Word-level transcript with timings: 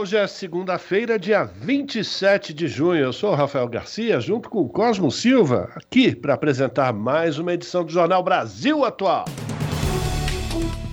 Hoje 0.00 0.16
é 0.16 0.28
segunda-feira, 0.28 1.18
dia 1.18 1.42
27 1.42 2.54
de 2.54 2.68
junho. 2.68 3.00
Eu 3.00 3.12
sou 3.12 3.32
o 3.32 3.34
Rafael 3.34 3.66
Garcia, 3.66 4.20
junto 4.20 4.48
com 4.48 4.60
o 4.60 4.68
Cosmo 4.68 5.10
Silva, 5.10 5.72
aqui 5.74 6.14
para 6.14 6.34
apresentar 6.34 6.92
mais 6.92 7.36
uma 7.36 7.52
edição 7.52 7.84
do 7.84 7.90
Jornal 7.90 8.22
Brasil 8.22 8.84
Atual. 8.84 9.24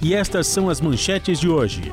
E 0.02 0.16
estas 0.16 0.48
são 0.48 0.72
as 0.72 0.82
manchetes 0.82 1.40
de 1.40 1.48
hoje. 1.48 1.92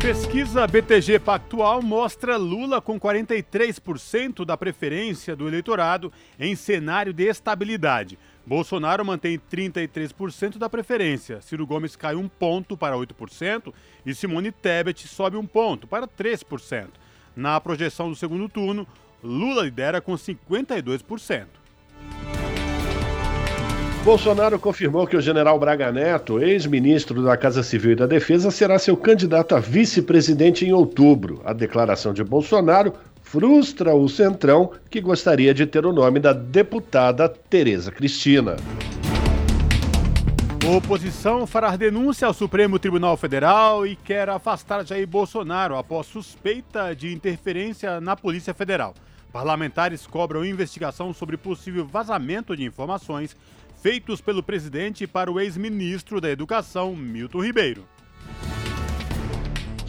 Pesquisa 0.00 0.66
BTG 0.66 1.20
Pactual 1.20 1.80
mostra 1.80 2.36
Lula 2.36 2.80
com 2.80 2.98
43% 2.98 4.44
da 4.44 4.56
preferência 4.56 5.36
do 5.36 5.46
eleitorado 5.46 6.12
em 6.40 6.56
cenário 6.56 7.12
de 7.12 7.28
estabilidade. 7.28 8.18
Bolsonaro 8.46 9.04
mantém 9.04 9.38
33% 9.52 10.58
da 10.58 10.68
preferência. 10.68 11.40
Ciro 11.40 11.66
Gomes 11.66 11.94
cai 11.94 12.14
um 12.14 12.28
ponto 12.28 12.76
para 12.76 12.96
8% 12.96 13.72
e 14.04 14.14
Simone 14.14 14.50
Tebet 14.50 15.06
sobe 15.06 15.36
um 15.36 15.46
ponto 15.46 15.86
para 15.86 16.08
3%. 16.08 16.88
Na 17.36 17.60
projeção 17.60 18.08
do 18.08 18.16
segundo 18.16 18.48
turno, 18.48 18.86
Lula 19.22 19.62
lidera 19.62 20.00
com 20.00 20.14
52%. 20.14 21.46
Bolsonaro 24.02 24.58
confirmou 24.58 25.06
que 25.06 25.14
o 25.14 25.20
general 25.20 25.58
Braga 25.58 25.92
Neto, 25.92 26.40
ex-ministro 26.40 27.22
da 27.22 27.36
Casa 27.36 27.62
Civil 27.62 27.92
e 27.92 27.96
da 27.96 28.06
Defesa, 28.06 28.50
será 28.50 28.78
seu 28.78 28.96
candidato 28.96 29.54
a 29.54 29.60
vice-presidente 29.60 30.64
em 30.64 30.72
outubro. 30.72 31.42
A 31.44 31.52
declaração 31.52 32.14
de 32.14 32.24
Bolsonaro 32.24 32.94
frustra 33.30 33.94
o 33.94 34.08
Centrão, 34.08 34.72
que 34.90 35.00
gostaria 35.00 35.54
de 35.54 35.64
ter 35.64 35.86
o 35.86 35.92
nome 35.92 36.18
da 36.18 36.32
deputada 36.32 37.28
Tereza 37.28 37.92
Cristina. 37.92 38.56
Oposição 40.76 41.46
fará 41.46 41.76
denúncia 41.76 42.26
ao 42.26 42.34
Supremo 42.34 42.76
Tribunal 42.76 43.16
Federal 43.16 43.86
e 43.86 43.94
quer 43.94 44.28
afastar 44.28 44.84
Jair 44.84 45.06
Bolsonaro 45.06 45.76
após 45.76 46.08
suspeita 46.08 46.92
de 46.92 47.12
interferência 47.12 48.00
na 48.00 48.16
Polícia 48.16 48.52
Federal. 48.52 48.94
Parlamentares 49.32 50.08
cobram 50.08 50.44
investigação 50.44 51.14
sobre 51.14 51.36
possível 51.36 51.86
vazamento 51.86 52.56
de 52.56 52.64
informações 52.64 53.36
feitos 53.80 54.20
pelo 54.20 54.42
presidente 54.42 55.06
para 55.06 55.30
o 55.30 55.38
ex-ministro 55.38 56.20
da 56.20 56.28
Educação, 56.28 56.96
Milton 56.96 57.44
Ribeiro. 57.44 57.86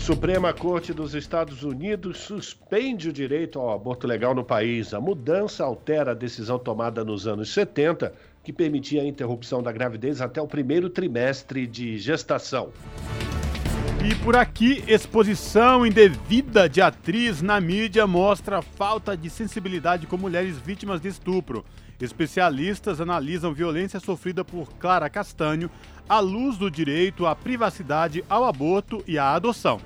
Suprema 0.01 0.51
Corte 0.51 0.93
dos 0.93 1.13
Estados 1.13 1.61
Unidos 1.63 2.17
suspende 2.17 3.07
o 3.07 3.13
direito 3.13 3.59
ao 3.59 3.71
aborto 3.71 4.07
legal 4.07 4.33
no 4.33 4.43
país. 4.43 4.95
A 4.95 4.99
mudança 4.99 5.63
altera 5.63 6.09
a 6.11 6.15
decisão 6.15 6.57
tomada 6.57 7.05
nos 7.05 7.27
anos 7.27 7.53
70, 7.53 8.11
que 8.43 8.51
permitia 8.51 9.03
a 9.03 9.05
interrupção 9.05 9.61
da 9.61 9.71
gravidez 9.71 10.19
até 10.19 10.41
o 10.41 10.47
primeiro 10.47 10.89
trimestre 10.89 11.67
de 11.67 11.99
gestação. 11.99 12.71
E 14.03 14.15
por 14.23 14.35
aqui, 14.35 14.83
exposição 14.87 15.85
indevida 15.85 16.67
de 16.67 16.81
atriz 16.81 17.39
na 17.43 17.61
mídia 17.61 18.07
mostra 18.07 18.59
falta 18.59 19.15
de 19.15 19.29
sensibilidade 19.29 20.07
com 20.07 20.17
mulheres 20.17 20.57
vítimas 20.57 20.99
de 20.99 21.09
estupro. 21.09 21.63
Especialistas 22.01 22.99
analisam 22.99 23.53
violência 23.53 23.99
sofrida 23.99 24.43
por 24.43 24.73
Clara 24.73 25.09
Castanho 25.09 25.69
à 26.09 26.19
luz 26.19 26.57
do 26.57 26.69
direito 26.69 27.25
à 27.27 27.35
privacidade, 27.35 28.23
ao 28.27 28.43
aborto 28.43 29.03
e 29.07 29.17
à 29.17 29.33
adoção. 29.33 29.79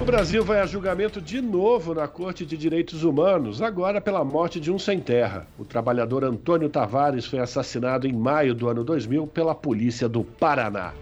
O 0.00 0.04
Brasil 0.04 0.44
vai 0.44 0.60
a 0.60 0.66
julgamento 0.66 1.20
de 1.20 1.40
novo 1.40 1.94
na 1.94 2.06
Corte 2.06 2.44
de 2.44 2.58
Direitos 2.58 3.04
Humanos, 3.04 3.62
agora 3.62 4.00
pela 4.00 4.22
morte 4.22 4.60
de 4.60 4.70
um 4.70 4.78
sem 4.78 5.00
terra. 5.00 5.46
O 5.58 5.64
trabalhador 5.64 6.22
Antônio 6.24 6.68
Tavares 6.68 7.24
foi 7.24 7.38
assassinado 7.38 8.06
em 8.06 8.12
maio 8.12 8.54
do 8.54 8.68
ano 8.68 8.84
2000 8.84 9.26
pela 9.28 9.54
polícia 9.54 10.08
do 10.08 10.22
Paraná. 10.22 10.92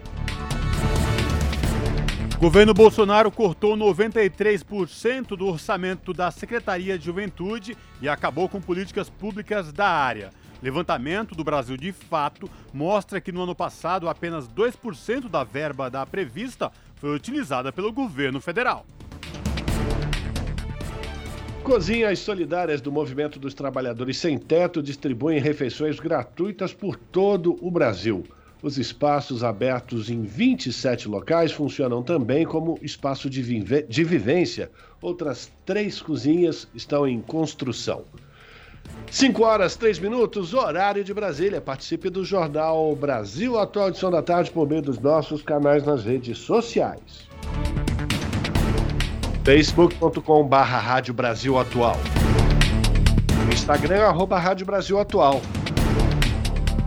Governo 2.43 2.73
Bolsonaro 2.73 3.31
cortou 3.31 3.73
93% 3.77 5.27
do 5.27 5.47
orçamento 5.47 6.13
da 6.13 6.29
Secretaria 6.29 6.99
de 6.99 7.05
Juventude 7.05 7.77
e 8.01 8.09
acabou 8.09 8.49
com 8.49 8.59
políticas 8.59 9.09
públicas 9.09 9.71
da 9.71 9.87
área. 9.87 10.29
Levantamento 10.61 11.35
do 11.35 11.43
Brasil 11.45 11.77
de 11.77 11.93
Fato 11.93 12.49
mostra 12.73 13.21
que 13.21 13.31
no 13.31 13.43
ano 13.43 13.55
passado 13.55 14.09
apenas 14.09 14.45
2% 14.45 15.29
da 15.29 15.45
verba 15.45 15.89
da 15.89 16.05
prevista 16.05 16.69
foi 16.95 17.15
utilizada 17.15 17.71
pelo 17.71 17.93
governo 17.93 18.41
federal. 18.41 18.85
Cozinhas 21.63 22.19
solidárias 22.19 22.81
do 22.81 22.91
Movimento 22.91 23.39
dos 23.39 23.53
Trabalhadores 23.53 24.17
Sem 24.17 24.37
Teto 24.37 24.83
distribuem 24.83 25.39
refeições 25.39 25.97
gratuitas 25.97 26.73
por 26.73 26.97
todo 26.97 27.57
o 27.65 27.71
Brasil. 27.71 28.25
Os 28.63 28.77
espaços 28.77 29.43
abertos 29.43 30.09
em 30.09 30.21
27 30.21 31.09
locais 31.09 31.51
funcionam 31.51 32.01
também 32.01 32.45
como 32.45 32.79
espaço 32.81 33.29
de, 33.29 33.41
vive 33.41 33.83
de 33.83 34.05
vivência. 34.05 34.71
Outras 35.01 35.51
três 35.65 36.01
cozinhas 36.01 36.65
estão 36.73 37.05
em 37.05 37.19
construção. 37.19 38.05
5 39.11 39.43
horas, 39.43 39.75
3 39.75 39.99
minutos, 39.99 40.53
horário 40.53 41.03
de 41.03 41.13
Brasília. 41.13 41.59
Participe 41.59 42.09
do 42.09 42.23
Jornal 42.23 42.95
Brasil 42.95 43.59
Atual 43.59 43.89
Edição 43.89 44.09
da 44.09 44.21
Tarde 44.21 44.49
por 44.49 44.65
meio 44.65 44.81
dos 44.81 44.97
nossos 44.97 45.41
canais 45.41 45.83
nas 45.83 46.05
redes 46.05 46.37
sociais. 46.37 47.27
facebook.com.br 49.43 50.55
Rádio 50.55 51.13
Brasil 51.13 51.59
Atual. 51.59 51.97
Instagram, 53.51 54.03
arroba 54.03 54.39
Rádio 54.39 54.65
Brasil 54.65 54.97
Atual. 54.97 55.41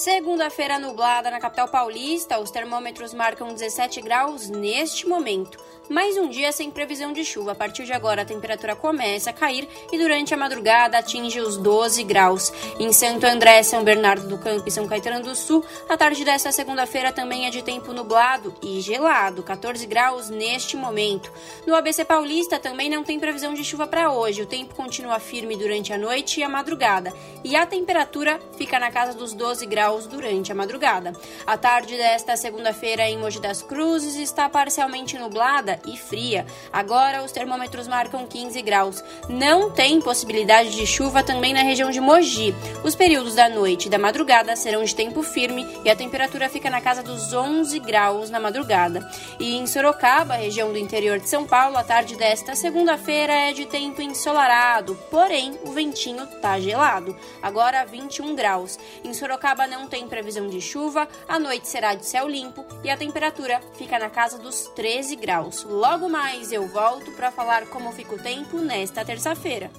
Segunda-feira 0.00 0.78
nublada 0.78 1.30
na 1.30 1.38
capital 1.38 1.68
paulista, 1.68 2.40
os 2.40 2.50
termômetros 2.50 3.12
marcam 3.12 3.52
17 3.52 4.00
graus 4.00 4.48
neste 4.48 5.06
momento. 5.06 5.58
Mais 5.90 6.16
um 6.16 6.28
dia 6.28 6.52
sem 6.52 6.70
previsão 6.70 7.12
de 7.12 7.24
chuva. 7.24 7.50
A 7.50 7.54
partir 7.56 7.84
de 7.84 7.92
agora, 7.92 8.22
a 8.22 8.24
temperatura 8.24 8.76
começa 8.76 9.30
a 9.30 9.32
cair 9.32 9.68
e 9.90 9.98
durante 9.98 10.32
a 10.32 10.36
madrugada 10.36 10.96
atinge 10.96 11.40
os 11.40 11.56
12 11.56 12.04
graus. 12.04 12.52
Em 12.78 12.92
Santo 12.92 13.26
André, 13.26 13.60
São 13.64 13.82
Bernardo 13.82 14.28
do 14.28 14.38
Campo 14.38 14.68
e 14.68 14.70
São 14.70 14.86
Caetano 14.86 15.24
do 15.24 15.34
Sul, 15.34 15.64
a 15.88 15.96
tarde 15.96 16.24
desta 16.24 16.52
segunda-feira 16.52 17.10
também 17.10 17.44
é 17.44 17.50
de 17.50 17.60
tempo 17.60 17.92
nublado 17.92 18.54
e 18.62 18.80
gelado, 18.80 19.42
14 19.42 19.84
graus 19.84 20.30
neste 20.30 20.76
momento. 20.76 21.32
No 21.66 21.74
ABC 21.74 22.04
Paulista 22.04 22.60
também 22.60 22.88
não 22.88 23.02
tem 23.02 23.18
previsão 23.18 23.52
de 23.52 23.64
chuva 23.64 23.88
para 23.88 24.12
hoje. 24.12 24.42
O 24.42 24.46
tempo 24.46 24.76
continua 24.76 25.18
firme 25.18 25.56
durante 25.56 25.92
a 25.92 25.98
noite 25.98 26.38
e 26.38 26.44
a 26.44 26.48
madrugada, 26.48 27.12
e 27.42 27.56
a 27.56 27.66
temperatura 27.66 28.38
fica 28.56 28.78
na 28.78 28.92
casa 28.92 29.12
dos 29.12 29.32
12 29.32 29.66
graus 29.66 30.06
durante 30.06 30.52
a 30.52 30.54
madrugada. 30.54 31.12
A 31.44 31.58
tarde 31.58 31.96
desta 31.96 32.36
segunda-feira 32.36 33.10
em 33.10 33.18
Mogi 33.18 33.40
das 33.40 33.60
Cruzes 33.60 34.14
está 34.14 34.48
parcialmente 34.48 35.18
nublada 35.18 35.79
e 35.86 35.96
fria. 35.96 36.46
Agora 36.72 37.22
os 37.22 37.32
termômetros 37.32 37.88
marcam 37.88 38.26
15 38.26 38.60
graus. 38.62 39.02
Não 39.28 39.70
tem 39.70 40.00
possibilidade 40.00 40.70
de 40.70 40.86
chuva 40.86 41.22
também 41.22 41.52
na 41.52 41.62
região 41.62 41.90
de 41.90 42.00
Mogi. 42.00 42.54
Os 42.84 42.94
períodos 42.94 43.34
da 43.34 43.48
noite 43.48 43.86
e 43.86 43.90
da 43.90 43.98
madrugada 43.98 44.56
serão 44.56 44.84
de 44.84 44.94
tempo 44.94 45.22
firme 45.22 45.66
e 45.84 45.90
a 45.90 45.96
temperatura 45.96 46.48
fica 46.48 46.70
na 46.70 46.80
casa 46.80 47.02
dos 47.02 47.32
11 47.32 47.78
graus 47.80 48.30
na 48.30 48.40
madrugada. 48.40 49.08
E 49.38 49.56
em 49.56 49.66
Sorocaba, 49.66 50.34
região 50.34 50.72
do 50.72 50.78
interior 50.78 51.18
de 51.18 51.28
São 51.28 51.46
Paulo, 51.46 51.76
a 51.76 51.84
tarde 51.84 52.16
desta 52.16 52.54
segunda-feira 52.54 53.32
é 53.32 53.52
de 53.52 53.66
tempo 53.66 54.02
ensolarado, 54.02 54.96
porém 55.10 55.58
o 55.64 55.72
ventinho 55.72 56.26
tá 56.40 56.58
gelado. 56.58 57.16
Agora 57.42 57.84
21 57.84 58.34
graus. 58.34 58.78
Em 59.04 59.12
Sorocaba 59.14 59.66
não 59.66 59.86
tem 59.86 60.08
previsão 60.08 60.48
de 60.48 60.60
chuva, 60.60 61.08
a 61.28 61.38
noite 61.38 61.68
será 61.68 61.94
de 61.94 62.04
céu 62.04 62.28
limpo 62.28 62.64
e 62.82 62.90
a 62.90 62.96
temperatura 62.96 63.60
fica 63.74 63.98
na 63.98 64.10
casa 64.10 64.38
dos 64.38 64.70
13 64.74 65.16
graus. 65.16 65.64
Logo 65.70 66.08
mais 66.08 66.50
eu 66.50 66.66
volto 66.66 67.12
para 67.12 67.30
falar 67.30 67.64
como 67.66 67.92
fica 67.92 68.16
o 68.16 68.18
tempo 68.18 68.58
nesta 68.58 69.04
terça-feira. 69.04 69.70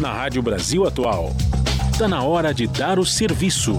Na 0.00 0.10
Rádio 0.10 0.40
Brasil 0.40 0.86
Atual, 0.86 1.32
está 1.92 2.08
na 2.08 2.22
hora 2.22 2.54
de 2.54 2.66
dar 2.66 2.98
o 2.98 3.04
serviço. 3.04 3.78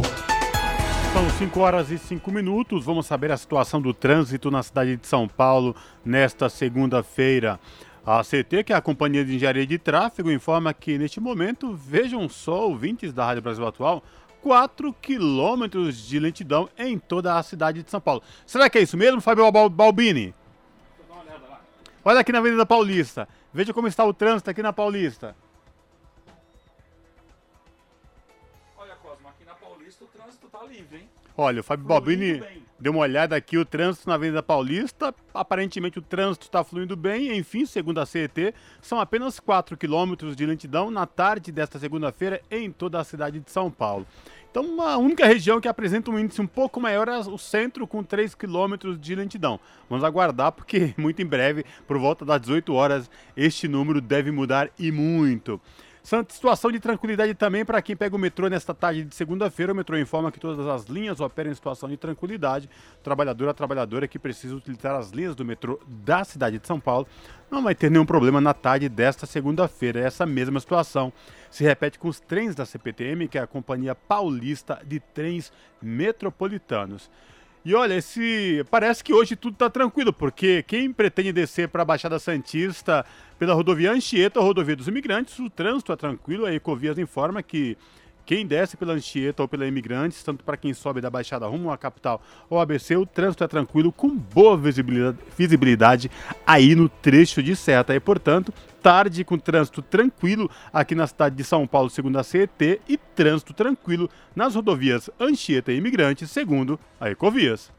São 1.11 1.27
5 1.39 1.59
horas 1.59 1.89
e 1.89 1.97
5 1.97 2.31
minutos. 2.31 2.85
Vamos 2.85 3.07
saber 3.07 3.31
a 3.31 3.37
situação 3.37 3.81
do 3.81 3.91
trânsito 3.91 4.51
na 4.51 4.61
cidade 4.61 4.95
de 4.95 5.07
São 5.07 5.27
Paulo 5.27 5.75
nesta 6.05 6.49
segunda-feira. 6.49 7.59
A 8.05 8.23
CT, 8.23 8.65
que 8.65 8.73
é 8.73 8.75
a 8.75 8.81
Companhia 8.81 9.25
de 9.25 9.37
Engenharia 9.37 9.65
de 9.65 9.79
Tráfego, 9.79 10.29
informa 10.29 10.71
que 10.71 10.99
neste 10.99 11.19
momento, 11.19 11.73
vejam 11.73 12.29
só, 12.29 12.67
ouvintes 12.67 13.11
da 13.11 13.25
Rádio 13.25 13.41
Brasil 13.41 13.65
Atual, 13.65 14.03
4 14.41 14.93
quilômetros 14.93 16.07
de 16.07 16.19
lentidão 16.19 16.69
em 16.77 16.97
toda 16.97 17.37
a 17.37 17.43
cidade 17.43 17.83
de 17.83 17.91
São 17.91 17.99
Paulo. 17.99 18.23
Será 18.45 18.69
que 18.69 18.77
é 18.77 18.81
isso 18.81 18.97
mesmo, 18.97 19.21
Fábio 19.21 19.49
Balbini? 19.69 20.33
Olha 22.03 22.21
aqui 22.21 22.31
na 22.31 22.39
Avenida 22.39 22.65
Paulista. 22.65 23.27
Veja 23.53 23.73
como 23.73 23.87
está 23.87 24.05
o 24.05 24.13
trânsito 24.13 24.49
aqui 24.49 24.63
na 24.63 24.71
Paulista. 24.71 25.35
Olha, 28.81 28.95
Cosmo, 28.95 29.27
aqui 29.27 29.43
na 29.43 29.53
Paulista 29.55 30.05
o 30.05 30.07
trânsito 30.07 30.47
tá 30.47 30.63
livre, 30.63 30.99
hein? 30.99 31.09
Olha, 31.35 31.59
o 31.59 31.63
Fábio 31.63 31.85
Balbini 31.85 32.41
deu 32.79 32.93
uma 32.93 33.01
olhada 33.01 33.35
aqui, 33.35 33.57
o 33.57 33.65
trânsito 33.65 34.07
na 34.07 34.15
Avenida 34.15 34.41
Paulista. 34.41 35.13
Aparentemente 35.33 35.99
o 35.99 36.01
trânsito 36.01 36.45
está 36.45 36.63
fluindo 36.63 36.95
bem. 36.95 37.37
Enfim, 37.37 37.65
segundo 37.65 37.99
a 37.99 38.05
CET, 38.05 38.55
são 38.81 38.97
apenas 38.97 39.37
4 39.37 39.75
quilômetros 39.75 40.33
de 40.33 40.45
lentidão 40.45 40.89
na 40.89 41.05
tarde 41.05 41.51
desta 41.51 41.77
segunda-feira 41.77 42.41
em 42.49 42.71
toda 42.71 43.01
a 43.01 43.03
cidade 43.03 43.41
de 43.41 43.51
São 43.51 43.69
Paulo. 43.69 44.07
Então, 44.49 44.81
a 44.81 44.97
única 44.97 45.25
região 45.25 45.59
que 45.59 45.67
apresenta 45.67 46.09
um 46.09 46.17
índice 46.17 46.41
um 46.41 46.47
pouco 46.47 46.79
maior 46.79 47.09
é 47.09 47.17
o 47.17 47.37
centro, 47.37 47.85
com 47.85 48.01
3 48.01 48.33
quilômetros 48.33 48.97
de 48.97 49.13
lentidão. 49.13 49.59
Vamos 49.89 50.05
aguardar, 50.05 50.53
porque 50.53 50.93
muito 50.97 51.21
em 51.21 51.25
breve, 51.25 51.65
por 51.85 51.99
volta 51.99 52.23
das 52.23 52.39
18 52.39 52.73
horas, 52.73 53.11
este 53.35 53.67
número 53.67 53.99
deve 53.99 54.31
mudar 54.31 54.69
e 54.79 54.89
muito. 54.89 55.59
Situação 56.01 56.71
de 56.71 56.79
tranquilidade 56.79 57.33
também 57.33 57.63
para 57.65 57.81
quem 57.81 57.95
pega 57.95 58.15
o 58.15 58.19
metrô 58.19 58.47
nesta 58.47 58.73
tarde 58.73 59.03
de 59.03 59.13
segunda-feira. 59.13 59.73
O 59.73 59.75
metrô 59.75 59.97
informa 59.97 60.31
que 60.31 60.39
todas 60.39 60.65
as 60.65 60.85
linhas 60.85 61.19
operam 61.19 61.51
em 61.51 61.53
situação 61.53 61.89
de 61.89 61.97
tranquilidade. 61.97 62.69
Trabalhador, 63.03 63.49
a 63.49 63.53
trabalhadora 63.53 64.07
que 64.07 64.17
precisa 64.17 64.55
utilizar 64.55 64.95
as 64.95 65.11
linhas 65.11 65.35
do 65.35 65.45
metrô 65.45 65.79
da 65.85 66.23
cidade 66.23 66.57
de 66.57 66.65
São 66.65 66.79
Paulo 66.79 67.07
não 67.51 67.63
vai 67.63 67.75
ter 67.75 67.91
nenhum 67.91 68.05
problema 68.05 68.39
na 68.39 68.53
tarde 68.53 68.87
desta 68.87 69.25
segunda-feira. 69.25 69.99
Essa 69.99 70.25
mesma 70.25 70.59
situação 70.59 71.11
se 71.51 71.63
repete 71.63 71.99
com 71.99 72.07
os 72.07 72.19
trens 72.19 72.55
da 72.55 72.65
CPTM, 72.65 73.27
que 73.27 73.37
é 73.37 73.41
a 73.41 73.47
Companhia 73.47 73.93
Paulista 73.93 74.79
de 74.85 74.99
Trens 74.99 75.51
Metropolitanos. 75.81 77.09
E 77.63 77.75
olha, 77.75 77.95
esse 77.95 78.65
parece 78.71 79.03
que 79.03 79.13
hoje 79.13 79.35
tudo 79.35 79.53
está 79.53 79.69
tranquilo, 79.69 80.13
porque 80.13 80.63
quem 80.63 80.93
pretende 80.93 81.33
descer 81.33 81.67
para 81.67 81.81
a 81.81 81.85
Baixada 81.85 82.17
Santista 82.17 83.05
pela 83.37 83.53
rodovia 83.53 83.91
Anchieta, 83.91 84.39
a 84.39 84.43
rodovia 84.43 84.75
dos 84.75 84.87
imigrantes, 84.87 85.37
o 85.39 85.49
trânsito 85.49 85.91
é 85.91 85.95
tranquilo. 85.95 86.45
A 86.45 86.53
Ecovias 86.53 86.97
informa 86.97 87.43
que 87.43 87.77
quem 88.29 88.45
desce 88.45 88.77
pela 88.77 88.93
Anchieta 88.93 89.41
ou 89.41 89.47
pela 89.47 89.65
Imigrantes, 89.65 90.21
tanto 90.21 90.43
para 90.43 90.55
quem 90.55 90.71
sobe 90.71 91.01
da 91.01 91.09
Baixada 91.09 91.47
rumo 91.47 91.71
à 91.71 91.77
capital 91.79 92.21
ou 92.47 92.59
ABC, 92.59 92.95
o 92.95 93.03
trânsito 93.03 93.43
é 93.43 93.47
tranquilo, 93.47 93.91
com 93.91 94.15
boa 94.15 94.55
visibilidade, 94.55 95.17
visibilidade 95.35 96.11
aí 96.45 96.75
no 96.75 96.87
trecho 96.87 97.41
de 97.41 97.55
seta. 97.55 97.95
E, 97.95 97.99
portanto, 97.99 98.53
tarde 98.83 99.23
com 99.23 99.35
trânsito 99.35 99.81
tranquilo 99.81 100.47
aqui 100.71 100.93
na 100.93 101.07
cidade 101.07 101.35
de 101.35 101.43
São 101.43 101.65
Paulo, 101.65 101.89
segundo 101.89 102.19
a 102.19 102.23
CET, 102.23 102.79
e 102.87 102.97
trânsito 102.97 103.51
tranquilo 103.51 104.07
nas 104.35 104.53
rodovias 104.53 105.09
Anchieta 105.19 105.71
e 105.71 105.77
Imigrantes, 105.77 106.29
segundo 106.29 106.79
a 107.01 107.09
Ecovias. 107.09 107.78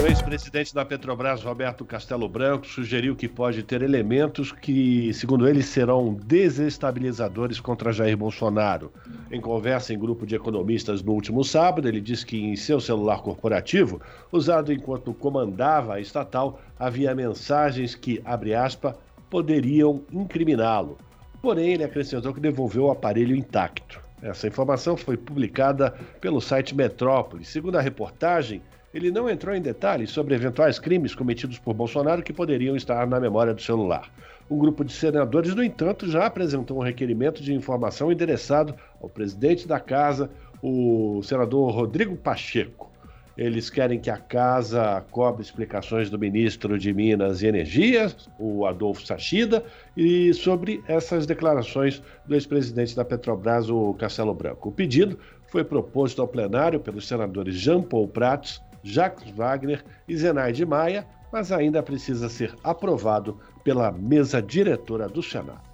O 0.02 0.06
ex-presidente 0.06 0.74
da 0.74 0.82
Petrobras, 0.82 1.42
Roberto 1.42 1.84
Castelo 1.84 2.26
Branco, 2.26 2.66
sugeriu 2.66 3.14
que 3.14 3.28
pode 3.28 3.62
ter 3.62 3.82
elementos 3.82 4.50
que, 4.50 5.12
segundo 5.12 5.46
ele, 5.46 5.62
serão 5.62 6.14
desestabilizadores 6.14 7.60
contra 7.60 7.92
Jair 7.92 8.16
Bolsonaro. 8.16 8.90
Em 9.30 9.42
conversa 9.42 9.92
em 9.92 9.98
grupo 9.98 10.26
de 10.26 10.34
economistas 10.34 11.02
no 11.02 11.12
último 11.12 11.44
sábado, 11.44 11.86
ele 11.86 12.00
disse 12.00 12.24
que 12.24 12.38
em 12.38 12.56
seu 12.56 12.80
celular 12.80 13.20
corporativo, 13.20 14.00
usado 14.32 14.72
enquanto 14.72 15.12
comandava 15.12 15.94
a 15.94 16.00
estatal, 16.00 16.58
havia 16.78 17.14
mensagens 17.14 17.94
que, 17.94 18.22
abre 18.24 18.54
aspas, 18.54 18.94
poderiam 19.28 20.02
incriminá-lo. 20.10 20.96
Porém, 21.42 21.74
ele 21.74 21.84
acrescentou 21.84 22.32
que 22.32 22.40
devolveu 22.40 22.84
o 22.84 22.90
aparelho 22.90 23.36
intacto. 23.36 24.00
Essa 24.22 24.48
informação 24.48 24.96
foi 24.96 25.18
publicada 25.18 25.94
pelo 26.22 26.40
site 26.40 26.74
Metrópolis. 26.74 27.48
Segundo 27.48 27.76
a 27.76 27.82
reportagem, 27.82 28.62
ele 28.92 29.10
não 29.10 29.30
entrou 29.30 29.54
em 29.54 29.62
detalhes 29.62 30.10
sobre 30.10 30.34
eventuais 30.34 30.78
crimes 30.78 31.14
cometidos 31.14 31.58
por 31.58 31.74
Bolsonaro 31.74 32.22
que 32.22 32.32
poderiam 32.32 32.74
estar 32.74 33.06
na 33.06 33.20
memória 33.20 33.54
do 33.54 33.62
celular. 33.62 34.10
Um 34.50 34.58
grupo 34.58 34.84
de 34.84 34.92
senadores, 34.92 35.54
no 35.54 35.62
entanto, 35.62 36.10
já 36.10 36.26
apresentou 36.26 36.78
um 36.78 36.82
requerimento 36.82 37.40
de 37.40 37.54
informação 37.54 38.10
endereçado 38.10 38.74
ao 39.00 39.08
presidente 39.08 39.68
da 39.68 39.78
casa, 39.78 40.28
o 40.60 41.22
senador 41.22 41.70
Rodrigo 41.70 42.16
Pacheco. 42.16 42.90
Eles 43.38 43.70
querem 43.70 43.98
que 43.98 44.10
a 44.10 44.18
casa 44.18 45.04
cobre 45.10 45.40
explicações 45.40 46.10
do 46.10 46.18
ministro 46.18 46.76
de 46.76 46.92
Minas 46.92 47.42
e 47.42 47.46
Energia, 47.46 48.12
o 48.38 48.66
Adolfo 48.66 49.06
Sachida, 49.06 49.64
e 49.96 50.34
sobre 50.34 50.82
essas 50.88 51.26
declarações 51.26 52.02
do 52.26 52.34
ex-presidente 52.34 52.94
da 52.94 53.04
Petrobras, 53.04 53.70
o 53.70 53.94
Castelo 53.94 54.34
Branco. 54.34 54.68
O 54.68 54.72
pedido 54.72 55.16
foi 55.46 55.62
proposto 55.62 56.20
ao 56.20 56.28
plenário 56.28 56.80
pelos 56.80 57.06
senadores 57.06 57.54
Jean 57.54 57.82
Paul 57.82 58.08
Prats, 58.08 58.60
Jacques 58.82 59.30
Wagner 59.30 59.84
e 60.08 60.16
Zenaide 60.16 60.64
Maia, 60.64 61.06
mas 61.32 61.52
ainda 61.52 61.82
precisa 61.82 62.28
ser 62.28 62.54
aprovado 62.64 63.38
pela 63.62 63.92
mesa 63.92 64.42
diretora 64.42 65.08
do 65.08 65.22
Senado. 65.22 65.70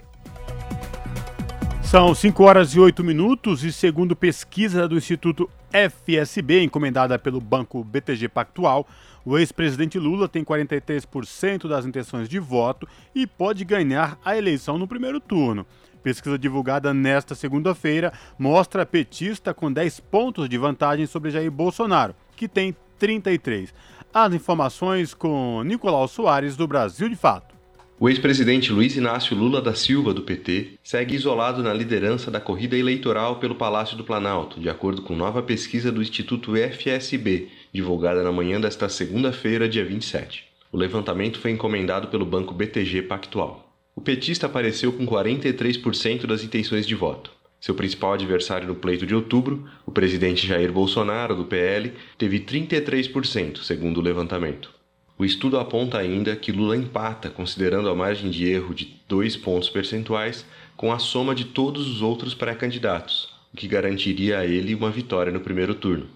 São 1.82 2.12
5 2.12 2.42
horas 2.42 2.74
e 2.74 2.80
8 2.80 3.04
minutos 3.04 3.62
e, 3.62 3.72
segundo 3.72 4.16
pesquisa 4.16 4.88
do 4.88 4.96
Instituto 4.96 5.48
FSB, 5.70 6.64
encomendada 6.64 7.16
pelo 7.16 7.40
Banco 7.40 7.84
BTG 7.84 8.28
Pactual, 8.28 8.86
o 9.24 9.38
ex-presidente 9.38 9.98
Lula 9.98 10.28
tem 10.28 10.44
43% 10.44 11.68
das 11.68 11.86
intenções 11.86 12.28
de 12.28 12.38
voto 12.38 12.88
e 13.14 13.26
pode 13.26 13.64
ganhar 13.64 14.18
a 14.24 14.36
eleição 14.36 14.78
no 14.78 14.88
primeiro 14.88 15.20
turno. 15.20 15.64
Pesquisa 16.02 16.38
divulgada 16.38 16.92
nesta 16.92 17.34
segunda-feira 17.34 18.12
mostra 18.38 18.82
a 18.82 18.86
petista 18.86 19.54
com 19.54 19.72
10 19.72 20.00
pontos 20.00 20.48
de 20.48 20.58
vantagem 20.58 21.06
sobre 21.06 21.30
Jair 21.30 21.50
Bolsonaro, 21.50 22.14
que 22.36 22.48
tem 22.48 22.74
33. 22.98 23.72
As 24.12 24.34
informações 24.34 25.14
com 25.14 25.62
Nicolau 25.62 26.08
Soares, 26.08 26.56
do 26.56 26.66
Brasil 26.66 27.08
de 27.08 27.16
Fato. 27.16 27.54
O 27.98 28.10
ex-presidente 28.10 28.70
Luiz 28.72 28.94
Inácio 28.94 29.34
Lula 29.34 29.62
da 29.62 29.74
Silva, 29.74 30.12
do 30.12 30.20
PT, 30.20 30.72
segue 30.84 31.14
isolado 31.14 31.62
na 31.62 31.72
liderança 31.72 32.30
da 32.30 32.38
corrida 32.38 32.76
eleitoral 32.76 33.36
pelo 33.36 33.54
Palácio 33.54 33.96
do 33.96 34.04
Planalto, 34.04 34.60
de 34.60 34.68
acordo 34.68 35.00
com 35.00 35.16
nova 35.16 35.42
pesquisa 35.42 35.90
do 35.90 36.02
Instituto 36.02 36.52
FSB, 36.56 37.48
divulgada 37.72 38.22
na 38.22 38.30
manhã 38.30 38.60
desta 38.60 38.86
segunda-feira, 38.90 39.66
dia 39.66 39.82
27. 39.82 40.44
O 40.70 40.76
levantamento 40.76 41.38
foi 41.38 41.52
encomendado 41.52 42.08
pelo 42.08 42.26
banco 42.26 42.52
BTG 42.52 43.00
Pactual. 43.02 43.66
O 43.94 44.02
petista 44.02 44.44
apareceu 44.44 44.92
com 44.92 45.06
43% 45.06 46.26
das 46.26 46.44
intenções 46.44 46.86
de 46.86 46.94
voto. 46.94 47.35
Seu 47.66 47.74
principal 47.74 48.12
adversário 48.12 48.68
no 48.68 48.76
pleito 48.76 49.04
de 49.04 49.12
outubro, 49.12 49.68
o 49.84 49.90
presidente 49.90 50.46
Jair 50.46 50.70
Bolsonaro, 50.70 51.34
do 51.34 51.46
PL, 51.46 51.94
teve 52.16 52.38
33%, 52.38 53.58
segundo 53.64 53.98
o 53.98 54.00
levantamento. 54.00 54.72
O 55.18 55.24
estudo 55.24 55.58
aponta 55.58 55.98
ainda 55.98 56.36
que 56.36 56.52
Lula 56.52 56.76
empata, 56.76 57.28
considerando 57.28 57.88
a 57.88 57.94
margem 57.96 58.30
de 58.30 58.48
erro 58.48 58.72
de 58.72 58.96
dois 59.08 59.36
pontos 59.36 59.68
percentuais, 59.68 60.46
com 60.76 60.92
a 60.92 61.00
soma 61.00 61.34
de 61.34 61.46
todos 61.46 61.88
os 61.88 62.02
outros 62.02 62.34
pré-candidatos, 62.34 63.30
o 63.52 63.56
que 63.56 63.66
garantiria 63.66 64.38
a 64.38 64.46
ele 64.46 64.72
uma 64.72 64.92
vitória 64.92 65.32
no 65.32 65.40
primeiro 65.40 65.74
turno. 65.74 66.06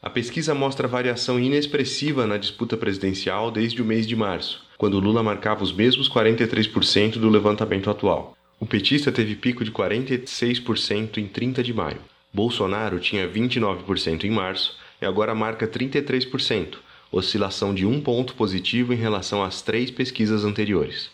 A 0.00 0.08
pesquisa 0.08 0.54
mostra 0.54 0.88
variação 0.88 1.38
inexpressiva 1.38 2.26
na 2.26 2.38
disputa 2.38 2.78
presidencial 2.78 3.50
desde 3.50 3.82
o 3.82 3.84
mês 3.84 4.06
de 4.06 4.16
março, 4.16 4.64
quando 4.78 4.98
Lula 5.00 5.22
marcava 5.22 5.62
os 5.62 5.70
mesmos 5.70 6.08
43% 6.08 7.18
do 7.18 7.28
levantamento 7.28 7.90
atual. 7.90 8.34
O 8.58 8.66
petista 8.66 9.10
teve 9.10 9.34
pico 9.34 9.64
de 9.64 9.72
46% 9.72 11.18
em 11.18 11.26
30 11.26 11.62
de 11.62 11.74
maio. 11.74 11.98
Bolsonaro 12.32 13.00
tinha 13.00 13.28
29% 13.28 14.24
em 14.24 14.30
março 14.30 14.76
e 15.02 15.04
agora 15.04 15.34
marca 15.34 15.66
33%, 15.66 16.76
oscilação 17.10 17.74
de 17.74 17.84
um 17.84 18.00
ponto 18.00 18.34
positivo 18.34 18.92
em 18.92 18.96
relação 18.96 19.42
às 19.42 19.60
três 19.60 19.90
pesquisas 19.90 20.44
anteriores. 20.44 21.10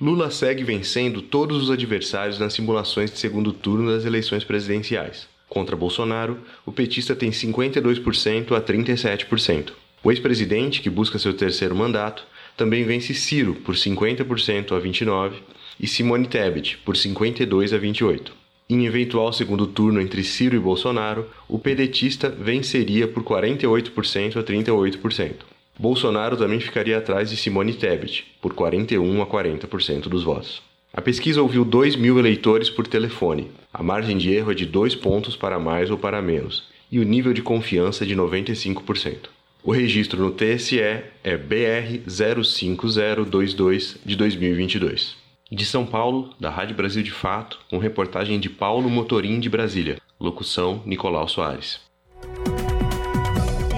Lula 0.00 0.30
segue 0.30 0.64
vencendo 0.64 1.22
todos 1.22 1.62
os 1.62 1.70
adversários 1.70 2.38
nas 2.38 2.52
simulações 2.52 3.10
de 3.10 3.18
segundo 3.18 3.52
turno 3.52 3.90
das 3.90 4.04
eleições 4.04 4.44
presidenciais. 4.44 5.28
Contra 5.48 5.76
Bolsonaro, 5.76 6.38
o 6.64 6.72
petista 6.72 7.14
tem 7.14 7.30
52% 7.30 8.52
a 8.56 8.60
37%. 8.60 9.72
O 10.02 10.10
ex-presidente, 10.10 10.80
que 10.80 10.90
busca 10.90 11.18
seu 11.18 11.32
terceiro 11.32 11.74
mandato, 11.74 12.24
também 12.56 12.84
vence 12.84 13.14
Ciro 13.14 13.54
por 13.54 13.74
50% 13.74 14.76
a 14.76 14.80
29% 14.80 15.32
e 15.78 15.86
Simone 15.86 16.26
Tebet 16.26 16.78
por 16.84 16.94
52% 16.94 17.74
a 17.74 17.78
28%. 17.78 18.30
Em 18.68 18.86
eventual 18.86 19.30
segundo 19.32 19.66
turno 19.66 20.00
entre 20.00 20.24
Ciro 20.24 20.56
e 20.56 20.58
Bolsonaro, 20.58 21.28
o 21.46 21.58
pedetista 21.58 22.30
venceria 22.30 23.06
por 23.06 23.22
48% 23.22 24.36
a 24.36 24.42
38%. 24.42 25.32
Bolsonaro 25.78 26.36
também 26.36 26.60
ficaria 26.60 26.96
atrás 26.96 27.28
de 27.28 27.36
Simone 27.36 27.74
Tebet, 27.74 28.24
por 28.40 28.54
41% 28.54 29.20
a 29.20 29.26
40% 29.26 30.08
dos 30.08 30.22
votos. 30.22 30.62
A 30.92 31.02
pesquisa 31.02 31.42
ouviu 31.42 31.64
2 31.64 31.96
mil 31.96 32.18
eleitores 32.18 32.70
por 32.70 32.86
telefone. 32.86 33.50
A 33.72 33.82
margem 33.82 34.16
de 34.16 34.32
erro 34.32 34.52
é 34.52 34.54
de 34.54 34.64
2 34.64 34.94
pontos 34.94 35.34
para 35.36 35.58
mais 35.58 35.90
ou 35.90 35.98
para 35.98 36.22
menos, 36.22 36.68
e 36.90 37.00
o 37.00 37.04
nível 37.04 37.32
de 37.32 37.42
confiança 37.42 38.04
é 38.04 38.06
de 38.06 38.14
95%. 38.14 39.28
O 39.62 39.72
registro 39.72 40.22
no 40.22 40.30
TSE 40.30 40.78
é 40.78 41.36
BR 41.36 42.08
05022 42.08 43.96
de 44.04 44.14
2022. 44.14 45.23
De 45.54 45.64
São 45.64 45.86
Paulo, 45.86 46.30
da 46.40 46.50
Rádio 46.50 46.74
Brasil 46.74 47.00
de 47.00 47.12
Fato, 47.12 47.60
com 47.70 47.78
reportagem 47.78 48.40
de 48.40 48.50
Paulo 48.50 48.90
Motorim 48.90 49.38
de 49.38 49.48
Brasília. 49.48 49.98
Locução 50.18 50.82
Nicolau 50.84 51.28
Soares. 51.28 51.80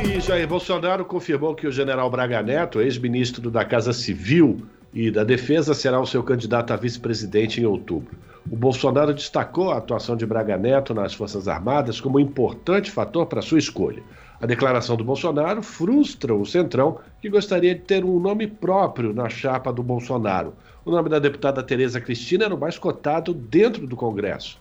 E 0.02 0.18
Jair 0.18 0.48
Bolsonaro 0.48 1.04
confirmou 1.04 1.54
que 1.54 1.66
o 1.66 1.70
general 1.70 2.08
Braga 2.08 2.42
Neto, 2.42 2.80
ex-ministro 2.80 3.50
da 3.50 3.62
Casa 3.62 3.92
Civil, 3.92 4.66
e 4.94 5.10
da 5.10 5.22
Defesa 5.22 5.74
será 5.74 6.00
o 6.00 6.06
seu 6.06 6.22
candidato 6.22 6.72
a 6.72 6.76
vice-presidente 6.76 7.60
em 7.60 7.66
outubro. 7.66 8.16
O 8.50 8.56
Bolsonaro 8.56 9.12
destacou 9.12 9.70
a 9.70 9.76
atuação 9.76 10.16
de 10.16 10.24
Braga 10.24 10.56
Neto 10.56 10.94
nas 10.94 11.12
Forças 11.12 11.46
Armadas 11.46 12.00
como 12.00 12.16
um 12.16 12.20
importante 12.20 12.90
fator 12.90 13.26
para 13.26 13.42
sua 13.42 13.58
escolha. 13.58 14.02
A 14.40 14.46
declaração 14.46 14.96
do 14.96 15.04
Bolsonaro 15.04 15.62
frustra 15.62 16.34
o 16.34 16.46
Centrão, 16.46 16.98
que 17.20 17.28
gostaria 17.28 17.74
de 17.74 17.82
ter 17.82 18.02
um 18.02 18.18
nome 18.18 18.46
próprio 18.46 19.12
na 19.12 19.28
chapa 19.28 19.70
do 19.70 19.82
Bolsonaro. 19.82 20.54
O 20.86 20.90
nome 20.92 21.08
da 21.08 21.18
deputada 21.18 21.64
Tereza 21.64 22.00
Cristina 22.00 22.44
era 22.44 22.54
o 22.54 22.60
mais 22.60 22.78
cotado 22.78 23.34
dentro 23.34 23.88
do 23.88 23.96
Congresso. 23.96 24.56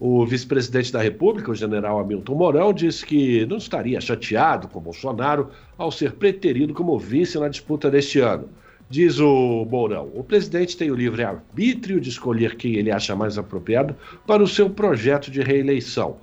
O 0.00 0.26
vice-presidente 0.26 0.92
da 0.92 1.00
República, 1.00 1.52
o 1.52 1.54
general 1.54 2.00
Hamilton 2.00 2.34
Mourão, 2.34 2.72
disse 2.72 3.06
que 3.06 3.46
não 3.46 3.58
estaria 3.58 4.00
chateado 4.00 4.66
com 4.66 4.80
Bolsonaro 4.80 5.50
ao 5.76 5.92
ser 5.92 6.14
preterido 6.14 6.74
como 6.74 6.98
vice 6.98 7.38
na 7.38 7.48
disputa 7.48 7.88
deste 7.88 8.18
ano. 8.18 8.48
Diz 8.90 9.20
o 9.20 9.64
Mourão: 9.70 10.10
o 10.16 10.24
presidente 10.24 10.76
tem 10.76 10.90
o 10.90 10.96
livre 10.96 11.22
arbítrio 11.22 12.00
de 12.00 12.08
escolher 12.08 12.56
quem 12.56 12.74
ele 12.74 12.90
acha 12.90 13.14
mais 13.14 13.38
apropriado 13.38 13.94
para 14.26 14.42
o 14.42 14.48
seu 14.48 14.68
projeto 14.68 15.30
de 15.30 15.42
reeleição. 15.42 16.16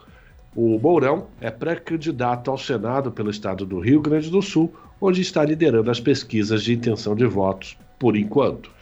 O 0.54 0.78
Mourão 0.78 1.28
é 1.40 1.50
pré-candidato 1.50 2.52
ao 2.52 2.58
Senado 2.58 3.10
pelo 3.10 3.30
estado 3.30 3.66
do 3.66 3.80
Rio 3.80 4.02
Grande 4.02 4.30
do 4.30 4.42
Sul, 4.42 4.74
onde 5.00 5.22
está 5.22 5.46
liderando 5.46 5.90
as 5.90 6.02
pesquisas 6.02 6.62
de 6.62 6.74
intenção 6.74 7.16
de 7.16 7.26
votos 7.26 7.78
por 7.98 8.18
enquanto. 8.18 8.75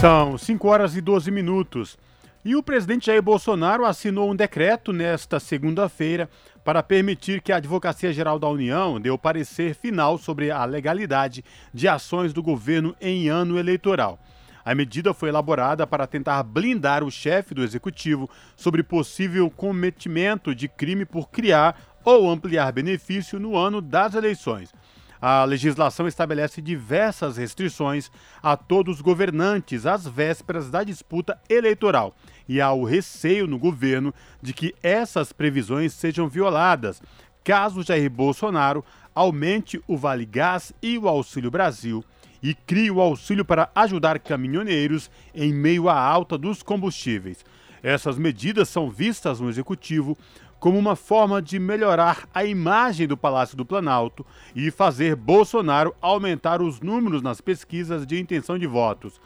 São 0.00 0.38
5 0.38 0.68
horas 0.68 0.96
e 0.96 1.00
12 1.00 1.30
minutos. 1.30 1.98
E 2.44 2.54
o 2.54 2.62
presidente 2.62 3.06
Jair 3.06 3.20
Bolsonaro 3.20 3.84
assinou 3.84 4.30
um 4.30 4.36
decreto 4.36 4.92
nesta 4.92 5.40
segunda-feira 5.40 6.30
para 6.64 6.82
permitir 6.82 7.42
que 7.42 7.50
a 7.50 7.56
Advocacia 7.56 8.12
Geral 8.12 8.38
da 8.38 8.48
União 8.48 9.00
dê 9.00 9.10
o 9.10 9.18
parecer 9.18 9.74
final 9.74 10.16
sobre 10.16 10.50
a 10.50 10.64
legalidade 10.64 11.44
de 11.74 11.88
ações 11.88 12.32
do 12.32 12.42
governo 12.42 12.94
em 13.00 13.28
ano 13.28 13.58
eleitoral. 13.58 14.20
A 14.64 14.74
medida 14.74 15.12
foi 15.12 15.30
elaborada 15.30 15.86
para 15.86 16.06
tentar 16.06 16.42
blindar 16.42 17.02
o 17.02 17.10
chefe 17.10 17.52
do 17.52 17.64
executivo 17.64 18.30
sobre 18.54 18.82
possível 18.82 19.50
cometimento 19.50 20.54
de 20.54 20.68
crime 20.68 21.04
por 21.04 21.30
criar 21.30 21.80
ou 22.04 22.30
ampliar 22.30 22.70
benefício 22.70 23.40
no 23.40 23.56
ano 23.56 23.80
das 23.80 24.14
eleições. 24.14 24.72
A 25.20 25.44
legislação 25.44 26.06
estabelece 26.06 26.62
diversas 26.62 27.36
restrições 27.36 28.10
a 28.42 28.56
todos 28.56 28.96
os 28.96 29.00
governantes 29.00 29.84
às 29.84 30.06
vésperas 30.06 30.70
da 30.70 30.84
disputa 30.84 31.38
eleitoral 31.48 32.14
e 32.48 32.60
há 32.60 32.72
o 32.72 32.84
receio 32.84 33.46
no 33.46 33.58
governo 33.58 34.14
de 34.40 34.52
que 34.52 34.74
essas 34.82 35.32
previsões 35.32 35.92
sejam 35.92 36.28
violadas 36.28 37.02
caso 37.42 37.82
Jair 37.82 38.10
Bolsonaro 38.10 38.84
aumente 39.14 39.82
o 39.88 39.96
Vale 39.96 40.24
Gás 40.24 40.72
e 40.82 40.96
o 40.96 41.08
Auxílio 41.08 41.50
Brasil 41.50 42.04
e 42.42 42.54
crie 42.54 42.90
o 42.90 43.00
auxílio 43.00 43.44
para 43.44 43.70
ajudar 43.74 44.20
caminhoneiros 44.20 45.10
em 45.34 45.52
meio 45.52 45.88
à 45.88 45.98
alta 45.98 46.38
dos 46.38 46.62
combustíveis. 46.62 47.44
Essas 47.82 48.18
medidas 48.18 48.68
são 48.68 48.90
vistas 48.90 49.40
no 49.40 49.48
executivo 49.48 50.16
como 50.58 50.78
uma 50.78 50.96
forma 50.96 51.40
de 51.40 51.58
melhorar 51.58 52.28
a 52.34 52.44
imagem 52.44 53.06
do 53.06 53.16
Palácio 53.16 53.56
do 53.56 53.64
Planalto 53.64 54.24
e 54.54 54.70
fazer 54.70 55.14
Bolsonaro 55.14 55.94
aumentar 56.00 56.60
os 56.60 56.80
números 56.80 57.22
nas 57.22 57.40
pesquisas 57.40 58.06
de 58.06 58.20
intenção 58.20 58.58
de 58.58 58.66
votos. 58.66 59.20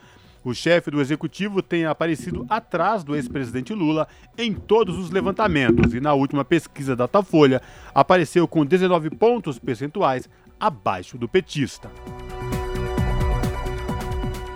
O 0.45 0.53
chefe 0.53 0.91
do 0.91 1.01
executivo 1.01 1.63
tem 1.63 1.85
aparecido 1.85 2.45
atrás 2.49 3.05
do 3.05 3.15
ex-presidente 3.15 3.73
Lula 3.73 4.09
em 4.37 4.53
todos 4.53 4.99
os 4.99 5.11
levantamentos 5.11 5.95
e, 5.95 6.01
na 6.01 6.15
última 6.15 6.45
pesquisa 6.45 6.97
da 6.97 7.05
Datafolha, 7.05 7.63
apareceu 7.95 8.49
com 8.49 8.67
19 8.67 9.11
pontos 9.11 9.59
percentuais 9.59 10.29
abaixo 10.59 11.17
do 11.17 11.29
petista. 11.29 11.91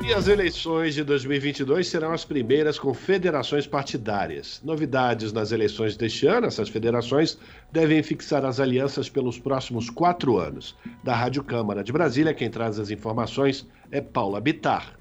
E 0.07 0.15
as 0.15 0.29
eleições 0.29 0.95
de 0.95 1.03
2022 1.03 1.89
serão 1.89 2.13
as 2.13 2.25
primeiras 2.25 2.79
com 2.79 2.95
federações 2.95 3.67
partidárias. 3.67 4.61
Novidades 4.63 5.33
nas 5.33 5.51
eleições 5.51 5.97
deste 5.97 6.29
ano: 6.29 6.47
essas 6.47 6.69
federações 6.69 7.37
devem 7.73 8.01
fixar 8.05 8.45
as 8.45 8.61
alianças 8.61 9.11
pelos 9.11 9.37
próximos 9.37 9.91
quatro 9.91 10.39
anos. 10.39 10.77
Da 11.03 11.13
Rádio 11.13 11.43
Câmara 11.43 11.83
de 11.83 11.93
Brasília, 11.93 12.33
quem 12.33 12.49
traz 12.49 12.79
as 12.79 12.89
informações 12.89 13.67
é 13.91 14.01
Paula 14.01 14.41
Bitar. 14.41 14.97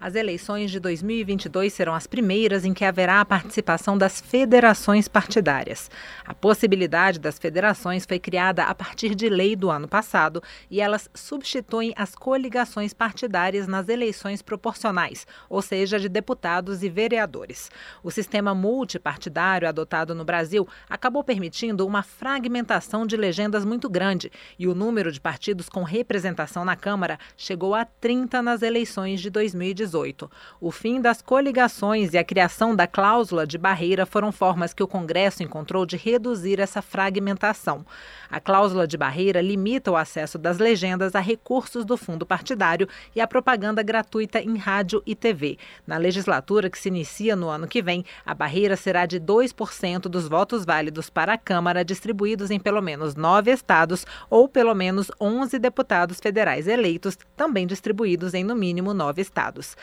As 0.00 0.14
eleições 0.14 0.70
de 0.70 0.78
2022 0.78 1.72
serão 1.72 1.92
as 1.92 2.06
primeiras 2.06 2.64
em 2.64 2.72
que 2.72 2.84
haverá 2.84 3.20
a 3.20 3.24
participação 3.24 3.98
das 3.98 4.20
federações 4.20 5.08
partidárias. 5.08 5.90
A 6.24 6.32
possibilidade 6.32 7.18
das 7.18 7.36
federações 7.36 8.06
foi 8.06 8.20
criada 8.20 8.62
a 8.62 8.72
partir 8.72 9.16
de 9.16 9.28
lei 9.28 9.56
do 9.56 9.68
ano 9.68 9.88
passado 9.88 10.40
e 10.70 10.80
elas 10.80 11.10
substituem 11.12 11.92
as 11.96 12.14
coligações 12.14 12.94
partidárias 12.94 13.66
nas 13.66 13.88
eleições 13.88 14.40
proporcionais, 14.40 15.26
ou 15.50 15.60
seja, 15.60 15.98
de 15.98 16.08
deputados 16.08 16.84
e 16.84 16.88
vereadores. 16.88 17.68
O 18.00 18.12
sistema 18.12 18.54
multipartidário 18.54 19.68
adotado 19.68 20.14
no 20.14 20.24
Brasil 20.24 20.68
acabou 20.88 21.24
permitindo 21.24 21.84
uma 21.84 22.04
fragmentação 22.04 23.04
de 23.04 23.16
legendas 23.16 23.64
muito 23.64 23.90
grande 23.90 24.30
e 24.56 24.68
o 24.68 24.76
número 24.76 25.10
de 25.10 25.20
partidos 25.20 25.68
com 25.68 25.82
representação 25.82 26.64
na 26.64 26.76
Câmara 26.76 27.18
chegou 27.36 27.74
a 27.74 27.84
30 27.84 28.40
nas 28.42 28.62
eleições 28.62 29.20
de 29.20 29.28
2018. 29.28 29.87
2018. 29.88 30.30
O 30.60 30.70
fim 30.70 31.00
das 31.00 31.20
coligações 31.22 32.12
e 32.14 32.18
a 32.18 32.24
criação 32.24 32.74
da 32.74 32.86
cláusula 32.86 33.46
de 33.46 33.58
barreira 33.58 34.06
foram 34.06 34.30
formas 34.30 34.72
que 34.72 34.82
o 34.82 34.88
Congresso 34.88 35.42
encontrou 35.42 35.84
de 35.84 35.96
reduzir 35.96 36.60
essa 36.60 36.80
fragmentação. 36.82 37.84
A 38.30 38.40
cláusula 38.40 38.86
de 38.86 38.96
barreira 38.96 39.40
limita 39.40 39.90
o 39.90 39.96
acesso 39.96 40.38
das 40.38 40.58
legendas 40.58 41.14
a 41.14 41.20
recursos 41.20 41.84
do 41.84 41.96
fundo 41.96 42.26
partidário 42.26 42.88
e 43.14 43.20
a 43.20 43.26
propaganda 43.26 43.82
gratuita 43.82 44.40
em 44.40 44.56
rádio 44.56 45.02
e 45.06 45.14
TV. 45.14 45.58
Na 45.86 45.96
legislatura 45.96 46.68
que 46.70 46.78
se 46.78 46.88
inicia 46.88 47.34
no 47.34 47.48
ano 47.48 47.66
que 47.66 47.82
vem, 47.82 48.04
a 48.24 48.34
barreira 48.34 48.76
será 48.76 49.06
de 49.06 49.18
2% 49.20 50.02
dos 50.02 50.28
votos 50.28 50.64
válidos 50.64 51.08
para 51.08 51.32
a 51.32 51.38
Câmara 51.38 51.84
distribuídos 51.84 52.50
em 52.50 52.60
pelo 52.60 52.82
menos 52.82 53.14
nove 53.14 53.50
estados 53.50 54.06
ou 54.28 54.48
pelo 54.48 54.74
menos 54.74 55.10
11 55.20 55.58
deputados 55.58 56.20
federais 56.20 56.66
eleitos, 56.66 57.16
também 57.36 57.66
distribuídos 57.66 58.34
em 58.34 58.44
no 58.44 58.54
mínimo 58.54 58.92
nove 58.92 59.22
estados. 59.22 59.76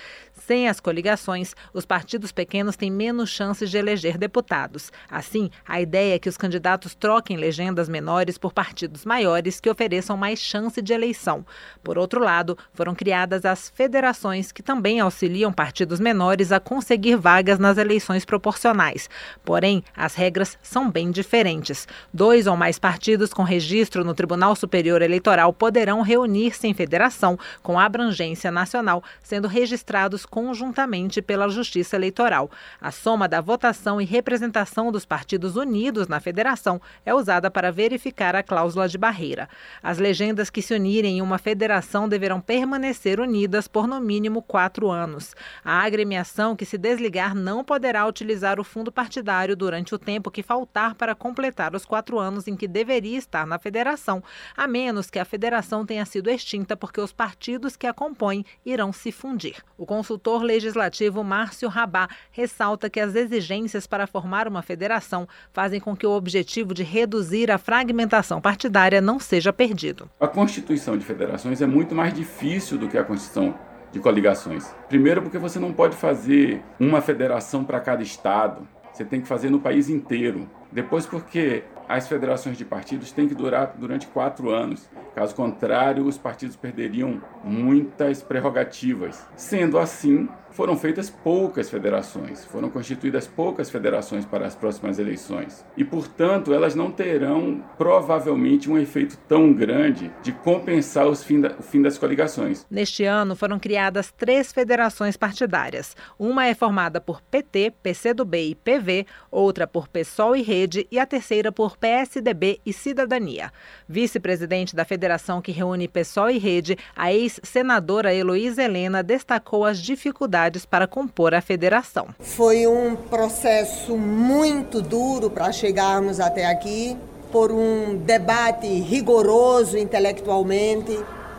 Sem 0.45 0.67
as 0.67 0.79
coligações, 0.79 1.55
os 1.73 1.85
partidos 1.85 2.31
pequenos 2.31 2.75
têm 2.75 2.91
menos 2.91 3.29
chances 3.29 3.71
de 3.71 3.77
eleger 3.77 4.17
deputados. 4.17 4.91
Assim, 5.09 5.49
a 5.67 5.81
ideia 5.81 6.15
é 6.15 6.19
que 6.19 6.29
os 6.29 6.37
candidatos 6.37 6.93
troquem 6.93 7.37
legendas 7.37 7.89
menores 7.89 8.37
por 8.37 8.53
partidos 8.53 9.05
maiores 9.05 9.59
que 9.59 9.69
ofereçam 9.69 10.15
mais 10.15 10.39
chance 10.39 10.81
de 10.81 10.93
eleição. 10.93 11.45
Por 11.83 11.97
outro 11.97 12.19
lado, 12.21 12.57
foram 12.73 12.93
criadas 12.93 13.43
as 13.43 13.69
federações, 13.69 14.51
que 14.51 14.61
também 14.61 14.99
auxiliam 14.99 15.51
partidos 15.51 15.99
menores 15.99 16.51
a 16.51 16.59
conseguir 16.59 17.15
vagas 17.15 17.57
nas 17.57 17.77
eleições 17.77 18.25
proporcionais. 18.25 19.09
Porém, 19.43 19.83
as 19.95 20.13
regras 20.13 20.59
são 20.61 20.91
bem 20.91 21.09
diferentes. 21.09 21.87
Dois 22.13 22.45
ou 22.45 22.55
mais 22.55 22.77
partidos 22.77 23.33
com 23.33 23.41
registro 23.41 24.03
no 24.03 24.13
Tribunal 24.13 24.55
Superior 24.55 25.01
Eleitoral 25.01 25.51
poderão 25.53 26.01
reunir-se 26.01 26.67
em 26.67 26.73
federação 26.73 27.39
com 27.63 27.79
abrangência 27.79 28.51
nacional, 28.51 29.03
sendo 29.23 29.47
registrados 29.47 29.84
conjuntamente 30.25 31.21
pela 31.21 31.47
Justiça 31.47 31.95
Eleitoral. 31.95 32.49
A 32.81 32.91
soma 32.91 33.27
da 33.27 33.39
votação 33.39 34.01
e 34.01 34.05
representação 34.05 34.91
dos 34.91 35.05
partidos 35.05 35.55
unidos 35.55 36.07
na 36.07 36.19
federação 36.19 36.81
é 37.05 37.13
usada 37.13 37.51
para 37.51 37.71
verificar 37.71 38.35
a 38.35 38.43
cláusula 38.43 38.87
de 38.87 38.97
barreira. 38.97 39.47
As 39.81 39.97
legendas 39.97 40.49
que 40.49 40.61
se 40.61 40.73
unirem 40.73 41.19
em 41.19 41.21
uma 41.21 41.37
federação 41.37 42.09
deverão 42.09 42.41
permanecer 42.41 43.19
unidas 43.19 43.67
por 43.67 43.87
no 43.87 43.99
mínimo 43.99 44.41
quatro 44.41 44.89
anos. 44.89 45.35
A 45.63 45.83
agremiação 45.83 46.55
que 46.55 46.65
se 46.65 46.77
desligar 46.77 47.35
não 47.35 47.63
poderá 47.63 48.07
utilizar 48.07 48.59
o 48.59 48.63
fundo 48.63 48.91
partidário 48.91 49.55
durante 49.55 49.93
o 49.93 49.99
tempo 49.99 50.31
que 50.31 50.43
faltar 50.43 50.95
para 50.95 51.15
completar 51.15 51.75
os 51.75 51.85
quatro 51.85 52.19
anos 52.19 52.47
em 52.47 52.55
que 52.55 52.67
deveria 52.67 53.17
estar 53.17 53.45
na 53.45 53.59
federação, 53.59 54.23
a 54.55 54.67
menos 54.67 55.09
que 55.09 55.19
a 55.19 55.25
federação 55.25 55.85
tenha 55.85 56.05
sido 56.05 56.29
extinta 56.29 56.75
porque 56.75 56.99
os 56.99 57.13
partidos 57.13 57.75
que 57.75 57.87
a 57.87 57.93
compõem 57.93 58.45
irão 58.65 58.91
se 58.91 59.11
fundir. 59.11 59.63
O 59.77 59.85
consultor 59.85 60.41
legislativo 60.41 61.21
Márcio 61.21 61.67
Rabá 61.67 62.07
ressalta 62.31 62.89
que 62.89 62.97
as 62.97 63.13
exigências 63.13 63.85
para 63.85 64.07
formar 64.07 64.47
uma 64.47 64.61
federação 64.61 65.27
fazem 65.51 65.81
com 65.81 65.93
que 65.93 66.07
o 66.07 66.11
objetivo 66.11 66.73
de 66.73 66.81
reduzir 66.81 67.51
a 67.51 67.57
fragmentação 67.57 68.39
partidária 68.39 69.01
não 69.01 69.19
seja 69.19 69.51
perdido. 69.51 70.09
A 70.17 70.27
constituição 70.27 70.97
de 70.97 71.03
federações 71.03 71.61
é 71.61 71.67
muito 71.67 71.93
mais 71.93 72.13
difícil 72.13 72.77
do 72.77 72.87
que 72.87 72.97
a 72.97 73.03
constituição 73.03 73.53
de 73.91 73.99
coligações. 73.99 74.73
Primeiro, 74.87 75.21
porque 75.21 75.37
você 75.37 75.59
não 75.59 75.73
pode 75.73 75.97
fazer 75.97 76.61
uma 76.79 77.01
federação 77.01 77.65
para 77.65 77.81
cada 77.81 78.01
estado, 78.01 78.65
você 78.93 79.03
tem 79.03 79.19
que 79.19 79.27
fazer 79.27 79.49
no 79.49 79.59
país 79.59 79.89
inteiro. 79.89 80.49
Depois, 80.71 81.05
porque 81.05 81.63
as 81.87 82.07
federações 82.07 82.57
de 82.57 82.65
partidos 82.65 83.11
têm 83.11 83.27
que 83.27 83.35
durar 83.35 83.75
durante 83.77 84.07
quatro 84.07 84.49
anos. 84.49 84.89
Caso 85.13 85.35
contrário, 85.35 86.05
os 86.05 86.17
partidos 86.17 86.55
perderiam 86.55 87.21
muitas 87.43 88.21
prerrogativas. 88.21 89.25
Sendo 89.35 89.77
assim, 89.77 90.27
foram 90.49 90.75
feitas 90.77 91.09
poucas 91.09 91.69
federações, 91.69 92.43
foram 92.45 92.69
constituídas 92.69 93.27
poucas 93.27 93.69
federações 93.69 94.25
para 94.25 94.45
as 94.47 94.55
próximas 94.55 94.97
eleições. 94.99 95.65
E, 95.77 95.83
portanto, 95.83 96.53
elas 96.53 96.75
não 96.75 96.91
terão 96.91 97.63
provavelmente 97.77 98.69
um 98.69 98.77
efeito 98.77 99.17
tão 99.27 99.53
grande 99.53 100.11
de 100.21 100.31
compensar 100.31 101.05
fim 101.15 101.39
da, 101.39 101.55
o 101.59 101.63
fim 101.63 101.81
das 101.81 101.97
coligações. 101.97 102.65
Neste 102.69 103.03
ano 103.03 103.35
foram 103.35 103.59
criadas 103.59 104.11
três 104.11 104.51
federações 104.51 105.15
partidárias. 105.15 105.95
Uma 106.17 106.47
é 106.47 106.53
formada 106.53 106.99
por 106.99 107.21
PT, 107.21 107.73
PCdoB 107.83 108.49
e 108.49 108.55
PV, 108.55 109.05
outra 109.29 109.67
por 109.67 109.87
PSOL 109.87 110.35
e 110.35 110.41
Rede 110.41 110.54
e 110.91 110.99
a 110.99 111.05
terceira 111.05 111.51
por 111.51 111.77
PSDB 111.77 112.59
e 112.65 112.71
Cidadania. 112.71 113.51
Vice-presidente 113.87 114.75
da 114.75 114.85
federação 114.85 115.41
que 115.41 115.51
reúne 115.51 115.87
PSOL 115.87 116.29
e 116.29 116.37
Rede, 116.37 116.77
a 116.95 117.13
ex-senadora 117.13 118.13
Heloísa 118.13 118.63
Helena 118.63 119.03
destacou 119.03 119.65
as 119.65 119.79
dificuldades 119.79 120.65
para 120.65 120.87
compor 120.87 121.33
a 121.33 121.41
federação. 121.41 122.07
Foi 122.19 122.65
um 122.65 122.95
processo 122.95 123.97
muito 123.97 124.81
duro 124.81 125.29
para 125.29 125.51
chegarmos 125.51 126.19
até 126.19 126.45
aqui, 126.45 126.95
por 127.31 127.51
um 127.51 127.97
debate 127.97 128.67
rigoroso 128.67 129.77
intelectualmente 129.77 130.97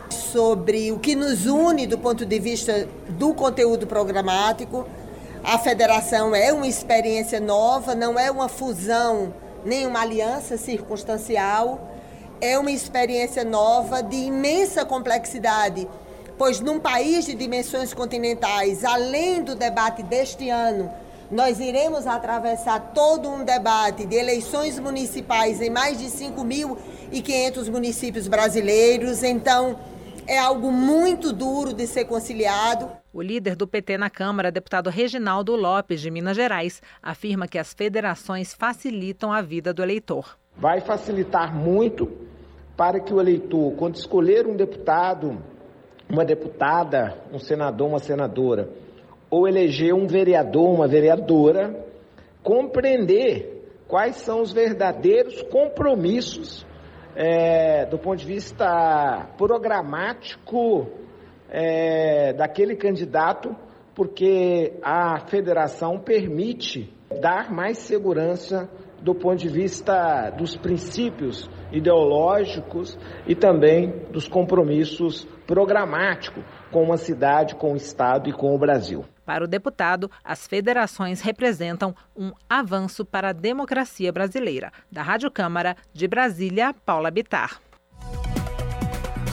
sobre 0.09 0.91
o 0.91 0.99
que 0.99 1.15
nos 1.15 1.45
une 1.45 1.87
do 1.87 1.97
ponto 1.97 2.25
de 2.25 2.39
vista 2.39 2.87
do 3.09 3.33
conteúdo 3.33 3.87
programático. 3.87 4.87
A 5.47 5.57
federação 5.57 6.35
é 6.35 6.51
uma 6.51 6.67
experiência 6.67 7.39
nova, 7.39 7.95
não 7.95 8.19
é 8.19 8.29
uma 8.29 8.49
fusão 8.49 9.33
nem 9.63 9.87
uma 9.87 10.01
aliança 10.01 10.57
circunstancial, 10.57 11.89
é 12.41 12.59
uma 12.59 12.69
experiência 12.69 13.45
nova 13.45 14.03
de 14.03 14.17
imensa 14.17 14.83
complexidade 14.83 15.87
pois 16.37 16.59
num 16.59 16.79
país 16.79 17.25
de 17.25 17.33
dimensões 17.33 17.93
continentais, 17.93 18.83
além 18.83 19.41
do 19.41 19.55
debate 19.55 20.03
deste 20.03 20.49
ano, 20.49 20.91
nós 21.31 21.59
iremos 21.59 22.05
atravessar 22.05 22.91
todo 22.93 23.29
um 23.29 23.43
debate 23.43 24.05
de 24.05 24.15
eleições 24.15 24.77
municipais 24.79 25.59
em 25.61 25.69
mais 25.69 25.97
de 25.97 26.05
5.500 26.05 27.71
municípios 27.71 28.27
brasileiros. 28.27 29.23
Então, 29.23 29.77
é 30.27 30.37
algo 30.37 30.71
muito 30.71 31.33
duro 31.33 31.73
de 31.73 31.87
ser 31.87 32.05
conciliado. 32.05 32.89
O 33.13 33.21
líder 33.21 33.55
do 33.55 33.67
PT 33.67 33.97
na 33.97 34.09
Câmara, 34.09 34.51
deputado 34.51 34.89
Reginaldo 34.89 35.55
Lopes, 35.55 36.01
de 36.01 36.11
Minas 36.11 36.35
Gerais, 36.35 36.81
afirma 37.01 37.47
que 37.47 37.57
as 37.57 37.73
federações 37.73 38.53
facilitam 38.53 39.31
a 39.31 39.41
vida 39.41 39.73
do 39.73 39.81
eleitor. 39.81 40.37
Vai 40.55 40.81
facilitar 40.81 41.55
muito 41.55 42.11
para 42.75 42.99
que 42.99 43.13
o 43.13 43.19
eleitor, 43.19 43.73
quando 43.77 43.95
escolher 43.95 44.45
um 44.45 44.55
deputado 44.55 45.41
uma 46.09 46.23
deputada, 46.23 47.17
um 47.33 47.39
senador, 47.39 47.89
uma 47.89 47.99
senadora, 47.99 48.69
ou 49.29 49.47
eleger 49.47 49.93
um 49.93 50.07
vereador, 50.07 50.69
uma 50.69 50.87
vereadora, 50.87 51.85
compreender 52.41 53.65
quais 53.87 54.15
são 54.17 54.41
os 54.41 54.53
verdadeiros 54.53 55.41
compromissos 55.43 56.65
é, 57.15 57.85
do 57.85 57.97
ponto 57.97 58.19
de 58.19 58.25
vista 58.25 59.27
programático 59.37 60.87
é, 61.49 62.33
daquele 62.33 62.75
candidato, 62.75 63.55
porque 63.95 64.73
a 64.81 65.19
federação 65.27 65.99
permite 65.99 66.93
dar 67.21 67.51
mais 67.51 67.77
segurança 67.79 68.69
do 69.01 69.13
ponto 69.13 69.37
de 69.37 69.47
vista 69.47 70.29
dos 70.31 70.55
princípios 70.55 71.49
ideológicos 71.71 72.97
e 73.27 73.35
também 73.35 73.89
dos 74.11 74.27
compromissos 74.27 75.25
programáticos 75.45 76.43
com 76.71 76.91
a 76.91 76.97
cidade, 76.97 77.55
com 77.55 77.73
o 77.73 77.75
Estado 77.75 78.29
e 78.29 78.33
com 78.33 78.53
o 78.53 78.57
Brasil. 78.57 79.05
Para 79.25 79.43
o 79.43 79.47
deputado, 79.47 80.09
as 80.23 80.47
federações 80.47 81.21
representam 81.21 81.93
um 82.15 82.31
avanço 82.49 83.05
para 83.05 83.29
a 83.29 83.33
democracia 83.33 84.11
brasileira. 84.11 84.71
Da 84.91 85.01
Rádio 85.01 85.29
Câmara, 85.29 85.75
de 85.93 86.07
Brasília, 86.07 86.73
Paula 86.85 87.11
Bitar. 87.11 87.59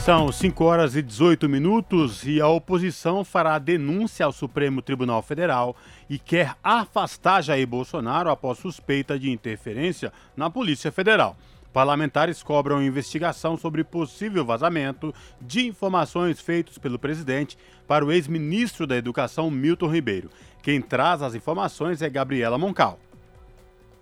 São 0.05 0.31
5 0.31 0.63
horas 0.63 0.95
e 0.95 1.01
18 1.01 1.49
minutos 1.49 2.27
e 2.27 2.39
a 2.39 2.47
oposição 2.47 3.25
fará 3.25 3.57
denúncia 3.57 4.23
ao 4.23 4.31
Supremo 4.31 4.79
Tribunal 4.79 5.23
Federal 5.23 5.75
e 6.07 6.19
quer 6.19 6.53
afastar 6.63 7.41
Jair 7.41 7.65
Bolsonaro 7.65 8.29
após 8.29 8.59
suspeita 8.59 9.17
de 9.17 9.31
interferência 9.31 10.13
na 10.37 10.47
Polícia 10.47 10.91
Federal. 10.91 11.35
Parlamentares 11.73 12.43
cobram 12.43 12.83
investigação 12.83 13.57
sobre 13.57 13.83
possível 13.83 14.45
vazamento 14.45 15.11
de 15.41 15.65
informações 15.65 16.39
feitos 16.39 16.77
pelo 16.77 16.99
presidente 16.99 17.57
para 17.87 18.05
o 18.05 18.11
ex-ministro 18.11 18.85
da 18.85 18.95
Educação 18.95 19.49
Milton 19.49 19.87
Ribeiro. 19.87 20.29
Quem 20.61 20.83
traz 20.83 21.23
as 21.23 21.33
informações 21.33 22.03
é 22.03 22.09
Gabriela 22.11 22.59
Moncal. 22.59 22.99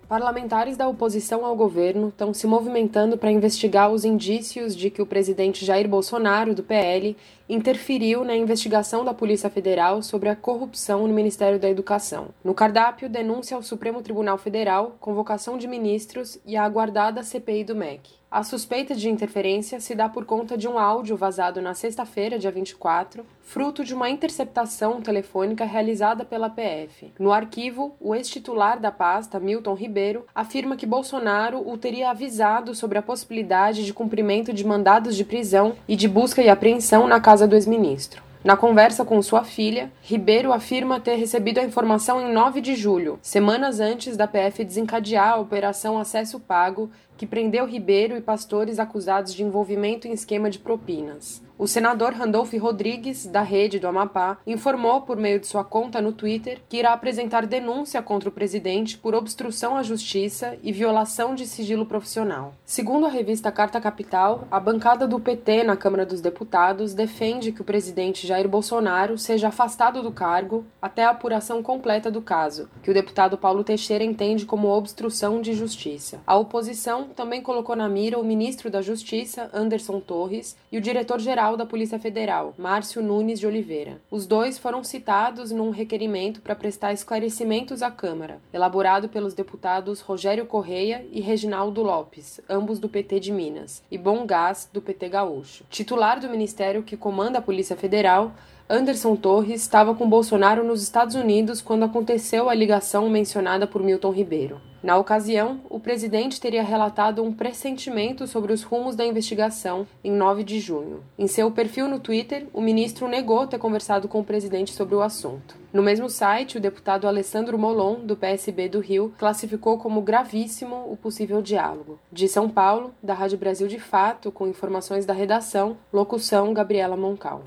Parlamentares 0.08 0.76
da 0.76 0.86
oposição 0.86 1.46
ao 1.46 1.56
governo 1.56 2.08
estão 2.08 2.34
se 2.34 2.46
movimentando 2.46 3.16
para 3.16 3.30
investigar 3.30 3.90
os 3.90 4.04
indícios 4.04 4.76
de 4.76 4.90
que 4.90 5.00
o 5.00 5.06
presidente 5.06 5.64
Jair 5.64 5.88
Bolsonaro, 5.88 6.54
do 6.54 6.62
PL, 6.62 7.16
interferiu 7.48 8.22
na 8.22 8.36
investigação 8.36 9.02
da 9.02 9.14
Polícia 9.14 9.48
Federal 9.48 10.02
sobre 10.02 10.28
a 10.28 10.36
corrupção 10.36 11.06
no 11.06 11.14
Ministério 11.14 11.58
da 11.58 11.70
Educação. 11.70 12.28
No 12.44 12.54
cardápio, 12.54 13.08
denúncia 13.08 13.56
ao 13.56 13.62
Supremo 13.62 14.02
Tribunal 14.02 14.36
Federal, 14.36 14.96
convocação 15.00 15.56
de 15.56 15.66
ministros 15.66 16.38
e 16.46 16.54
a 16.54 16.64
aguardada 16.64 17.22
CPI 17.22 17.64
do 17.64 17.74
MEC. 17.74 18.23
A 18.34 18.42
suspeita 18.42 18.96
de 18.96 19.08
interferência 19.08 19.78
se 19.78 19.94
dá 19.94 20.08
por 20.08 20.24
conta 20.24 20.58
de 20.58 20.66
um 20.66 20.76
áudio 20.76 21.16
vazado 21.16 21.62
na 21.62 21.72
sexta-feira, 21.72 22.36
dia 22.36 22.50
24, 22.50 23.24
fruto 23.40 23.84
de 23.84 23.94
uma 23.94 24.10
interceptação 24.10 25.00
telefônica 25.00 25.64
realizada 25.64 26.24
pela 26.24 26.50
PF. 26.50 27.12
No 27.16 27.32
arquivo, 27.32 27.94
o 28.00 28.12
ex-titular 28.12 28.80
da 28.80 28.90
pasta, 28.90 29.38
Milton 29.38 29.74
Ribeiro, 29.74 30.26
afirma 30.34 30.74
que 30.74 30.84
Bolsonaro 30.84 31.62
o 31.64 31.78
teria 31.78 32.10
avisado 32.10 32.74
sobre 32.74 32.98
a 32.98 33.02
possibilidade 33.02 33.84
de 33.84 33.94
cumprimento 33.94 34.52
de 34.52 34.66
mandados 34.66 35.14
de 35.14 35.24
prisão 35.24 35.76
e 35.86 35.94
de 35.94 36.08
busca 36.08 36.42
e 36.42 36.48
apreensão 36.48 37.06
na 37.06 37.20
casa 37.20 37.46
do 37.46 37.54
ex-ministro. 37.54 38.20
Na 38.44 38.58
conversa 38.58 39.06
com 39.06 39.22
sua 39.22 39.42
filha, 39.42 39.90
Ribeiro 40.02 40.52
afirma 40.52 41.00
ter 41.00 41.14
recebido 41.14 41.60
a 41.60 41.64
informação 41.64 42.20
em 42.20 42.30
9 42.30 42.60
de 42.60 42.76
julho, 42.76 43.18
semanas 43.22 43.80
antes 43.80 44.18
da 44.18 44.28
PF 44.28 44.62
desencadear 44.62 45.30
a 45.30 45.36
Operação 45.38 45.98
Acesso 45.98 46.38
Pago, 46.38 46.90
que 47.16 47.26
prendeu 47.26 47.66
Ribeiro 47.66 48.16
e 48.16 48.20
pastores 48.20 48.78
acusados 48.78 49.34
de 49.34 49.42
envolvimento 49.42 50.08
em 50.08 50.12
esquema 50.12 50.50
de 50.50 50.58
propinas. 50.58 51.42
O 51.56 51.68
senador 51.68 52.12
Randolph 52.12 52.52
Rodrigues, 52.54 53.26
da 53.26 53.40
Rede 53.40 53.78
do 53.78 53.86
Amapá, 53.86 54.38
informou 54.44 55.02
por 55.02 55.16
meio 55.16 55.38
de 55.38 55.46
sua 55.46 55.62
conta 55.62 56.02
no 56.02 56.10
Twitter 56.10 56.60
que 56.68 56.78
irá 56.78 56.92
apresentar 56.92 57.46
denúncia 57.46 58.02
contra 58.02 58.28
o 58.28 58.32
presidente 58.32 58.98
por 58.98 59.14
obstrução 59.14 59.76
à 59.76 59.82
justiça 59.84 60.58
e 60.64 60.72
violação 60.72 61.32
de 61.32 61.46
sigilo 61.46 61.86
profissional. 61.86 62.54
Segundo 62.64 63.06
a 63.06 63.08
revista 63.08 63.52
Carta 63.52 63.80
Capital, 63.80 64.48
a 64.50 64.58
bancada 64.58 65.06
do 65.06 65.20
PT 65.20 65.62
na 65.62 65.76
Câmara 65.76 66.04
dos 66.04 66.20
Deputados 66.20 66.92
defende 66.92 67.52
que 67.52 67.60
o 67.60 67.64
presidente 67.64 68.26
Jair 68.26 68.48
Bolsonaro 68.48 69.16
seja 69.16 69.46
afastado 69.46 70.02
do 70.02 70.10
cargo 70.10 70.64
até 70.82 71.04
a 71.04 71.10
apuração 71.10 71.62
completa 71.62 72.10
do 72.10 72.20
caso, 72.20 72.68
que 72.82 72.90
o 72.90 72.94
deputado 72.94 73.38
Paulo 73.38 73.62
Teixeira 73.62 74.02
entende 74.02 74.44
como 74.44 74.68
obstrução 74.68 75.40
de 75.40 75.52
justiça. 75.52 76.20
A 76.26 76.36
oposição 76.36 77.04
também 77.14 77.40
colocou 77.40 77.76
na 77.76 77.88
mira 77.88 78.18
o 78.18 78.24
ministro 78.24 78.68
da 78.68 78.82
Justiça, 78.82 79.48
Anderson 79.54 80.00
Torres, 80.00 80.56
e 80.72 80.78
o 80.78 80.80
diretor-geral 80.80 81.43
Geral 81.44 81.58
da 81.58 81.66
Polícia 81.66 81.98
Federal, 81.98 82.54
Márcio 82.56 83.02
Nunes 83.02 83.38
de 83.38 83.46
Oliveira. 83.46 84.00
Os 84.10 84.26
dois 84.26 84.56
foram 84.56 84.82
citados 84.82 85.50
num 85.50 85.68
requerimento 85.68 86.40
para 86.40 86.54
prestar 86.54 86.94
esclarecimentos 86.94 87.82
à 87.82 87.90
Câmara, 87.90 88.40
elaborado 88.50 89.10
pelos 89.10 89.34
deputados 89.34 90.00
Rogério 90.00 90.46
Correia 90.46 91.06
e 91.12 91.20
Reginaldo 91.20 91.82
Lopes, 91.82 92.40
ambos 92.48 92.78
do 92.78 92.88
PT 92.88 93.20
de 93.20 93.30
Minas, 93.30 93.82
e 93.90 93.98
Bom 93.98 94.24
Gás, 94.24 94.70
do 94.72 94.80
PT 94.80 95.10
gaúcho. 95.10 95.64
Titular 95.68 96.18
do 96.18 96.30
ministério 96.30 96.82
que 96.82 96.96
comanda 96.96 97.40
a 97.40 97.42
Polícia 97.42 97.76
Federal, 97.76 98.32
Anderson 98.68 99.14
Torres 99.14 99.60
estava 99.60 99.94
com 99.94 100.08
Bolsonaro 100.08 100.64
nos 100.64 100.82
Estados 100.82 101.14
Unidos 101.14 101.60
quando 101.60 101.84
aconteceu 101.84 102.48
a 102.48 102.54
ligação 102.54 103.10
mencionada 103.10 103.66
por 103.66 103.82
Milton 103.82 104.10
Ribeiro. 104.10 104.58
Na 104.82 104.96
ocasião, 104.96 105.60
o 105.68 105.78
presidente 105.78 106.40
teria 106.40 106.62
relatado 106.62 107.22
um 107.22 107.30
pressentimento 107.30 108.26
sobre 108.26 108.54
os 108.54 108.62
rumos 108.62 108.96
da 108.96 109.04
investigação 109.04 109.86
em 110.02 110.10
9 110.10 110.42
de 110.42 110.60
junho. 110.60 111.02
Em 111.18 111.26
seu 111.26 111.50
perfil 111.50 111.88
no 111.88 112.00
Twitter, 112.00 112.46
o 112.54 112.60
ministro 112.62 113.06
negou 113.06 113.46
ter 113.46 113.58
conversado 113.58 114.08
com 114.08 114.20
o 114.20 114.24
presidente 114.24 114.72
sobre 114.72 114.94
o 114.94 115.02
assunto. 115.02 115.56
No 115.70 115.82
mesmo 115.82 116.08
site, 116.08 116.56
o 116.56 116.60
deputado 116.60 117.06
Alessandro 117.06 117.58
Molon, 117.58 117.96
do 117.96 118.16
PSB 118.16 118.70
do 118.70 118.80
Rio, 118.80 119.12
classificou 119.18 119.76
como 119.76 120.00
gravíssimo 120.00 120.90
o 120.90 120.96
possível 120.96 121.42
diálogo. 121.42 121.98
De 122.10 122.28
São 122.28 122.48
Paulo, 122.48 122.94
da 123.02 123.12
Rádio 123.12 123.36
Brasil 123.36 123.68
de 123.68 123.78
Fato, 123.78 124.32
com 124.32 124.46
informações 124.46 125.04
da 125.04 125.12
redação, 125.12 125.76
locução 125.92 126.54
Gabriela 126.54 126.96
Moncal. 126.96 127.44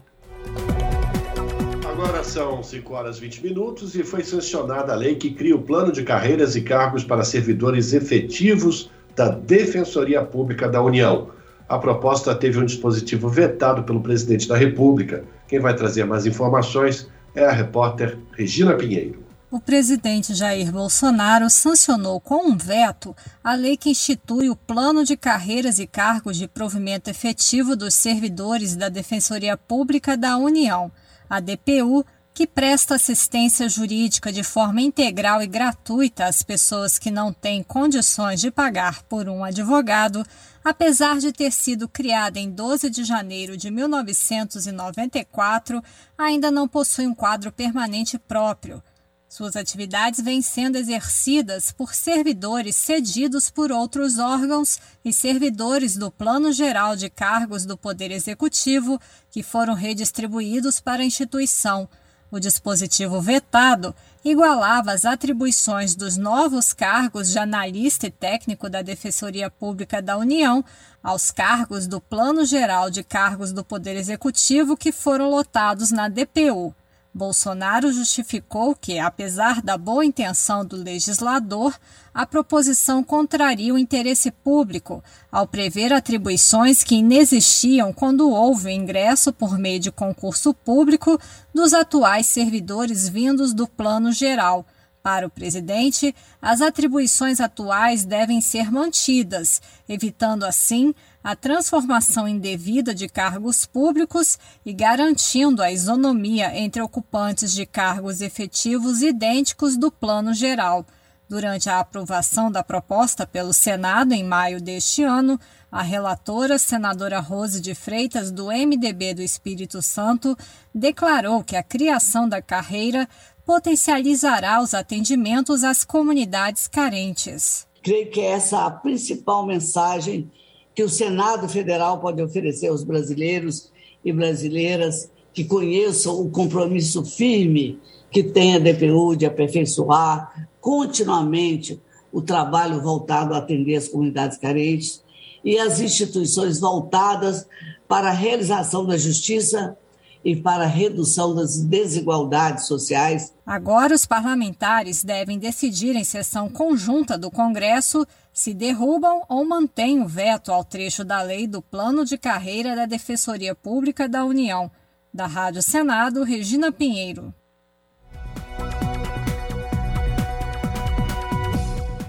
Agora 1.98 2.24
são 2.24 2.62
5 2.62 2.94
horas 2.94 3.18
e 3.18 3.22
20 3.22 3.44
minutos 3.44 3.96
e 3.96 4.04
foi 4.04 4.24
sancionada 4.24 4.94
a 4.94 4.96
lei 4.96 5.16
que 5.16 5.32
cria 5.32 5.56
o 5.56 5.64
plano 5.64 5.92
de 5.92 6.04
carreiras 6.04 6.56
e 6.56 6.62
cargos 6.62 7.04
para 7.04 7.24
servidores 7.24 7.92
efetivos 7.92 8.92
da 9.16 9.30
Defensoria 9.30 10.22
Pública 10.22 10.70
da 10.70 10.80
União. 10.80 11.32
A 11.68 11.80
proposta 11.80 12.36
teve 12.36 12.60
um 12.60 12.66
dispositivo 12.66 13.28
vetado 13.28 13.82
pelo 13.82 14.00
presidente 14.00 14.48
da 14.48 14.56
República. 14.56 15.24
Quem 15.48 15.60
vai 15.60 15.76
trazer 15.76 16.06
mais 16.06 16.28
informações 16.28 17.10
é 17.34 17.44
a 17.44 17.52
repórter 17.52 18.20
Regina 18.34 18.76
Pinheiro. 18.76 19.24
O 19.50 19.60
presidente 19.60 20.36
Jair 20.36 20.72
Bolsonaro 20.72 21.50
sancionou 21.50 22.22
com 22.22 22.48
um 22.48 22.56
veto 22.56 23.16
a 23.44 23.56
lei 23.56 23.76
que 23.76 23.90
institui 23.90 24.52
o 24.52 24.56
Plano 24.56 25.04
de 25.04 25.18
Carreiras 25.18 25.80
e 25.80 25.88
Cargos 25.88 26.38
de 26.38 26.48
Provimento 26.48 27.10
Efetivo 27.10 27.76
dos 27.76 27.96
Servidores 27.96 28.76
da 28.76 28.88
Defensoria 28.88 29.58
Pública 29.58 30.16
da 30.16 30.38
União 30.38 30.92
a 31.30 31.40
DPU, 31.40 32.06
que 32.34 32.46
presta 32.46 32.96
assistência 32.96 33.68
jurídica 33.68 34.32
de 34.32 34.44
forma 34.44 34.80
integral 34.80 35.42
e 35.42 35.48
gratuita 35.48 36.26
às 36.26 36.44
pessoas 36.44 37.00
que 37.00 37.10
não 37.10 37.34
têm 37.34 37.64
condições 37.64 38.40
de 38.40 38.52
pagar 38.52 39.02
por 39.04 39.28
um 39.28 39.44
advogado, 39.44 40.24
apesar 40.64 41.18
de 41.18 41.32
ter 41.32 41.52
sido 41.52 41.90
criada 41.90 42.38
em 42.38 42.52
12 42.52 42.92
de 42.92 43.04
janeiro 43.04 43.58
de 43.58 43.72
1994, 43.72 45.84
ainda 46.16 46.52
não 46.52 46.68
possui 46.68 47.08
um 47.08 47.16
quadro 47.16 47.52
permanente 47.52 48.20
próprio. 48.20 48.84
Suas 49.30 49.58
atividades 49.58 50.22
vêm 50.22 50.42
sendo 50.42 50.78
exercidas 50.78 51.70
por 51.72 51.94
servidores 51.94 52.78
cedidos 52.78 53.50
por 53.50 53.74
outros 53.74 54.18
órgãos 54.20 54.80
e 55.04 55.12
servidores 55.12 55.98
do 55.98 56.10
Plano 56.10 56.54
Geral 56.54 56.96
de 56.96 57.10
Cargos 57.10 57.66
do 57.66 57.78
Poder 57.78 58.10
Executivo 58.10 59.00
que 59.30 59.44
foram 59.44 59.74
redistribuídos 59.74 60.80
para 60.80 61.04
a 61.04 61.06
instituição. 61.06 61.90
O 62.32 62.40
dispositivo 62.40 63.22
vetado 63.22 63.94
igualava 64.24 64.94
as 64.94 65.04
atribuições 65.04 65.94
dos 65.94 66.16
novos 66.16 66.72
cargos 66.72 67.30
de 67.30 67.38
analista 67.38 68.08
e 68.08 68.12
técnico 68.12 68.70
da 68.70 68.82
Defensoria 68.82 69.50
Pública 69.50 70.02
da 70.02 70.18
União 70.18 70.64
aos 71.04 71.32
cargos 71.32 71.86
do 71.86 72.00
Plano 72.00 72.46
Geral 72.46 72.90
de 72.90 73.04
Cargos 73.04 73.52
do 73.52 73.64
Poder 73.64 73.98
Executivo 73.98 74.78
que 74.78 74.94
foram 74.94 75.30
lotados 75.30 75.92
na 75.92 76.08
DPU. 76.08 76.74
Bolsonaro 77.18 77.92
justificou 77.92 78.76
que, 78.76 79.00
apesar 79.00 79.62
da 79.62 79.76
boa 79.76 80.06
intenção 80.06 80.64
do 80.64 80.76
legislador, 80.76 81.76
a 82.14 82.28
proposição 82.28 83.04
contraria 83.04 83.74
o 83.74 83.78
interesse 83.78 84.30
público 84.30 85.04
ao 85.32 85.48
prever 85.48 85.92
atribuições 85.92 86.84
que 86.84 86.96
inexistiam 86.96 87.92
quando 87.92 88.30
houve 88.30 88.68
o 88.68 88.72
ingresso 88.72 89.34
por 89.34 89.58
meio 89.58 89.80
de 89.80 89.92
concurso 89.92 90.54
público 90.54 91.20
dos 91.54 91.74
atuais 91.74 92.28
servidores 92.28 93.10
vindos 93.10 93.52
do 93.52 93.68
Plano 93.68 94.12
Geral. 94.12 94.64
Para 95.02 95.26
o 95.26 95.30
presidente, 95.30 96.14
as 96.42 96.62
atribuições 96.62 97.40
atuais 97.40 98.04
devem 98.04 98.42
ser 98.42 98.72
mantidas, 98.72 99.62
evitando 99.88 100.44
assim 100.44 100.94
a 101.24 101.36
transformação 101.36 102.28
indevida 102.28 102.94
de 102.94 103.08
cargos 103.08 103.66
públicos 103.66 104.38
e 104.66 104.72
garantindo 104.72 105.62
a 105.62 105.72
isonomia 105.72 106.58
entre 106.58 106.82
ocupantes 106.82 107.54
de 107.54 107.66
cargos 107.66 108.22
efetivos 108.22 109.02
idênticos 109.02 109.78
do 109.78 109.92
Plano 109.92 110.34
Geral. 110.34 110.86
Durante 111.30 111.70
a 111.70 111.80
aprovação 111.80 112.50
da 112.50 112.64
proposta 112.64 113.28
pelo 113.28 113.52
Senado 113.52 114.14
em 114.14 114.24
maio 114.24 114.62
deste 114.62 115.04
ano, 115.04 115.38
a 115.70 115.82
relatora, 115.82 116.58
senadora 116.58 117.20
Rose 117.20 117.60
de 117.60 117.76
Freitas, 117.76 118.32
do 118.32 118.46
MDB 118.46 119.14
do 119.14 119.22
Espírito 119.22 119.82
Santo, 119.82 120.38
declarou 120.74 121.44
que 121.44 121.58
a 121.58 121.64
criação 121.64 122.30
da 122.30 122.42
carreira 122.42 123.10
potencializará 123.46 124.62
os 124.62 124.74
atendimentos 124.74 125.66
às 125.66 125.84
comunidades 125.84 126.68
carentes. 126.68 127.68
Creio 127.84 128.10
que 128.10 128.22
essa 128.22 128.56
é 128.56 128.60
a 128.62 128.72
principal 128.72 129.46
mensagem 129.46 130.32
que 130.78 130.84
o 130.84 130.90
Senado 130.90 131.50
Federal 131.50 132.00
pode 132.00 132.22
oferecer 132.22 132.68
aos 132.68 132.84
brasileiros 132.84 133.72
e 134.06 134.14
brasileiras 134.14 135.10
que 135.34 135.44
conheçam 135.44 136.22
o 136.22 136.30
compromisso 136.30 137.04
firme 137.04 137.80
que 138.12 138.22
tem 138.22 138.54
a 138.54 138.60
DPU 138.60 139.16
de 139.16 139.26
aperfeiçoar 139.26 140.48
continuamente 140.62 141.82
o 142.14 142.22
trabalho 142.22 142.80
voltado 142.80 143.34
a 143.34 143.40
atender 143.40 143.76
as 143.76 143.88
comunidades 143.88 144.38
carentes 144.38 145.04
e 145.44 145.58
as 145.58 145.80
instituições 145.80 146.60
voltadas 146.60 147.48
para 147.88 148.10
a 148.10 148.14
realização 148.14 148.86
da 148.86 148.98
justiça 148.98 149.76
e 150.24 150.36
para 150.36 150.66
a 150.66 150.68
redução 150.68 151.34
das 151.34 151.58
desigualdades 151.58 152.68
sociais. 152.68 153.34
Agora, 153.46 153.96
os 153.96 154.06
parlamentares 154.06 155.04
devem 155.04 155.40
decidir 155.40 155.96
em 155.96 156.04
sessão 156.04 156.50
conjunta 156.50 157.18
do 157.18 157.32
Congresso 157.32 158.06
se 158.38 158.54
derrubam 158.54 159.24
ou 159.28 159.44
mantêm 159.44 160.00
o 160.00 160.08
veto 160.08 160.52
ao 160.52 160.64
trecho 160.64 161.04
da 161.04 161.24
lei 161.24 161.48
do 161.48 161.60
Plano 161.60 162.06
de 162.06 162.20
Carreira 162.20 162.76
da 162.76 162.86
Defensoria 162.86 163.56
Pública 163.56 164.08
da 164.08 164.24
União. 164.24 164.70
Da 165.12 165.26
Rádio 165.26 165.64
Senado, 165.64 166.24
Regina 166.24 166.72
Pinheiro. 166.72 167.34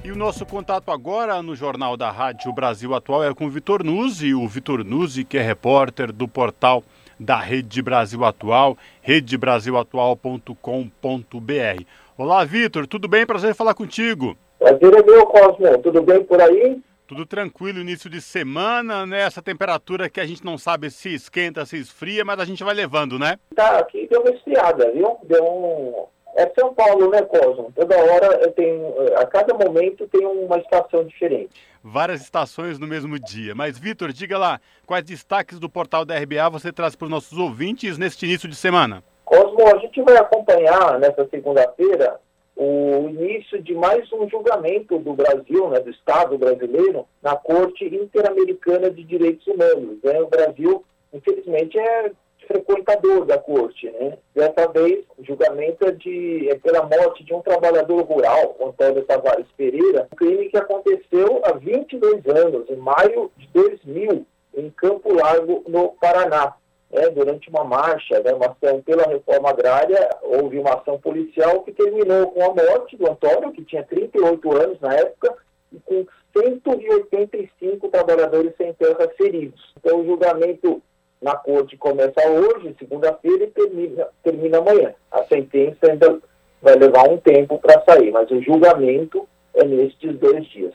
E 0.04 0.10
o 0.10 0.16
nosso 0.16 0.44
contato 0.44 0.90
agora 0.90 1.42
no 1.42 1.56
Jornal 1.56 1.96
da 1.96 2.10
Rádio 2.10 2.52
Brasil 2.52 2.94
Atual 2.94 3.24
é 3.24 3.32
com 3.32 3.46
o 3.46 3.50
Vitor 3.50 3.82
Nuzzi, 3.82 4.34
o 4.34 4.46
Vitor 4.46 4.84
Nuzzi, 4.84 5.24
que 5.24 5.38
é 5.38 5.42
repórter 5.42 6.12
do 6.12 6.28
portal 6.28 6.84
da 7.18 7.40
Rede 7.40 7.80
Brasil 7.80 8.22
Atual, 8.22 8.76
redebrasilatual.com.br. 9.00 11.84
Olá, 12.18 12.44
Vitor, 12.44 12.86
tudo 12.86 13.08
bem? 13.08 13.24
Prazer 13.24 13.52
em 13.52 13.54
falar 13.54 13.72
contigo. 13.72 14.36
Prazer 14.58 14.94
é 14.94 15.02
meu, 15.02 15.26
Cosmo. 15.26 15.78
Tudo 15.78 16.02
bem 16.02 16.24
por 16.24 16.40
aí? 16.40 16.80
Tudo 17.06 17.24
tranquilo, 17.24 17.78
início 17.78 18.10
de 18.10 18.20
semana, 18.20 19.06
né? 19.06 19.20
Essa 19.22 19.40
temperatura 19.40 20.10
que 20.10 20.20
a 20.20 20.26
gente 20.26 20.44
não 20.44 20.58
sabe 20.58 20.90
se 20.90 21.14
esquenta, 21.14 21.64
se 21.64 21.78
esfria, 21.78 22.24
mas 22.24 22.38
a 22.38 22.44
gente 22.44 22.62
vai 22.62 22.74
levando, 22.74 23.18
né? 23.18 23.38
Tá, 23.54 23.78
aqui 23.78 24.06
deu 24.10 24.20
uma 24.20 24.30
esfriada, 24.30 24.90
viu? 24.92 25.16
Deu 25.24 25.42
um... 25.44 26.06
É 26.36 26.48
São 26.58 26.74
Paulo, 26.74 27.10
né, 27.10 27.22
Cosmo? 27.22 27.72
Toda 27.74 27.96
hora 27.96 28.26
eu 28.42 28.52
tenho, 28.52 28.94
a 29.16 29.26
cada 29.26 29.54
momento 29.54 30.06
tem 30.06 30.24
uma 30.24 30.58
estação 30.58 31.02
diferente. 31.04 31.50
Várias 31.82 32.20
estações 32.20 32.78
no 32.78 32.86
mesmo 32.86 33.18
dia. 33.18 33.54
Mas, 33.54 33.78
Vitor, 33.78 34.12
diga 34.12 34.36
lá, 34.36 34.60
quais 34.86 35.04
destaques 35.04 35.58
do 35.58 35.70
portal 35.70 36.04
da 36.04 36.16
RBA 36.18 36.50
você 36.50 36.70
traz 36.72 36.94
para 36.94 37.06
os 37.06 37.10
nossos 37.10 37.38
ouvintes 37.38 37.96
neste 37.96 38.26
início 38.26 38.48
de 38.48 38.54
semana? 38.54 39.02
Cosmo, 39.24 39.66
a 39.74 39.78
gente 39.78 40.00
vai 40.02 40.16
acompanhar 40.16 40.98
nessa 40.98 41.26
segunda-feira 41.28 42.20
o 42.58 43.08
início 43.08 43.62
de 43.62 43.72
mais 43.72 44.12
um 44.12 44.28
julgamento 44.28 44.98
do 44.98 45.12
Brasil, 45.12 45.70
né, 45.70 45.78
do 45.78 45.90
Estado 45.90 46.36
brasileiro, 46.36 47.06
na 47.22 47.36
Corte 47.36 47.84
Interamericana 47.84 48.90
de 48.90 49.04
Direitos 49.04 49.46
Humanos. 49.46 49.98
Né? 50.02 50.20
O 50.20 50.26
Brasil, 50.26 50.84
infelizmente, 51.12 51.78
é 51.78 52.10
frequentador 52.48 53.24
da 53.24 53.38
corte. 53.38 53.88
Né? 53.88 54.18
Dessa 54.34 54.66
vez, 54.72 55.04
o 55.16 55.24
julgamento 55.24 55.86
é, 55.86 55.92
de, 55.92 56.50
é 56.50 56.56
pela 56.56 56.82
morte 56.82 57.22
de 57.22 57.32
um 57.32 57.40
trabalhador 57.40 58.02
rural, 58.02 58.56
Antônio 58.60 59.04
Tavares 59.04 59.46
Pereira, 59.56 60.08
um 60.12 60.16
crime 60.16 60.48
que 60.48 60.56
aconteceu 60.56 61.40
há 61.44 61.52
22 61.52 62.26
anos, 62.26 62.68
em 62.68 62.76
maio 62.76 63.30
de 63.36 63.46
2000, 63.54 64.26
em 64.56 64.70
Campo 64.70 65.14
Largo, 65.14 65.62
no 65.68 65.90
Paraná. 66.00 66.54
É, 66.90 67.10
durante 67.10 67.50
uma 67.50 67.64
marcha, 67.64 68.18
né, 68.20 68.32
uma 68.32 68.46
ação 68.46 68.80
pela 68.80 69.02
reforma 69.02 69.50
agrária, 69.50 70.08
houve 70.22 70.58
uma 70.58 70.74
ação 70.74 70.98
policial 70.98 71.62
que 71.62 71.72
terminou 71.72 72.30
com 72.30 72.42
a 72.42 72.54
morte 72.54 72.96
do 72.96 73.10
Antônio, 73.10 73.52
que 73.52 73.62
tinha 73.64 73.82
38 73.82 74.56
anos 74.56 74.80
na 74.80 74.94
época, 74.94 75.34
e 75.70 75.78
com 75.80 76.06
185 76.34 77.88
trabalhadores 77.88 78.54
sem 78.56 78.72
terra 78.72 79.06
feridos. 79.18 79.74
Então, 79.76 80.00
o 80.00 80.06
julgamento 80.06 80.82
na 81.20 81.36
corte 81.36 81.76
começa 81.76 82.26
hoje, 82.26 82.74
segunda-feira, 82.78 83.44
e 83.44 83.50
termina, 83.50 84.08
termina 84.22 84.58
amanhã. 84.58 84.94
A 85.10 85.24
sentença 85.24 85.90
ainda 85.90 86.18
vai 86.62 86.74
levar 86.74 87.08
um 87.08 87.18
tempo 87.18 87.58
para 87.58 87.82
sair, 87.82 88.10
mas 88.10 88.30
o 88.30 88.40
julgamento 88.40 89.28
é 89.54 89.64
nestes 89.64 90.16
dois 90.18 90.46
dias. 90.46 90.74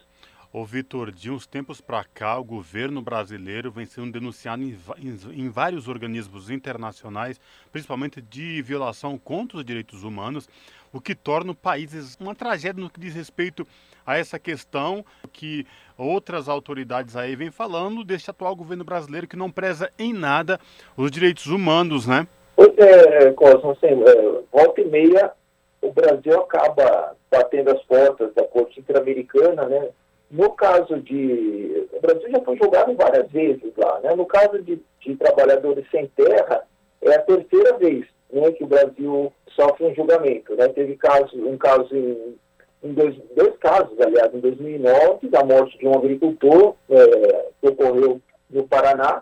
Ô 0.56 0.64
Vitor, 0.64 1.12
de 1.12 1.32
uns 1.32 1.48
tempos 1.48 1.82
para 1.82 2.04
cá, 2.04 2.38
o 2.38 2.44
governo 2.44 3.02
brasileiro 3.02 3.72
vem 3.72 3.88
sendo 3.88 4.12
denunciado 4.12 4.62
em, 4.62 4.78
em, 5.00 5.46
em, 5.46 5.50
vários 5.50 5.88
organismos 5.88 6.52
internacionais, 6.52 7.42
principalmente 7.72 8.22
de 8.22 8.62
violação 8.62 9.18
contra 9.18 9.58
os 9.58 9.66
direitos 9.66 10.04
humanos, 10.04 10.48
o 10.94 11.02
que 11.02 11.16
torna 11.16 11.54
o 11.54 11.56
país 11.56 12.16
uma 12.20 12.36
tragédia 12.36 12.80
no 12.80 12.88
que 12.88 13.00
diz 13.00 13.16
respeito 13.16 13.66
a 14.06 14.16
essa 14.16 14.38
questão 14.38 15.04
que 15.32 15.66
outras 15.98 16.48
autoridades 16.48 17.16
aí 17.16 17.36
vêm 17.36 17.50
falando 17.50 18.04
deste 18.04 18.30
atual 18.30 18.56
governo 18.56 18.84
brasileiro 18.84 19.28
que 19.28 19.36
não 19.36 19.50
preza 19.50 19.92
em 19.98 20.14
nada 20.14 20.60
os 20.96 21.10
direitos 21.10 21.48
humanos, 21.48 22.06
né? 22.06 22.28
Pois 22.56 22.78
é, 22.78 23.32
Cosmo, 23.32 23.72
assim, 23.72 23.88
é, 23.88 24.42
volta 24.52 24.82
e 24.82 24.86
meia 24.86 25.32
o 25.82 25.92
Brasil 25.92 26.40
acaba 26.40 27.16
batendo 27.32 27.72
as 27.72 27.82
portas 27.86 28.32
da 28.36 28.44
Corte 28.44 28.80
Interamericana, 28.80 29.68
né? 29.68 29.90
No 30.34 30.50
caso 30.54 31.00
de. 31.00 31.88
O 31.94 32.02
Brasil 32.02 32.28
já 32.32 32.40
foi 32.42 32.58
julgado 32.58 32.96
várias 32.96 33.32
vezes 33.32 33.72
lá, 33.78 34.00
né? 34.00 34.16
No 34.16 34.26
caso 34.26 34.60
de, 34.64 34.82
de 35.00 35.16
trabalhadores 35.16 35.86
sem 35.92 36.08
terra, 36.08 36.66
é 37.04 37.14
a 37.14 37.22
terceira 37.22 37.78
vez 37.78 38.08
né, 38.32 38.52
que 38.52 38.64
o 38.64 38.68
Brasil 38.68 39.32
sofre 39.52 39.86
um 39.86 39.94
julgamento. 39.94 40.56
Né? 40.56 40.68
Teve 40.70 40.98
caso, 40.98 41.38
um 41.38 41.56
caso 41.56 41.88
em, 41.96 42.36
em 42.84 42.94
dois, 42.94 43.16
dois 43.36 43.56
casos, 43.58 43.96
aliás, 44.02 44.34
em 44.34 44.40
2009, 44.40 45.30
da 45.30 45.44
morte 45.44 45.78
de 45.78 45.88
um 45.88 45.94
agricultor 45.94 46.76
é, 46.90 47.52
que 47.62 47.68
ocorreu 47.68 48.20
no 48.50 48.68
Paraná. 48.68 49.22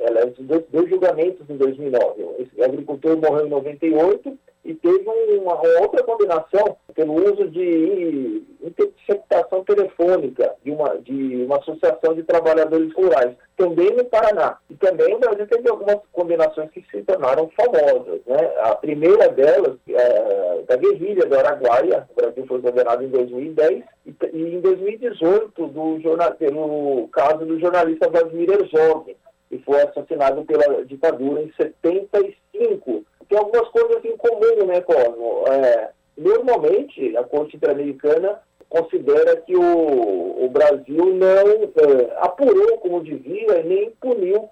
Aliás, 0.00 0.32
dois, 0.38 0.62
dois 0.70 0.88
julgamentos 0.88 1.50
em 1.50 1.56
2009. 1.56 2.24
Esse 2.38 2.62
agricultor 2.62 3.16
morreu 3.16 3.46
em 3.46 3.50
98 3.50 4.38
e 4.64 4.74
teve 4.74 5.08
uma, 5.38 5.54
uma 5.54 5.80
outra 5.80 6.02
combinação 6.04 6.76
pelo 6.94 7.14
uso 7.14 7.48
de 7.48 8.42
interceptação 8.62 9.64
telefônica 9.64 10.54
de 10.64 10.70
uma, 10.70 10.98
de 10.98 11.44
uma 11.44 11.58
associação 11.58 12.14
de 12.14 12.22
trabalhadores 12.22 12.92
rurais, 12.94 13.34
também 13.56 13.90
no 13.96 14.04
Paraná. 14.04 14.58
E 14.70 14.74
também 14.76 15.14
o 15.14 15.18
Brasil 15.18 15.46
teve 15.48 15.68
algumas 15.68 15.98
combinações 16.12 16.70
que 16.70 16.84
se 16.90 17.02
tornaram 17.02 17.50
famosas. 17.56 18.20
Né? 18.24 18.52
A 18.60 18.74
primeira 18.76 19.28
delas, 19.28 19.76
é, 19.88 20.62
da 20.68 20.76
guerrilha 20.76 21.26
do 21.26 21.36
Araguaia, 21.36 22.08
o 22.10 22.14
Brasil 22.14 22.46
foi 22.46 22.60
governado 22.60 23.02
em 23.02 23.08
2010, 23.08 23.82
e, 24.06 24.14
e 24.32 24.54
em 24.54 24.60
2018, 24.60 25.66
do 25.66 26.00
jornal, 26.00 26.34
pelo 26.34 27.08
caso 27.08 27.44
do 27.44 27.58
jornalista 27.58 28.08
Vladimir 28.08 28.50
Herzog, 28.50 29.16
que 29.48 29.58
foi 29.58 29.82
assassinado 29.82 30.44
pela 30.44 30.84
ditadura 30.84 31.42
em 31.42 31.52
75 31.52 33.04
tem 33.32 33.38
algumas 33.38 33.68
coisas 33.68 34.04
em 34.04 34.16
comum, 34.18 34.66
né, 34.66 34.82
Cosmo? 34.82 35.44
É, 35.48 35.90
normalmente, 36.18 37.16
a 37.16 37.24
Corte 37.24 37.56
Interamericana 37.56 38.40
considera 38.68 39.36
que 39.38 39.56
o, 39.56 40.44
o 40.44 40.50
Brasil 40.50 41.14
não 41.14 41.26
é, 41.28 42.16
apurou 42.18 42.78
como 42.78 43.02
devia 43.02 43.60
e 43.60 43.64
nem 43.64 43.90
puniu 43.92 44.50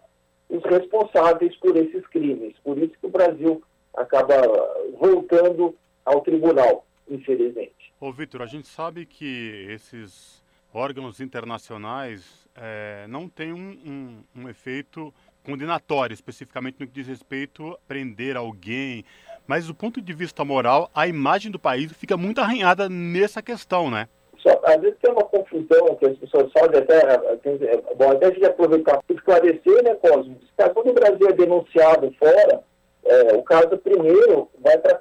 os 0.49 0.62
responsáveis 0.64 1.55
por 1.57 1.77
esses 1.77 2.07
crimes. 2.07 2.55
Por 2.64 2.79
isso 2.79 2.95
que 2.99 3.07
o 3.07 3.11
Brasil 3.11 3.62
acaba 3.95 4.37
voltando 4.99 5.77
ao 6.05 6.23
tribunal, 6.23 6.87
infelizmente. 7.09 7.93
Ô, 8.01 8.11
Vitor, 8.11 8.40
a 8.40 8.47
gente 8.47 8.66
sabe 8.66 9.05
que 9.05 9.66
esses 9.69 10.43
órgãos 10.73 11.21
internacionais 11.21 12.49
é, 12.57 13.05
não 13.09 13.29
têm 13.29 13.53
um, 13.53 14.25
um, 14.35 14.43
um 14.43 14.49
efeito 14.49 15.12
condenatória, 15.44 16.14
especificamente 16.14 16.76
no 16.81 16.87
que 16.87 16.92
diz 16.92 17.07
respeito 17.07 17.72
a 17.72 17.79
prender 17.88 18.37
alguém. 18.37 19.05
Mas 19.46 19.66
do 19.66 19.74
ponto 19.74 20.00
de 20.00 20.12
vista 20.12 20.44
moral, 20.44 20.90
a 20.94 21.07
imagem 21.07 21.50
do 21.50 21.59
país 21.59 21.92
fica 21.92 22.16
muito 22.16 22.40
arranhada 22.40 22.88
nessa 22.88 23.42
questão, 23.42 23.90
né? 23.90 24.09
Só, 24.38 24.59
às 24.64 24.81
vezes 24.81 24.98
tem 25.03 25.12
uma 25.12 25.24
confusão 25.24 25.94
que 25.96 26.07
as 26.07 26.16
pessoas 26.18 26.50
fazem 26.53 26.79
até, 26.79 26.96
é 26.96 27.94
bom, 27.94 28.11
até 28.11 28.26
a 28.26 28.31
gente 28.31 28.46
aproveitar 28.46 29.03
para 29.03 29.16
esclarecer, 29.16 29.83
né, 29.83 29.94
Cosmo? 29.96 30.38
Quando 30.74 30.90
o 30.90 30.94
Brasil 30.94 31.29
é 31.29 31.33
denunciado 31.33 32.14
fora, 32.18 32.62
é, 33.05 33.35
o 33.35 33.42
caso 33.42 33.76
primeiro 33.79 34.48
vai 34.61 34.79
para 34.79 35.00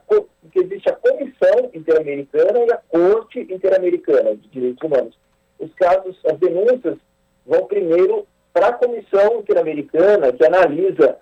que 0.52 0.60
existe 0.60 0.90
a 0.90 0.96
Comissão 0.96 1.70
Interamericana 1.74 2.60
e 2.60 2.72
a 2.72 2.78
Corte 2.78 3.40
Interamericana 3.42 4.36
de 4.36 4.48
Direitos 4.50 4.84
Humanos. 4.84 5.18
Os 5.60 5.74
casos, 5.76 6.18
as 6.26 6.38
denúncias 6.40 6.98
vão 7.46 7.66
primeiro 7.66 8.26
para 8.54 8.68
a 8.68 8.74
Comissão 8.74 9.40
Interamericana, 9.40 10.32
que 10.32 10.46
analisa 10.46 11.18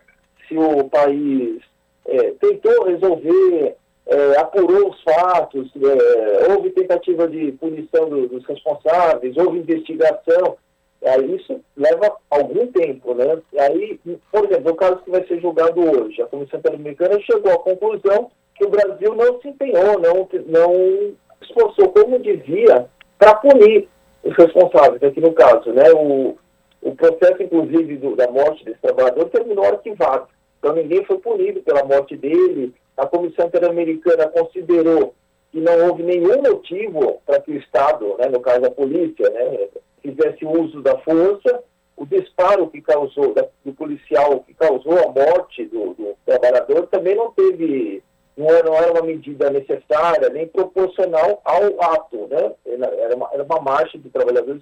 se 0.47 0.57
o 0.57 0.85
país 0.89 1.61
é, 2.05 2.31
tentou 2.39 2.85
resolver, 2.85 3.75
é, 4.07 4.37
apurou 4.39 4.89
os 4.89 5.03
fatos, 5.03 5.69
é, 5.75 6.51
houve 6.51 6.69
tentativa 6.69 7.27
de 7.27 7.51
punição 7.53 8.09
do, 8.09 8.27
dos 8.27 8.45
responsáveis, 8.45 9.35
houve 9.35 9.59
investigação, 9.59 10.57
aí 11.03 11.35
isso 11.35 11.59
leva 11.75 12.15
algum 12.29 12.67
tempo, 12.67 13.13
né? 13.13 13.37
Aí, 13.59 13.99
por 14.31 14.45
exemplo, 14.45 14.71
o 14.71 14.75
caso 14.75 14.97
que 15.03 15.11
vai 15.11 15.25
ser 15.27 15.41
julgado 15.41 15.81
hoje, 15.81 16.21
a 16.21 16.27
Comissão 16.27 16.59
Interamericana 16.59 17.19
chegou 17.19 17.51
à 17.51 17.59
conclusão 17.59 18.31
que 18.55 18.65
o 18.65 18.69
Brasil 18.69 19.13
não 19.13 19.39
se 19.41 19.49
empenhou, 19.49 19.99
não, 19.99 20.27
não 20.47 21.13
esforçou 21.41 21.89
como 21.89 22.17
devia 22.19 22.87
para 23.19 23.35
punir 23.35 23.87
os 24.23 24.35
responsáveis, 24.35 25.03
aqui 25.03 25.21
no 25.21 25.33
caso, 25.33 25.71
né? 25.71 25.91
O, 25.93 26.37
o 26.81 26.95
processo, 26.95 27.41
inclusive, 27.41 27.97
do, 27.97 28.15
da 28.15 28.29
morte 28.29 28.63
desse 28.63 28.79
trabalhador 28.79 29.29
terminou 29.29 29.65
arquivado. 29.65 30.27
Então, 30.59 30.73
ninguém 30.73 31.03
foi 31.05 31.17
punido 31.17 31.61
pela 31.61 31.83
morte 31.83 32.15
dele. 32.15 32.73
A 32.95 33.05
Comissão 33.05 33.47
Interamericana 33.47 34.27
considerou 34.27 35.13
que 35.51 35.59
não 35.59 35.87
houve 35.87 36.03
nenhum 36.03 36.41
motivo 36.41 37.21
para 37.25 37.39
que 37.39 37.51
o 37.51 37.57
Estado, 37.57 38.15
né, 38.17 38.27
no 38.27 38.39
caso 38.39 38.65
a 38.65 38.71
polícia, 38.71 39.29
né, 39.29 39.67
fizesse 40.01 40.45
uso 40.45 40.81
da 40.81 40.97
força. 40.99 41.63
O 41.95 42.05
disparo 42.05 42.67
que 42.67 42.81
causou, 42.81 43.33
da, 43.33 43.45
do 43.65 43.73
policial 43.73 44.41
que 44.41 44.53
causou 44.53 44.99
a 44.99 45.07
morte 45.07 45.65
do, 45.65 45.93
do 45.95 46.15
trabalhador 46.25 46.87
também 46.87 47.15
não 47.15 47.31
teve, 47.31 48.03
não 48.37 48.47
era, 48.47 48.91
uma 48.91 49.01
medida 49.01 49.49
necessária 49.49 50.29
nem 50.29 50.47
proporcional 50.47 51.41
ao 51.43 51.81
ato. 51.81 52.27
Né? 52.29 52.51
Era, 52.65 53.15
uma, 53.15 53.29
era 53.33 53.43
uma 53.43 53.61
marcha 53.61 53.97
de 53.97 54.09
trabalhadores 54.09 54.61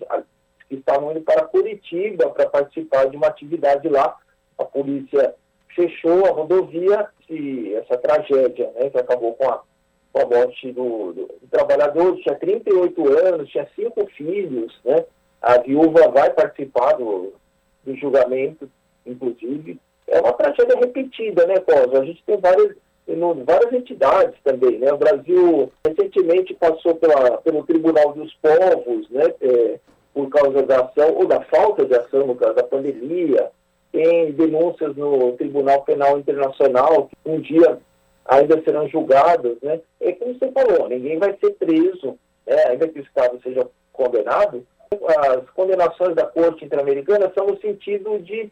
que 0.68 0.76
estavam 0.76 1.12
indo 1.12 1.22
para 1.22 1.46
Curitiba 1.46 2.30
para 2.30 2.50
participar 2.50 3.06
de 3.06 3.18
uma 3.18 3.28
atividade 3.28 3.88
lá. 3.90 4.16
A 4.58 4.64
polícia 4.64 5.36
fechou 5.76 6.26
a 6.26 6.32
rodovia 6.32 7.08
e 7.30 7.74
essa 7.76 7.98
tragédia, 7.98 8.72
né, 8.76 8.90
que 8.90 8.98
acabou 8.98 9.34
com 9.34 9.50
a, 9.50 9.62
com 10.14 10.22
a 10.22 10.26
morte 10.26 10.72
do, 10.72 11.14
do, 11.14 11.28
do 11.42 11.48
trabalhador, 11.52 12.16
tinha 12.18 12.36
38 12.36 13.18
anos, 13.26 13.50
tinha 13.50 13.68
cinco 13.76 14.06
filhos, 14.16 14.74
né? 14.86 15.06
A 15.42 15.60
viúva 15.60 16.08
vai 16.08 16.32
participar 16.32 16.94
do, 16.94 17.34
do 17.84 17.96
julgamento, 17.96 18.70
inclusive. 19.06 19.80
É 20.08 20.20
uma 20.20 20.34
tragédia 20.34 20.78
repetida, 20.80 21.46
né, 21.46 21.60
Cosmo? 21.60 22.02
A 22.02 22.06
gente 22.06 22.24
tem 22.24 22.38
várias, 22.38 22.76
várias 23.46 23.74
entidades 23.74 24.36
também, 24.44 24.80
né? 24.80 24.92
O 24.94 24.98
Brasil 24.98 25.72
recentemente 25.86 26.54
passou 26.56 26.96
pela, 26.96 27.38
pelo 27.38 27.66
Tribunal 27.66 28.14
dos 28.14 28.34
Povos, 28.36 29.10
né? 29.10 29.34
É, 29.42 29.80
por 30.16 30.30
causa 30.30 30.64
da 30.64 30.80
ação 30.80 31.14
ou 31.14 31.28
da 31.28 31.42
falta 31.42 31.86
de 31.86 31.94
ação, 31.94 32.26
no 32.26 32.36
caso 32.36 32.54
da 32.54 32.64
pandemia, 32.64 33.52
tem 33.92 34.32
denúncias 34.32 34.96
no 34.96 35.34
Tribunal 35.34 35.84
Penal 35.84 36.18
Internacional 36.18 37.10
que 37.10 37.30
um 37.30 37.42
dia 37.42 37.78
ainda 38.26 38.62
serão 38.64 38.88
julgadas, 38.88 39.58
né? 39.62 39.82
É 40.00 40.14
como 40.14 40.34
você 40.34 40.50
falou, 40.54 40.88
ninguém 40.88 41.20
vai 41.20 41.38
ser 41.38 41.52
preso, 41.52 42.18
né? 42.48 42.56
ainda 42.70 42.88
que 42.88 43.00
o 43.00 43.04
Estado 43.04 43.38
seja 43.44 43.68
condenado. 43.92 44.66
As 44.90 45.50
condenações 45.50 46.16
da 46.16 46.26
Corte 46.26 46.64
Interamericana 46.64 47.30
são 47.36 47.48
no 47.48 47.60
sentido 47.60 48.18
de 48.20 48.50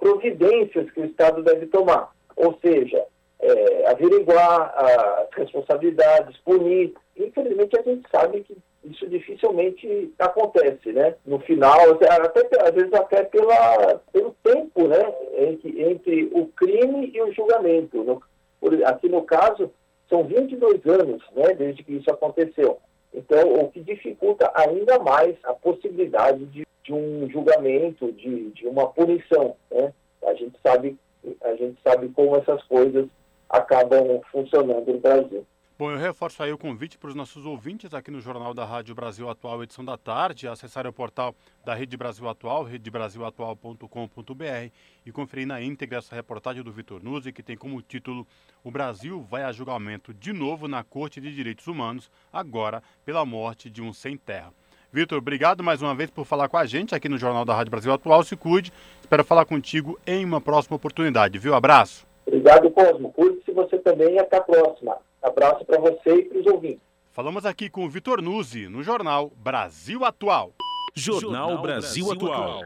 providências 0.00 0.90
que 0.90 1.00
o 1.00 1.04
Estado 1.04 1.40
deve 1.44 1.66
tomar, 1.66 2.10
ou 2.34 2.58
seja, 2.60 3.04
é, 3.38 3.86
averiguar 3.88 4.74
as 4.76 5.28
responsabilidades, 5.36 6.36
punir 6.38 6.92
infelizmente 7.16 7.78
a 7.78 7.82
gente 7.82 8.08
sabe 8.10 8.40
que 8.42 8.56
isso 8.90 9.08
dificilmente 9.08 10.12
acontece, 10.18 10.92
né? 10.92 11.14
No 11.24 11.38
final, 11.40 11.78
até, 11.92 12.40
às 12.62 12.74
vezes 12.74 12.92
até 12.92 13.24
pela, 13.24 14.00
pelo 14.12 14.34
tempo, 14.42 14.86
né? 14.86 15.14
Entre, 15.36 15.82
entre 15.82 16.24
o 16.32 16.46
crime 16.48 17.10
e 17.12 17.20
o 17.20 17.32
julgamento. 17.32 18.02
No, 18.02 18.22
por, 18.60 18.72
aqui 18.84 19.08
no 19.08 19.22
caso, 19.22 19.70
são 20.08 20.24
22 20.24 20.84
anos, 20.86 21.22
né? 21.34 21.54
Desde 21.54 21.82
que 21.82 21.94
isso 21.94 22.10
aconteceu. 22.10 22.78
Então, 23.12 23.54
o 23.54 23.70
que 23.70 23.80
dificulta 23.80 24.50
ainda 24.54 24.98
mais 24.98 25.36
a 25.44 25.52
possibilidade 25.54 26.44
de, 26.46 26.66
de 26.84 26.92
um 26.92 27.28
julgamento, 27.30 28.12
de, 28.12 28.50
de 28.50 28.66
uma 28.66 28.88
punição, 28.88 29.56
né? 29.70 29.92
A 30.24 30.34
gente 30.34 30.56
sabe, 30.62 30.96
a 31.42 31.54
gente 31.54 31.78
sabe 31.82 32.08
como 32.10 32.36
essas 32.36 32.62
coisas 32.64 33.06
acabam 33.48 34.20
funcionando 34.30 34.92
no 34.92 34.98
Brasil. 34.98 35.46
Bom, 35.78 35.90
eu 35.90 35.98
reforço 35.98 36.42
aí 36.42 36.50
o 36.50 36.56
convite 36.56 36.96
para 36.96 37.10
os 37.10 37.14
nossos 37.14 37.44
ouvintes 37.44 37.92
aqui 37.92 38.10
no 38.10 38.18
Jornal 38.18 38.54
da 38.54 38.64
Rádio 38.64 38.94
Brasil 38.94 39.28
Atual, 39.28 39.62
edição 39.62 39.84
da 39.84 39.98
tarde, 39.98 40.48
acessarem 40.48 40.88
o 40.88 40.92
portal 40.92 41.34
da 41.66 41.74
Rede 41.74 41.98
Brasil 41.98 42.26
Atual, 42.26 42.62
redebrasilatual.com.br 42.62 44.72
e 45.04 45.12
conferir 45.12 45.46
na 45.46 45.60
íntegra 45.60 45.98
essa 45.98 46.14
reportagem 46.14 46.62
do 46.62 46.72
Vitor 46.72 47.04
Nuzzi, 47.04 47.30
que 47.30 47.42
tem 47.42 47.58
como 47.58 47.82
título 47.82 48.26
O 48.64 48.70
Brasil 48.70 49.20
vai 49.20 49.42
a 49.42 49.52
julgamento 49.52 50.14
de 50.14 50.32
novo 50.32 50.66
na 50.66 50.82
Corte 50.82 51.20
de 51.20 51.34
Direitos 51.34 51.66
Humanos, 51.66 52.10
agora 52.32 52.82
pela 53.04 53.26
morte 53.26 53.68
de 53.68 53.82
um 53.82 53.92
sem 53.92 54.16
terra. 54.16 54.54
Vitor, 54.90 55.18
obrigado 55.18 55.62
mais 55.62 55.82
uma 55.82 55.94
vez 55.94 56.08
por 56.08 56.24
falar 56.24 56.48
com 56.48 56.56
a 56.56 56.64
gente 56.64 56.94
aqui 56.94 57.06
no 57.06 57.18
Jornal 57.18 57.44
da 57.44 57.54
Rádio 57.54 57.72
Brasil 57.72 57.92
Atual. 57.92 58.24
Se 58.24 58.34
cuide, 58.34 58.72
espero 58.98 59.22
falar 59.22 59.44
contigo 59.44 60.00
em 60.06 60.24
uma 60.24 60.40
próxima 60.40 60.76
oportunidade, 60.76 61.38
viu? 61.38 61.54
Abraço. 61.54 62.06
Obrigado, 62.26 62.70
Cosmo. 62.70 63.12
Cuide-se 63.12 63.52
você 63.52 63.76
também 63.80 64.14
e 64.14 64.18
até 64.18 64.38
a 64.38 64.40
próxima. 64.40 64.96
Abraço 65.26 65.64
para 65.64 65.80
você 65.80 66.20
e 66.20 66.24
para 66.24 66.38
os 66.38 66.46
ouvintes. 66.46 66.80
Falamos 67.10 67.44
aqui 67.44 67.68
com 67.68 67.84
o 67.84 67.90
Vitor 67.90 68.22
Nuzzi, 68.22 68.68
no 68.68 68.80
jornal 68.80 69.32
Brasil 69.36 70.04
Atual. 70.04 70.52
Jornal, 70.94 71.48
jornal 71.48 71.62
Brasil, 71.62 72.06
Brasil 72.06 72.32
Atual. 72.32 72.58
Atual. 72.62 72.64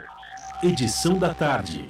Edição 0.63 1.19
da 1.19 1.33
tarde. 1.33 1.89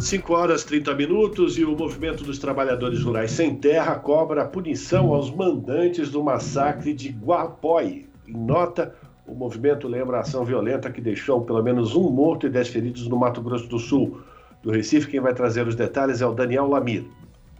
5 0.00 0.32
horas 0.32 0.64
30 0.64 0.92
minutos 0.96 1.56
e 1.56 1.64
o 1.64 1.76
Movimento 1.76 2.24
dos 2.24 2.40
Trabalhadores 2.40 3.02
Rurais 3.02 3.30
Sem 3.30 3.54
Terra 3.54 3.94
cobra 3.96 4.44
punição 4.44 5.14
aos 5.14 5.30
mandantes 5.30 6.10
do 6.10 6.22
massacre 6.22 6.92
de 6.92 7.10
Guapói. 7.10 8.08
Em 8.26 8.32
nota, 8.32 8.96
o 9.26 9.34
movimento 9.34 9.86
lembra 9.86 10.16
a 10.16 10.20
ação 10.20 10.44
violenta 10.44 10.90
que 10.90 11.00
deixou 11.00 11.42
pelo 11.42 11.62
menos 11.62 11.94
um 11.94 12.10
morto 12.10 12.48
e 12.48 12.50
dez 12.50 12.66
feridos 12.66 13.06
no 13.06 13.16
Mato 13.16 13.40
Grosso 13.40 13.68
do 13.68 13.78
Sul. 13.78 14.20
Do 14.60 14.72
Recife, 14.72 15.08
quem 15.08 15.20
vai 15.20 15.34
trazer 15.34 15.68
os 15.68 15.76
detalhes 15.76 16.20
é 16.20 16.26
o 16.26 16.34
Daniel 16.34 16.66
Lamir. 16.66 17.04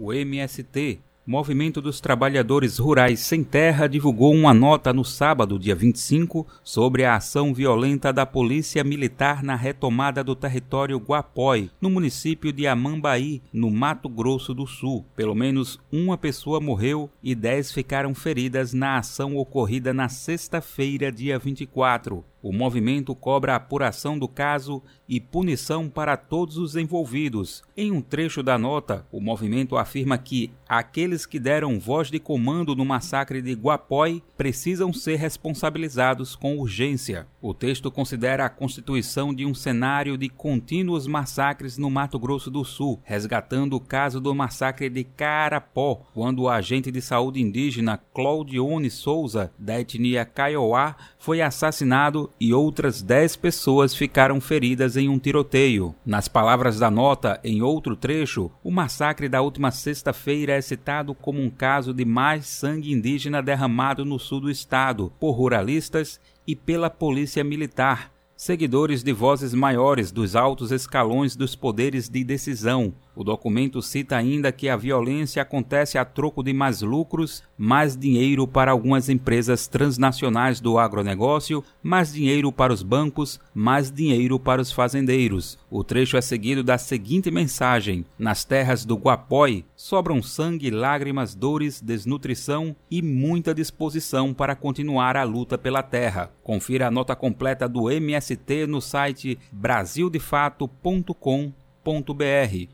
O 0.01 0.13
MST, 0.13 1.01
Movimento 1.27 1.83
dos 1.83 2.01
Trabalhadores 2.01 2.79
Rurais 2.79 3.19
Sem 3.19 3.43
Terra, 3.43 3.89
divulgou 3.89 4.33
uma 4.33 4.55
nota 4.55 4.93
no 4.93 5.05
sábado, 5.05 5.59
dia 5.59 5.75
25, 5.75 6.47
sobre 6.63 7.05
a 7.05 7.17
ação 7.17 7.53
violenta 7.53 8.13
da 8.13 8.25
Polícia 8.25 8.85
Militar 8.85 9.43
na 9.43 9.57
retomada 9.57 10.23
do 10.23 10.37
território 10.37 10.97
Guapói, 10.99 11.69
no 11.81 11.91
município 11.91 12.53
de 12.53 12.67
Amambaí, 12.69 13.43
no 13.53 13.73
Mato 13.73 14.09
Grosso 14.09 14.55
do 14.55 14.69
Sul. 14.69 15.05
Pelo 15.17 15.35
menos 15.35 15.81
uma 15.91 16.17
pessoa 16.17 16.61
morreu 16.61 17.11
e 17.21 17.35
dez 17.35 17.73
ficaram 17.73 18.15
feridas 18.15 18.73
na 18.73 18.99
ação 18.99 19.37
ocorrida 19.37 19.93
na 19.93 20.09
sexta-feira, 20.09 21.11
dia 21.11 21.41
24. 21.41 22.25
O 22.41 22.53
movimento 22.53 23.15
cobra 23.15 23.53
a 23.53 23.57
apuração 23.57 24.17
do 24.17 24.29
caso 24.29 24.81
e 25.09 25.19
punição 25.21 25.89
para 25.89 26.17
todos 26.17 26.57
os 26.57 26.77
envolvidos. 26.77 27.63
Em 27.77 27.91
um 27.91 28.01
trecho 28.01 28.43
da 28.43 28.57
nota, 28.57 29.05
o 29.11 29.21
movimento 29.21 29.77
afirma 29.77 30.17
que 30.17 30.53
aqueles 30.69 31.27
que 31.27 31.41
deram 31.41 31.81
voz 31.81 32.11
de 32.11 32.21
comando 32.21 32.77
no 32.77 32.85
massacre 32.85 33.43
de 33.43 33.55
Guapói 33.55 34.23
precisam 34.37 34.93
ser 34.93 35.17
responsabilizados 35.17 36.37
com 36.37 36.59
urgência. 36.59 37.27
O 37.41 37.53
texto 37.53 37.91
considera 37.91 38.45
a 38.45 38.51
constituição 38.51 39.35
de 39.35 39.45
um 39.45 39.55
cenário 39.55 40.17
de 40.17 40.29
contínuos 40.29 41.07
massacres 41.07 41.79
no 41.79 41.91
Mato 41.91 42.19
Grosso 42.19 42.51
do 42.51 42.65
Sul, 42.65 43.01
resgatando 43.03 43.75
o 43.75 43.81
caso 43.81 44.21
do 44.21 44.35
massacre 44.35 44.89
de 44.89 45.03
Carapó, 45.03 46.03
quando 46.15 46.43
o 46.43 46.49
agente 46.49 46.93
de 46.93 47.01
saúde 47.01 47.41
indígena 47.41 47.99
Claudione 48.15 48.91
Souza, 48.91 49.53
da 49.59 49.81
etnia 49.81 50.25
Kaiowá, 50.25 50.97
foi 51.19 51.41
assassinado 51.41 52.28
e 52.41 52.53
outras 52.53 53.03
10 53.03 53.37
pessoas 53.37 53.95
ficaram 53.95 54.41
feridas 54.41 54.97
em 54.97 55.09
um 55.09 55.19
tiroteio. 55.19 55.95
Nas 56.05 56.29
palavras 56.29 56.79
da 56.79 56.91
nota, 56.91 57.41
em 57.43 57.63
outro 57.63 57.97
trecho, 57.97 58.51
o 58.63 58.71
massacre 58.71 59.29
da 59.29 59.41
última 59.41 59.71
sexta-feira 59.71 60.53
é 60.53 60.61
citado 60.61 61.15
como 61.15 61.41
um 61.41 61.51
caso 61.51 61.93
de 61.93 62.05
mais 62.05 62.47
sangue 62.47 62.93
indígena 62.93 63.43
derramado 63.43 64.05
no 64.05 64.19
sul 64.19 64.41
do 64.41 64.51
estado 64.51 65.13
por 65.19 65.33
ruralistas 65.33 66.21
e 66.47 66.57
pela 66.57 66.89
polícia 66.89 67.45
militar, 67.45 68.13
seguidores 68.37 69.03
de 69.03 69.13
vozes 69.13 69.53
maiores 69.53 70.13
dos 70.13 70.37
altos 70.37 70.71
escalões 70.71 71.35
dos 71.35 71.57
poderes 71.57 72.09
de 72.09 72.23
decisão, 72.23 72.95
o 73.19 73.25
documento 73.25 73.83
cita 73.83 74.17
ainda 74.17 74.53
que 74.53 74.69
a 74.69 74.77
violência 74.77 75.43
acontece 75.43 75.99
a 75.99 76.05
troco 76.05 76.41
de 76.41 76.53
mais 76.53 76.83
lucros, 76.83 77.43
mais 77.59 77.97
dinheiro 77.97 78.47
para 78.47 78.71
algumas 78.71 79.09
empresas 79.09 79.67
transnacionais 79.67 80.61
do 80.61 80.79
agronegócio, 80.79 81.65
mais 81.83 82.13
dinheiro 82.13 82.53
para 82.53 82.73
os 82.73 82.81
bancos, 82.81 83.41
mais 83.53 83.91
dinheiro 83.91 84.39
para 84.39 84.63
os 84.63 84.71
fazendeiros. 84.71 85.59
O 85.69 85.83
trecho 85.83 86.17
é 86.17 86.21
seguido 86.21 86.63
da 86.63 86.79
seguinte 86.79 87.29
mensagem: 87.29 88.05
Nas 88.17 88.45
terras 88.45 88.85
do 88.85 88.95
Guapói 88.95 89.65
sobram 89.75 90.23
sangue, 90.23 90.71
lágrimas, 90.71 91.35
dores, 91.35 91.81
desnutrição 91.81 92.77
e 92.89 93.03
muita 93.03 93.53
disposição 93.53 94.33
para 94.33 94.55
continuar 94.55 95.17
a 95.17 95.25
luta 95.25 95.59
pela 95.59 95.83
terra. 95.83 96.31
Confira 96.45 96.87
a 96.87 96.91
nota 96.91 97.17
completa 97.17 97.69
do 97.69 97.91
MST 97.91 98.69
no 98.69 98.81
site 98.81 99.37
brasildefato.com 99.51 101.53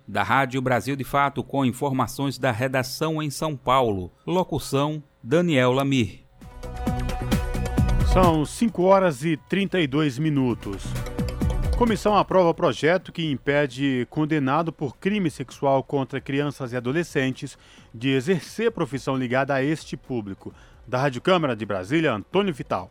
da 0.07 0.23
Rádio 0.23 0.61
Brasil 0.61 0.97
de 0.97 1.05
Fato 1.05 1.43
com 1.43 1.65
informações 1.65 2.39
da 2.39 2.51
redação 2.51 3.23
em 3.23 3.31
São 3.31 3.57
Paulo. 3.57 4.11
Locução 4.27 5.03
Daniel 5.23 5.73
Lamir. 5.73 6.21
São 8.13 8.45
5 8.45 8.83
horas 8.83 9.25
e 9.25 9.37
32 9.49 10.19
minutos. 10.19 10.85
Comissão 11.77 12.17
aprova 12.17 12.55
projeto 12.55 13.11
que 13.11 13.31
impede 13.31 14.07
condenado 14.09 14.73
por 14.73 14.97
crime 14.97 15.29
sexual 15.29 15.83
contra 15.83 16.21
crianças 16.21 16.73
e 16.73 16.77
adolescentes 16.77 17.59
de 17.93 18.11
exercer 18.11 18.71
profissão 18.71 19.17
ligada 19.17 19.53
a 19.55 19.63
este 19.63 19.97
público. 19.97 20.55
Da 20.87 20.99
Rádio 20.99 21.21
Câmara 21.21 21.57
de 21.57 21.67
Brasília, 21.67 22.13
Antônio 22.13 22.55
Vital. 22.55 22.91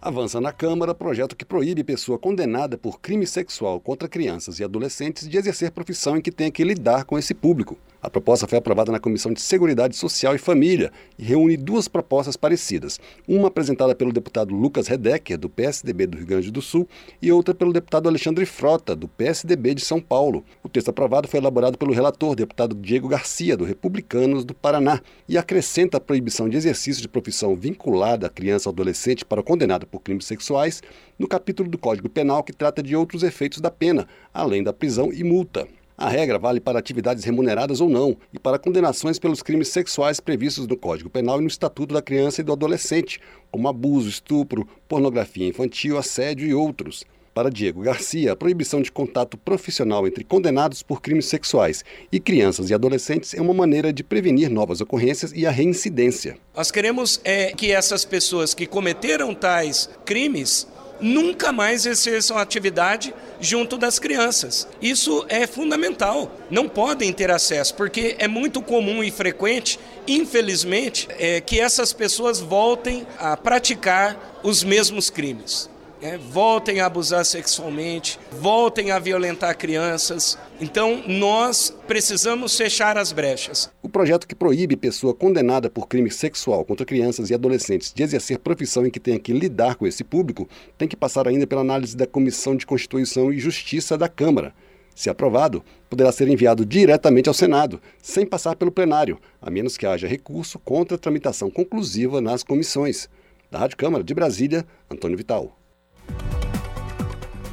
Avança 0.00 0.40
na 0.40 0.52
Câmara 0.52 0.94
projeto 0.94 1.34
que 1.34 1.44
proíbe 1.44 1.82
pessoa 1.82 2.18
condenada 2.18 2.76
por 2.76 3.00
crime 3.00 3.26
sexual 3.26 3.80
contra 3.80 4.06
crianças 4.06 4.60
e 4.60 4.64
adolescentes 4.64 5.26
de 5.26 5.38
exercer 5.38 5.70
profissão 5.70 6.16
em 6.18 6.20
que 6.20 6.30
tenha 6.30 6.50
que 6.50 6.62
lidar 6.62 7.04
com 7.04 7.18
esse 7.18 7.32
público. 7.32 7.78
A 8.06 8.10
proposta 8.10 8.46
foi 8.46 8.56
aprovada 8.56 8.92
na 8.92 9.00
Comissão 9.00 9.32
de 9.32 9.40
Seguridade 9.40 9.96
Social 9.96 10.32
e 10.32 10.38
Família 10.38 10.92
e 11.18 11.24
reúne 11.24 11.56
duas 11.56 11.88
propostas 11.88 12.36
parecidas. 12.36 13.00
Uma 13.26 13.48
apresentada 13.48 13.96
pelo 13.96 14.12
deputado 14.12 14.54
Lucas 14.54 14.86
Redecker, 14.86 15.36
do 15.36 15.48
PSDB 15.48 16.06
do 16.06 16.16
Rio 16.16 16.26
Grande 16.28 16.52
do 16.52 16.62
Sul, 16.62 16.88
e 17.20 17.32
outra 17.32 17.52
pelo 17.52 17.72
deputado 17.72 18.08
Alexandre 18.08 18.46
Frota, 18.46 18.94
do 18.94 19.08
PSDB 19.08 19.74
de 19.74 19.80
São 19.84 20.00
Paulo. 20.00 20.44
O 20.62 20.68
texto 20.68 20.88
aprovado 20.88 21.26
foi 21.26 21.40
elaborado 21.40 21.76
pelo 21.76 21.92
relator, 21.92 22.36
deputado 22.36 22.76
Diego 22.76 23.08
Garcia, 23.08 23.56
do 23.56 23.64
Republicanos 23.64 24.44
do 24.44 24.54
Paraná, 24.54 25.00
e 25.28 25.36
acrescenta 25.36 25.96
a 25.96 26.00
proibição 26.00 26.48
de 26.48 26.56
exercício 26.56 27.02
de 27.02 27.08
profissão 27.08 27.56
vinculada 27.56 28.28
a 28.28 28.30
criança 28.30 28.68
ou 28.68 28.72
adolescente 28.72 29.24
para 29.24 29.40
o 29.40 29.44
condenado 29.44 29.84
por 29.84 29.98
crimes 29.98 30.26
sexuais 30.26 30.80
no 31.18 31.26
capítulo 31.26 31.68
do 31.68 31.76
Código 31.76 32.08
Penal 32.08 32.44
que 32.44 32.52
trata 32.52 32.84
de 32.84 32.94
outros 32.94 33.24
efeitos 33.24 33.60
da 33.60 33.70
pena, 33.70 34.06
além 34.32 34.62
da 34.62 34.72
prisão 34.72 35.12
e 35.12 35.24
multa. 35.24 35.66
A 35.98 36.10
regra 36.10 36.38
vale 36.38 36.60
para 36.60 36.78
atividades 36.78 37.24
remuneradas 37.24 37.80
ou 37.80 37.88
não 37.88 38.18
e 38.30 38.38
para 38.38 38.58
condenações 38.58 39.18
pelos 39.18 39.42
crimes 39.42 39.68
sexuais 39.68 40.20
previstos 40.20 40.66
no 40.66 40.76
Código 40.76 41.08
Penal 41.08 41.38
e 41.38 41.42
no 41.42 41.48
Estatuto 41.48 41.94
da 41.94 42.02
Criança 42.02 42.42
e 42.42 42.44
do 42.44 42.52
Adolescente, 42.52 43.18
como 43.50 43.66
abuso, 43.66 44.06
estupro, 44.06 44.68
pornografia 44.86 45.48
infantil, 45.48 45.96
assédio 45.96 46.46
e 46.46 46.52
outros. 46.52 47.02
Para 47.32 47.50
Diego 47.50 47.80
Garcia, 47.80 48.32
a 48.32 48.36
proibição 48.36 48.82
de 48.82 48.92
contato 48.92 49.38
profissional 49.38 50.06
entre 50.06 50.22
condenados 50.22 50.82
por 50.82 51.00
crimes 51.00 51.26
sexuais 51.26 51.82
e 52.12 52.20
crianças 52.20 52.68
e 52.68 52.74
adolescentes 52.74 53.32
é 53.32 53.40
uma 53.40 53.54
maneira 53.54 53.90
de 53.90 54.04
prevenir 54.04 54.50
novas 54.50 54.82
ocorrências 54.82 55.32
e 55.34 55.46
a 55.46 55.50
reincidência. 55.50 56.36
Nós 56.54 56.70
queremos 56.70 57.20
é 57.24 57.52
que 57.52 57.72
essas 57.72 58.04
pessoas 58.04 58.52
que 58.52 58.66
cometeram 58.66 59.34
tais 59.34 59.88
crimes 60.04 60.66
nunca 61.00 61.52
mais 61.52 61.86
exerçam 61.86 62.38
atividade 62.38 63.14
junto 63.40 63.76
das 63.76 63.98
crianças. 63.98 64.66
Isso 64.80 65.24
é 65.28 65.46
fundamental. 65.46 66.30
Não 66.50 66.68
podem 66.68 67.12
ter 67.12 67.30
acesso, 67.30 67.74
porque 67.74 68.16
é 68.18 68.28
muito 68.28 68.62
comum 68.62 69.02
e 69.02 69.10
frequente, 69.10 69.78
infelizmente, 70.06 71.08
é, 71.18 71.40
que 71.40 71.60
essas 71.60 71.92
pessoas 71.92 72.40
voltem 72.40 73.06
a 73.18 73.36
praticar 73.36 74.40
os 74.42 74.64
mesmos 74.64 75.10
crimes. 75.10 75.68
É, 76.00 76.18
voltem 76.18 76.80
a 76.80 76.86
abusar 76.86 77.24
sexualmente, 77.24 78.18
voltem 78.32 78.90
a 78.90 78.98
violentar 78.98 79.56
crianças. 79.56 80.38
Então, 80.60 81.02
nós 81.06 81.74
precisamos 81.86 82.56
fechar 82.56 82.98
as 82.98 83.12
brechas. 83.12 83.70
O 83.82 83.88
projeto 83.88 84.26
que 84.26 84.34
proíbe 84.34 84.76
pessoa 84.76 85.14
condenada 85.14 85.70
por 85.70 85.88
crime 85.88 86.10
sexual 86.10 86.64
contra 86.64 86.84
crianças 86.84 87.30
e 87.30 87.34
adolescentes 87.34 87.92
de 87.94 88.02
exercer 88.02 88.38
profissão 88.38 88.86
em 88.86 88.90
que 88.90 89.00
tenha 89.00 89.18
que 89.18 89.32
lidar 89.32 89.76
com 89.76 89.86
esse 89.86 90.04
público 90.04 90.48
tem 90.76 90.86
que 90.86 90.96
passar 90.96 91.26
ainda 91.26 91.46
pela 91.46 91.62
análise 91.62 91.96
da 91.96 92.06
Comissão 92.06 92.54
de 92.54 92.66
Constituição 92.66 93.32
e 93.32 93.38
Justiça 93.38 93.96
da 93.96 94.08
Câmara. 94.08 94.54
Se 94.94 95.10
aprovado, 95.10 95.62
poderá 95.90 96.10
ser 96.10 96.26
enviado 96.28 96.64
diretamente 96.64 97.28
ao 97.28 97.34
Senado, 97.34 97.80
sem 98.02 98.24
passar 98.24 98.56
pelo 98.56 98.72
plenário, 98.72 99.18
a 99.40 99.50
menos 99.50 99.76
que 99.76 99.86
haja 99.86 100.08
recurso 100.08 100.58
contra 100.58 100.96
a 100.96 100.98
tramitação 100.98 101.50
conclusiva 101.50 102.20
nas 102.20 102.42
comissões. 102.42 103.08
Da 103.50 103.58
Rádio 103.58 103.76
Câmara 103.76 104.02
de 104.02 104.14
Brasília, 104.14 104.66
Antônio 104.90 105.16
Vital. 105.16 105.56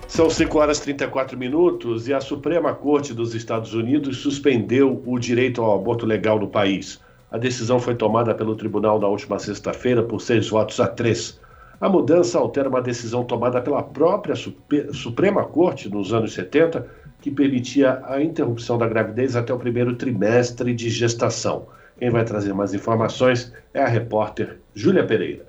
São 0.07 0.29
5 0.29 0.59
horas 0.59 0.77
e 0.77 0.83
34 0.83 1.35
minutos 1.35 2.07
e 2.07 2.13
a 2.13 2.21
Suprema 2.21 2.73
Corte 2.73 3.15
dos 3.15 3.33
Estados 3.33 3.73
Unidos 3.73 4.17
suspendeu 4.17 5.01
o 5.07 5.17
direito 5.17 5.59
ao 5.61 5.75
aborto 5.75 6.05
legal 6.05 6.37
no 6.37 6.47
país. 6.47 7.01
A 7.31 7.37
decisão 7.39 7.79
foi 7.79 7.95
tomada 7.95 8.35
pelo 8.35 8.55
tribunal 8.55 8.99
na 8.99 9.07
última 9.07 9.39
sexta-feira 9.39 10.03
por 10.03 10.21
seis 10.21 10.47
votos 10.49 10.79
a 10.79 10.85
três. 10.85 11.41
A 11.81 11.89
mudança 11.89 12.37
altera 12.37 12.69
uma 12.69 12.79
decisão 12.79 13.23
tomada 13.23 13.59
pela 13.59 13.81
própria 13.81 14.35
Suprema 14.93 15.43
Corte 15.45 15.89
nos 15.89 16.13
anos 16.13 16.33
70, 16.33 16.87
que 17.19 17.31
permitia 17.31 18.03
a 18.05 18.21
interrupção 18.21 18.77
da 18.77 18.87
gravidez 18.87 19.35
até 19.35 19.51
o 19.51 19.57
primeiro 19.57 19.95
trimestre 19.95 20.75
de 20.75 20.91
gestação. 20.91 21.65
Quem 21.97 22.11
vai 22.11 22.23
trazer 22.23 22.53
mais 22.53 22.73
informações 22.73 23.51
é 23.73 23.81
a 23.81 23.87
repórter 23.87 24.59
Júlia 24.75 25.03
Pereira. 25.03 25.45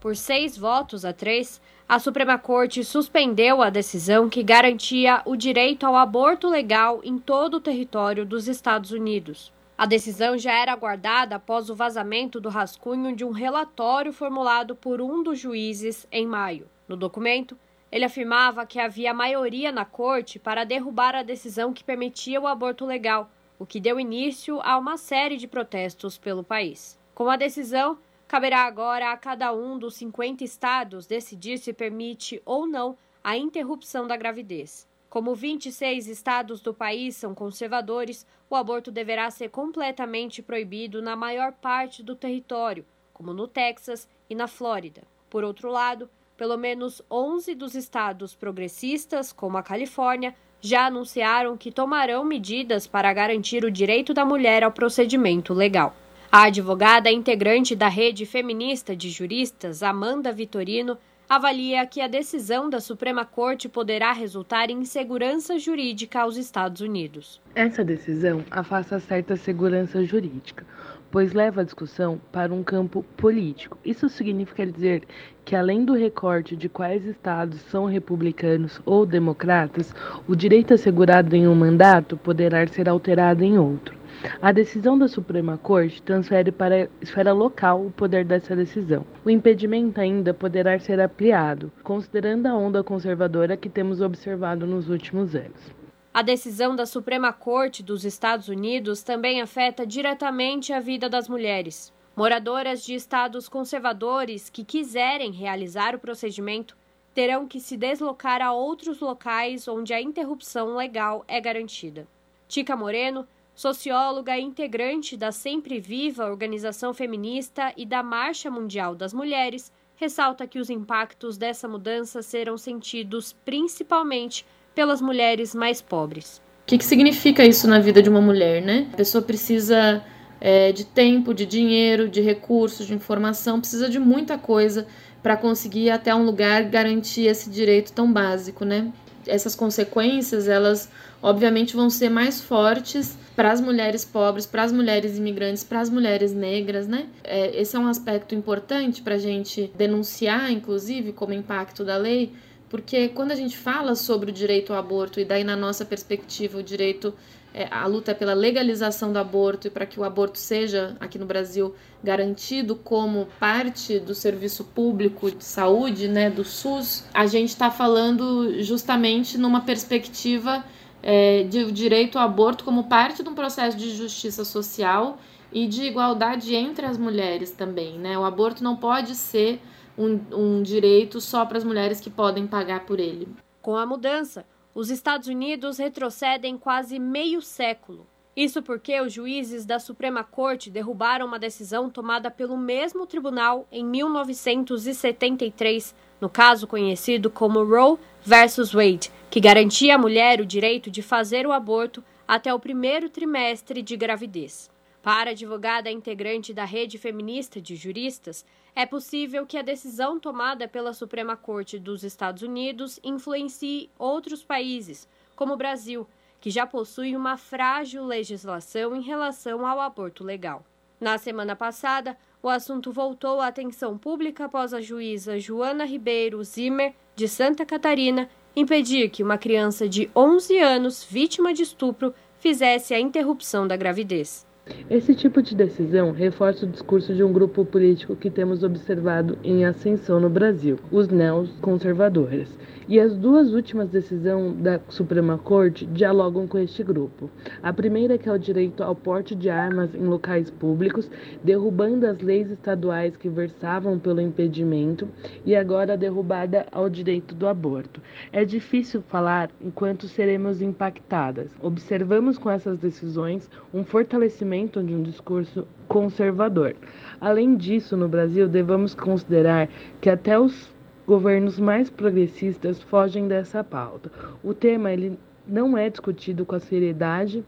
Por 0.00 0.14
seis 0.14 0.56
votos 0.56 1.04
a 1.04 1.12
três, 1.12 1.60
a 1.88 1.98
Suprema 1.98 2.36
Corte 2.36 2.84
suspendeu 2.84 3.62
a 3.62 3.70
decisão 3.70 4.28
que 4.28 4.42
garantia 4.42 5.22
o 5.24 5.34
direito 5.34 5.86
ao 5.86 5.96
aborto 5.96 6.46
legal 6.46 7.00
em 7.02 7.18
todo 7.18 7.54
o 7.54 7.60
território 7.60 8.26
dos 8.26 8.46
Estados 8.46 8.90
Unidos. 8.90 9.50
A 9.76 9.86
decisão 9.86 10.36
já 10.36 10.52
era 10.52 10.72
aguardada 10.72 11.36
após 11.36 11.70
o 11.70 11.74
vazamento 11.74 12.38
do 12.38 12.50
rascunho 12.50 13.16
de 13.16 13.24
um 13.24 13.30
relatório 13.30 14.12
formulado 14.12 14.76
por 14.76 15.00
um 15.00 15.22
dos 15.22 15.38
juízes 15.38 16.06
em 16.12 16.26
maio. 16.26 16.68
No 16.86 16.94
documento, 16.94 17.56
ele 17.90 18.04
afirmava 18.04 18.66
que 18.66 18.78
havia 18.78 19.14
maioria 19.14 19.72
na 19.72 19.86
corte 19.86 20.38
para 20.38 20.64
derrubar 20.64 21.14
a 21.14 21.22
decisão 21.22 21.72
que 21.72 21.82
permitia 21.82 22.38
o 22.38 22.46
aborto 22.46 22.84
legal, 22.84 23.30
o 23.58 23.64
que 23.64 23.80
deu 23.80 23.98
início 23.98 24.60
a 24.62 24.76
uma 24.76 24.98
série 24.98 25.38
de 25.38 25.48
protestos 25.48 26.18
pelo 26.18 26.44
país. 26.44 26.98
Com 27.14 27.30
a 27.30 27.36
decisão, 27.36 27.96
Caberá 28.28 28.66
agora 28.66 29.10
a 29.10 29.16
cada 29.16 29.54
um 29.54 29.78
dos 29.78 29.94
50 29.94 30.44
estados 30.44 31.06
decidir 31.06 31.56
se 31.56 31.72
permite 31.72 32.42
ou 32.44 32.66
não 32.66 32.94
a 33.24 33.38
interrupção 33.38 34.06
da 34.06 34.18
gravidez. 34.18 34.86
Como 35.08 35.34
26 35.34 36.06
estados 36.06 36.60
do 36.60 36.74
país 36.74 37.16
são 37.16 37.34
conservadores, 37.34 38.26
o 38.50 38.54
aborto 38.54 38.90
deverá 38.90 39.30
ser 39.30 39.48
completamente 39.48 40.42
proibido 40.42 41.00
na 41.00 41.16
maior 41.16 41.52
parte 41.52 42.02
do 42.02 42.14
território, 42.14 42.84
como 43.14 43.32
no 43.32 43.48
Texas 43.48 44.06
e 44.28 44.34
na 44.34 44.46
Flórida. 44.46 45.00
Por 45.30 45.42
outro 45.42 45.70
lado, 45.70 46.10
pelo 46.36 46.58
menos 46.58 47.00
11 47.10 47.54
dos 47.54 47.74
estados 47.74 48.34
progressistas, 48.34 49.32
como 49.32 49.56
a 49.56 49.62
Califórnia, 49.62 50.34
já 50.60 50.84
anunciaram 50.84 51.56
que 51.56 51.72
tomarão 51.72 52.24
medidas 52.24 52.86
para 52.86 53.10
garantir 53.14 53.64
o 53.64 53.70
direito 53.70 54.12
da 54.12 54.26
mulher 54.26 54.62
ao 54.62 54.70
procedimento 54.70 55.54
legal. 55.54 55.96
A 56.30 56.42
advogada 56.42 57.10
integrante 57.10 57.74
da 57.74 57.88
rede 57.88 58.26
feminista 58.26 58.94
de 58.94 59.08
juristas, 59.08 59.82
Amanda 59.82 60.30
Vitorino, 60.30 60.98
avalia 61.26 61.86
que 61.86 62.02
a 62.02 62.06
decisão 62.06 62.68
da 62.68 62.80
Suprema 62.80 63.24
Corte 63.24 63.66
poderá 63.66 64.12
resultar 64.12 64.68
em 64.68 64.80
insegurança 64.80 65.58
jurídica 65.58 66.20
aos 66.20 66.36
Estados 66.36 66.82
Unidos. 66.82 67.40
Essa 67.54 67.82
decisão 67.82 68.44
afasta 68.50 69.00
certa 69.00 69.36
segurança 69.36 70.04
jurídica, 70.04 70.66
pois 71.10 71.32
leva 71.32 71.60
a 71.60 71.64
discussão 71.64 72.20
para 72.30 72.52
um 72.52 72.62
campo 72.62 73.04
político. 73.16 73.78
Isso 73.84 74.08
significa 74.08 74.66
dizer 74.66 75.02
que, 75.44 75.56
além 75.56 75.84
do 75.84 75.94
recorte 75.94 76.56
de 76.56 76.68
quais 76.68 77.04
estados 77.04 77.60
são 77.62 77.86
republicanos 77.86 78.80
ou 78.84 79.06
democratas, 79.06 79.94
o 80.26 80.36
direito 80.36 80.74
assegurado 80.74 81.34
em 81.34 81.48
um 81.48 81.54
mandato 81.54 82.16
poderá 82.16 82.66
ser 82.66 82.88
alterado 82.88 83.42
em 83.42 83.58
outro. 83.58 83.96
A 84.42 84.50
decisão 84.50 84.98
da 84.98 85.06
Suprema 85.06 85.56
Corte 85.56 86.02
transfere 86.02 86.50
para 86.50 86.84
a 86.84 86.88
esfera 87.00 87.32
local 87.32 87.86
o 87.86 87.90
poder 87.90 88.24
dessa 88.24 88.56
decisão. 88.56 89.06
O 89.24 89.30
impedimento 89.30 90.00
ainda 90.00 90.34
poderá 90.34 90.76
ser 90.78 90.98
ampliado, 90.98 91.70
considerando 91.84 92.46
a 92.46 92.54
onda 92.56 92.82
conservadora 92.82 93.56
que 93.56 93.68
temos 93.68 94.00
observado 94.00 94.66
nos 94.66 94.90
últimos 94.90 95.36
anos. 95.36 95.77
A 96.18 96.22
decisão 96.22 96.74
da 96.74 96.84
Suprema 96.84 97.32
Corte 97.32 97.80
dos 97.80 98.04
Estados 98.04 98.48
Unidos 98.48 99.04
também 99.04 99.40
afeta 99.40 99.86
diretamente 99.86 100.72
a 100.72 100.80
vida 100.80 101.08
das 101.08 101.28
mulheres. 101.28 101.92
Moradoras 102.16 102.84
de 102.84 102.92
estados 102.92 103.48
conservadores 103.48 104.50
que 104.50 104.64
quiserem 104.64 105.30
realizar 105.30 105.94
o 105.94 105.98
procedimento 106.00 106.76
terão 107.14 107.46
que 107.46 107.60
se 107.60 107.76
deslocar 107.76 108.42
a 108.42 108.52
outros 108.52 108.98
locais 108.98 109.68
onde 109.68 109.94
a 109.94 110.02
interrupção 110.02 110.74
legal 110.74 111.24
é 111.28 111.40
garantida. 111.40 112.04
Tica 112.48 112.76
Moreno 112.76 113.24
socióloga 113.54 114.36
e 114.36 114.42
integrante 114.42 115.16
da 115.16 115.30
Sempre 115.30 115.78
Viva 115.78 116.26
organização 116.26 116.92
feminista 116.92 117.72
e 117.76 117.86
da 117.86 118.02
Marcha 118.02 118.50
Mundial 118.50 118.96
das 118.96 119.12
Mulheres, 119.12 119.72
ressalta 119.94 120.48
que 120.48 120.58
os 120.58 120.68
impactos 120.68 121.38
dessa 121.38 121.68
mudança 121.68 122.22
serão 122.22 122.58
sentidos 122.58 123.34
principalmente 123.44 124.44
pelas 124.78 125.00
mulheres 125.00 125.56
mais 125.56 125.82
pobres. 125.82 126.40
O 126.62 126.66
que, 126.68 126.78
que 126.78 126.84
significa 126.84 127.44
isso 127.44 127.66
na 127.66 127.80
vida 127.80 128.00
de 128.00 128.08
uma 128.08 128.20
mulher, 128.20 128.62
né? 128.62 128.86
A 128.92 128.96
pessoa 128.96 129.20
precisa 129.20 130.04
é, 130.40 130.70
de 130.70 130.84
tempo, 130.84 131.34
de 131.34 131.44
dinheiro, 131.44 132.08
de 132.08 132.20
recursos, 132.20 132.86
de 132.86 132.94
informação, 132.94 133.58
precisa 133.58 133.88
de 133.88 133.98
muita 133.98 134.38
coisa 134.38 134.86
para 135.20 135.36
conseguir 135.36 135.90
até 135.90 136.14
um 136.14 136.24
lugar 136.24 136.62
garantir 136.62 137.26
esse 137.26 137.50
direito 137.50 137.92
tão 137.92 138.12
básico, 138.12 138.64
né? 138.64 138.92
Essas 139.26 139.56
consequências, 139.56 140.46
elas 140.46 140.88
obviamente 141.20 141.74
vão 141.74 141.90
ser 141.90 142.08
mais 142.08 142.40
fortes 142.40 143.18
para 143.34 143.50
as 143.50 143.60
mulheres 143.60 144.04
pobres, 144.04 144.46
para 144.46 144.62
as 144.62 144.70
mulheres 144.70 145.18
imigrantes, 145.18 145.64
para 145.64 145.80
as 145.80 145.90
mulheres 145.90 146.32
negras, 146.32 146.86
né? 146.86 147.06
É, 147.24 147.60
esse 147.60 147.74
é 147.74 147.80
um 147.80 147.88
aspecto 147.88 148.32
importante 148.32 149.02
para 149.02 149.16
a 149.16 149.18
gente 149.18 149.72
denunciar, 149.76 150.52
inclusive, 150.52 151.12
como 151.12 151.32
impacto 151.32 151.84
da 151.84 151.96
lei, 151.96 152.32
porque 152.68 153.08
quando 153.08 153.32
a 153.32 153.36
gente 153.36 153.56
fala 153.56 153.94
sobre 153.94 154.30
o 154.30 154.32
direito 154.32 154.72
ao 154.72 154.78
aborto, 154.78 155.20
e 155.20 155.24
daí 155.24 155.44
na 155.44 155.56
nossa 155.56 155.84
perspectiva 155.84 156.58
o 156.58 156.62
direito, 156.62 157.14
é, 157.54 157.66
a 157.70 157.86
luta 157.86 158.10
é 158.10 158.14
pela 158.14 158.34
legalização 158.34 159.12
do 159.12 159.18
aborto 159.18 159.66
e 159.66 159.70
para 159.70 159.86
que 159.86 159.98
o 159.98 160.04
aborto 160.04 160.38
seja, 160.38 160.96
aqui 161.00 161.18
no 161.18 161.24
Brasil, 161.24 161.74
garantido 162.04 162.76
como 162.76 163.26
parte 163.40 163.98
do 163.98 164.14
serviço 164.14 164.64
público 164.64 165.30
de 165.30 165.44
saúde, 165.44 166.08
né, 166.08 166.30
do 166.30 166.44
SUS, 166.44 167.04
a 167.14 167.26
gente 167.26 167.48
está 167.48 167.70
falando 167.70 168.62
justamente 168.62 169.38
numa 169.38 169.62
perspectiva 169.62 170.64
é, 171.02 171.44
de 171.44 171.70
direito 171.72 172.18
ao 172.18 172.24
aborto 172.24 172.64
como 172.64 172.84
parte 172.84 173.22
de 173.22 173.28
um 173.28 173.34
processo 173.34 173.76
de 173.76 173.96
justiça 173.96 174.44
social 174.44 175.18
e 175.52 175.66
de 175.66 175.82
igualdade 175.84 176.54
entre 176.54 176.84
as 176.84 176.98
mulheres 176.98 177.50
também. 177.50 177.98
Né? 177.98 178.18
O 178.18 178.24
aborto 178.24 178.62
não 178.62 178.76
pode 178.76 179.14
ser 179.14 179.60
um, 179.98 180.20
um 180.32 180.62
direito 180.62 181.20
só 181.20 181.44
para 181.44 181.58
as 181.58 181.64
mulheres 181.64 182.00
que 182.00 182.08
podem 182.08 182.46
pagar 182.46 182.86
por 182.86 183.00
ele. 183.00 183.28
Com 183.60 183.76
a 183.76 183.84
mudança, 183.84 184.46
os 184.74 184.88
Estados 184.90 185.28
Unidos 185.28 185.76
retrocedem 185.78 186.56
quase 186.56 186.98
meio 186.98 187.42
século. 187.42 188.06
Isso 188.36 188.62
porque 188.62 189.00
os 189.00 189.12
juízes 189.12 189.66
da 189.66 189.80
Suprema 189.80 190.22
Corte 190.22 190.70
derrubaram 190.70 191.26
uma 191.26 191.40
decisão 191.40 191.90
tomada 191.90 192.30
pelo 192.30 192.56
mesmo 192.56 193.04
tribunal 193.04 193.66
em 193.72 193.84
1973, 193.84 195.92
no 196.20 196.28
caso 196.28 196.68
conhecido 196.68 197.30
como 197.30 197.64
Roe 197.64 197.98
versus 198.22 198.72
Wade, 198.72 199.10
que 199.28 199.40
garantia 199.40 199.96
à 199.96 199.98
mulher 199.98 200.40
o 200.40 200.46
direito 200.46 200.88
de 200.88 201.02
fazer 201.02 201.48
o 201.48 201.52
aborto 201.52 202.04
até 202.28 202.54
o 202.54 202.60
primeiro 202.60 203.10
trimestre 203.10 203.82
de 203.82 203.96
gravidez. 203.96 204.70
Para 205.08 205.30
a 205.30 205.32
advogada 205.32 205.90
integrante 205.90 206.52
da 206.52 206.66
rede 206.66 206.98
feminista 206.98 207.62
de 207.62 207.74
juristas, 207.74 208.44
é 208.76 208.84
possível 208.84 209.46
que 209.46 209.56
a 209.56 209.62
decisão 209.62 210.20
tomada 210.20 210.68
pela 210.68 210.92
Suprema 210.92 211.34
Corte 211.34 211.78
dos 211.78 212.04
Estados 212.04 212.42
Unidos 212.42 213.00
influencie 213.02 213.88
outros 213.98 214.44
países, 214.44 215.08
como 215.34 215.54
o 215.54 215.56
Brasil, 215.56 216.06
que 216.42 216.50
já 216.50 216.66
possui 216.66 217.16
uma 217.16 217.38
frágil 217.38 218.04
legislação 218.04 218.94
em 218.94 219.00
relação 219.00 219.66
ao 219.66 219.80
aborto 219.80 220.22
legal. 220.22 220.62
Na 221.00 221.16
semana 221.16 221.56
passada, 221.56 222.14
o 222.42 222.48
assunto 222.50 222.92
voltou 222.92 223.40
à 223.40 223.46
atenção 223.46 223.96
pública 223.96 224.44
após 224.44 224.74
a 224.74 224.80
juíza 224.82 225.40
Joana 225.40 225.86
Ribeiro 225.86 226.44
Zimmer, 226.44 226.94
de 227.16 227.26
Santa 227.26 227.64
Catarina, 227.64 228.28
impedir 228.54 229.08
que 229.08 229.22
uma 229.22 229.38
criança 229.38 229.88
de 229.88 230.10
11 230.14 230.58
anos, 230.58 231.02
vítima 231.02 231.54
de 231.54 231.62
estupro, 231.62 232.14
fizesse 232.38 232.92
a 232.92 233.00
interrupção 233.00 233.66
da 233.66 233.74
gravidez. 233.74 234.46
Esse 234.90 235.14
tipo 235.14 235.42
de 235.42 235.54
decisão 235.54 236.12
reforça 236.12 236.64
o 236.64 236.68
discurso 236.68 237.14
de 237.14 237.22
um 237.22 237.32
grupo 237.32 237.64
político 237.64 238.16
que 238.16 238.30
temos 238.30 238.62
observado 238.62 239.38
em 239.44 239.64
ascensão 239.64 240.18
no 240.18 240.30
Brasil, 240.30 240.78
os 240.90 241.08
neoconservadores. 241.08 242.48
E 242.88 242.98
as 242.98 243.14
duas 243.14 243.52
últimas 243.52 243.90
decisões 243.90 244.56
da 244.62 244.80
Suprema 244.88 245.36
Corte 245.36 245.84
dialogam 245.84 246.46
com 246.46 246.56
este 246.56 246.82
grupo. 246.82 247.28
A 247.62 247.70
primeira 247.70 248.16
que 248.16 248.30
é 248.30 248.32
o 248.32 248.38
direito 248.38 248.82
ao 248.82 248.94
porte 248.94 249.34
de 249.34 249.50
armas 249.50 249.94
em 249.94 250.06
locais 250.06 250.48
públicos, 250.50 251.10
derrubando 251.44 252.06
as 252.06 252.18
leis 252.22 252.50
estaduais 252.50 253.14
que 253.14 253.28
versavam 253.28 253.98
pelo 253.98 254.22
impedimento, 254.22 255.06
e 255.44 255.54
agora 255.54 255.98
derrubada 255.98 256.64
ao 256.72 256.88
direito 256.88 257.34
do 257.34 257.46
aborto. 257.46 258.00
É 258.32 258.42
difícil 258.42 259.02
falar 259.02 259.50
enquanto 259.60 260.08
seremos 260.08 260.62
impactadas. 260.62 261.50
Observamos 261.60 262.38
com 262.38 262.50
essas 262.50 262.78
decisões 262.78 263.50
um 263.74 263.84
fortalecimento 263.84 264.82
de 264.82 264.94
um 264.94 265.02
discurso 265.02 265.68
conservador. 265.86 266.74
Além 267.20 267.54
disso, 267.54 267.98
no 267.98 268.08
Brasil, 268.08 268.48
devemos 268.48 268.94
considerar 268.94 269.68
que 270.00 270.08
até 270.08 270.38
os 270.38 270.77
governos 271.08 271.58
mais 271.58 271.88
progressistas 271.88 272.82
fogem 272.82 273.26
dessa 273.26 273.64
pauta. 273.64 274.12
O 274.44 274.52
tema 274.52 274.92
ele 274.92 275.18
não 275.46 275.74
é 275.74 275.88
discutido 275.88 276.44
com 276.44 276.54
a 276.54 276.60
seriedade 276.60 277.42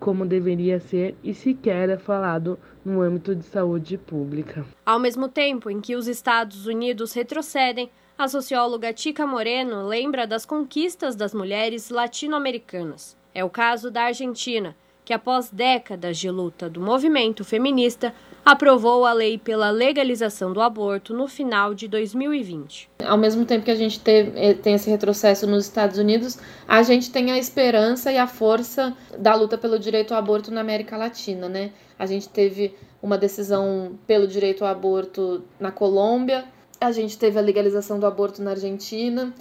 como 0.00 0.26
deveria 0.26 0.80
ser 0.80 1.14
e 1.22 1.32
sequer 1.32 1.88
é 1.88 1.96
falado 1.96 2.58
no 2.84 3.00
âmbito 3.00 3.32
de 3.32 3.44
saúde 3.44 3.96
pública. 3.96 4.66
Ao 4.84 4.98
mesmo 4.98 5.28
tempo 5.28 5.70
em 5.70 5.80
que 5.80 5.94
os 5.94 6.08
Estados 6.08 6.66
Unidos 6.66 7.12
retrocedem, 7.12 7.88
a 8.18 8.26
socióloga 8.26 8.92
Tica 8.92 9.24
Moreno 9.24 9.86
lembra 9.86 10.26
das 10.26 10.44
conquistas 10.44 11.14
das 11.14 11.32
mulheres 11.32 11.90
latino-americanas. 11.90 13.16
É 13.32 13.44
o 13.44 13.48
caso 13.48 13.92
da 13.92 14.06
Argentina, 14.06 14.76
que 15.04 15.12
após 15.12 15.50
décadas 15.50 16.18
de 16.18 16.28
luta 16.28 16.68
do 16.68 16.80
movimento 16.80 17.44
feminista, 17.44 18.12
aprovou 18.44 19.06
a 19.06 19.12
lei 19.12 19.38
pela 19.38 19.70
legalização 19.70 20.52
do 20.52 20.60
aborto 20.60 21.14
no 21.14 21.26
final 21.26 21.74
de 21.74 21.88
2020. 21.88 22.90
Ao 23.04 23.16
mesmo 23.16 23.44
tempo 23.44 23.64
que 23.64 23.70
a 23.70 23.74
gente 23.74 24.00
eh, 24.04 24.54
tem 24.54 24.74
esse 24.74 24.90
retrocesso 24.90 25.46
nos 25.46 25.64
Estados 25.64 25.98
Unidos, 25.98 26.38
a 26.68 26.82
gente 26.82 27.10
tem 27.10 27.32
a 27.32 27.38
esperança 27.38 28.12
e 28.12 28.18
a 28.18 28.26
força 28.26 28.94
da 29.18 29.34
luta 29.34 29.56
pelo 29.56 29.78
direito 29.78 30.12
ao 30.12 30.18
aborto 30.18 30.50
na 30.50 30.60
América 30.60 30.96
Latina, 30.96 31.48
né? 31.48 31.70
A 31.98 32.04
gente 32.04 32.28
teve 32.28 32.74
uma 33.02 33.16
decisão 33.16 33.98
pelo 34.06 34.26
direito 34.26 34.64
ao 34.64 34.70
aborto 34.70 35.42
na 35.58 35.70
Colômbia, 35.70 36.44
a 36.80 36.92
gente 36.92 37.16
teve 37.16 37.38
a 37.38 37.42
legalização 37.42 37.98
do 37.98 38.06
aborto 38.06 38.42
na 38.42 38.50
Argentina, 38.50 39.32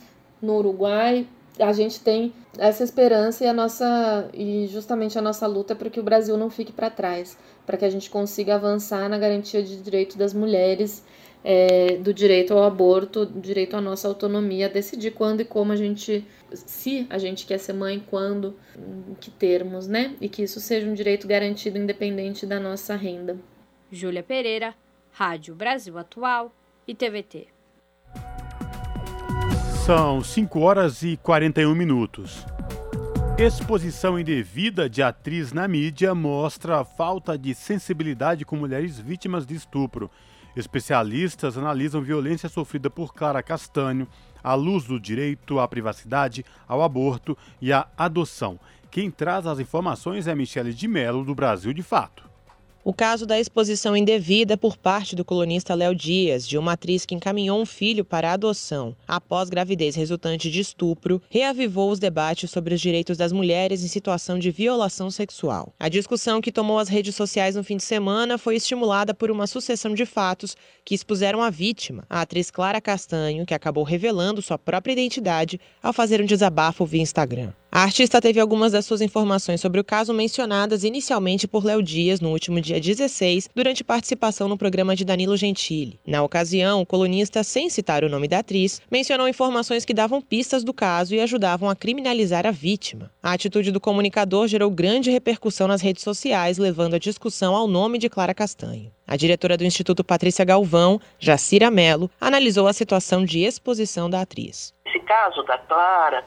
no 0.42 0.58
Uruguai, 0.58 1.28
a 1.60 1.72
gente 1.74 2.00
tem 2.00 2.34
essa 2.58 2.84
esperança 2.84 3.44
e 3.44 3.48
a 3.48 3.54
nossa 3.54 4.30
e 4.34 4.68
justamente 4.68 5.18
a 5.18 5.22
nossa 5.22 5.46
luta 5.48 5.76
para 5.76 5.90
que 5.90 6.00
o 6.00 6.04
Brasil 6.04 6.38
não 6.38 6.50
fique 6.50 6.72
para 6.72 6.90
trás, 6.90 7.38
para 7.66 7.78
que 7.78 7.86
a 7.86 7.90
gente 7.90 8.10
consiga 8.10 8.56
avançar 8.56 9.08
na 9.10 9.18
garantia 9.18 9.62
de 9.62 9.78
direito 9.82 10.18
das 10.18 10.34
mulheres, 10.34 11.04
é, 11.44 11.98
do 11.98 12.14
direito 12.14 12.54
ao 12.54 12.64
aborto, 12.64 13.26
direito 13.26 13.76
à 13.76 13.82
nossa 13.82 14.08
autonomia, 14.08 14.70
decidir 14.70 15.12
quando 15.12 15.42
e 15.42 15.46
como 15.46 15.72
a 15.72 15.76
gente, 15.76 16.26
se 16.54 17.06
a 17.10 17.18
gente 17.18 17.46
quer 17.46 17.58
ser 17.58 17.74
mãe, 17.74 18.04
quando, 18.10 18.56
em 18.78 19.14
que 19.16 19.30
termos, 19.30 19.88
né? 19.88 20.16
E 20.22 20.30
que 20.30 20.44
isso 20.44 20.60
seja 20.60 20.88
um 20.88 20.94
direito 20.94 21.28
garantido 21.28 21.78
independente 21.78 22.46
da 22.46 22.60
nossa 22.60 22.96
renda. 22.96 23.38
Júlia 23.92 24.24
Pereira, 24.24 24.74
Rádio 25.12 25.54
Brasil 25.54 25.98
Atual 25.98 26.52
e 26.88 26.96
TVT. 26.96 27.48
São 29.86 30.24
5 30.24 30.62
horas 30.62 31.04
e 31.04 31.18
41 31.18 31.76
minutos. 31.76 32.46
Exposição 33.38 34.18
indevida 34.18 34.90
de 34.90 35.04
atriz 35.04 35.52
na 35.52 35.68
mídia 35.68 36.16
mostra 36.16 36.86
falta 36.86 37.38
de 37.38 37.54
sensibilidade 37.54 38.46
com 38.46 38.56
mulheres 38.56 38.98
vítimas 38.98 39.46
de 39.46 39.56
estupro. 39.56 40.10
Especialistas 40.56 41.58
analisam 41.58 42.02
violência 42.02 42.48
sofrida 42.48 42.90
por 42.90 43.14
Clara 43.14 43.44
Castanho 43.44 44.08
à 44.42 44.54
luz 44.54 44.86
do 44.86 44.98
direito 44.98 45.60
à 45.60 45.68
privacidade, 45.68 46.46
ao 46.66 46.82
aborto 46.82 47.38
e 47.62 47.74
à 47.74 47.86
adoção. 47.98 48.58
Quem 48.90 49.12
traz 49.12 49.46
as 49.46 49.60
informações 49.60 50.28
é 50.28 50.34
Michele 50.34 50.74
de 50.74 50.88
Mello, 50.88 51.26
do 51.26 51.36
Brasil 51.36 51.74
de 51.74 51.84
Fato. 51.84 52.33
O 52.86 52.92
caso 52.92 53.26
da 53.26 53.40
exposição 53.40 53.96
indevida 53.96 54.58
por 54.58 54.76
parte 54.76 55.16
do 55.16 55.24
colunista 55.24 55.74
Léo 55.74 55.96
Dias, 55.96 56.46
de 56.46 56.58
uma 56.58 56.74
atriz 56.74 57.06
que 57.06 57.16
encaminhou 57.16 57.62
um 57.62 57.66
filho 57.66 58.04
para 58.04 58.30
a 58.30 58.34
adoção 58.34 58.94
após 59.08 59.50
gravidez 59.50 59.96
resultante 59.96 60.52
de 60.52 60.60
estupro, 60.60 61.22
reavivou 61.30 61.90
os 61.90 61.98
debates 61.98 62.52
sobre 62.52 62.76
os 62.76 62.82
direitos 62.82 63.16
das 63.16 63.32
mulheres 63.32 63.86
em 63.86 63.88
situação 63.88 64.38
de 64.38 64.52
violação 64.52 65.10
sexual. 65.10 65.74
A 65.80 65.88
discussão 65.88 66.42
que 66.42 66.52
tomou 66.52 66.78
as 66.78 66.90
redes 66.90 67.16
sociais 67.16 67.56
no 67.56 67.64
fim 67.64 67.78
de 67.78 67.84
semana 67.84 68.38
foi 68.38 68.58
estimulada 68.58 69.14
por 69.14 69.32
uma 69.32 69.48
sucessão 69.48 69.94
de 69.94 70.06
fatos 70.06 70.54
que 70.84 70.94
expuseram 70.94 71.42
a 71.42 71.50
vítima, 71.50 72.04
a 72.10 72.20
atriz 72.20 72.52
Clara 72.52 72.82
Castanho, 72.82 73.46
que 73.46 73.54
acabou 73.54 73.86
revelando 73.86 74.42
sua 74.42 74.58
própria 74.58 74.92
identidade 74.92 75.58
ao 75.82 75.94
fazer 75.94 76.22
um 76.22 76.26
desabafo 76.26 76.86
via 76.86 77.02
Instagram. 77.02 77.54
A 77.76 77.82
artista 77.82 78.22
teve 78.22 78.40
algumas 78.40 78.74
das 78.74 78.86
suas 78.86 79.02
informações 79.02 79.60
sobre 79.60 79.80
o 79.80 79.84
caso 79.84 80.14
mencionadas 80.14 80.84
inicialmente 80.84 81.48
por 81.48 81.66
Léo 81.66 81.82
Dias 81.82 82.22
no 82.22 82.30
último 82.30 82.62
dia 82.62 82.73
16, 82.80 83.50
durante 83.54 83.84
participação 83.84 84.48
no 84.48 84.58
programa 84.58 84.96
de 84.96 85.06
Danilo 85.06 85.38
Gentili. 85.38 86.00
Na 86.06 86.24
ocasião, 86.24 86.82
o 86.82 86.86
colunista, 86.86 87.44
sem 87.44 87.70
citar 87.70 88.04
o 88.04 88.10
nome 88.10 88.28
da 88.28 88.40
atriz, 88.40 88.82
mencionou 88.92 89.28
informações 89.28 89.86
que 89.86 89.94
davam 89.94 90.22
pistas 90.22 90.64
do 90.64 90.74
caso 90.74 91.16
e 91.16 91.20
ajudavam 91.20 91.70
a 91.70 91.76
criminalizar 91.76 92.46
a 92.46 92.52
vítima. 92.52 93.12
A 93.22 93.34
atitude 93.34 93.72
do 93.72 93.80
comunicador 93.80 94.48
gerou 94.48 94.70
grande 94.70 95.12
repercussão 95.12 95.68
nas 95.68 95.82
redes 95.82 96.04
sociais, 96.04 96.58
levando 96.58 96.96
a 96.96 97.00
discussão 97.00 97.56
ao 97.56 97.68
nome 97.68 97.98
de 97.98 98.10
Clara 98.10 98.34
Castanho. 98.34 98.92
A 99.06 99.18
diretora 99.18 99.58
do 99.58 99.66
Instituto 99.66 100.04
Patrícia 100.04 100.46
Galvão, 100.46 101.00
Jacira 101.20 101.70
Mello, 101.70 102.10
analisou 102.20 102.68
a 102.68 102.74
situação 102.74 103.26
de 103.26 103.40
exposição 103.40 104.10
da 104.10 104.22
atriz. 104.22 104.74
Esse 104.86 105.00
caso 105.02 105.44
da 105.44 105.58
Clara 105.58 106.24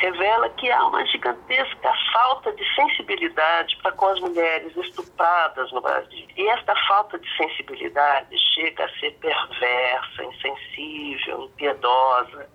revela 0.00 0.48
que 0.50 0.70
há 0.70 0.86
uma 0.86 1.04
gigantesca 1.06 1.92
falta 2.12 2.52
de 2.52 2.64
sensibilidade 2.74 3.76
para 3.82 3.92
com 3.92 4.06
as 4.06 4.20
mulheres 4.20 4.74
estupradas 4.76 5.70
no 5.72 5.80
Brasil. 5.80 6.26
E 6.36 6.48
esta 6.48 6.74
falta 6.88 7.18
de 7.18 7.36
sensibilidade 7.36 8.36
chega 8.54 8.84
a 8.84 8.98
ser 8.98 9.12
perversa, 9.20 10.24
insensível, 10.24 11.44
impiedosa. 11.44 12.48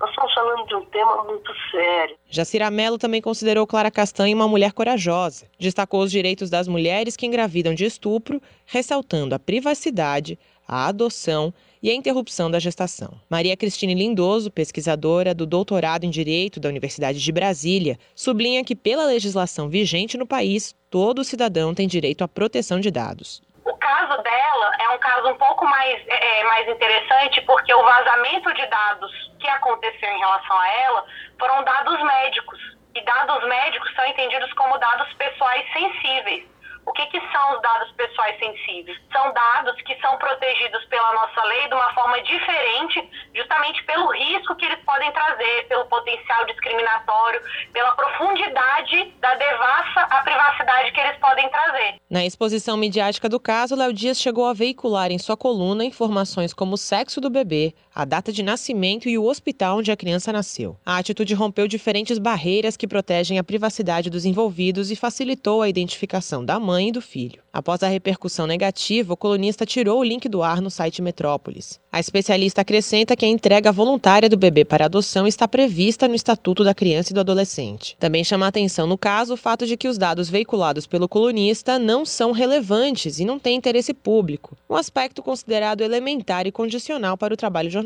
Nós 0.00 0.10
estamos 0.10 0.34
falando 0.34 0.66
de 0.66 0.74
um 0.74 0.84
tema 0.86 1.24
muito 1.24 1.52
sério. 1.70 2.16
Jacira 2.28 2.70
Mello 2.70 2.98
também 2.98 3.22
considerou 3.22 3.66
Clara 3.66 3.90
Castanha 3.90 4.34
uma 4.34 4.48
mulher 4.48 4.72
corajosa. 4.72 5.46
Destacou 5.58 6.02
os 6.02 6.10
direitos 6.10 6.50
das 6.50 6.68
mulheres 6.68 7.16
que 7.16 7.26
engravidam 7.26 7.74
de 7.74 7.84
estupro, 7.84 8.40
ressaltando 8.66 9.34
a 9.34 9.38
privacidade, 9.38 10.38
a 10.66 10.88
adoção 10.88 11.52
e 11.86 11.90
a 11.90 11.94
interrupção 11.94 12.50
da 12.50 12.58
gestação. 12.58 13.10
Maria 13.30 13.56
Cristine 13.56 13.94
Lindoso, 13.94 14.50
pesquisadora 14.50 15.32
do 15.32 15.46
doutorado 15.46 16.02
em 16.02 16.10
Direito 16.10 16.58
da 16.58 16.68
Universidade 16.68 17.22
de 17.22 17.30
Brasília, 17.30 17.96
sublinha 18.12 18.64
que, 18.64 18.74
pela 18.74 19.04
legislação 19.04 19.68
vigente 19.68 20.18
no 20.18 20.26
país, 20.26 20.74
todo 20.90 21.22
cidadão 21.22 21.72
tem 21.72 21.86
direito 21.86 22.24
à 22.24 22.28
proteção 22.28 22.80
de 22.80 22.90
dados. 22.90 23.40
O 23.64 23.72
caso 23.74 24.20
dela 24.20 24.72
é 24.80 24.88
um 24.96 24.98
caso 24.98 25.28
um 25.28 25.36
pouco 25.36 25.64
mais, 25.64 26.02
é, 26.08 26.40
é, 26.40 26.44
mais 26.46 26.68
interessante 26.68 27.40
porque 27.42 27.72
o 27.72 27.84
vazamento 27.84 28.52
de 28.52 28.66
dados 28.66 29.12
que 29.38 29.46
aconteceu 29.46 30.10
em 30.10 30.18
relação 30.18 30.58
a 30.58 30.68
ela 30.68 31.04
foram 31.38 31.62
dados 31.62 32.02
médicos. 32.02 32.58
E 32.96 33.04
dados 33.04 33.48
médicos 33.48 33.94
são 33.94 34.04
entendidos 34.06 34.52
como 34.54 34.76
dados 34.78 35.12
pessoais 35.12 35.64
sensíveis. 35.72 36.55
O 36.86 36.92
que, 36.92 37.04
que 37.06 37.20
são 37.32 37.56
os 37.56 37.62
dados 37.62 37.90
pessoais 37.92 38.38
sensíveis? 38.38 38.96
São 39.12 39.32
dados 39.32 39.74
que 39.82 39.94
são 40.00 40.16
protegidos 40.18 40.84
pela 40.84 41.12
nossa 41.14 41.42
lei 41.42 41.68
de 41.68 41.74
uma 41.74 41.92
forma 41.92 42.22
diferente, 42.22 43.10
justamente 43.34 43.82
pelo 43.84 44.10
risco 44.12 44.54
que 44.54 44.64
eles 44.64 44.78
podem 44.84 45.10
trazer, 45.12 45.66
pelo 45.68 45.84
potencial 45.86 46.46
discriminatório, 46.46 47.42
pela 47.72 47.92
profundidade 47.92 49.12
da 49.20 49.34
devassa 49.34 50.00
à 50.02 50.22
privacidade 50.22 50.92
que 50.92 51.00
eles 51.00 51.16
podem 51.18 51.48
trazer. 51.50 51.96
Na 52.08 52.24
exposição 52.24 52.76
midiática 52.76 53.28
do 53.28 53.40
caso, 53.40 53.74
Léo 53.74 53.92
Dias 53.92 54.20
chegou 54.20 54.46
a 54.46 54.54
veicular 54.54 55.10
em 55.10 55.18
sua 55.18 55.36
coluna 55.36 55.84
informações 55.84 56.54
como 56.54 56.74
o 56.74 56.78
sexo 56.78 57.20
do 57.20 57.28
bebê, 57.28 57.74
a 57.96 58.04
data 58.04 58.30
de 58.30 58.42
nascimento 58.42 59.08
e 59.08 59.16
o 59.16 59.24
hospital 59.24 59.78
onde 59.78 59.90
a 59.90 59.96
criança 59.96 60.30
nasceu. 60.30 60.76
A 60.84 60.98
atitude 60.98 61.32
rompeu 61.32 61.66
diferentes 61.66 62.18
barreiras 62.18 62.76
que 62.76 62.86
protegem 62.86 63.38
a 63.38 63.44
privacidade 63.44 64.10
dos 64.10 64.26
envolvidos 64.26 64.90
e 64.90 64.96
facilitou 64.96 65.62
a 65.62 65.68
identificação 65.68 66.44
da 66.44 66.60
mãe 66.60 66.90
e 66.90 66.92
do 66.92 67.00
filho. 67.00 67.40
Após 67.50 67.82
a 67.82 67.88
repercussão 67.88 68.46
negativa, 68.46 69.14
o 69.14 69.16
colunista 69.16 69.64
tirou 69.64 70.00
o 70.00 70.04
link 70.04 70.28
do 70.28 70.42
ar 70.42 70.60
no 70.60 70.70
site 70.70 71.00
Metrópolis. 71.00 71.80
A 71.90 71.98
especialista 71.98 72.60
acrescenta 72.60 73.16
que 73.16 73.24
a 73.24 73.28
entrega 73.28 73.72
voluntária 73.72 74.28
do 74.28 74.36
bebê 74.36 74.62
para 74.62 74.84
adoção 74.84 75.26
está 75.26 75.48
prevista 75.48 76.06
no 76.06 76.14
Estatuto 76.14 76.62
da 76.62 76.74
Criança 76.74 77.12
e 77.12 77.14
do 77.14 77.20
Adolescente. 77.20 77.96
Também 77.98 78.22
chama 78.22 78.44
a 78.44 78.50
atenção 78.50 78.86
no 78.86 78.98
caso 78.98 79.32
o 79.32 79.36
fato 79.38 79.66
de 79.66 79.74
que 79.74 79.88
os 79.88 79.96
dados 79.96 80.28
veiculados 80.28 80.86
pelo 80.86 81.08
colunista 81.08 81.78
não 81.78 82.04
são 82.04 82.30
relevantes 82.30 83.18
e 83.18 83.24
não 83.24 83.38
têm 83.38 83.56
interesse 83.56 83.94
público, 83.94 84.54
um 84.68 84.76
aspecto 84.76 85.22
considerado 85.22 85.80
elementar 85.80 86.46
e 86.46 86.52
condicional 86.52 87.16
para 87.16 87.32
o 87.32 87.38
trabalho 87.38 87.70
jornalístico. 87.70 87.85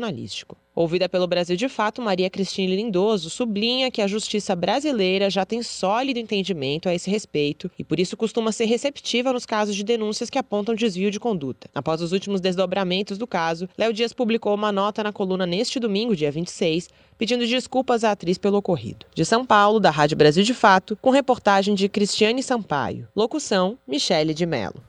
Ouvida 0.73 1.09
pelo 1.09 1.27
Brasil 1.27 1.57
de 1.57 1.67
Fato, 1.67 2.01
Maria 2.01 2.29
Cristine 2.29 2.75
Lindoso 2.75 3.29
sublinha 3.29 3.91
que 3.91 4.01
a 4.01 4.07
justiça 4.07 4.55
brasileira 4.55 5.29
já 5.29 5.45
tem 5.45 5.61
sólido 5.61 6.17
entendimento 6.17 6.87
a 6.87 6.95
esse 6.95 7.09
respeito 7.09 7.69
e 7.77 7.83
por 7.83 7.99
isso 7.99 8.15
costuma 8.15 8.53
ser 8.53 8.65
receptiva 8.65 9.33
nos 9.33 9.45
casos 9.45 9.75
de 9.75 9.83
denúncias 9.83 10.29
que 10.29 10.39
apontam 10.39 10.73
desvio 10.73 11.11
de 11.11 11.19
conduta. 11.19 11.69
Após 11.75 12.01
os 12.01 12.13
últimos 12.13 12.39
desdobramentos 12.39 13.17
do 13.17 13.27
caso, 13.27 13.67
Léo 13.77 13.91
Dias 13.91 14.13
publicou 14.13 14.55
uma 14.55 14.71
nota 14.71 15.03
na 15.03 15.11
coluna 15.11 15.45
neste 15.45 15.77
domingo, 15.77 16.15
dia 16.15 16.31
26, 16.31 16.89
pedindo 17.17 17.45
desculpas 17.45 18.03
à 18.03 18.11
atriz 18.11 18.37
pelo 18.37 18.57
ocorrido. 18.57 19.05
De 19.13 19.25
São 19.25 19.45
Paulo, 19.45 19.79
da 19.79 19.91
Rádio 19.91 20.17
Brasil 20.17 20.43
de 20.43 20.53
Fato, 20.53 20.97
com 21.01 21.09
reportagem 21.09 21.75
de 21.75 21.89
Cristiane 21.89 22.41
Sampaio. 22.41 23.07
Locução: 23.15 23.77
Michele 23.85 24.33
de 24.33 24.45
Mello. 24.45 24.81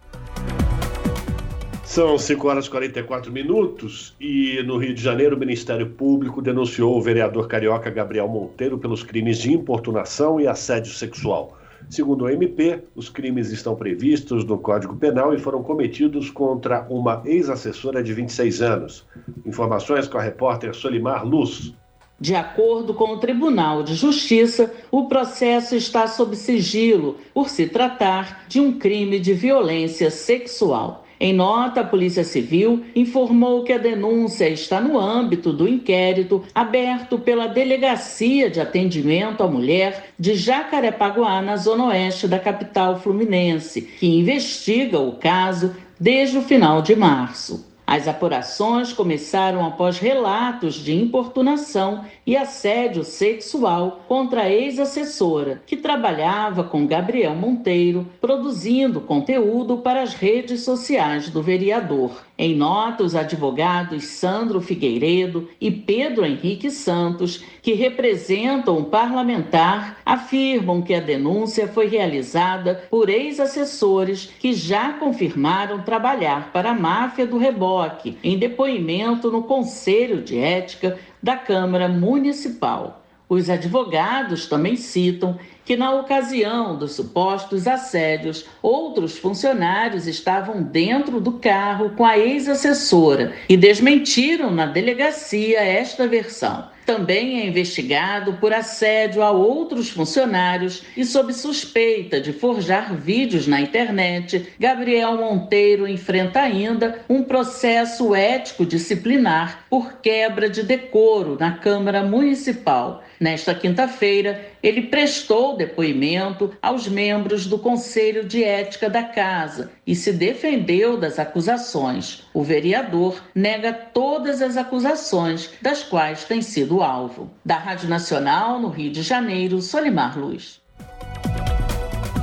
São 1.93 2.16
5 2.16 2.49
horas 2.49 2.64
e 2.64 2.70
44 2.70 3.30
minutos 3.30 4.16
e 4.18 4.62
no 4.62 4.78
Rio 4.78 4.95
de 4.95 5.03
Janeiro 5.03 5.36
o 5.36 5.38
Ministério 5.38 5.90
Público 5.90 6.40
denunciou 6.40 6.97
o 6.97 7.03
vereador 7.03 7.47
carioca 7.47 7.90
Gabriel 7.90 8.26
Monteiro 8.26 8.78
pelos 8.78 9.03
crimes 9.03 9.36
de 9.36 9.53
importunação 9.53 10.40
e 10.40 10.47
assédio 10.49 10.90
sexual. 10.95 11.55
Segundo 11.90 12.24
o 12.24 12.30
MP, 12.30 12.82
os 12.97 13.11
crimes 13.11 13.53
estão 13.53 13.76
previstos 13.76 14.43
no 14.43 14.57
Código 14.57 14.97
Penal 14.97 15.34
e 15.34 15.38
foram 15.38 15.62
cometidos 15.62 16.30
contra 16.30 16.86
uma 16.88 17.20
ex-assessora 17.26 18.03
de 18.03 18.14
26 18.14 18.62
anos. 18.62 19.07
Informações 19.45 20.09
com 20.09 20.16
a 20.16 20.22
repórter 20.22 20.74
Solimar 20.74 21.26
Luz. 21.26 21.74
De 22.18 22.34
acordo 22.34 22.95
com 22.95 23.11
o 23.11 23.18
Tribunal 23.18 23.82
de 23.82 23.95
Justiça, 23.97 24.72
o 24.90 25.09
processo 25.09 25.76
está 25.76 26.07
sob 26.07 26.36
sigilo 26.36 27.18
por 27.34 27.51
se 27.51 27.66
tratar 27.66 28.47
de 28.49 28.61
um 28.61 28.78
crime 28.78 29.20
de 29.20 29.34
violência 29.34 30.11
sexual. 30.11 31.01
Em 31.24 31.32
nota, 31.32 31.82
a 31.82 31.84
Polícia 31.84 32.24
Civil 32.24 32.84
informou 32.96 33.62
que 33.62 33.72
a 33.72 33.78
denúncia 33.78 34.48
está 34.48 34.80
no 34.80 34.98
âmbito 34.98 35.52
do 35.52 35.68
inquérito 35.68 36.42
aberto 36.52 37.16
pela 37.16 37.46
Delegacia 37.46 38.50
de 38.50 38.60
Atendimento 38.60 39.40
à 39.40 39.46
Mulher 39.46 40.06
de 40.18 40.34
Jacarepaguá, 40.34 41.40
na 41.40 41.56
zona 41.56 41.86
oeste 41.86 42.26
da 42.26 42.40
capital 42.40 42.98
fluminense, 42.98 43.82
que 43.82 44.18
investiga 44.18 44.98
o 44.98 45.12
caso 45.12 45.76
desde 46.00 46.38
o 46.38 46.42
final 46.42 46.82
de 46.82 46.96
março. 46.96 47.71
As 47.87 48.09
apurações 48.09 48.93
começaram 48.93 49.66
após 49.66 49.99
relatos 49.99 50.76
de 50.76 50.95
importunação 50.95 52.05
e 52.26 52.37
assédio 52.37 53.05
sexual 53.05 54.05
contra 54.09 54.43
a 54.43 54.51
ex-assessora, 54.51 55.61
que 55.66 55.76
trabalhava 55.76 56.64
com 56.64 56.87
Gabriel 56.87 57.35
Monteiro, 57.35 58.07
produzindo 58.20 59.01
conteúdo 59.01 59.78
para 59.78 60.03
as 60.03 60.14
redes 60.14 60.62
sociais 60.62 61.28
do 61.28 61.43
vereador. 61.43 62.22
Em 62.39 62.57
nota, 62.57 63.05
os 63.05 63.14
advogados 63.14 64.05
Sandro 64.05 64.61
Figueiredo 64.61 65.49
e 65.61 65.70
Pedro 65.70 66.24
Henrique 66.24 66.70
Santos, 66.70 67.45
que 67.61 67.74
representam 67.74 68.78
o 68.78 68.85
parlamentar, 68.85 69.99
afirmam 70.05 70.80
que 70.80 70.95
a 70.95 71.01
denúncia 71.01 71.68
foi 71.68 71.89
realizada 71.89 72.85
por 72.91 73.11
ex-assessores 73.11 74.33
que 74.41 74.55
já 74.55 74.95
confirmaram 74.95 75.83
trabalhar 75.83 76.51
para 76.53 76.70
a 76.70 76.74
máfia 76.74 77.26
do 77.26 77.37
reboque, 77.37 78.16
em 78.24 78.39
depoimento 78.39 79.30
no 79.30 79.43
Conselho 79.43 80.22
de 80.22 80.39
Ética 80.39 80.99
da 81.22 81.37
Câmara 81.37 81.87
Municipal. 81.87 83.03
Os 83.28 83.49
advogados 83.49 84.47
também 84.47 84.76
citam 84.76 85.39
que, 85.64 85.76
na 85.76 85.94
ocasião 85.94 86.76
dos 86.76 86.92
supostos 86.92 87.66
assédios, 87.66 88.44
outros 88.60 89.18
funcionários 89.18 90.06
estavam 90.06 90.62
dentro 90.62 91.20
do 91.20 91.32
carro 91.32 91.90
com 91.90 92.04
a 92.04 92.18
ex-assessora 92.18 93.32
e 93.48 93.56
desmentiram 93.56 94.50
na 94.50 94.66
delegacia 94.66 95.60
esta 95.60 96.06
versão. 96.06 96.72
Também 96.84 97.40
é 97.40 97.46
investigado 97.46 98.34
por 98.34 98.52
assédio 98.52 99.22
a 99.22 99.30
outros 99.30 99.88
funcionários 99.90 100.82
e 100.96 101.04
sob 101.04 101.32
suspeita 101.32 102.20
de 102.20 102.32
forjar 102.32 102.94
vídeos 102.94 103.46
na 103.46 103.60
internet. 103.60 104.52
Gabriel 104.58 105.16
Monteiro 105.16 105.86
enfrenta 105.86 106.40
ainda 106.40 107.04
um 107.08 107.22
processo 107.22 108.14
ético 108.14 108.66
disciplinar 108.66 109.64
por 109.70 110.00
quebra 110.02 110.50
de 110.50 110.64
decoro 110.64 111.36
na 111.38 111.52
Câmara 111.52 112.02
Municipal. 112.02 113.04
Nesta 113.22 113.54
quinta-feira, 113.54 114.44
ele 114.60 114.82
prestou 114.82 115.56
depoimento 115.56 116.52
aos 116.60 116.88
membros 116.88 117.46
do 117.46 117.56
Conselho 117.56 118.24
de 118.26 118.42
Ética 118.42 118.90
da 118.90 119.04
Casa 119.04 119.70
e 119.86 119.94
se 119.94 120.12
defendeu 120.12 120.96
das 120.96 121.20
acusações. 121.20 122.24
O 122.34 122.42
vereador 122.42 123.22
nega 123.32 123.72
todas 123.72 124.42
as 124.42 124.56
acusações 124.56 125.50
das 125.62 125.84
quais 125.84 126.24
tem 126.24 126.42
sido 126.42 126.82
alvo. 126.82 127.30
Da 127.44 127.58
Rádio 127.58 127.88
Nacional, 127.88 128.58
no 128.58 128.68
Rio 128.68 128.90
de 128.90 129.02
Janeiro, 129.02 129.62
Solimar 129.62 130.18
Luz. 130.18 130.60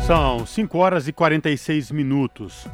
São 0.06 0.46
5 0.46 0.78
horas 0.78 1.08
e 1.08 1.14
46 1.14 1.92
minutos. 1.92 2.68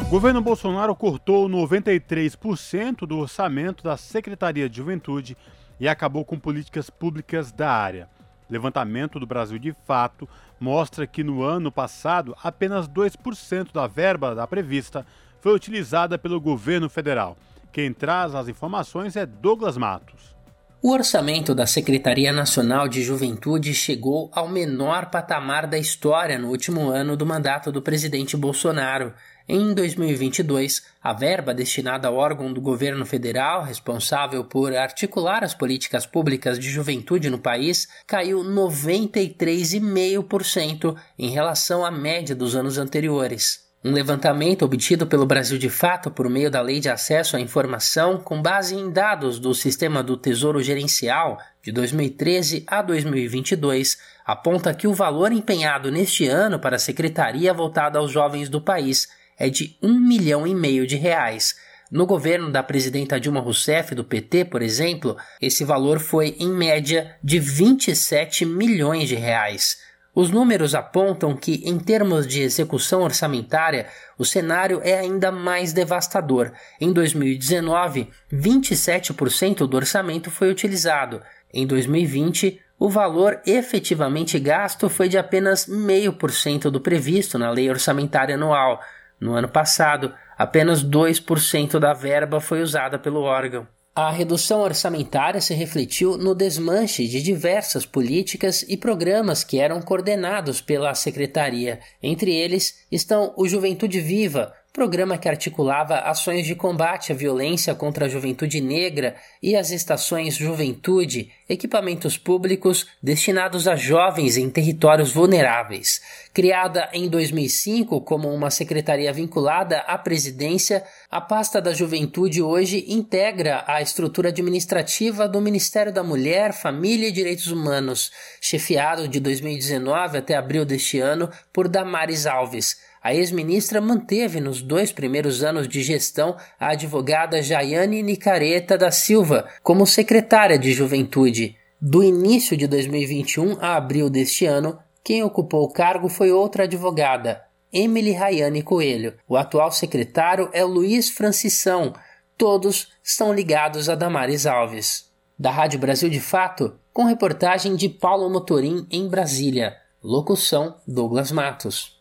O 0.00 0.06
governo 0.06 0.40
Bolsonaro 0.40 0.96
cortou 0.96 1.46
93% 1.46 3.00
do 3.00 3.18
orçamento 3.18 3.84
da 3.84 3.98
Secretaria 3.98 4.66
de 4.66 4.78
Juventude 4.78 5.36
e 5.78 5.88
acabou 5.88 6.24
com 6.24 6.38
políticas 6.38 6.90
públicas 6.90 7.52
da 7.52 7.70
área. 7.70 8.08
Levantamento 8.48 9.18
do 9.18 9.26
Brasil 9.26 9.58
de 9.58 9.72
Fato 9.86 10.28
mostra 10.60 11.06
que 11.06 11.24
no 11.24 11.42
ano 11.42 11.72
passado 11.72 12.36
apenas 12.42 12.88
2% 12.88 13.72
da 13.72 13.86
verba 13.86 14.34
da 14.34 14.46
prevista 14.46 15.06
foi 15.40 15.54
utilizada 15.54 16.16
pelo 16.18 16.40
governo 16.40 16.88
federal. 16.88 17.36
Quem 17.72 17.92
traz 17.92 18.34
as 18.34 18.48
informações 18.48 19.16
é 19.16 19.26
Douglas 19.26 19.76
Matos. 19.76 20.34
O 20.80 20.92
orçamento 20.92 21.54
da 21.54 21.66
Secretaria 21.66 22.30
Nacional 22.30 22.86
de 22.86 23.02
Juventude 23.02 23.72
chegou 23.72 24.30
ao 24.34 24.46
menor 24.46 25.06
patamar 25.06 25.66
da 25.66 25.78
história 25.78 26.38
no 26.38 26.48
último 26.48 26.90
ano 26.90 27.16
do 27.16 27.24
mandato 27.24 27.72
do 27.72 27.80
presidente 27.80 28.36
Bolsonaro. 28.36 29.14
Em 29.46 29.74
2022, 29.74 30.82
a 31.02 31.12
verba 31.12 31.52
destinada 31.52 32.08
ao 32.08 32.16
órgão 32.16 32.50
do 32.50 32.62
governo 32.62 33.04
federal 33.04 33.62
responsável 33.62 34.42
por 34.42 34.74
articular 34.74 35.44
as 35.44 35.52
políticas 35.52 36.06
públicas 36.06 36.58
de 36.58 36.70
juventude 36.70 37.28
no 37.28 37.38
país 37.38 37.86
caiu 38.06 38.42
93,5% 38.42 40.96
em 41.18 41.28
relação 41.28 41.84
à 41.84 41.90
média 41.90 42.34
dos 42.34 42.56
anos 42.56 42.78
anteriores. 42.78 43.62
Um 43.84 43.92
levantamento 43.92 44.64
obtido 44.64 45.06
pelo 45.06 45.26
Brasil 45.26 45.58
de 45.58 45.68
Fato 45.68 46.10
por 46.10 46.30
meio 46.30 46.50
da 46.50 46.62
Lei 46.62 46.80
de 46.80 46.88
Acesso 46.88 47.36
à 47.36 47.40
Informação, 47.40 48.16
com 48.16 48.40
base 48.40 48.74
em 48.74 48.90
dados 48.90 49.38
do 49.38 49.54
Sistema 49.54 50.02
do 50.02 50.16
Tesouro 50.16 50.62
Gerencial 50.62 51.38
de 51.62 51.70
2013 51.70 52.64
a 52.66 52.80
2022, 52.80 53.98
aponta 54.24 54.72
que 54.72 54.88
o 54.88 54.94
valor 54.94 55.32
empenhado 55.32 55.92
neste 55.92 56.26
ano 56.26 56.58
para 56.58 56.76
a 56.76 56.78
secretaria 56.78 57.52
voltada 57.52 57.98
aos 57.98 58.10
jovens 58.10 58.48
do 58.48 58.58
país 58.58 59.06
é 59.38 59.48
de 59.48 59.76
um 59.82 59.98
milhão 59.98 60.46
e 60.46 60.54
meio 60.54 60.86
de 60.86 60.96
reais. 60.96 61.54
No 61.90 62.06
governo 62.06 62.50
da 62.50 62.62
presidenta 62.62 63.20
Dilma 63.20 63.40
Rousseff, 63.40 63.94
do 63.94 64.02
PT, 64.02 64.46
por 64.46 64.62
exemplo, 64.62 65.16
esse 65.40 65.64
valor 65.64 66.00
foi, 66.00 66.36
em 66.38 66.48
média, 66.48 67.14
de 67.22 67.38
27 67.38 68.44
milhões 68.44 69.08
de 69.08 69.14
reais. 69.14 69.76
Os 70.14 70.30
números 70.30 70.74
apontam 70.76 71.36
que, 71.36 71.62
em 71.64 71.76
termos 71.76 72.26
de 72.26 72.40
execução 72.40 73.02
orçamentária, 73.02 73.86
o 74.16 74.24
cenário 74.24 74.80
é 74.82 74.98
ainda 74.98 75.32
mais 75.32 75.72
devastador. 75.72 76.52
Em 76.80 76.92
2019, 76.92 78.08
27% 78.32 79.66
do 79.66 79.76
orçamento 79.76 80.30
foi 80.30 80.50
utilizado. 80.50 81.20
Em 81.52 81.66
2020, 81.66 82.60
o 82.78 82.88
valor 82.88 83.40
efetivamente 83.44 84.38
gasto 84.38 84.88
foi 84.88 85.08
de 85.08 85.18
apenas 85.18 85.66
0,5% 85.66 86.70
do 86.70 86.80
previsto 86.80 87.38
na 87.38 87.50
lei 87.50 87.68
orçamentária 87.68 88.36
anual. 88.36 88.80
No 89.20 89.34
ano 89.34 89.48
passado, 89.48 90.12
apenas 90.36 90.84
2% 90.84 91.78
da 91.78 91.92
verba 91.92 92.40
foi 92.40 92.62
usada 92.62 92.98
pelo 92.98 93.22
órgão. 93.22 93.66
A 93.96 94.10
redução 94.10 94.60
orçamentária 94.60 95.40
se 95.40 95.54
refletiu 95.54 96.18
no 96.18 96.34
desmanche 96.34 97.06
de 97.06 97.22
diversas 97.22 97.86
políticas 97.86 98.62
e 98.68 98.76
programas 98.76 99.44
que 99.44 99.60
eram 99.60 99.80
coordenados 99.80 100.60
pela 100.60 100.92
secretaria. 100.94 101.78
Entre 102.02 102.34
eles 102.34 102.84
estão 102.90 103.32
o 103.36 103.46
Juventude 103.46 104.00
Viva, 104.00 104.52
programa 104.74 105.16
que 105.16 105.28
articulava 105.28 106.00
ações 106.00 106.44
de 106.44 106.56
combate 106.56 107.12
à 107.12 107.14
violência 107.14 107.76
contra 107.76 108.06
a 108.06 108.08
juventude 108.08 108.60
negra 108.60 109.14
e 109.40 109.54
as 109.54 109.70
estações 109.70 110.34
Juventude, 110.34 111.30
equipamentos 111.48 112.18
públicos 112.18 112.88
destinados 113.00 113.68
a 113.68 113.76
jovens 113.76 114.36
em 114.36 114.50
territórios 114.50 115.12
vulneráveis. 115.12 116.02
Criada 116.34 116.88
em 116.92 117.08
2005 117.08 118.00
como 118.00 118.28
uma 118.34 118.50
secretaria 118.50 119.12
vinculada 119.12 119.78
à 119.86 119.96
presidência, 119.96 120.82
a 121.08 121.20
pasta 121.20 121.62
da 121.62 121.72
juventude 121.72 122.42
hoje 122.42 122.84
integra 122.88 123.62
a 123.68 123.80
estrutura 123.80 124.30
administrativa 124.30 125.28
do 125.28 125.40
Ministério 125.40 125.92
da 125.92 126.02
Mulher, 126.02 126.52
Família 126.52 127.06
e 127.06 127.12
Direitos 127.12 127.46
Humanos, 127.46 128.10
chefiado 128.40 129.06
de 129.06 129.20
2019 129.20 130.18
até 130.18 130.34
abril 130.34 130.64
deste 130.64 130.98
ano 130.98 131.30
por 131.52 131.68
Damares 131.68 132.26
Alves. 132.26 132.83
A 133.04 133.14
ex-ministra 133.14 133.82
manteve 133.82 134.40
nos 134.40 134.62
dois 134.62 134.90
primeiros 134.90 135.44
anos 135.44 135.68
de 135.68 135.82
gestão 135.82 136.38
a 136.58 136.68
advogada 136.70 137.42
Jaiane 137.42 138.02
Nicareta 138.02 138.78
da 138.78 138.90
Silva 138.90 139.46
como 139.62 139.86
secretária 139.86 140.58
de 140.58 140.72
Juventude. 140.72 141.54
Do 141.78 142.02
início 142.02 142.56
de 142.56 142.66
2021 142.66 143.58
a 143.60 143.76
abril 143.76 144.08
deste 144.08 144.46
ano, 144.46 144.78
quem 145.04 145.22
ocupou 145.22 145.64
o 145.64 145.70
cargo 145.70 146.08
foi 146.08 146.32
outra 146.32 146.64
advogada, 146.64 147.42
Emily 147.70 148.12
Rayane 148.12 148.62
Coelho. 148.62 149.12
O 149.28 149.36
atual 149.36 149.70
secretário 149.70 150.48
é 150.54 150.64
Luiz 150.64 151.10
Francisão. 151.10 151.92
Todos 152.38 152.90
estão 153.02 153.34
ligados 153.34 153.90
a 153.90 153.94
Damares 153.94 154.46
Alves. 154.46 155.10
Da 155.38 155.50
Rádio 155.50 155.78
Brasil 155.78 156.08
de 156.08 156.20
Fato, 156.20 156.78
com 156.90 157.04
reportagem 157.04 157.76
de 157.76 157.90
Paulo 157.90 158.30
Motorim 158.30 158.86
em 158.90 159.06
Brasília. 159.06 159.76
Locução 160.02 160.76
Douglas 160.88 161.30
Matos. 161.30 161.93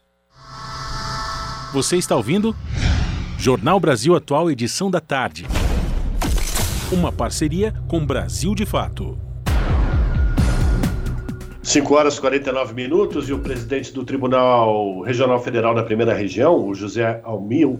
Você 1.73 1.97
está 1.97 2.15
ouvindo? 2.15 2.55
Jornal 3.35 3.79
Brasil 3.79 4.15
Atual, 4.15 4.51
edição 4.51 4.91
da 4.91 4.99
tarde. 4.99 5.47
Uma 6.91 7.11
parceria 7.11 7.73
com 7.87 8.05
Brasil 8.05 8.53
de 8.53 8.63
Fato. 8.63 9.17
5 11.63 11.95
horas 11.95 12.17
e 12.17 12.21
49 12.21 12.75
minutos 12.75 13.27
e 13.27 13.33
o 13.33 13.39
presidente 13.39 13.91
do 13.91 14.05
Tribunal 14.05 15.01
Regional 15.01 15.41
Federal 15.41 15.73
da 15.73 15.81
Primeira 15.81 16.13
Região, 16.13 16.63
o 16.63 16.75
José 16.75 17.23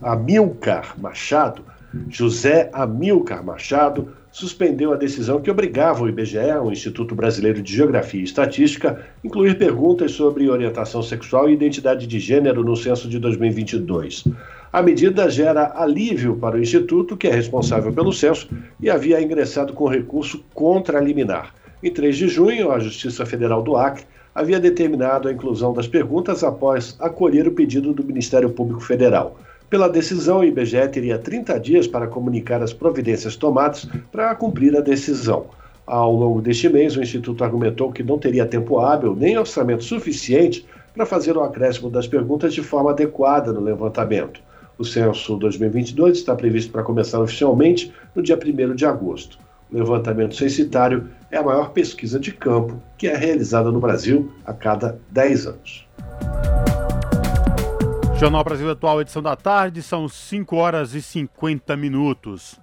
Amilcar 0.01 0.95
Machado, 0.99 1.63
José 2.09 2.69
Amilcar 2.73 3.43
Machado, 3.43 4.09
suspendeu 4.31 4.91
a 4.91 4.97
decisão 4.97 5.39
que 5.39 5.51
obrigava 5.51 6.03
o 6.03 6.09
IBGE, 6.09 6.57
o 6.63 6.71
Instituto 6.71 7.13
Brasileiro 7.13 7.61
de 7.61 7.75
Geografia 7.75 8.19
e 8.19 8.23
Estatística, 8.23 8.99
incluir 9.23 9.59
perguntas 9.59 10.11
sobre 10.11 10.49
orientação 10.49 11.03
sexual 11.03 11.47
e 11.47 11.53
identidade 11.53 12.07
de 12.07 12.19
gênero 12.19 12.63
no 12.63 12.75
censo 12.75 13.07
de 13.07 13.19
2022. 13.19 14.23
A 14.71 14.81
medida 14.81 15.29
gera 15.29 15.71
alívio 15.75 16.35
para 16.35 16.55
o 16.55 16.59
Instituto, 16.59 17.15
que 17.15 17.27
é 17.27 17.31
responsável 17.31 17.93
pelo 17.93 18.11
censo, 18.11 18.49
e 18.81 18.89
havia 18.89 19.21
ingressado 19.21 19.71
com 19.73 19.87
recurso 19.87 20.43
contra 20.51 20.97
a 20.97 21.01
liminar. 21.01 21.53
Em 21.83 21.91
3 21.91 22.17
de 22.17 22.27
junho, 22.27 22.71
a 22.71 22.79
Justiça 22.79 23.23
Federal 23.23 23.61
do 23.61 23.77
Acre 23.77 24.05
havia 24.33 24.59
determinado 24.59 25.27
a 25.27 25.31
inclusão 25.31 25.73
das 25.73 25.87
perguntas 25.87 26.43
após 26.43 26.95
acolher 26.99 27.47
o 27.47 27.51
pedido 27.51 27.93
do 27.93 28.03
Ministério 28.03 28.49
Público 28.49 28.81
Federal. 28.81 29.37
Pela 29.73 29.89
decisão, 29.89 30.41
o 30.41 30.43
IBGE 30.43 30.87
teria 30.89 31.17
30 31.17 31.59
dias 31.59 31.87
para 31.87 32.05
comunicar 32.05 32.61
as 32.61 32.71
providências 32.71 33.35
tomadas 33.35 33.89
para 34.11 34.35
cumprir 34.35 34.77
a 34.77 34.81
decisão. 34.81 35.47
Ao 35.87 36.13
longo 36.13 36.43
deste 36.43 36.69
mês, 36.69 36.95
o 36.95 37.01
Instituto 37.01 37.43
argumentou 37.43 37.91
que 37.91 38.03
não 38.03 38.19
teria 38.19 38.45
tempo 38.45 38.77
hábil 38.77 39.15
nem 39.15 39.35
orçamento 39.35 39.83
suficiente 39.83 40.63
para 40.93 41.07
fazer 41.07 41.35
o 41.35 41.41
acréscimo 41.41 41.89
das 41.89 42.05
perguntas 42.05 42.53
de 42.53 42.61
forma 42.61 42.91
adequada 42.91 43.51
no 43.51 43.61
levantamento. 43.61 44.39
O 44.77 44.85
censo 44.85 45.37
2022 45.37 46.19
está 46.19 46.35
previsto 46.35 46.71
para 46.71 46.83
começar 46.83 47.19
oficialmente 47.19 47.91
no 48.13 48.21
dia 48.21 48.37
1 48.37 48.75
de 48.75 48.85
agosto. 48.85 49.39
O 49.71 49.75
levantamento 49.75 50.35
censitário 50.35 51.09
é 51.31 51.37
a 51.37 51.43
maior 51.43 51.71
pesquisa 51.71 52.19
de 52.19 52.31
campo 52.31 52.79
que 52.95 53.07
é 53.07 53.17
realizada 53.17 53.71
no 53.71 53.79
Brasil 53.79 54.31
a 54.45 54.53
cada 54.53 54.99
10 55.09 55.47
anos. 55.47 55.87
Jornal 58.23 58.41
Brasil 58.45 58.71
Atual, 58.71 59.01
edição 59.01 59.21
da 59.21 59.35
tarde, 59.35 59.83
são 59.83 60.07
5 60.07 60.55
horas 60.55 60.93
e 60.93 61.01
50 61.01 61.75
minutos. 61.75 62.57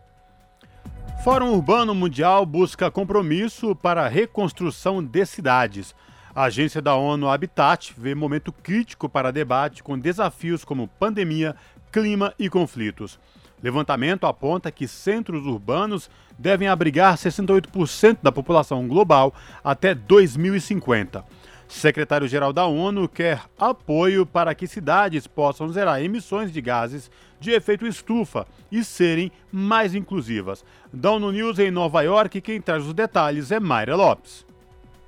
Fórum 1.22 1.52
Urbano 1.52 1.94
Mundial 1.94 2.46
busca 2.46 2.90
compromisso 2.90 3.76
para 3.76 4.06
a 4.06 4.08
reconstrução 4.08 5.04
de 5.04 5.26
cidades. 5.26 5.94
A 6.34 6.44
agência 6.44 6.80
da 6.80 6.94
ONU 6.94 7.28
Habitat 7.28 7.92
vê 7.94 8.14
momento 8.14 8.50
crítico 8.50 9.06
para 9.06 9.30
debate 9.30 9.82
com 9.82 9.98
desafios 9.98 10.64
como 10.64 10.88
pandemia, 10.88 11.54
clima 11.92 12.32
e 12.38 12.48
conflitos. 12.48 13.20
Levantamento 13.62 14.26
aponta 14.26 14.70
que 14.70 14.88
centros 14.88 15.44
urbanos 15.44 16.08
devem 16.38 16.68
abrigar 16.68 17.18
68% 17.18 18.16
da 18.22 18.32
população 18.32 18.88
global 18.88 19.34
até 19.62 19.94
2050. 19.94 21.22
Secretário-geral 21.70 22.52
da 22.52 22.66
ONU 22.66 23.08
quer 23.08 23.44
apoio 23.56 24.26
para 24.26 24.54
que 24.56 24.66
cidades 24.66 25.28
possam 25.28 25.68
zerar 25.68 26.02
emissões 26.02 26.52
de 26.52 26.60
gases 26.60 27.08
de 27.38 27.52
efeito 27.52 27.86
estufa 27.86 28.44
e 28.72 28.82
serem 28.82 29.30
mais 29.52 29.94
inclusivas. 29.94 30.64
Da 30.92 31.12
ONU 31.12 31.30
News 31.30 31.60
em 31.60 31.70
Nova 31.70 32.02
York, 32.02 32.40
quem 32.40 32.60
traz 32.60 32.84
os 32.84 32.92
detalhes 32.92 33.52
é 33.52 33.60
Mayra 33.60 33.94
Lopes. 33.94 34.44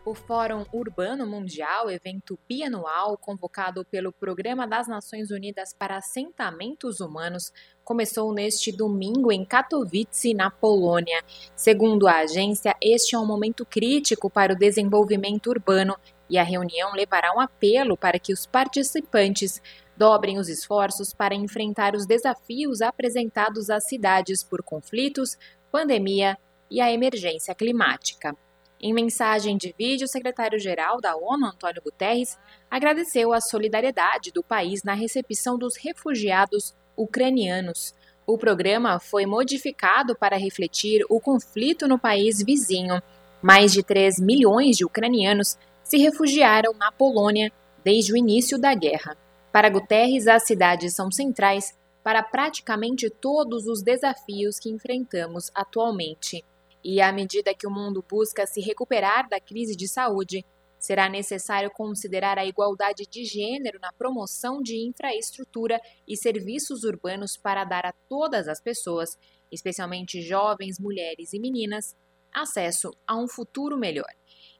O 0.04 0.14
Fórum 0.14 0.64
Urbano 0.72 1.24
Mundial, 1.24 1.88
evento 1.88 2.36
bianual 2.48 3.16
convocado 3.16 3.84
pelo 3.84 4.12
Programa 4.12 4.66
das 4.66 4.88
Nações 4.88 5.30
Unidas 5.30 5.72
para 5.72 5.96
Assentamentos 5.96 7.00
Humanos, 7.00 7.52
começou 7.84 8.32
neste 8.34 8.72
domingo 8.72 9.30
em 9.30 9.44
Katowice, 9.44 10.34
na 10.34 10.50
Polônia. 10.50 11.22
Segundo 11.54 12.08
a 12.08 12.18
agência, 12.18 12.74
este 12.82 13.14
é 13.14 13.18
um 13.18 13.26
momento 13.26 13.64
crítico 13.64 14.28
para 14.28 14.54
o 14.54 14.58
desenvolvimento 14.58 15.50
urbano 15.50 15.96
e 16.28 16.38
a 16.38 16.42
reunião 16.42 16.92
levará 16.92 17.32
um 17.34 17.40
apelo 17.40 17.96
para 17.96 18.18
que 18.18 18.32
os 18.32 18.46
participantes 18.46 19.60
dobrem 19.96 20.38
os 20.38 20.48
esforços 20.48 21.12
para 21.12 21.34
enfrentar 21.34 21.94
os 21.94 22.06
desafios 22.06 22.80
apresentados 22.80 23.70
às 23.70 23.86
cidades 23.86 24.42
por 24.42 24.62
conflitos, 24.62 25.36
pandemia 25.70 26.36
e 26.70 26.80
a 26.80 26.90
emergência 26.90 27.54
climática. 27.54 28.34
Em 28.80 28.92
mensagem 28.92 29.56
de 29.56 29.72
vídeo, 29.78 30.06
o 30.06 30.08
secretário-geral 30.08 31.00
da 31.00 31.14
ONU, 31.14 31.46
Antônio 31.46 31.80
Guterres, 31.82 32.36
agradeceu 32.68 33.32
a 33.32 33.40
solidariedade 33.40 34.32
do 34.32 34.42
país 34.42 34.82
na 34.82 34.92
recepção 34.92 35.56
dos 35.56 35.76
refugiados 35.76 36.74
ucranianos. 36.96 37.94
O 38.26 38.36
programa 38.36 38.98
foi 38.98 39.24
modificado 39.24 40.16
para 40.16 40.36
refletir 40.36 41.04
o 41.08 41.20
conflito 41.20 41.86
no 41.86 41.98
país 41.98 42.42
vizinho. 42.42 43.00
Mais 43.40 43.72
de 43.72 43.84
3 43.84 44.18
milhões 44.18 44.76
de 44.76 44.84
ucranianos 44.84 45.56
se 45.92 45.98
refugiaram 45.98 46.72
na 46.72 46.90
Polônia 46.90 47.52
desde 47.84 48.14
o 48.14 48.16
início 48.16 48.58
da 48.58 48.74
guerra. 48.74 49.14
Para 49.52 49.68
Guterres, 49.68 50.26
as 50.26 50.46
cidades 50.46 50.94
são 50.94 51.12
centrais 51.12 51.76
para 52.02 52.22
praticamente 52.22 53.10
todos 53.10 53.66
os 53.66 53.82
desafios 53.82 54.58
que 54.58 54.70
enfrentamos 54.70 55.50
atualmente. 55.54 56.42
E 56.82 57.02
à 57.02 57.12
medida 57.12 57.54
que 57.54 57.66
o 57.66 57.70
mundo 57.70 58.02
busca 58.10 58.46
se 58.46 58.62
recuperar 58.62 59.28
da 59.28 59.38
crise 59.38 59.76
de 59.76 59.86
saúde, 59.86 60.42
será 60.78 61.10
necessário 61.10 61.70
considerar 61.70 62.38
a 62.38 62.46
igualdade 62.46 63.04
de 63.06 63.22
gênero 63.26 63.78
na 63.78 63.92
promoção 63.92 64.62
de 64.62 64.78
infraestrutura 64.88 65.78
e 66.08 66.16
serviços 66.16 66.84
urbanos 66.84 67.36
para 67.36 67.64
dar 67.64 67.84
a 67.84 67.92
todas 68.08 68.48
as 68.48 68.62
pessoas, 68.62 69.10
especialmente 69.52 70.22
jovens, 70.22 70.78
mulheres 70.80 71.34
e 71.34 71.38
meninas, 71.38 71.94
acesso 72.32 72.90
a 73.06 73.14
um 73.14 73.28
futuro 73.28 73.76
melhor. 73.76 74.08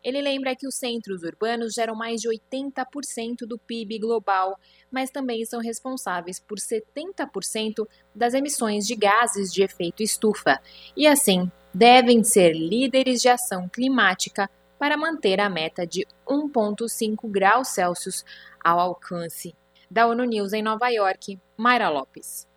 Ele 0.03 0.21
lembra 0.21 0.57
que 0.57 0.67
os 0.67 0.75
centros 0.75 1.23
urbanos 1.23 1.75
geram 1.75 1.95
mais 1.95 2.21
de 2.21 2.29
80% 2.29 3.47
do 3.47 3.57
PIB 3.59 4.01
global, 4.01 4.59
mas 4.91 5.11
também 5.11 5.45
são 5.45 5.61
responsáveis 5.61 6.41
por 6.41 6.59
70% 6.59 7.87
das 8.15 8.35
emissões 8.35 8.87
de 8.87 8.97
gases 8.97 9.53
de 9.53 9.63
efeito 9.63 10.03
estufa, 10.03 10.61
e 10.97 11.07
assim 11.07 11.51
devem 11.73 12.23
ser 12.25 12.53
líderes 12.53 13.23
de 13.23 13.29
ação 13.29 13.69
climática 13.69 14.51
para 14.79 14.97
manter 14.97 15.41
a 15.41 15.49
meta 15.49 15.87
de 15.87 16.05
1,5 16.27 17.31
graus 17.31 17.69
Celsius 17.69 18.25
ao 18.63 18.81
alcance. 18.81 19.55
Da 19.89 20.07
ONU 20.07 20.25
News 20.25 20.53
em 20.53 20.63
Nova 20.63 20.89
York, 20.89 21.39
Mayra 21.57 21.89
Lopes. 21.89 22.49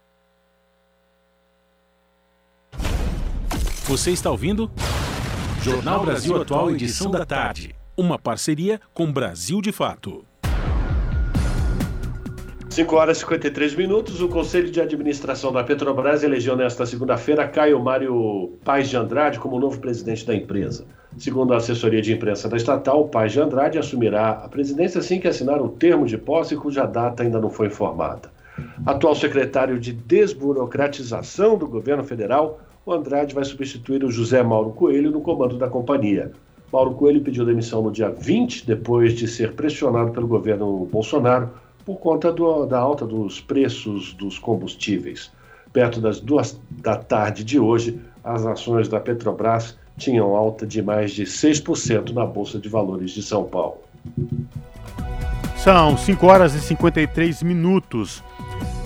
Você 3.87 4.11
está 4.11 4.31
ouvindo? 4.31 4.71
Jornal 5.65 6.05
Brasil 6.05 6.39
Atual, 6.39 6.69
edição 6.69 7.09
da 7.09 7.25
tarde. 7.25 7.73
Uma 7.97 8.19
parceria 8.19 8.79
com 8.93 9.11
Brasil 9.11 9.59
de 9.63 9.71
Fato. 9.71 10.23
5 12.69 12.95
horas 12.95 13.17
e 13.17 13.21
53 13.21 13.73
minutos. 13.73 14.21
O 14.21 14.29
Conselho 14.29 14.69
de 14.69 14.79
Administração 14.79 15.51
da 15.51 15.63
Petrobras 15.63 16.21
elegeu 16.21 16.55
nesta 16.55 16.85
segunda-feira 16.85 17.47
Caio 17.47 17.83
Mário 17.83 18.53
Paz 18.63 18.89
de 18.89 18.95
Andrade 18.95 19.39
como 19.39 19.59
novo 19.59 19.79
presidente 19.79 20.23
da 20.23 20.35
empresa. 20.35 20.85
Segundo 21.17 21.51
a 21.51 21.57
assessoria 21.57 21.99
de 21.99 22.13
imprensa 22.13 22.47
da 22.47 22.57
estatal, 22.57 23.07
Paz 23.07 23.31
de 23.31 23.41
Andrade 23.41 23.79
assumirá 23.79 24.33
a 24.33 24.47
presidência 24.47 24.99
assim 24.99 25.19
que 25.19 25.27
assinar 25.27 25.59
o 25.59 25.69
termo 25.69 26.05
de 26.05 26.15
posse 26.15 26.55
cuja 26.55 26.85
data 26.85 27.23
ainda 27.23 27.41
não 27.41 27.49
foi 27.49 27.65
informada. 27.65 28.29
Atual 28.85 29.15
secretário 29.15 29.79
de 29.79 29.91
Desburocratização 29.91 31.57
do 31.57 31.67
governo 31.67 32.03
federal, 32.03 32.59
o 32.85 32.93
Andrade 32.93 33.33
vai 33.33 33.43
substituir 33.43 34.03
o 34.03 34.11
José 34.11 34.43
Mauro 34.43 34.69
Coelho 34.71 35.09
no 35.09 35.19
comando 35.19 35.57
da 35.57 35.67
companhia. 35.67 36.31
Mauro 36.71 36.93
Coelho 36.93 37.21
pediu 37.21 37.45
demissão 37.45 37.81
no 37.81 37.91
dia 37.91 38.09
20, 38.09 38.65
depois 38.65 39.13
de 39.13 39.27
ser 39.27 39.53
pressionado 39.53 40.11
pelo 40.11 40.27
governo 40.27 40.87
Bolsonaro 40.91 41.49
por 41.83 41.97
conta 41.97 42.31
do, 42.31 42.65
da 42.65 42.79
alta 42.79 43.05
dos 43.05 43.41
preços 43.41 44.13
dos 44.13 44.37
combustíveis. 44.37 45.31
Perto 45.73 45.99
das 45.99 46.19
duas 46.19 46.59
da 46.69 46.95
tarde 46.95 47.43
de 47.43 47.59
hoje, 47.59 47.99
as 48.23 48.45
ações 48.45 48.87
da 48.87 48.99
Petrobras 48.99 49.77
tinham 49.97 50.35
alta 50.35 50.65
de 50.65 50.81
mais 50.81 51.11
de 51.11 51.23
6% 51.23 52.11
na 52.11 52.25
Bolsa 52.25 52.59
de 52.59 52.69
Valores 52.69 53.11
de 53.11 53.23
São 53.23 53.45
Paulo. 53.45 53.77
São 55.57 55.97
5 55.97 56.27
horas 56.27 56.53
e 56.53 56.59
53 56.59 57.41
minutos. 57.41 58.23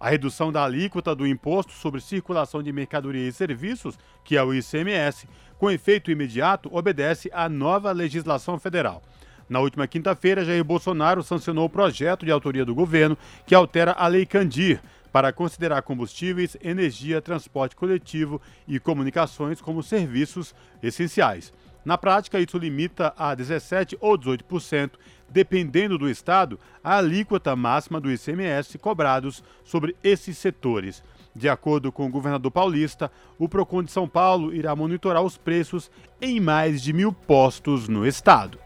A 0.03 0.09
redução 0.09 0.51
da 0.51 0.65
alíquota 0.65 1.15
do 1.15 1.25
Imposto 1.25 1.71
sobre 1.71 2.01
Circulação 2.01 2.61
de 2.61 2.73
Mercadoria 2.73 3.25
e 3.25 3.31
Serviços, 3.31 3.97
que 4.21 4.35
é 4.35 4.43
o 4.43 4.53
ICMS, 4.53 5.29
com 5.57 5.71
efeito 5.71 6.11
imediato, 6.11 6.67
obedece 6.75 7.31
à 7.31 7.47
nova 7.47 7.89
legislação 7.93 8.59
federal. 8.59 9.01
Na 9.47 9.61
última 9.61 9.87
quinta-feira, 9.87 10.43
Jair 10.43 10.61
Bolsonaro 10.61 11.23
sancionou 11.23 11.67
o 11.67 11.69
projeto 11.69 12.25
de 12.25 12.33
autoria 12.33 12.65
do 12.65 12.75
governo 12.75 13.17
que 13.47 13.55
altera 13.55 13.93
a 13.93 14.05
Lei 14.07 14.25
Candir 14.25 14.81
para 15.09 15.31
considerar 15.31 15.81
combustíveis, 15.83 16.57
energia, 16.61 17.21
transporte 17.21 17.73
coletivo 17.73 18.41
e 18.67 18.81
comunicações 18.81 19.61
como 19.61 19.81
serviços 19.81 20.53
essenciais. 20.81 21.53
Na 21.85 21.97
prática, 21.97 22.41
isso 22.41 22.57
limita 22.57 23.13
a 23.17 23.33
17 23.33 23.97
ou 24.01 24.17
18%, 24.17 24.91
dependendo 25.33 25.97
do 25.97 26.07
estado, 26.07 26.59
a 26.83 26.97
alíquota 26.97 27.55
máxima 27.55 27.99
do 27.99 28.11
ICMS 28.11 28.77
cobrados 28.77 29.43
sobre 29.65 29.95
esses 30.03 30.37
setores. 30.37 31.03
De 31.35 31.49
acordo 31.49 31.91
com 31.91 32.05
o 32.05 32.09
governador 32.09 32.51
paulista, 32.51 33.11
o 33.39 33.49
Procon 33.49 33.81
de 33.81 33.91
São 33.91 34.07
Paulo 34.07 34.53
irá 34.53 34.75
monitorar 34.75 35.23
os 35.23 35.35
preços 35.35 35.89
em 36.21 36.39
mais 36.39 36.83
de 36.83 36.93
mil 36.93 37.11
postos 37.11 37.89
no 37.89 38.05
estado. 38.05 38.59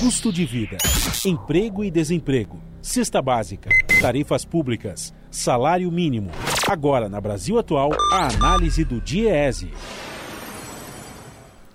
Custo 0.00 0.32
de 0.32 0.44
vida, 0.44 0.78
emprego 1.24 1.84
e 1.84 1.90
desemprego, 1.90 2.60
cesta 2.82 3.22
básica, 3.22 3.68
tarifas 4.00 4.44
públicas, 4.44 5.14
salário 5.30 5.92
mínimo. 5.92 6.30
Agora, 6.68 7.08
na 7.08 7.20
Brasil 7.20 7.58
Atual, 7.58 7.90
a 8.12 8.26
análise 8.34 8.82
do 8.84 9.00
DIEESE. 9.00 9.70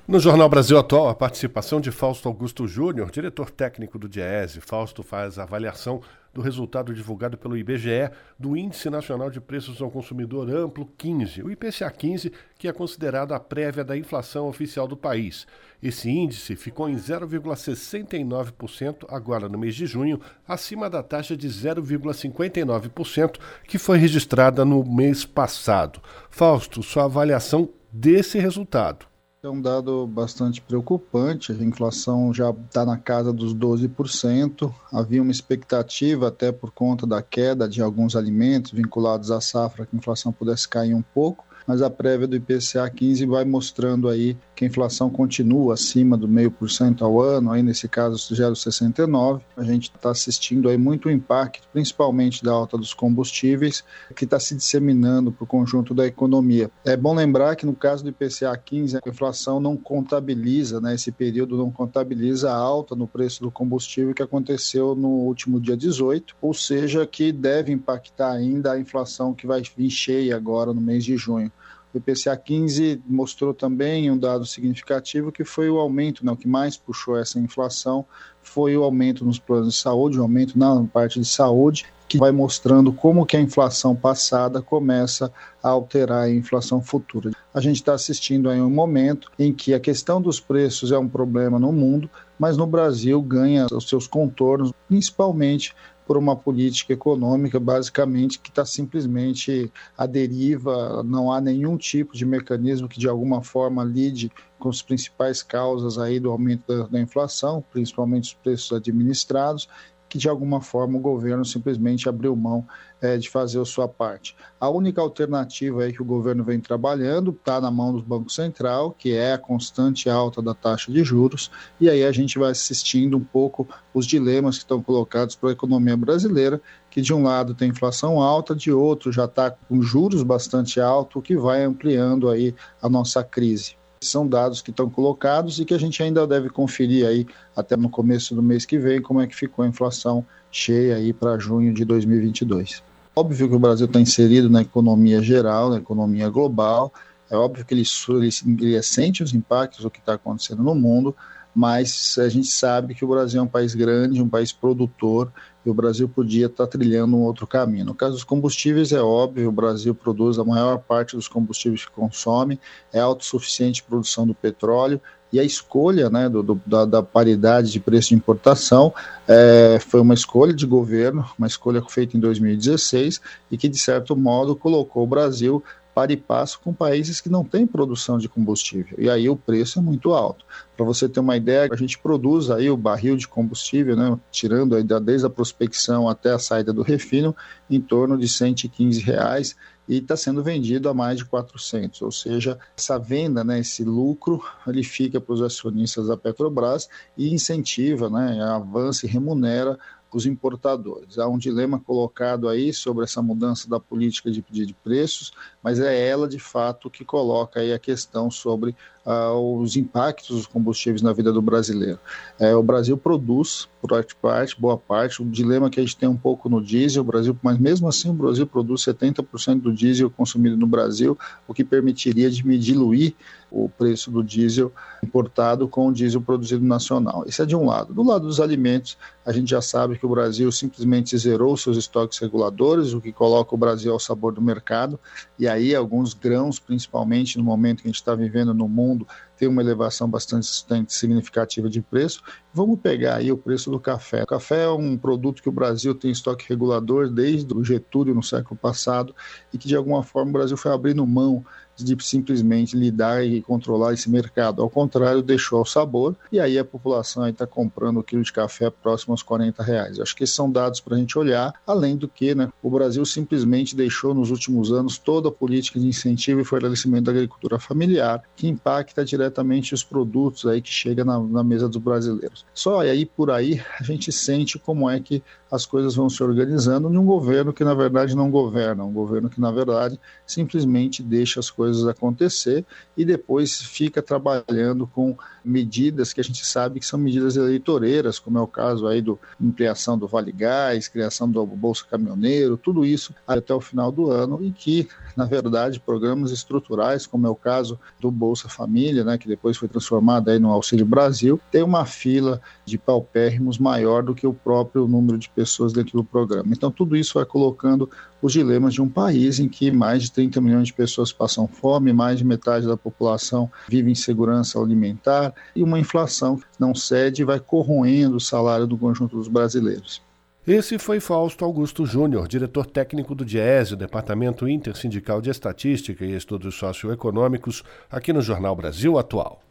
No 0.07 0.19
Jornal 0.19 0.47
Brasil 0.47 0.77
Atual, 0.77 1.09
a 1.09 1.15
participação 1.15 1.81
de 1.81 1.89
Fausto 1.89 2.27
Augusto 2.27 2.67
Júnior, 2.67 3.09
diretor 3.09 3.49
técnico 3.49 3.97
do 3.97 4.07
DIESE. 4.07 4.61
Fausto 4.61 5.01
faz 5.01 5.39
a 5.39 5.43
avaliação 5.43 5.99
do 6.31 6.41
resultado 6.41 6.93
divulgado 6.93 7.39
pelo 7.39 7.57
IBGE 7.57 8.11
do 8.37 8.55
Índice 8.55 8.87
Nacional 8.87 9.31
de 9.31 9.41
Preços 9.41 9.81
ao 9.81 9.89
Consumidor 9.89 10.47
Amplo 10.47 10.87
15, 10.95 11.41
o 11.41 11.49
IPCA 11.49 11.89
15, 11.89 12.31
que 12.55 12.67
é 12.67 12.71
considerado 12.71 13.33
a 13.33 13.39
prévia 13.39 13.83
da 13.83 13.97
inflação 13.97 14.47
oficial 14.47 14.87
do 14.87 14.95
país. 14.95 15.47
Esse 15.81 16.07
índice 16.07 16.55
ficou 16.55 16.87
em 16.87 16.97
0,69% 16.97 19.07
agora 19.09 19.49
no 19.49 19.57
mês 19.57 19.73
de 19.73 19.87
junho, 19.87 20.21
acima 20.47 20.87
da 20.87 21.01
taxa 21.01 21.35
de 21.35 21.47
0,59% 21.47 23.39
que 23.67 23.79
foi 23.79 23.97
registrada 23.97 24.63
no 24.63 24.85
mês 24.85 25.25
passado. 25.25 25.99
Fausto, 26.29 26.83
sua 26.83 27.05
avaliação 27.05 27.67
desse 27.91 28.37
resultado. 28.37 29.07
É 29.45 29.49
um 29.49 29.61
dado 29.61 30.07
bastante 30.07 30.59
preocupante. 30.59 31.51
A 31.51 31.55
inflação 31.63 32.33
já 32.33 32.49
está 32.49 32.83
na 32.83 32.97
casa 32.97 33.31
dos 33.31 33.53
12%. 33.53 34.73
Havia 34.91 35.21
uma 35.21 35.31
expectativa, 35.31 36.29
até 36.29 36.51
por 36.51 36.71
conta 36.71 37.05
da 37.05 37.21
queda 37.21 37.69
de 37.69 37.79
alguns 37.79 38.15
alimentos 38.15 38.71
vinculados 38.71 39.29
à 39.29 39.39
safra, 39.39 39.85
que 39.85 39.95
a 39.95 39.99
inflação 39.99 40.31
pudesse 40.31 40.67
cair 40.67 40.95
um 40.95 41.01
pouco 41.03 41.45
mas 41.67 41.81
a 41.81 41.89
prévia 41.89 42.27
do 42.27 42.35
IPCA 42.35 42.89
15 42.89 43.25
vai 43.25 43.45
mostrando 43.45 44.07
aí 44.07 44.37
que 44.55 44.63
a 44.63 44.67
inflação 44.67 45.09
continua 45.09 45.73
acima 45.73 46.17
do 46.17 46.27
meio 46.27 46.49
por 46.49 46.69
cento 46.69 47.03
ao 47.03 47.21
ano, 47.21 47.51
aí 47.51 47.61
nesse 47.61 47.87
caso 47.87 48.15
0,69. 48.33 49.41
A 49.57 49.63
gente 49.63 49.91
está 49.95 50.11
assistindo 50.11 50.69
aí 50.69 50.77
muito 50.77 51.09
impacto, 51.09 51.67
principalmente 51.73 52.43
da 52.43 52.51
alta 52.51 52.77
dos 52.77 52.93
combustíveis, 52.93 53.83
que 54.15 54.23
está 54.23 54.39
se 54.39 54.55
disseminando 54.55 55.31
para 55.31 55.43
o 55.43 55.47
conjunto 55.47 55.93
da 55.93 56.05
economia. 56.05 56.69
É 56.85 56.95
bom 56.95 57.13
lembrar 57.13 57.55
que 57.55 57.65
no 57.65 57.75
caso 57.75 58.03
do 58.03 58.09
IPCA 58.09 58.55
15, 58.55 58.97
a 58.97 59.09
inflação 59.09 59.59
não 59.59 59.75
contabiliza, 59.75 60.79
né, 60.79 60.95
esse 60.95 61.11
período 61.11 61.57
não 61.57 61.71
contabiliza 61.71 62.51
a 62.51 62.55
alta 62.55 62.95
no 62.95 63.07
preço 63.07 63.41
do 63.41 63.51
combustível 63.51 64.13
que 64.13 64.23
aconteceu 64.23 64.95
no 64.95 65.09
último 65.09 65.59
dia 65.59 65.75
18, 65.75 66.35
ou 66.41 66.53
seja, 66.53 67.05
que 67.05 67.31
deve 67.31 67.71
impactar 67.71 68.31
ainda 68.31 68.71
a 68.71 68.79
inflação 68.79 69.33
que 69.33 69.47
vai 69.47 69.61
vir 69.75 69.89
cheia 69.89 70.35
agora 70.35 70.73
no 70.73 70.81
mês 70.81 71.03
de 71.03 71.17
junho. 71.17 71.51
O 71.95 71.97
IPCA 71.97 72.35
15 72.35 73.01
mostrou 73.07 73.53
também 73.53 74.11
um 74.11 74.17
dado 74.17 74.45
significativo 74.45 75.31
que 75.31 75.45
foi 75.45 75.69
o 75.69 75.77
aumento, 75.77 76.25
né, 76.25 76.31
o 76.33 76.35
que 76.35 76.45
mais 76.45 76.75
puxou 76.75 77.17
essa 77.17 77.39
inflação 77.39 78.05
foi 78.43 78.75
o 78.75 78.83
aumento 78.83 79.23
nos 79.23 79.39
planos 79.39 79.75
de 79.75 79.79
saúde, 79.79 80.19
o 80.19 80.21
aumento 80.21 80.59
na 80.59 80.83
parte 80.91 81.21
de 81.21 81.25
saúde, 81.25 81.85
que 82.07 82.17
vai 82.17 82.33
mostrando 82.33 82.91
como 82.91 83.25
que 83.25 83.37
a 83.37 83.41
inflação 83.41 83.95
passada 83.95 84.61
começa 84.61 85.31
a 85.63 85.69
alterar 85.69 86.23
a 86.23 86.29
inflação 86.29 86.81
futura. 86.81 87.31
A 87.53 87.61
gente 87.61 87.77
está 87.77 87.93
assistindo 87.93 88.49
a 88.49 88.53
um 88.53 88.69
momento 88.69 89.31
em 89.39 89.53
que 89.53 89.73
a 89.73 89.79
questão 89.79 90.21
dos 90.21 90.37
preços 90.37 90.91
é 90.91 90.99
um 90.99 91.07
problema 91.07 91.57
no 91.57 91.71
mundo, 91.71 92.09
mas 92.37 92.57
no 92.57 92.67
Brasil 92.67 93.21
ganha 93.21 93.67
os 93.71 93.87
seus 93.87 94.05
contornos, 94.05 94.73
principalmente 94.87 95.73
por 96.05 96.17
uma 96.17 96.35
política 96.35 96.93
econômica, 96.93 97.59
basicamente, 97.59 98.39
que 98.39 98.49
está 98.49 98.63
simplesmente 98.63 99.71
à 99.97 100.05
deriva, 100.05 101.03
não 101.03 101.31
há 101.31 101.41
nenhum 101.41 101.77
tipo 101.77 102.15
de 102.15 102.25
mecanismo 102.25 102.87
que 102.87 102.99
de 102.99 103.09
alguma 103.09 103.41
forma 103.41 103.83
lide 103.83 104.31
com 104.59 104.69
as 104.69 104.81
principais 104.81 105.41
causas 105.41 105.97
aí 105.97 106.19
do 106.19 106.29
aumento 106.29 106.63
da, 106.67 106.87
da 106.87 106.99
inflação, 106.99 107.63
principalmente 107.71 108.25
os 108.25 108.33
preços 108.33 108.71
administrados, 108.71 109.67
que 110.15 110.17
de 110.17 110.29
alguma 110.29 110.61
forma 110.61 110.97
o 110.97 111.01
governo 111.01 111.43
simplesmente 111.43 112.07
abriu 112.07 112.33
mão 112.37 112.65
é, 113.01 113.17
de 113.17 113.29
fazer 113.29 113.59
a 113.59 113.65
sua 113.65 113.85
parte. 113.85 114.33
A 114.57 114.69
única 114.69 115.01
alternativa 115.01 115.83
aí 115.83 115.91
que 115.91 116.01
o 116.01 116.05
governo 116.05 116.41
vem 116.41 116.57
trabalhando 116.57 117.31
está 117.31 117.59
na 117.59 117.69
mão 117.69 117.91
do 117.91 118.01
Banco 118.01 118.31
Central, 118.31 118.95
que 118.97 119.13
é 119.13 119.33
a 119.33 119.37
constante 119.37 120.09
alta 120.09 120.41
da 120.41 120.53
taxa 120.53 120.89
de 120.89 121.03
juros, 121.03 121.51
e 121.81 121.89
aí 121.89 122.05
a 122.05 122.13
gente 122.13 122.39
vai 122.39 122.51
assistindo 122.51 123.17
um 123.17 123.23
pouco 123.25 123.67
os 123.93 124.07
dilemas 124.07 124.55
que 124.55 124.63
estão 124.63 124.81
colocados 124.81 125.35
para 125.35 125.49
a 125.49 125.51
economia 125.51 125.97
brasileira, 125.97 126.61
que 126.89 127.01
de 127.01 127.13
um 127.13 127.23
lado 127.23 127.53
tem 127.53 127.71
inflação 127.71 128.21
alta, 128.21 128.55
de 128.55 128.71
outro 128.71 129.11
já 129.11 129.25
está 129.25 129.51
com 129.51 129.81
juros 129.81 130.23
bastante 130.23 130.79
altos, 130.79 131.17
o 131.17 131.21
que 131.21 131.35
vai 131.35 131.61
ampliando 131.61 132.29
aí 132.29 132.55
a 132.81 132.87
nossa 132.87 133.21
crise 133.21 133.75
são 134.07 134.27
dados 134.27 134.61
que 134.61 134.69
estão 134.69 134.89
colocados 134.89 135.59
e 135.59 135.65
que 135.65 135.73
a 135.73 135.77
gente 135.77 136.01
ainda 136.01 136.25
deve 136.25 136.49
conferir 136.49 137.05
aí 137.05 137.27
até 137.55 137.75
no 137.75 137.89
começo 137.89 138.35
do 138.35 138.41
mês 138.41 138.65
que 138.65 138.77
vem 138.77 139.01
como 139.01 139.21
é 139.21 139.27
que 139.27 139.35
ficou 139.35 139.63
a 139.65 139.67
inflação 139.67 140.25
cheia 140.51 140.95
aí 140.95 141.11
para 141.11 141.37
junho 141.37 141.73
de 141.73 141.83
2022. 141.83 142.83
Óbvio 143.15 143.49
que 143.49 143.55
o 143.55 143.59
Brasil 143.59 143.85
está 143.85 143.99
inserido 143.99 144.49
na 144.49 144.61
economia 144.61 145.21
geral, 145.21 145.69
na 145.69 145.77
economia 145.77 146.29
global, 146.29 146.93
é 147.29 147.35
óbvio 147.35 147.65
que 147.65 147.73
ele, 147.73 147.83
ele, 148.09 148.29
ele 148.61 148.83
sente 148.83 149.23
os 149.23 149.33
impactos 149.33 149.81
do 149.81 149.89
que 149.89 149.99
está 149.99 150.13
acontecendo 150.13 150.61
no 150.61 150.75
mundo, 150.75 151.15
mas 151.55 152.17
a 152.19 152.27
gente 152.27 152.47
sabe 152.47 152.93
que 152.93 153.05
o 153.05 153.07
Brasil 153.07 153.39
é 153.39 153.43
um 153.43 153.47
país 153.47 153.73
grande, 153.73 154.21
um 154.21 154.27
país 154.27 154.51
produtor, 154.51 155.31
e 155.65 155.69
o 155.69 155.73
Brasil 155.73 156.07
podia 156.09 156.47
estar 156.47 156.67
trilhando 156.67 157.15
um 157.15 157.21
outro 157.21 157.47
caminho. 157.47 157.85
No 157.85 157.95
caso 157.95 158.13
dos 158.13 158.23
combustíveis, 158.23 158.91
é 158.91 159.01
óbvio, 159.01 159.47
o 159.47 159.51
Brasil 159.51 159.95
produz 159.95 160.37
a 160.37 160.43
maior 160.43 160.79
parte 160.79 161.15
dos 161.15 161.29
combustíveis 161.29 161.85
que 161.85 161.91
consome, 161.91 162.59
é 162.91 162.99
autossuficiente 162.99 163.81
em 163.81 163.89
produção 163.89 164.27
do 164.27 164.35
petróleo, 164.35 164.99
e 165.31 165.39
a 165.39 165.43
escolha 165.43 166.09
né, 166.09 166.29
do, 166.29 166.43
do, 166.43 166.61
da, 166.65 166.85
da, 166.85 167.03
paridade 167.03 167.71
de 167.71 167.79
preço 167.79 168.09
de 168.09 168.15
importação 168.15 168.93
é, 169.27 169.79
foi 169.79 169.99
uma 169.99 170.13
escolha 170.13 170.53
de 170.53 170.65
governo, 170.65 171.25
uma 171.37 171.47
escolha 171.47 171.81
feita 171.81 172.15
em 172.15 172.19
2016 172.19 173.19
e 173.51 173.57
que, 173.57 173.67
de 173.67 173.77
certo 173.77 174.15
modo, 174.15 174.55
colocou 174.55 175.03
o 175.03 175.07
Brasil 175.07 175.63
para 175.95 176.11
e 176.11 176.17
passo 176.17 176.59
com 176.59 176.73
países 176.73 177.21
que 177.21 177.29
não 177.29 177.45
têm 177.45 177.65
produção 177.65 178.17
de 178.17 178.27
combustível. 178.27 178.97
E 178.99 179.09
aí 179.09 179.29
o 179.29 179.37
preço 179.37 179.79
é 179.79 179.81
muito 179.81 180.13
alto. 180.13 180.45
Para 180.75 180.85
você 180.85 181.07
ter 181.07 181.21
uma 181.21 181.37
ideia, 181.37 181.69
a 181.71 181.75
gente 181.77 181.97
produz 181.97 182.51
aí 182.51 182.69
o 182.69 182.75
barril 182.75 183.15
de 183.15 183.25
combustível, 183.25 183.95
né, 183.95 184.19
tirando 184.29 184.75
aí 184.75 184.83
desde 185.01 185.25
a 185.25 185.29
prospecção 185.29 186.09
até 186.09 186.33
a 186.33 186.39
saída 186.39 186.73
do 186.73 186.81
refino, 186.81 187.33
em 187.69 187.79
torno 187.79 188.17
de 188.17 188.27
115 188.27 188.99
reais 188.99 189.55
e 189.87 189.97
está 189.97 190.17
sendo 190.17 190.43
vendido 190.43 190.89
a 190.89 190.93
mais 190.93 191.19
de 191.19 191.25
400, 191.25 192.01
ou 192.01 192.11
seja, 192.11 192.57
essa 192.75 192.97
venda, 192.97 193.43
né, 193.43 193.59
esse 193.59 193.83
lucro, 193.83 194.43
ele 194.67 194.83
fica 194.83 195.21
para 195.21 195.33
os 195.33 195.41
acionistas 195.41 196.07
da 196.07 196.17
Petrobras 196.17 196.89
e 197.15 197.33
incentiva, 197.33 198.09
né, 198.09 198.43
avança 198.43 199.05
e 199.05 199.09
remunera 199.09 199.77
os 200.15 200.25
importadores. 200.25 201.19
Há 201.19 201.27
um 201.27 201.37
dilema 201.37 201.77
colocado 201.77 202.47
aí 202.47 202.73
sobre 202.73 203.03
essa 203.03 203.21
mudança 203.21 203.69
da 203.69 203.79
política 203.79 204.31
de 204.31 204.41
pedir 204.41 204.65
de 204.65 204.73
preços, 204.73 205.33
mas 205.65 205.79
é 205.79 206.07
ela 206.07 206.27
de 206.27 206.37
fato 206.37 206.91
que 206.91 207.03
coloca 207.03 207.59
aí 207.59 207.73
a 207.73 207.79
questão 207.79 208.29
sobre 208.29 208.75
uh, 209.03 209.59
os 209.59 209.75
impactos 209.75 210.35
dos 210.35 210.45
combustíveis 210.45 211.01
na 211.01 211.11
vida 211.11 211.33
do 211.33 211.41
brasileiro. 211.41 211.97
É, 212.39 212.55
o 212.55 212.61
Brasil 212.61 212.95
produz, 212.95 213.67
por 213.81 213.89
parte, 214.21 214.59
boa 214.59 214.77
parte, 214.77 215.23
o 215.23 215.25
dilema 215.25 215.69
que 215.69 215.79
a 215.79 215.83
gente 215.83 215.97
tem 215.97 216.07
um 216.07 216.17
pouco 216.17 216.47
no 216.49 216.61
diesel, 216.61 217.01
o 217.01 217.05
Brasil, 217.05 217.35
mas 217.41 217.57
mesmo 217.57 217.87
assim 217.87 218.11
o 218.11 218.13
Brasil 218.13 218.45
produz 218.45 218.81
70% 218.81 219.61
do 219.61 219.73
diesel 219.73 220.09
consumido 220.09 220.55
no 220.55 220.67
Brasil, 220.67 221.17
o 221.47 221.53
que 221.53 221.63
permitiria 221.63 222.29
diluir 222.29 223.15
o 223.51 223.69
preço 223.69 224.11
do 224.11 224.23
diesel 224.23 224.71
importado 225.01 225.67
com 225.67 225.87
o 225.87 225.93
diesel 225.93 226.19
produzido 226.19 226.65
nacional. 226.65 227.23
Isso 227.25 227.41
é 227.41 227.45
de 227.45 227.55
um 227.55 227.65
lado. 227.65 227.93
Do 227.93 228.03
lado 228.03 228.27
dos 228.27 228.41
alimentos, 228.41 228.97
a 229.25 229.31
gente 229.31 229.49
já 229.49 229.61
sabe 229.61 229.97
que 229.97 230.05
o 230.05 230.09
Brasil 230.09 230.51
simplesmente 230.51 231.17
zerou 231.17 231.55
seus 231.55 231.77
estoques 231.77 232.17
reguladores, 232.17 232.91
o 232.91 232.99
que 232.99 233.13
coloca 233.13 233.55
o 233.55 233.57
Brasil 233.57 233.93
ao 233.93 233.99
sabor 233.99 234.33
do 234.33 234.41
mercado, 234.41 234.99
e 235.39 235.47
aí 235.47 235.54
alguns 235.75 236.13
grãos, 236.13 236.59
principalmente 236.59 237.37
no 237.37 237.43
momento 237.43 237.81
que 237.81 237.87
a 237.87 237.91
gente 237.91 237.99
está 237.99 238.13
vivendo 238.13 238.53
no 238.53 238.67
mundo, 238.67 239.07
tem 239.37 239.47
uma 239.47 239.61
elevação 239.61 240.09
bastante 240.09 240.47
significativa 240.89 241.69
de 241.69 241.81
preço. 241.81 242.21
Vamos 242.53 242.79
pegar 242.79 243.17
aí 243.17 243.31
o 243.31 243.37
preço 243.37 243.69
do 243.69 243.79
café. 243.79 244.23
O 244.23 244.27
café 244.27 244.63
é 244.63 244.69
um 244.69 244.97
produto 244.97 245.41
que 245.41 245.49
o 245.49 245.51
Brasil 245.51 245.93
tem 245.93 246.11
estoque 246.11 246.45
regulador 246.49 247.09
desde 247.09 247.53
o 247.53 247.63
Getúlio 247.63 248.15
no 248.15 248.23
século 248.23 248.57
passado 248.57 249.15
e 249.53 249.57
que 249.57 249.67
de 249.67 249.75
alguma 249.75 250.03
forma 250.03 250.29
o 250.29 250.33
Brasil 250.33 250.57
foi 250.57 250.71
abrindo 250.71 251.05
mão 251.05 251.45
de 251.75 251.95
simplesmente 252.03 252.77
lidar 252.77 253.25
e 253.25 253.41
controlar 253.41 253.93
esse 253.93 254.09
mercado. 254.09 254.61
Ao 254.61 254.69
contrário, 254.69 255.21
deixou 255.21 255.59
ao 255.59 255.65
sabor 255.65 256.15
e 256.31 256.39
aí 256.39 256.57
a 256.57 256.65
população 256.65 257.27
está 257.27 257.45
comprando 257.45 257.99
o 257.99 258.03
quilo 258.03 258.23
de 258.23 258.31
café 258.31 258.69
próximo 258.69 259.13
aos 259.13 259.23
40 259.23 259.63
reais. 259.63 259.99
acho 259.99 260.15
que 260.15 260.23
esses 260.23 260.35
são 260.35 260.49
dados 260.49 260.79
para 260.79 260.95
a 260.95 260.99
gente 260.99 261.17
olhar, 261.17 261.53
além 261.65 261.95
do 261.95 262.07
que 262.07 262.33
né, 262.33 262.51
o 262.61 262.69
Brasil 262.69 263.05
simplesmente 263.05 263.75
deixou 263.75 264.13
nos 264.13 264.31
últimos 264.31 264.71
anos 264.71 264.97
toda 264.97 265.29
a 265.29 265.31
política 265.31 265.79
de 265.79 265.87
incentivo 265.87 266.41
e 266.41 266.45
fortalecimento 266.45 267.05
da 267.05 267.11
agricultura 267.11 267.59
familiar, 267.59 268.21
que 268.35 268.47
impacta 268.47 269.03
diretamente 269.03 269.73
os 269.73 269.83
produtos 269.83 270.45
aí 270.45 270.61
que 270.61 270.69
chegam 270.69 271.05
na, 271.05 271.19
na 271.19 271.43
mesa 271.43 271.67
dos 271.67 271.81
brasileiros. 271.81 272.45
Só 272.53 272.81
aí 272.81 273.05
por 273.05 273.31
aí 273.31 273.61
a 273.79 273.83
gente 273.83 274.11
sente 274.11 274.57
como 274.57 274.89
é 274.89 274.99
que 274.99 275.21
as 275.51 275.65
coisas 275.65 275.95
vão 275.95 276.09
se 276.09 276.21
organizando 276.21 276.89
num 276.89 277.05
governo 277.05 277.53
que 277.53 277.63
na 277.63 277.73
verdade 277.73 278.15
não 278.15 278.29
governa, 278.29 278.83
um 278.83 278.91
governo 278.91 279.29
que 279.29 279.39
na 279.39 279.51
verdade 279.51 279.99
simplesmente 280.25 281.01
deixa 281.01 281.39
as 281.39 281.49
coisas 281.49 281.64
acontecer 281.87 282.65
e 282.97 283.03
depois 283.03 283.61
fica 283.61 284.01
trabalhando 284.01 284.87
com 284.87 285.17
medidas 285.43 286.13
que 286.13 286.21
a 286.21 286.23
gente 286.23 286.45
sabe 286.45 286.79
que 286.79 286.85
são 286.85 286.99
medidas 286.99 287.35
eleitoreiras, 287.35 288.17
como 288.17 288.37
é 288.37 288.41
o 288.41 288.47
caso 288.47 288.87
aí 288.87 289.01
do 289.01 289.19
ampliação 289.41 289.97
do 289.97 290.07
Vale 290.07 290.31
Gás, 290.31 290.87
criação 290.87 291.29
do 291.29 291.45
Bolsa 291.45 291.85
Caminhoneiro, 291.89 292.57
tudo 292.57 292.85
isso 292.85 293.13
até 293.27 293.53
o 293.53 293.61
final 293.61 293.91
do 293.91 294.11
ano 294.11 294.39
e 294.43 294.51
que, 294.51 294.87
na 295.15 295.25
verdade, 295.25 295.79
programas 295.79 296.31
estruturais, 296.31 297.05
como 297.05 297.27
é 297.27 297.29
o 297.29 297.35
caso 297.35 297.79
do 297.99 298.09
Bolsa 298.09 298.49
Família, 298.49 299.03
né, 299.03 299.17
que 299.17 299.27
depois 299.27 299.57
foi 299.57 299.67
transformado 299.67 300.29
aí 300.29 300.39
no 300.39 300.51
Auxílio 300.51 300.85
Brasil, 300.85 301.39
tem 301.51 301.63
uma 301.63 301.85
fila 301.85 302.41
de 302.65 302.77
paupérrimos 302.77 303.57
maior 303.57 304.03
do 304.03 304.15
que 304.15 304.25
o 304.25 304.33
próprio 304.33 304.87
número 304.87 305.17
de 305.17 305.29
pessoas 305.29 305.73
dentro 305.73 305.97
do 305.97 306.03
programa. 306.03 306.49
Então, 306.51 306.71
tudo 306.71 306.95
isso 306.95 307.15
vai 307.15 307.25
colocando 307.25 307.89
os 308.21 308.33
dilemas 308.33 308.73
de 308.73 308.81
um 308.81 308.89
país 308.89 309.39
em 309.39 309.47
que 309.47 309.71
mais 309.71 310.03
de 310.03 310.11
30 310.11 310.41
milhões 310.41 310.67
de 310.67 310.73
pessoas 310.73 311.13
passam 311.13 311.47
fome, 311.55 311.93
mais 311.93 312.19
de 312.19 312.25
metade 312.25 312.67
da 312.67 312.77
população 312.77 313.49
vive 313.67 313.89
em 313.89 313.95
segurança 313.95 314.59
alimentar 314.59 315.33
e 315.55 315.63
uma 315.63 315.79
inflação 315.79 316.37
que 316.37 316.45
não 316.59 316.75
cede 316.75 317.21
e 317.21 317.25
vai 317.25 317.39
corroendo 317.39 318.17
o 318.17 318.19
salário 318.19 318.67
do 318.67 318.77
conjunto 318.77 319.15
dos 319.15 319.27
brasileiros. 319.27 320.01
Esse 320.47 320.77
foi 320.77 320.99
Fausto 320.99 321.43
Augusto 321.43 321.87
Júnior, 321.87 322.27
diretor 322.27 322.67
técnico 322.67 323.15
do 323.15 323.25
DIESE, 323.25 323.75
Departamento 323.75 324.47
Intersindical 324.47 325.19
de 325.19 325.31
Estatística 325.31 326.05
e 326.05 326.15
Estudos 326.15 326.53
Socioeconômicos, 326.53 327.63
aqui 327.89 328.13
no 328.13 328.21
Jornal 328.21 328.55
Brasil 328.55 328.99
Atual. 328.99 329.41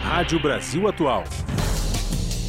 Rádio 0.00 0.40
Brasil 0.40 0.88
Atual. 0.88 1.24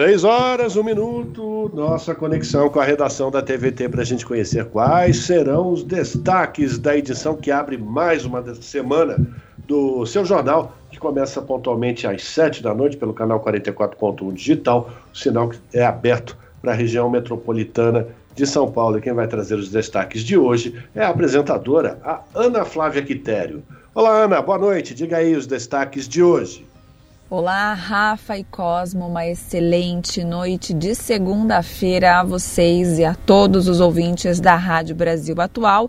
Seis 0.00 0.24
horas, 0.24 0.76
um 0.76 0.82
minuto, 0.82 1.70
nossa 1.74 2.14
conexão 2.14 2.70
com 2.70 2.80
a 2.80 2.84
redação 2.84 3.30
da 3.30 3.42
TVT 3.42 3.90
para 3.90 4.00
a 4.00 4.04
gente 4.04 4.24
conhecer 4.24 4.64
quais 4.64 5.26
serão 5.26 5.70
os 5.70 5.84
destaques 5.84 6.78
da 6.78 6.96
edição 6.96 7.36
que 7.36 7.50
abre 7.50 7.76
mais 7.76 8.24
uma 8.24 8.42
semana 8.54 9.18
do 9.68 10.06
seu 10.06 10.24
jornal, 10.24 10.74
que 10.90 10.98
começa 10.98 11.42
pontualmente 11.42 12.06
às 12.06 12.24
sete 12.24 12.62
da 12.62 12.72
noite 12.72 12.96
pelo 12.96 13.12
canal 13.12 13.44
44.1 13.44 14.32
Digital. 14.32 14.90
O 15.12 15.18
sinal 15.18 15.50
é 15.70 15.84
aberto 15.84 16.34
para 16.62 16.72
a 16.72 16.74
região 16.74 17.10
metropolitana 17.10 18.06
de 18.34 18.46
São 18.46 18.72
Paulo. 18.72 18.96
E 18.96 19.02
quem 19.02 19.12
vai 19.12 19.28
trazer 19.28 19.56
os 19.56 19.68
destaques 19.68 20.22
de 20.24 20.38
hoje 20.38 20.82
é 20.94 21.04
a 21.04 21.10
apresentadora, 21.10 21.98
a 22.02 22.22
Ana 22.34 22.64
Flávia 22.64 23.02
Quitério. 23.02 23.62
Olá, 23.94 24.22
Ana, 24.22 24.40
boa 24.40 24.56
noite. 24.56 24.94
Diga 24.94 25.18
aí 25.18 25.36
os 25.36 25.46
destaques 25.46 26.08
de 26.08 26.22
hoje. 26.22 26.69
Olá, 27.32 27.74
Rafa 27.74 28.36
e 28.38 28.42
Cosmo, 28.42 29.06
uma 29.06 29.24
excelente 29.24 30.24
noite 30.24 30.74
de 30.74 30.96
segunda-feira 30.96 32.18
a 32.18 32.24
vocês 32.24 32.98
e 32.98 33.04
a 33.04 33.14
todos 33.14 33.68
os 33.68 33.78
ouvintes 33.78 34.40
da 34.40 34.56
Rádio 34.56 34.96
Brasil 34.96 35.40
Atual. 35.40 35.88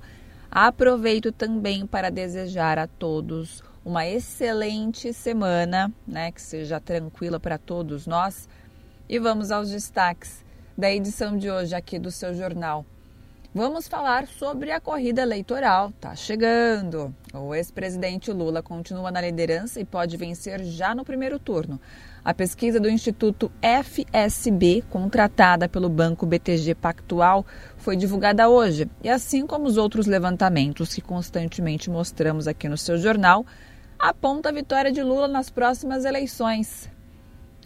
Aproveito 0.52 1.32
também 1.32 1.88
para 1.88 2.12
desejar 2.12 2.78
a 2.78 2.86
todos 2.86 3.64
uma 3.84 4.06
excelente 4.06 5.12
semana, 5.14 5.92
né, 6.08 6.32
que 6.32 6.44
seja 6.44 6.80
tranquila 6.80 7.40
para 7.40 7.58
todos 7.58 8.06
nós. 8.06 8.48
E 9.10 9.18
vamos 9.18 9.50
aos 9.50 9.72
destaques 9.72 10.46
da 10.78 10.92
edição 10.92 11.36
de 11.36 11.50
hoje 11.50 11.74
aqui 11.74 11.98
do 11.98 12.12
seu 12.12 12.36
jornal. 12.36 12.86
Vamos 13.54 13.86
falar 13.86 14.28
sobre 14.28 14.72
a 14.72 14.80
corrida 14.80 15.24
eleitoral. 15.24 15.92
Tá 16.00 16.16
chegando. 16.16 17.14
O 17.34 17.54
ex-presidente 17.54 18.32
Lula 18.32 18.64
continua 18.64 19.12
na 19.12 19.20
liderança 19.20 19.78
e 19.78 19.84
pode 19.84 20.16
vencer 20.16 20.64
já 20.64 20.96
no 20.96 21.04
primeiro 21.04 21.38
turno. 21.38 21.78
A 22.24 22.34
pesquisa 22.34 22.80
do 22.80 22.90
Instituto 22.90 23.52
FSB, 23.62 24.86
contratada 24.90 25.68
pelo 25.68 25.90
Banco 25.90 26.26
BTG 26.26 26.76
Pactual, 26.76 27.46
foi 27.76 27.98
divulgada 27.98 28.48
hoje. 28.48 28.90
E 29.04 29.10
assim 29.10 29.46
como 29.46 29.68
os 29.68 29.76
outros 29.76 30.08
levantamentos 30.08 30.94
que 30.94 31.02
constantemente 31.02 31.90
mostramos 31.90 32.48
aqui 32.48 32.70
no 32.70 32.78
seu 32.78 32.98
jornal, 32.98 33.46
aponta 34.00 34.48
a 34.48 34.54
vitória 34.54 34.94
de 34.94 35.04
Lula 35.04 35.28
nas 35.28 35.50
próximas 35.50 36.06
eleições. 36.06 36.90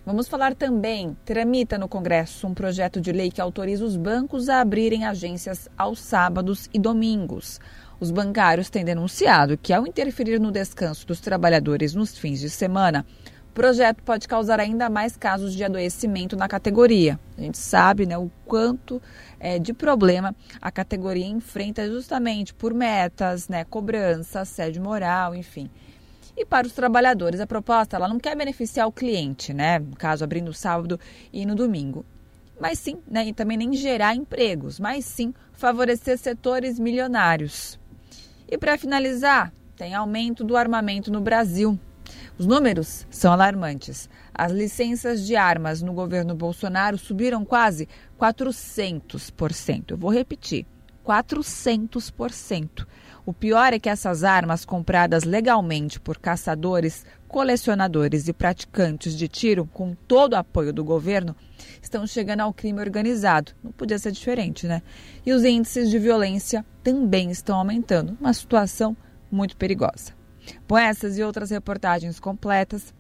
Vamos 0.06 0.28
falar 0.28 0.53
também, 0.53 1.18
tramita 1.26 1.80
no 1.80 1.88
Congresso 1.88 2.45
um 2.45 2.53
projeto 2.53 3.01
de 3.01 3.12
lei 3.12 3.32
que 3.32 3.41
autoriza 3.41 3.84
os 3.84 3.97
bancos 3.97 4.49
a 4.49 4.62
abrirem 4.62 5.03
agências 5.03 5.68
aos 5.76 5.99
sábados 5.99 6.70
e 6.72 6.78
domingos. 6.78 7.60
Os 7.99 8.12
bancários 8.12 8.70
têm 8.70 8.86
denunciado 8.86 9.58
que, 9.58 9.74
ao 9.74 9.88
interferir 9.88 10.39
no 10.39 10.51
descanso 10.51 11.08
dos 11.08 11.20
trabalhadores 11.20 11.95
nos 11.95 12.16
fins 12.16 12.39
de 12.39 12.51
semana, 12.51 13.03
o 13.49 13.53
projeto 13.56 14.03
pode 14.03 14.28
causar 14.28 14.60
ainda 14.60 14.91
mais 14.91 15.18
casos 15.18 15.56
de 15.56 15.64
adoecimento 15.64 16.38
na 16.38 16.47
categoria. 16.47 17.20
A 17.36 17.41
gente 17.41 17.58
sabe 17.58 18.06
né, 18.06 18.16
o 18.16 18.30
quanto 18.45 19.01
é, 19.39 19.58
de 19.58 19.74
problema 19.74 20.36
a 20.62 20.70
categoria 20.70 21.26
enfrenta 21.26 21.89
justamente 21.89 22.53
por 22.53 22.76
metas, 22.76 23.49
né, 23.49 23.64
cobrança, 23.64 24.41
assédio 24.41 24.84
moral, 24.84 25.34
enfim. 25.34 25.68
E 26.38 26.45
para 26.45 26.67
os 26.67 26.73
trabalhadores, 26.73 27.39
a 27.39 27.47
proposta 27.47 27.95
ela 27.95 28.07
não 28.07 28.19
quer 28.19 28.36
beneficiar 28.36 28.88
o 28.88 28.91
cliente, 28.91 29.53
né? 29.53 29.79
No 29.79 29.95
caso, 29.95 30.23
abrindo 30.23 30.53
sábado 30.53 30.99
e 31.31 31.45
no 31.45 31.55
domingo. 31.55 32.05
Mas 32.59 32.79
sim, 32.79 32.97
né? 33.07 33.27
e 33.27 33.33
também 33.33 33.57
nem 33.57 33.73
gerar 33.73 34.15
empregos, 34.15 34.79
mas 34.79 35.05
sim 35.05 35.33
favorecer 35.53 36.17
setores 36.17 36.79
milionários. 36.79 37.79
E 38.47 38.57
para 38.57 38.77
finalizar, 38.77 39.51
tem 39.75 39.93
aumento 39.93 40.43
do 40.43 40.55
armamento 40.55 41.11
no 41.11 41.19
Brasil. 41.19 41.77
Os 42.38 42.45
números 42.45 43.05
são 43.09 43.31
alarmantes. 43.31 44.09
As 44.33 44.51
licenças 44.51 45.25
de 45.25 45.36
armas 45.36 45.81
no 45.81 45.93
governo 45.93 46.36
Bolsonaro 46.36 46.97
subiram 46.97 47.45
quase 47.45 47.88
400%. 48.19 49.91
Eu 49.91 49.97
vou 49.97 50.11
repetir: 50.11 50.65
400%. 51.05 52.86
O 53.26 53.34
pior 53.34 53.73
é 53.73 53.80
que 53.80 53.89
essas 53.89 54.23
armas 54.23 54.63
compradas 54.63 55.23
legalmente 55.23 55.99
por 55.99 56.19
caçadores, 56.19 57.03
colecionadores 57.28 58.28
e 58.28 58.34
praticantes 58.34 59.15
de 59.15 59.28
tiro, 59.28 59.65
com 59.73 59.95
todo 60.07 60.34
o 60.34 60.38
apoio 60.38 60.71
do 60.71 60.84
governo, 60.84 61.36
estão 61.82 62.05
chegando 62.05 62.41
ao 62.41 62.53
crime 62.53 62.80
organizado. 62.80 63.51
Não 63.63 63.71
podia 63.71 63.97
ser 63.97 64.11
diferente, 64.11 64.67
né? 64.67 64.84
E 65.26 65.34
os 65.34 65.43
índices 65.43 65.89
de 65.89 65.97
violência 65.97 66.63
também 66.84 67.32
estão 67.32 67.57
aumentando, 67.57 68.15
uma 68.21 68.32
situação 68.32 68.95
muito 69.32 69.57
perigosa. 69.57 70.13
Com 70.67 70.78
essas 70.78 71.17
e 71.17 71.23
outras 71.23 71.49
reportagens 71.49 72.19
completas, 72.19 72.93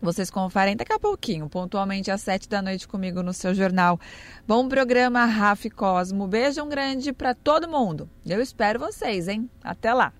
vocês 0.00 0.30
conferem 0.30 0.76
daqui 0.76 0.92
a 0.92 0.98
pouquinho, 0.98 1.48
pontualmente 1.48 2.10
às 2.10 2.22
sete 2.22 2.48
da 2.48 2.62
noite 2.62 2.88
comigo 2.88 3.22
no 3.22 3.32
seu 3.32 3.54
jornal. 3.54 4.00
Bom 4.46 4.68
programa, 4.68 5.24
Rafa 5.24 5.68
Cosmo. 5.70 6.26
Beijo 6.26 6.64
grande 6.66 7.12
para 7.12 7.34
todo 7.34 7.68
mundo. 7.68 8.08
Eu 8.26 8.40
espero 8.40 8.78
vocês, 8.78 9.28
hein? 9.28 9.48
Até 9.62 9.92
lá. 9.92 10.12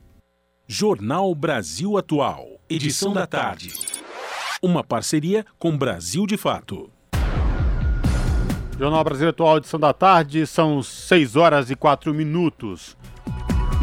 Jornal 0.66 1.35
Brasil 1.35 1.97
Atual, 1.97 2.61
edição 2.68 3.12
da 3.12 3.26
tarde. 3.26 3.72
Uma 4.62 4.85
parceria 4.85 5.45
com 5.59 5.76
Brasil 5.76 6.26
de 6.26 6.37
Fato. 6.37 6.91
Jornal 8.78 9.03
Brasil 9.05 9.28
Atual, 9.28 9.59
edição 9.59 9.81
da 9.81 9.93
tarde, 9.93 10.47
são 10.47 10.83
6 10.83 11.37
horas 11.37 11.70
e 11.70 11.74
4 11.74 12.14
minutos. 12.14 12.97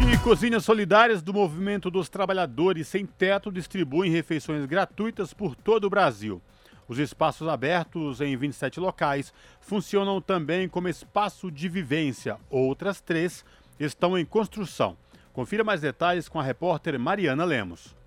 E 0.00 0.16
cozinhas 0.18 0.64
solidárias 0.64 1.22
do 1.22 1.34
Movimento 1.34 1.90
dos 1.90 2.08
Trabalhadores 2.08 2.86
Sem 2.86 3.04
Teto 3.04 3.50
distribuem 3.50 4.12
refeições 4.12 4.64
gratuitas 4.64 5.34
por 5.34 5.56
todo 5.56 5.84
o 5.84 5.90
Brasil. 5.90 6.40
Os 6.86 7.00
espaços 7.00 7.48
abertos 7.48 8.20
em 8.20 8.36
27 8.36 8.78
locais 8.78 9.34
funcionam 9.60 10.20
também 10.20 10.68
como 10.68 10.88
espaço 10.88 11.50
de 11.50 11.68
vivência. 11.68 12.38
Outras 12.48 13.00
três 13.00 13.44
estão 13.78 14.16
em 14.16 14.24
construção. 14.24 14.96
Confira 15.32 15.64
mais 15.64 15.80
detalhes 15.80 16.28
com 16.28 16.38
a 16.38 16.44
repórter 16.44 16.98
Mariana 16.98 17.44
Lemos. 17.44 17.97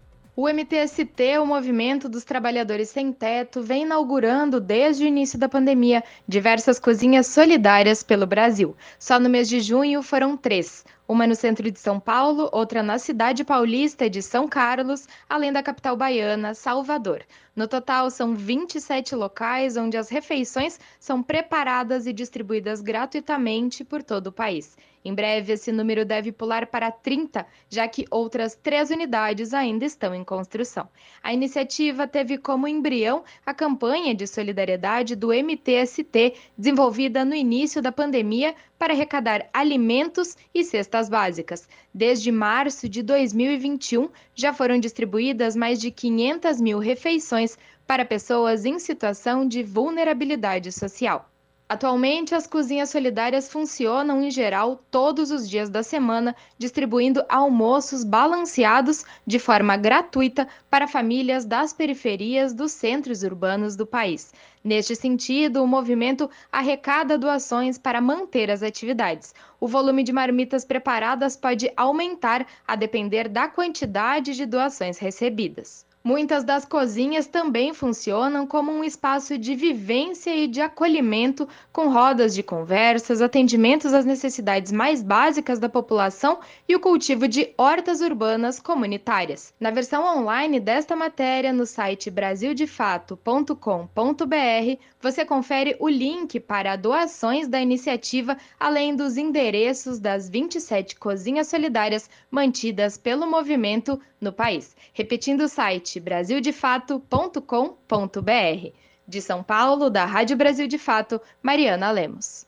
O 0.41 0.49
MTST, 0.49 1.37
o 1.37 1.45
Movimento 1.45 2.09
dos 2.09 2.23
Trabalhadores 2.23 2.89
Sem 2.89 3.13
Teto, 3.13 3.61
vem 3.61 3.83
inaugurando 3.83 4.59
desde 4.59 5.03
o 5.03 5.07
início 5.07 5.37
da 5.37 5.47
pandemia 5.47 6.03
diversas 6.27 6.79
cozinhas 6.79 7.27
solidárias 7.27 8.01
pelo 8.01 8.25
Brasil. 8.25 8.75
Só 8.97 9.19
no 9.19 9.29
mês 9.29 9.47
de 9.47 9.59
junho 9.59 10.01
foram 10.01 10.35
três 10.35 10.83
uma 11.11 11.27
no 11.27 11.35
centro 11.35 11.69
de 11.69 11.77
São 11.77 11.99
Paulo, 11.99 12.49
outra 12.53 12.81
na 12.81 12.97
cidade 12.97 13.43
paulista 13.43 14.09
de 14.09 14.21
São 14.21 14.47
Carlos, 14.47 15.09
além 15.29 15.51
da 15.51 15.61
capital 15.61 15.97
baiana, 15.97 16.53
Salvador. 16.53 17.23
No 17.53 17.67
total, 17.67 18.09
são 18.09 18.33
27 18.33 19.13
locais 19.13 19.75
onde 19.75 19.97
as 19.97 20.07
refeições 20.07 20.79
são 21.01 21.21
preparadas 21.21 22.07
e 22.07 22.13
distribuídas 22.13 22.79
gratuitamente 22.79 23.83
por 23.83 24.01
todo 24.01 24.27
o 24.27 24.31
país. 24.31 24.77
Em 25.03 25.13
breve, 25.13 25.53
esse 25.53 25.71
número 25.71 26.05
deve 26.05 26.31
pular 26.31 26.67
para 26.67 26.91
30, 26.91 27.45
já 27.69 27.87
que 27.87 28.05
outras 28.11 28.55
três 28.55 28.91
unidades 28.91 29.53
ainda 29.53 29.83
estão 29.83 30.13
em 30.13 30.23
construção. 30.23 30.87
A 31.23 31.33
iniciativa 31.33 32.07
teve 32.07 32.37
como 32.37 32.67
embrião 32.67 33.23
a 33.43 33.53
campanha 33.53 34.13
de 34.13 34.27
solidariedade 34.27 35.15
do 35.15 35.29
MTST, 35.33 36.35
desenvolvida 36.55 37.25
no 37.25 37.33
início 37.33 37.81
da 37.81 37.91
pandemia 37.91 38.53
para 38.77 38.93
arrecadar 38.93 39.49
alimentos 39.51 40.35
e 40.53 40.63
cestas 40.63 41.09
básicas. 41.09 41.67
Desde 41.93 42.31
março 42.31 42.87
de 42.87 43.01
2021, 43.01 44.09
já 44.35 44.53
foram 44.53 44.79
distribuídas 44.79 45.55
mais 45.55 45.79
de 45.79 45.89
500 45.89 46.61
mil 46.61 46.77
refeições 46.77 47.57
para 47.87 48.05
pessoas 48.05 48.65
em 48.65 48.77
situação 48.77 49.47
de 49.47 49.63
vulnerabilidade 49.63 50.71
social. 50.71 51.30
Atualmente, 51.71 52.35
as 52.35 52.45
cozinhas 52.45 52.89
solidárias 52.89 53.49
funcionam 53.49 54.21
em 54.21 54.29
geral 54.29 54.83
todos 54.91 55.31
os 55.31 55.49
dias 55.49 55.69
da 55.69 55.81
semana, 55.81 56.35
distribuindo 56.57 57.23
almoços 57.29 58.03
balanceados 58.03 59.05
de 59.25 59.39
forma 59.39 59.77
gratuita 59.77 60.49
para 60.69 60.85
famílias 60.85 61.45
das 61.45 61.71
periferias 61.71 62.53
dos 62.53 62.73
centros 62.73 63.23
urbanos 63.23 63.77
do 63.77 63.85
país. 63.85 64.33
Neste 64.61 64.97
sentido, 64.97 65.63
o 65.63 65.67
movimento 65.67 66.29
arrecada 66.51 67.17
doações 67.17 67.77
para 67.77 68.01
manter 68.01 68.51
as 68.51 68.61
atividades. 68.61 69.33
O 69.57 69.65
volume 69.65 70.03
de 70.03 70.11
marmitas 70.11 70.65
preparadas 70.65 71.37
pode 71.37 71.71
aumentar 71.77 72.45
a 72.67 72.75
depender 72.75 73.29
da 73.29 73.47
quantidade 73.47 74.35
de 74.35 74.45
doações 74.45 74.97
recebidas. 74.97 75.89
Muitas 76.03 76.43
das 76.43 76.65
cozinhas 76.65 77.27
também 77.27 77.75
funcionam 77.75 78.47
como 78.47 78.71
um 78.71 78.83
espaço 78.83 79.37
de 79.37 79.53
vivência 79.53 80.35
e 80.35 80.47
de 80.47 80.59
acolhimento, 80.59 81.47
com 81.71 81.89
rodas 81.89 82.33
de 82.33 82.41
conversas, 82.41 83.21
atendimentos 83.21 83.93
às 83.93 84.03
necessidades 84.03 84.71
mais 84.71 85.03
básicas 85.03 85.59
da 85.59 85.69
população 85.69 86.39
e 86.67 86.75
o 86.75 86.79
cultivo 86.79 87.27
de 87.27 87.53
hortas 87.55 88.01
urbanas 88.01 88.59
comunitárias. 88.59 89.53
Na 89.59 89.69
versão 89.69 90.17
online 90.17 90.59
desta 90.59 90.95
matéria, 90.95 91.53
no 91.53 91.67
site 91.67 92.09
brasildefato.com.br, 92.09 94.79
você 94.99 95.23
confere 95.23 95.75
o 95.79 95.87
link 95.87 96.39
para 96.39 96.75
doações 96.75 97.47
da 97.47 97.61
iniciativa, 97.61 98.35
além 98.59 98.95
dos 98.95 99.17
endereços 99.17 99.99
das 99.99 100.27
27 100.27 100.95
cozinhas 100.95 101.47
solidárias 101.47 102.09
mantidas 102.31 102.97
pelo 102.97 103.29
movimento 103.29 104.01
no 104.21 104.31
país. 104.31 104.75
Repetindo 104.93 105.41
o 105.41 105.49
site 105.49 105.99
brasildefato.com.br. 105.99 108.69
De 109.07 109.19
São 109.19 109.43
Paulo, 109.43 109.89
da 109.89 110.05
Rádio 110.05 110.37
Brasil 110.37 110.67
de 110.67 110.77
Fato, 110.77 111.19
Mariana 111.41 111.91
Lemos. 111.91 112.45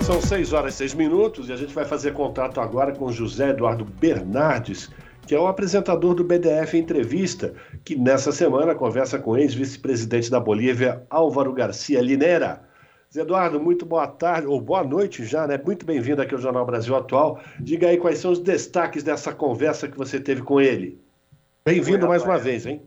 São 0.00 0.20
6 0.20 0.52
horas 0.52 0.74
e 0.74 0.76
6 0.78 0.94
minutos 0.94 1.48
e 1.48 1.52
a 1.52 1.56
gente 1.56 1.74
vai 1.74 1.84
fazer 1.84 2.12
contato 2.12 2.60
agora 2.60 2.94
com 2.94 3.10
José 3.10 3.50
Eduardo 3.50 3.84
Bernardes, 3.84 4.90
que 5.26 5.34
é 5.34 5.40
o 5.40 5.46
apresentador 5.46 6.14
do 6.14 6.22
BDF 6.22 6.76
Entrevista, 6.76 7.54
que 7.84 7.96
nessa 7.96 8.30
semana 8.30 8.74
conversa 8.74 9.18
com 9.18 9.32
o 9.32 9.36
ex-vice-presidente 9.36 10.30
da 10.30 10.38
Bolívia, 10.38 11.02
Álvaro 11.08 11.52
Garcia 11.52 12.02
Linera. 12.02 12.62
Zé 13.14 13.20
Eduardo, 13.20 13.60
muito 13.60 13.86
boa 13.86 14.08
tarde, 14.08 14.48
ou 14.48 14.60
boa 14.60 14.82
noite 14.82 15.24
já, 15.24 15.46
né? 15.46 15.56
Muito 15.56 15.86
bem-vindo 15.86 16.20
aqui 16.20 16.34
ao 16.34 16.40
Jornal 16.40 16.66
Brasil 16.66 16.96
Atual. 16.96 17.38
Diga 17.60 17.86
aí 17.86 17.96
quais 17.96 18.18
são 18.18 18.32
os 18.32 18.40
destaques 18.40 19.04
dessa 19.04 19.32
conversa 19.32 19.86
que 19.86 19.96
você 19.96 20.18
teve 20.18 20.42
com 20.42 20.60
ele. 20.60 21.00
Bem-vindo 21.64 22.08
mais 22.08 22.24
uma 22.24 22.36
vez, 22.36 22.66
hein? 22.66 22.82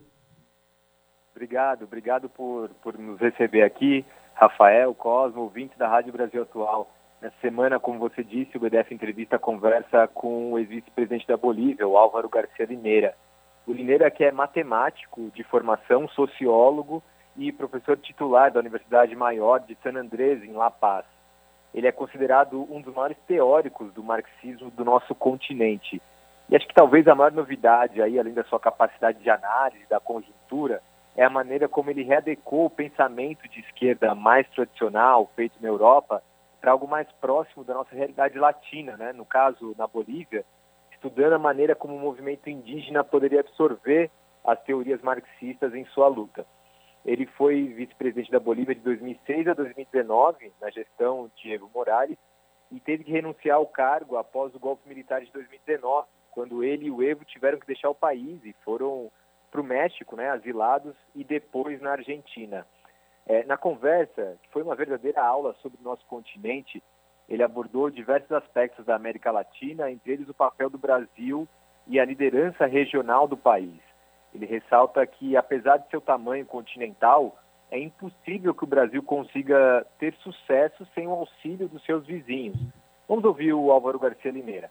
Obrigado, 1.32 1.84
obrigado 1.84 2.28
por, 2.28 2.68
por 2.84 2.98
nos 2.98 3.18
receber 3.22 3.62
aqui, 3.62 4.06
Rafael, 4.34 4.94
Cosmo, 4.94 5.44
ouvinte 5.44 5.80
da 5.80 5.88
Rádio 5.88 6.12
Brasil 6.12 6.42
Atual. 6.42 6.92
Nessa 7.22 7.38
semana, 7.40 7.80
como 7.80 7.98
você 7.98 8.22
disse, 8.22 8.58
o 8.58 8.60
BDF 8.60 8.94
Entrevista 8.94 9.40
conversa 9.40 10.10
com 10.10 10.52
o 10.52 10.60
ex-vice-presidente 10.60 11.26
da 11.26 11.38
Bolívia, 11.38 11.88
o 11.88 11.96
Álvaro 11.96 12.28
Garcia 12.28 12.66
Lineira. 12.66 13.16
O 13.66 13.72
Lineira 13.72 14.12
que 14.12 14.26
é 14.26 14.32
matemático 14.34 15.32
de 15.34 15.46
formação, 15.46 16.06
sociólogo 16.10 17.02
e 17.38 17.52
professor 17.52 17.98
titular 17.98 18.52
da 18.52 18.60
Universidade 18.60 19.16
Maior 19.16 19.60
de 19.60 19.78
San 19.84 19.96
Andrés, 19.96 20.44
em 20.44 20.54
La 20.54 20.72
Paz. 20.72 21.06
Ele 21.74 21.88
é 21.88 21.92
considerado 21.92 22.68
um 22.74 22.82
dos 22.82 22.94
maiores 22.94 23.18
teóricos 23.28 23.94
do 23.94 24.04
marxismo 24.04 24.72
do 24.72 24.84
nosso 24.84 25.14
continente. 25.14 26.02
E 26.50 26.56
acho 26.56 26.68
que 26.68 26.74
talvez 26.74 27.08
a 27.08 27.14
maior 27.14 27.32
novidade 27.32 28.02
aí, 28.02 28.20
além 28.20 28.34
da 28.34 28.44
sua 28.46 28.60
capacidade 28.60 29.20
de 29.20 29.30
análise 29.30 29.86
da 29.88 30.00
conjuntura, 30.00 30.82
é 31.16 31.24
a 31.24 31.30
maneira 31.30 31.68
como 31.68 31.90
ele 31.90 32.04
readecou 32.04 32.66
o 32.66 32.70
pensamento 32.70 33.48
de 33.50 33.60
esquerda 33.60 34.16
mais 34.16 34.48
tradicional, 34.50 35.30
feito 35.36 35.56
na 35.62 35.68
Europa, 35.68 36.24
para 36.62 36.72
algo 36.72 36.88
mais 36.88 37.08
próximo 37.22 37.64
da 37.64 37.74
nossa 37.74 37.94
realidade 37.94 38.38
latina, 38.38 38.96
né? 38.98 39.14
no 39.14 39.26
caso, 39.26 39.76
na 39.78 39.88
Bolívia, 39.88 40.46
estudando 40.92 41.34
a 41.34 41.40
maneira 41.40 41.76
como 41.76 41.96
o 41.96 42.00
movimento 42.00 42.50
indígena 42.50 43.04
poderia 43.04 43.42
absorver 43.42 44.10
as 44.46 44.60
teorias 44.64 45.02
marxistas 45.02 45.74
em 45.76 45.86
sua 45.86 46.08
luta. 46.08 46.46
Ele 47.08 47.26
foi 47.26 47.64
vice-presidente 47.68 48.30
da 48.30 48.40
Bolívia 48.40 48.76
de 48.76 48.82
2006 48.82 49.48
a 49.48 49.54
2019, 49.54 50.52
na 50.60 50.70
gestão 50.70 51.32
de 51.38 51.54
Evo 51.54 51.72
Morales, 51.74 52.18
e 52.70 52.82
teve 52.82 53.06
que 53.06 53.12
renunciar 53.14 53.56
ao 53.56 53.66
cargo 53.66 54.18
após 54.18 54.54
o 54.54 54.60
golpe 54.60 54.90
militar 54.90 55.22
de 55.22 55.32
2019, 55.32 56.06
quando 56.32 56.66
ele 56.66 56.88
e 56.88 56.92
o 56.92 57.02
Evo 57.02 57.24
tiveram 57.24 57.60
que 57.60 57.66
deixar 57.66 57.90
o 57.90 57.96
país 57.96 58.44
e 58.44 58.54
foram 58.66 59.10
para 59.50 59.62
o 59.62 59.64
México, 59.64 60.18
né, 60.18 60.30
asilados, 60.30 60.94
e 61.16 61.24
depois 61.24 61.80
na 61.80 61.92
Argentina. 61.92 62.68
É, 63.26 63.46
na 63.46 63.56
conversa, 63.56 64.38
que 64.44 64.50
foi 64.50 64.62
uma 64.62 64.76
verdadeira 64.76 65.22
aula 65.22 65.56
sobre 65.62 65.80
o 65.80 65.84
nosso 65.84 66.06
continente, 66.08 66.84
ele 67.30 67.42
abordou 67.42 67.90
diversos 67.90 68.34
aspectos 68.34 68.86
da 68.86 68.96
América 68.96 69.32
Latina, 69.32 69.90
entre 69.90 70.12
eles 70.12 70.28
o 70.28 70.34
papel 70.34 70.70
do 70.70 70.78
Brasil 70.78 71.48
e 71.88 72.02
a 72.02 72.06
liderança 72.06 72.66
regional 72.66 73.30
do 73.30 73.38
país. 73.38 73.87
Ele 74.34 74.46
ressalta 74.46 75.06
que, 75.06 75.36
apesar 75.36 75.78
de 75.78 75.90
seu 75.90 76.02
tamanho 76.02 76.46
continental, 76.46 77.38
é 77.72 77.80
impossível 77.80 78.54
que 78.54 78.64
o 78.64 78.68
Brasil 78.68 79.04
consiga 79.04 79.86
ter 80.00 80.14
sucesso 80.24 80.88
sem 80.94 81.08
o 81.08 81.12
auxílio 81.12 81.68
dos 81.68 81.84
seus 81.84 82.06
vizinhos. 82.06 82.58
Vamos 83.08 83.24
ouvir 83.26 83.54
o 83.54 83.72
Álvaro 83.72 84.00
Garcia 84.00 84.32
Limeira. 84.32 84.70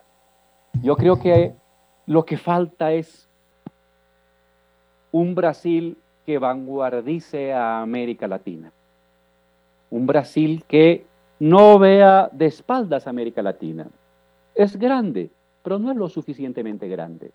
Eu 0.84 0.96
creio 0.96 1.16
que 1.16 1.52
o 2.08 2.22
que 2.22 2.36
falta 2.36 2.92
é 2.92 3.00
um 5.12 5.34
Brasil 5.34 5.96
que 6.24 6.38
vanguardice 6.38 7.50
a 7.52 7.80
América 7.82 8.26
Latina. 8.26 8.72
Un 9.90 10.06
Brasil 10.06 10.62
que 10.66 11.06
no 11.40 11.78
vea 11.78 12.28
de 12.32 12.46
espaldas 12.46 13.06
a 13.06 13.10
América 13.10 13.42
Latina. 13.42 13.86
Es 14.54 14.76
grande, 14.76 15.30
pero 15.62 15.78
no 15.78 15.90
es 15.90 15.96
lo 15.96 16.08
suficientemente 16.08 16.88
grande. 16.88 17.30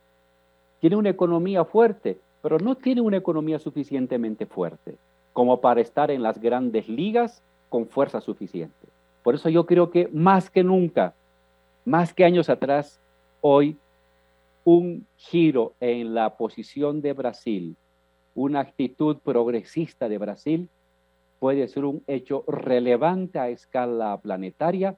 Tiene 0.81 0.95
una 0.95 1.09
economía 1.09 1.63
fuerte, 1.63 2.19
pero 2.41 2.57
no 2.57 2.75
tiene 2.75 3.01
una 3.01 3.17
economía 3.17 3.59
suficientemente 3.59 4.47
fuerte 4.47 4.97
como 5.31 5.61
para 5.61 5.79
estar 5.79 6.09
en 6.11 6.23
las 6.23 6.41
grandes 6.41 6.89
ligas 6.89 7.43
con 7.69 7.87
fuerza 7.87 8.19
suficiente. 8.19 8.75
Por 9.23 9.35
eso 9.35 9.47
yo 9.47 9.67
creo 9.67 9.91
que 9.91 10.09
más 10.11 10.49
que 10.49 10.63
nunca, 10.63 11.13
más 11.85 12.13
que 12.15 12.25
años 12.25 12.49
atrás, 12.49 12.99
hoy 13.41 13.77
un 14.63 15.05
giro 15.17 15.73
en 15.79 16.15
la 16.15 16.35
posición 16.35 17.01
de 17.01 17.13
Brasil, 17.13 17.75
una 18.33 18.59
actitud 18.61 19.17
progresista 19.23 20.09
de 20.09 20.17
Brasil, 20.17 20.69
puede 21.39 21.67
ser 21.67 21.85
un 21.85 22.03
hecho 22.07 22.43
relevante 22.47 23.37
a 23.37 23.49
escala 23.49 24.19
planetaria 24.19 24.97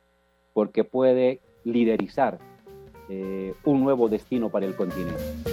porque 0.53 0.85
puede 0.85 1.41
liderizar 1.65 2.39
eh, 3.09 3.53
un 3.65 3.83
nuevo 3.83 4.07
destino 4.07 4.49
para 4.49 4.65
el 4.65 4.75
continente. 4.75 5.52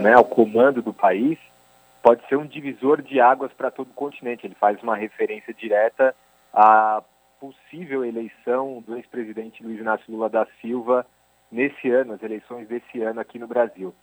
Né, 0.00 0.12
ao 0.12 0.24
comando 0.24 0.82
do 0.82 0.92
país, 0.92 1.38
pode 2.02 2.26
ser 2.28 2.36
um 2.36 2.46
divisor 2.46 3.00
de 3.00 3.20
águas 3.20 3.52
para 3.52 3.70
todo 3.70 3.88
o 3.88 3.94
continente. 3.94 4.46
Ele 4.46 4.54
faz 4.54 4.82
uma 4.82 4.96
referência 4.96 5.54
direta 5.54 6.14
à 6.52 7.02
possível 7.38 8.04
eleição 8.04 8.82
do 8.86 8.96
ex-presidente 8.96 9.62
Luiz 9.62 9.78
Inácio 9.78 10.04
Lula 10.08 10.28
da 10.28 10.46
Silva 10.60 11.06
nesse 11.50 11.88
ano, 11.90 12.14
as 12.14 12.22
eleições 12.22 12.66
desse 12.66 13.00
ano 13.00 13.20
aqui 13.20 13.38
no 13.38 13.46
Brasil. 13.46 13.94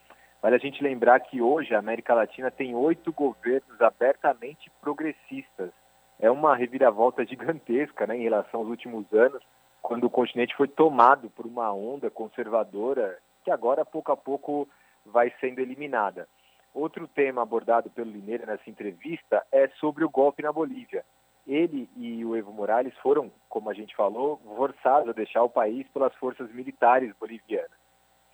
Vale 0.42 0.56
a 0.56 0.60
gente 0.60 0.84
lembrar 0.84 1.20
que 1.20 1.42
hoje 1.42 1.76
a 1.76 1.80
América 1.80 2.14
Latina 2.14 2.50
tem 2.50 2.76
oito 2.76 3.12
governos 3.12 3.82
abertamente 3.82 4.72
progressistas. 4.82 5.72
É 6.20 6.32
uma 6.32 6.56
reviravolta 6.56 7.26
gigantesca 7.28 8.08
né, 8.08 8.18
em 8.18 8.24
relação 8.24 8.62
aos 8.62 8.70
últimos 8.70 9.06
anos, 9.14 9.42
quando 9.82 10.06
o 10.06 10.10
continente 10.10 10.56
foi 10.56 10.68
tomado 10.68 11.30
por 11.30 11.46
uma 11.46 11.74
onda 11.74 12.10
conservadora 12.10 13.18
que 13.44 13.52
agora, 13.52 13.84
pouco 13.84 14.12
a 14.12 14.18
pouco, 14.18 14.68
vai 15.06 15.34
sendo 15.40 15.60
eliminada. 15.60 16.28
Outro 16.74 17.08
tema 17.08 17.42
abordado 17.42 17.90
pelo 17.90 18.12
Lineira 18.12 18.46
nessa 18.46 18.70
entrevista 18.70 19.46
é 19.52 19.68
sobre 19.80 20.04
o 20.04 20.10
golpe 20.10 20.42
na 20.42 20.52
Bolívia. 20.52 21.06
Ele 21.46 21.90
e 21.98 22.24
o 22.26 22.36
Evo 22.36 22.52
Morales 22.52 22.98
foram, 23.00 23.32
como 23.50 23.70
a 23.70 23.74
gente 23.74 23.96
falou, 23.96 24.38
forçados 24.56 25.10
a 25.10 25.14
deixar 25.14 25.44
o 25.44 25.50
país 25.50 25.88
pelas 25.90 26.16
forças 26.16 26.52
militares 26.52 27.14
bolivianas. 27.20 27.72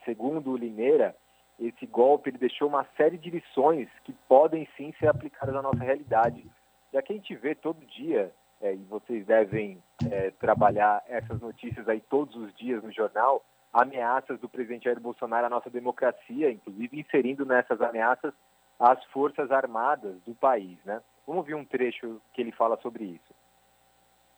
Segundo 0.04 0.52
o 0.52 0.56
Lineira, 0.56 1.14
esse 1.58 1.84
golpe 1.86 2.30
ele 2.30 2.38
deixou 2.38 2.68
uma 2.68 2.86
série 2.96 3.18
de 3.18 3.28
lições 3.28 3.88
que 4.04 4.12
podem 4.26 4.66
sim 4.76 4.94
ser 4.98 5.08
aplicadas 5.08 5.54
à 5.54 5.60
nossa 5.60 5.82
realidade. 5.84 6.50
Já 6.92 7.02
que 7.02 7.12
a 7.12 7.16
gente 7.16 7.34
vê 7.34 7.54
todo 7.54 7.84
dia, 7.84 8.32
é, 8.60 8.74
e 8.74 8.84
vocês 8.84 9.26
devem 9.26 9.82
é, 10.10 10.30
trabalhar 10.32 11.02
essas 11.06 11.40
notícias 11.40 11.88
aí 11.88 12.00
todos 12.00 12.34
os 12.36 12.54
dias 12.56 12.82
no 12.82 12.90
jornal, 12.92 13.44
ameaças 13.72 14.38
do 14.40 14.48
presidente 14.48 14.84
Jair 14.84 15.00
Bolsonaro 15.00 15.46
à 15.46 15.50
nossa 15.50 15.70
democracia, 15.70 16.50
inclusive 16.50 17.00
inserindo 17.00 17.44
nessas 17.44 17.80
ameaças 17.80 18.32
as 18.78 19.02
forças 19.06 19.50
armadas 19.50 20.16
do 20.26 20.34
país, 20.34 20.78
né? 20.84 21.00
Vamos 21.26 21.46
ver 21.46 21.54
um 21.54 21.64
trecho 21.64 22.20
que 22.32 22.40
ele 22.40 22.50
fala 22.50 22.78
sobre 22.80 23.04
isso. 23.04 23.34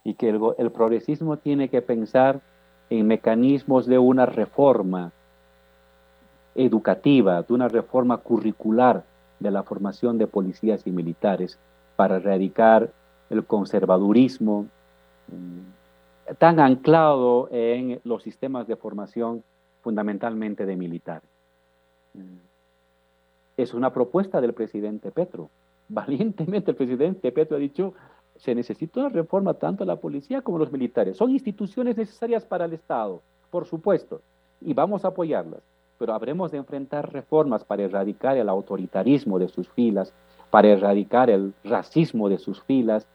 E 0.04 0.12
que 0.12 0.30
o 0.32 0.70
progressismo 0.70 1.36
tem 1.36 1.68
que 1.68 1.80
pensar 1.80 2.40
em 2.90 3.02
mecanismos 3.02 3.86
de 3.86 3.96
uma 3.98 4.26
reforma 4.26 5.12
educativa, 6.54 7.42
de 7.42 7.54
uma 7.54 7.68
reforma 7.68 8.18
curricular 8.18 9.04
de 9.42 9.50
la 9.50 9.62
de 9.62 10.26
policías 10.26 10.86
y 10.86 10.90
militares 10.90 11.58
para 11.96 12.16
erradicar 12.16 12.90
el 13.30 13.44
conservadurismo, 13.44 14.68
tan 16.38 16.60
anclado 16.60 17.48
en 17.50 18.00
los 18.04 18.22
sistemas 18.22 18.66
de 18.66 18.76
formación 18.76 19.42
fundamentalmente 19.82 20.66
de 20.66 20.76
militares. 20.76 21.28
Es 23.56 23.74
una 23.74 23.92
propuesta 23.92 24.40
del 24.40 24.54
presidente 24.54 25.10
Petro. 25.10 25.50
Valientemente 25.88 26.70
el 26.70 26.76
presidente 26.76 27.32
Petro 27.32 27.56
ha 27.56 27.60
dicho, 27.60 27.94
se 28.36 28.54
necesita 28.54 29.00
una 29.00 29.08
reforma 29.10 29.54
tanto 29.54 29.84
a 29.84 29.86
la 29.86 29.96
policía 29.96 30.42
como 30.42 30.56
a 30.56 30.60
los 30.60 30.72
militares. 30.72 31.16
Son 31.16 31.30
instituciones 31.30 31.96
necesarias 31.96 32.44
para 32.44 32.64
el 32.64 32.72
Estado, 32.72 33.20
por 33.50 33.66
supuesto, 33.66 34.22
y 34.60 34.72
vamos 34.72 35.04
a 35.04 35.08
apoyarlas, 35.08 35.60
pero 35.98 36.14
habremos 36.14 36.50
de 36.50 36.58
enfrentar 36.58 37.12
reformas 37.12 37.64
para 37.64 37.82
erradicar 37.82 38.36
el 38.36 38.48
autoritarismo 38.48 39.38
de 39.38 39.48
sus 39.48 39.68
filas, 39.68 40.12
para 40.50 40.68
erradicar 40.68 41.30
el 41.30 41.52
racismo 41.64 42.28
de 42.28 42.38
sus 42.38 42.62
filas, 42.62 43.06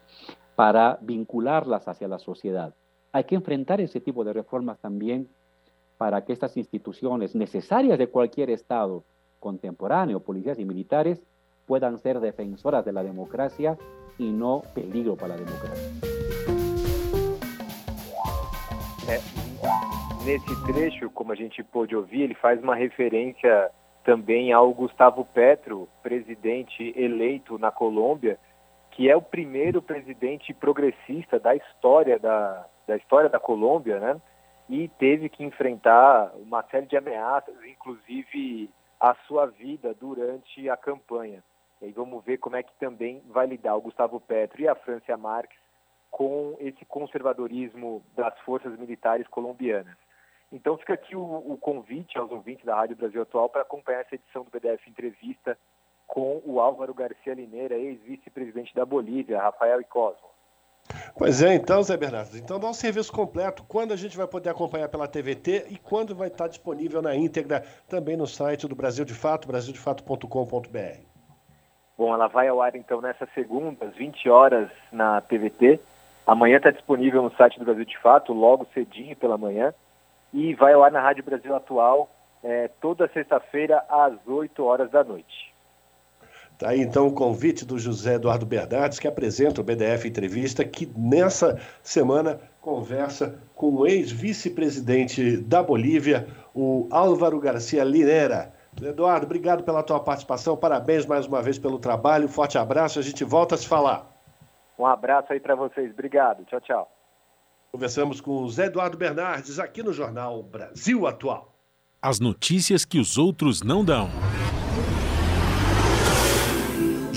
para 0.54 0.98
vincularlas 1.00 1.88
hacia 1.88 2.08
la 2.08 2.18
sociedad. 2.18 2.74
Hay 3.12 3.24
que 3.24 3.34
enfrentar 3.34 3.80
ese 3.80 4.00
tipo 4.00 4.22
de 4.22 4.32
reformas 4.34 4.78
también 4.80 5.28
para 5.96 6.24
que 6.24 6.32
estas 6.32 6.56
instituciones 6.56 7.34
necesarias 7.34 7.98
de 7.98 8.08
cualquier 8.08 8.50
Estado 8.50 9.02
contemporáneo, 9.40 10.20
policías 10.20 10.58
y 10.58 10.64
militares, 10.64 11.22
puedan 11.66 11.98
ser 11.98 12.20
defensoras 12.20 12.84
de 12.84 12.92
la 12.92 13.02
democracia 13.02 13.78
y 14.18 14.30
no 14.30 14.62
peligro 14.74 15.16
para 15.16 15.36
la 15.36 15.36
democracia. 15.36 15.88
É, 19.08 19.20
nesse 20.26 20.66
trecho, 20.66 21.10
como 21.10 21.32
a 21.32 21.34
gente 21.34 21.62
pôde 21.62 21.96
ouvir, 21.96 22.22
ele 22.22 22.34
faz 22.34 22.62
uma 22.62 22.74
referência 22.74 23.70
também 24.04 24.52
ao 24.52 24.72
Gustavo 24.74 25.24
Petro, 25.24 25.88
presidente 26.02 26.92
eleito 26.94 27.58
na 27.58 27.70
Colômbia, 27.70 28.38
que 28.90 29.08
é 29.08 29.16
o 29.16 29.22
primeiro 29.22 29.80
presidente 29.80 30.52
progressista 30.52 31.38
da 31.38 31.54
história 31.56 32.18
da, 32.18 32.66
da 32.88 32.96
história 32.96 33.28
da 33.28 33.38
Colômbia, 33.38 34.00
né? 34.00 34.20
E 34.68 34.88
teve 34.88 35.28
que 35.28 35.44
enfrentar 35.44 36.32
uma 36.36 36.62
série 36.64 36.86
de 36.86 36.96
ameaças, 36.96 37.54
inclusive 37.64 38.70
a 38.98 39.14
sua 39.26 39.46
vida 39.46 39.94
durante 39.94 40.68
a 40.68 40.76
campanha. 40.76 41.44
E 41.80 41.86
aí 41.86 41.92
vamos 41.92 42.24
ver 42.24 42.38
como 42.38 42.56
é 42.56 42.62
que 42.62 42.74
também 42.80 43.22
vai 43.28 43.46
lidar 43.46 43.76
o 43.76 43.80
Gustavo 43.80 44.18
Petro 44.18 44.60
e 44.60 44.66
a 44.68 44.74
Francia 44.74 45.16
Marques 45.16 45.58
com 46.10 46.56
esse 46.58 46.84
conservadorismo 46.86 48.02
das 48.16 48.36
forças 48.40 48.76
militares 48.78 49.28
colombianas. 49.28 49.96
Então 50.50 50.78
fica 50.78 50.94
aqui 50.94 51.14
o, 51.14 51.22
o 51.22 51.58
convite 51.58 52.18
aos 52.18 52.30
ouvintes 52.30 52.64
da 52.64 52.74
Rádio 52.74 52.96
Brasil 52.96 53.22
Atual 53.22 53.50
para 53.50 53.62
acompanhar 53.62 54.00
essa 54.00 54.14
edição 54.14 54.44
do 54.44 54.50
BDF 54.50 54.88
Entrevista 54.88 55.58
com 56.06 56.40
o 56.44 56.58
Álvaro 56.58 56.94
Garcia 56.94 57.34
Lineira, 57.34 57.76
ex-vice-presidente 57.76 58.74
da 58.74 58.86
Bolívia, 58.86 59.42
Rafael 59.42 59.80
e 59.80 59.84
Cosmo. 59.84 60.37
Pois 61.16 61.42
é, 61.42 61.54
então, 61.54 61.82
Zé 61.82 61.96
Bernardo. 61.96 62.36
Então 62.36 62.58
dá 62.58 62.68
um 62.68 62.74
serviço 62.74 63.12
completo. 63.12 63.64
Quando 63.68 63.92
a 63.92 63.96
gente 63.96 64.16
vai 64.16 64.26
poder 64.26 64.50
acompanhar 64.50 64.88
pela 64.88 65.08
TVT 65.08 65.66
e 65.70 65.76
quando 65.76 66.14
vai 66.14 66.28
estar 66.28 66.48
disponível 66.48 67.02
na 67.02 67.14
íntegra 67.14 67.64
também 67.88 68.16
no 68.16 68.26
site 68.26 68.66
do 68.66 68.74
Brasil 68.74 69.04
de 69.04 69.14
Fato, 69.14 69.48
brasildefato.com.br. 69.48 71.00
Bom, 71.96 72.14
ela 72.14 72.28
vai 72.28 72.46
ao 72.46 72.62
ar 72.62 72.76
então 72.76 73.00
nessa 73.00 73.26
segunda, 73.34 73.86
às 73.86 73.94
20 73.96 74.28
horas 74.28 74.70
na 74.92 75.20
TVT. 75.20 75.80
Amanhã 76.24 76.58
está 76.58 76.70
disponível 76.70 77.22
no 77.22 77.34
site 77.34 77.58
do 77.58 77.64
Brasil 77.64 77.84
de 77.84 77.98
Fato, 77.98 78.32
logo 78.32 78.68
cedinho 78.72 79.16
pela 79.16 79.36
manhã. 79.36 79.74
E 80.32 80.54
vai 80.54 80.74
ao 80.74 80.84
ar 80.84 80.92
na 80.92 81.00
Rádio 81.00 81.24
Brasil 81.24 81.56
Atual 81.56 82.08
é, 82.44 82.68
toda 82.80 83.08
sexta-feira 83.08 83.82
às 83.88 84.14
8 84.26 84.64
horas 84.64 84.90
da 84.90 85.02
noite. 85.02 85.47
Tá 86.58 86.70
aí 86.70 86.80
então 86.80 87.06
o 87.06 87.12
convite 87.12 87.64
do 87.64 87.78
José 87.78 88.14
Eduardo 88.14 88.44
Bernardes, 88.44 88.98
que 88.98 89.06
apresenta 89.06 89.60
o 89.60 89.64
BDF 89.64 90.08
Entrevista, 90.08 90.64
que 90.64 90.90
nessa 90.96 91.60
semana 91.84 92.40
conversa 92.60 93.38
com 93.54 93.76
o 93.76 93.86
ex-vice-presidente 93.86 95.36
da 95.36 95.62
Bolívia, 95.62 96.26
o 96.52 96.88
Álvaro 96.90 97.38
Garcia 97.38 97.84
Linera. 97.84 98.52
Eduardo, 98.82 99.26
obrigado 99.26 99.62
pela 99.62 99.84
tua 99.84 100.00
participação, 100.00 100.56
parabéns 100.56 101.06
mais 101.06 101.26
uma 101.26 101.40
vez 101.40 101.58
pelo 101.60 101.78
trabalho, 101.78 102.28
forte 102.28 102.58
abraço, 102.58 102.98
a 102.98 103.02
gente 103.02 103.22
volta 103.22 103.54
a 103.54 103.58
se 103.58 103.66
falar. 103.66 104.10
Um 104.76 104.86
abraço 104.86 105.32
aí 105.32 105.38
para 105.38 105.54
vocês, 105.54 105.92
obrigado, 105.92 106.44
tchau, 106.44 106.60
tchau. 106.60 106.92
Conversamos 107.70 108.20
com 108.20 108.42
o 108.42 108.50
Zé 108.50 108.66
Eduardo 108.66 108.96
Bernardes 108.96 109.60
aqui 109.60 109.82
no 109.82 109.92
Jornal 109.92 110.42
Brasil 110.42 111.06
Atual. 111.06 111.54
As 112.02 112.18
notícias 112.18 112.84
que 112.84 112.98
os 112.98 113.16
outros 113.16 113.62
não 113.62 113.84
dão. 113.84 114.08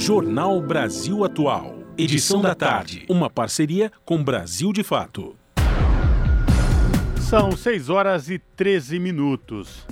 Jornal 0.03 0.59
Brasil 0.59 1.23
Atual. 1.23 1.75
Edição 1.95 2.41
da 2.41 2.55
tarde. 2.55 3.05
Uma 3.07 3.29
parceria 3.29 3.91
com 4.03 4.23
Brasil 4.23 4.73
de 4.73 4.81
Fato. 4.81 5.35
São 7.19 7.51
6 7.51 7.87
horas 7.87 8.27
e 8.27 8.39
13 8.39 8.97
minutos. 8.97 9.85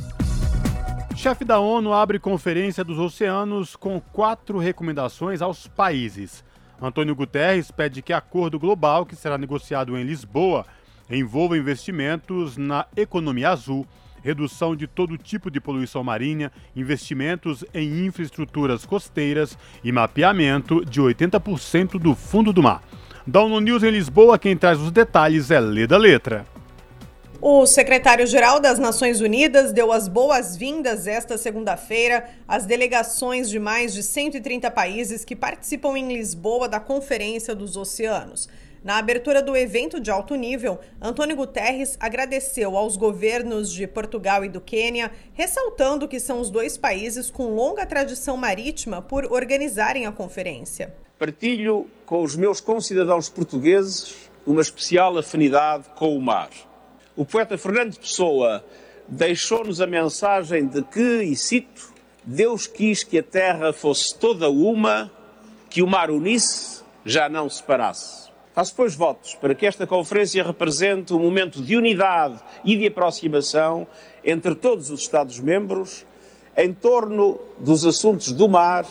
Chefe 1.15 1.45
da 1.45 1.59
ONU 1.59 1.93
abre 1.93 2.17
conferência 2.17 2.83
dos 2.83 2.97
oceanos 2.97 3.75
com 3.75 4.01
quatro 4.01 4.57
recomendações 4.57 5.43
aos 5.43 5.67
países. 5.67 6.43
Antônio 6.81 7.15
Guterres 7.15 7.69
pede 7.69 8.01
que 8.01 8.11
acordo 8.11 8.57
global 8.57 9.05
que 9.05 9.15
será 9.15 9.37
negociado 9.37 9.95
em 9.95 10.03
Lisboa 10.03 10.65
envolva 11.07 11.55
investimentos 11.55 12.57
na 12.57 12.87
economia 12.97 13.51
azul, 13.51 13.85
redução 14.23 14.75
de 14.75 14.87
todo 14.87 15.17
tipo 15.17 15.49
de 15.49 15.59
poluição 15.59 16.03
marinha, 16.03 16.51
investimentos 16.75 17.63
em 17.73 18.05
infraestruturas 18.05 18.85
costeiras 18.85 19.57
e 19.83 19.91
mapeamento 19.91 20.83
de 20.85 21.01
80% 21.01 21.99
do 21.99 22.15
fundo 22.15 22.51
do 22.53 22.63
mar. 22.63 22.83
Da 23.25 23.41
ONU 23.41 23.59
News 23.59 23.83
em 23.83 23.91
Lisboa, 23.91 24.39
quem 24.39 24.57
traz 24.57 24.79
os 24.79 24.91
detalhes 24.91 25.51
é 25.51 25.59
Leda 25.59 25.97
Letra. 25.97 26.45
O 27.41 27.65
secretário-geral 27.65 28.59
das 28.59 28.77
Nações 28.77 29.21
Unidas 29.21 29.71
deu 29.71 29.93
as 29.93 30.09
boas-vindas 30.09 31.07
esta 31.07 31.37
segunda-feira 31.37 32.25
às 32.45 32.65
delegações 32.65 33.49
de 33.49 33.57
mais 33.57 33.93
de 33.93 34.03
130 34.03 34.69
países 34.71 35.23
que 35.23 35.37
participam 35.37 35.97
em 35.97 36.11
Lisboa 36.11 36.67
da 36.67 36.81
Conferência 36.81 37.55
dos 37.55 37.77
Oceanos. 37.77 38.49
Na 38.83 38.97
abertura 38.97 39.41
do 39.41 39.55
evento 39.55 39.99
de 39.99 40.09
alto 40.09 40.35
nível, 40.35 40.79
Antônio 41.01 41.35
Guterres 41.35 41.97
agradeceu 41.99 42.77
aos 42.77 42.95
governos 42.95 43.71
de 43.71 43.85
Portugal 43.85 44.43
e 44.45 44.49
do 44.49 44.61
Quênia, 44.61 45.11
ressaltando 45.33 46.07
que 46.07 46.19
são 46.19 46.39
os 46.39 46.49
dois 46.49 46.77
países 46.77 47.29
com 47.29 47.53
longa 47.53 47.85
tradição 47.85 48.37
marítima 48.37 49.01
por 49.01 49.25
organizarem 49.31 50.05
a 50.05 50.11
conferência. 50.11 50.93
Partilho 51.17 51.87
com 52.05 52.23
os 52.23 52.35
meus 52.35 52.61
concidadãos 52.61 53.29
portugueses 53.29 54.29
uma 54.47 54.61
especial 54.61 55.17
afinidade 55.17 55.85
com 55.95 56.15
o 56.15 56.21
mar 56.21 56.49
o 57.19 57.25
poeta 57.25 57.57
Fernando 57.57 57.97
Pessoa 57.97 58.63
deixou-nos 59.05 59.81
a 59.81 59.85
mensagem 59.85 60.65
de 60.65 60.81
que, 60.81 61.21
e 61.23 61.35
cito, 61.35 61.93
Deus 62.23 62.65
quis 62.65 63.03
que 63.03 63.19
a 63.19 63.23
terra 63.23 63.73
fosse 63.73 64.17
toda 64.17 64.49
uma, 64.49 65.11
que 65.69 65.81
o 65.81 65.87
mar 65.87 66.09
unisse, 66.09 66.81
já 67.03 67.27
não 67.27 67.49
separasse. 67.49 68.28
Faço, 68.59 68.75
pois, 68.75 68.93
votos 68.93 69.35
para 69.35 69.55
que 69.55 69.65
esta 69.65 69.87
conferência 69.87 70.43
represente 70.43 71.13
um 71.13 71.19
momento 71.19 71.61
de 71.61 71.77
unidade 71.77 72.41
e 72.65 72.75
de 72.75 72.87
aproximação 72.87 73.87
entre 74.21 74.53
todos 74.53 74.89
os 74.89 74.99
Estados-membros 74.99 76.05
em 76.57 76.73
torno 76.73 77.39
dos 77.57 77.85
assuntos 77.85 78.33
do 78.33 78.49
mar 78.49 78.85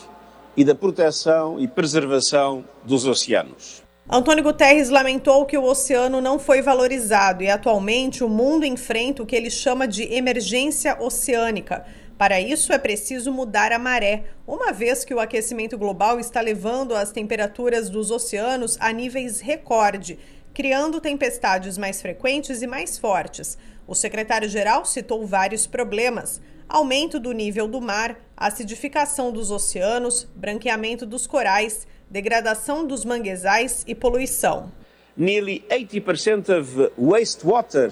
e 0.57 0.63
da 0.63 0.73
proteção 0.73 1.59
e 1.59 1.67
preservação 1.67 2.65
dos 2.83 3.05
oceanos. 3.05 3.83
Antônio 4.09 4.43
Guterres 4.43 4.89
lamentou 4.89 5.45
que 5.45 5.55
o 5.55 5.63
oceano 5.63 6.19
não 6.19 6.39
foi 6.39 6.63
valorizado 6.63 7.43
e 7.43 7.47
atualmente 7.47 8.23
o 8.23 8.27
mundo 8.27 8.65
enfrenta 8.65 9.21
o 9.21 9.25
que 9.25 9.35
ele 9.35 9.51
chama 9.51 9.87
de 9.87 10.01
emergência 10.11 10.97
oceânica. 10.99 11.85
Para 12.19 12.41
isso 12.41 12.73
é 12.73 12.77
preciso 12.77 13.31
mudar 13.31 13.71
a 13.71 13.79
maré, 13.79 14.25
uma 14.45 14.73
vez 14.73 15.05
que 15.05 15.13
o 15.13 15.21
aquecimento 15.21 15.77
global 15.77 16.19
está 16.19 16.41
levando 16.41 16.93
as 16.93 17.13
temperaturas 17.13 17.89
dos 17.89 18.11
oceanos 18.11 18.75
a 18.81 18.91
níveis 18.91 19.39
recorde, 19.39 20.19
criando 20.53 20.99
tempestades 20.99 21.77
mais 21.77 22.01
frequentes 22.01 22.61
e 22.61 22.67
mais 22.67 22.97
fortes. 22.97 23.57
O 23.87 23.95
secretário-geral 23.95 24.83
citou 24.83 25.25
vários 25.25 25.65
problemas: 25.65 26.41
aumento 26.67 27.21
do 27.21 27.31
nível 27.31 27.69
do 27.69 27.79
mar, 27.79 28.19
acidificação 28.35 29.31
dos 29.31 29.49
oceanos, 29.49 30.27
branqueamento 30.35 31.05
dos 31.05 31.25
corais 31.25 31.87
degradação 32.09 32.85
dos 32.85 33.05
manguezais 33.05 33.85
e 33.87 33.93
poluição. 33.95 34.71
Nearly 35.15 35.63
80% 35.69 36.49
of 36.59 36.91
wastewater 36.97 37.91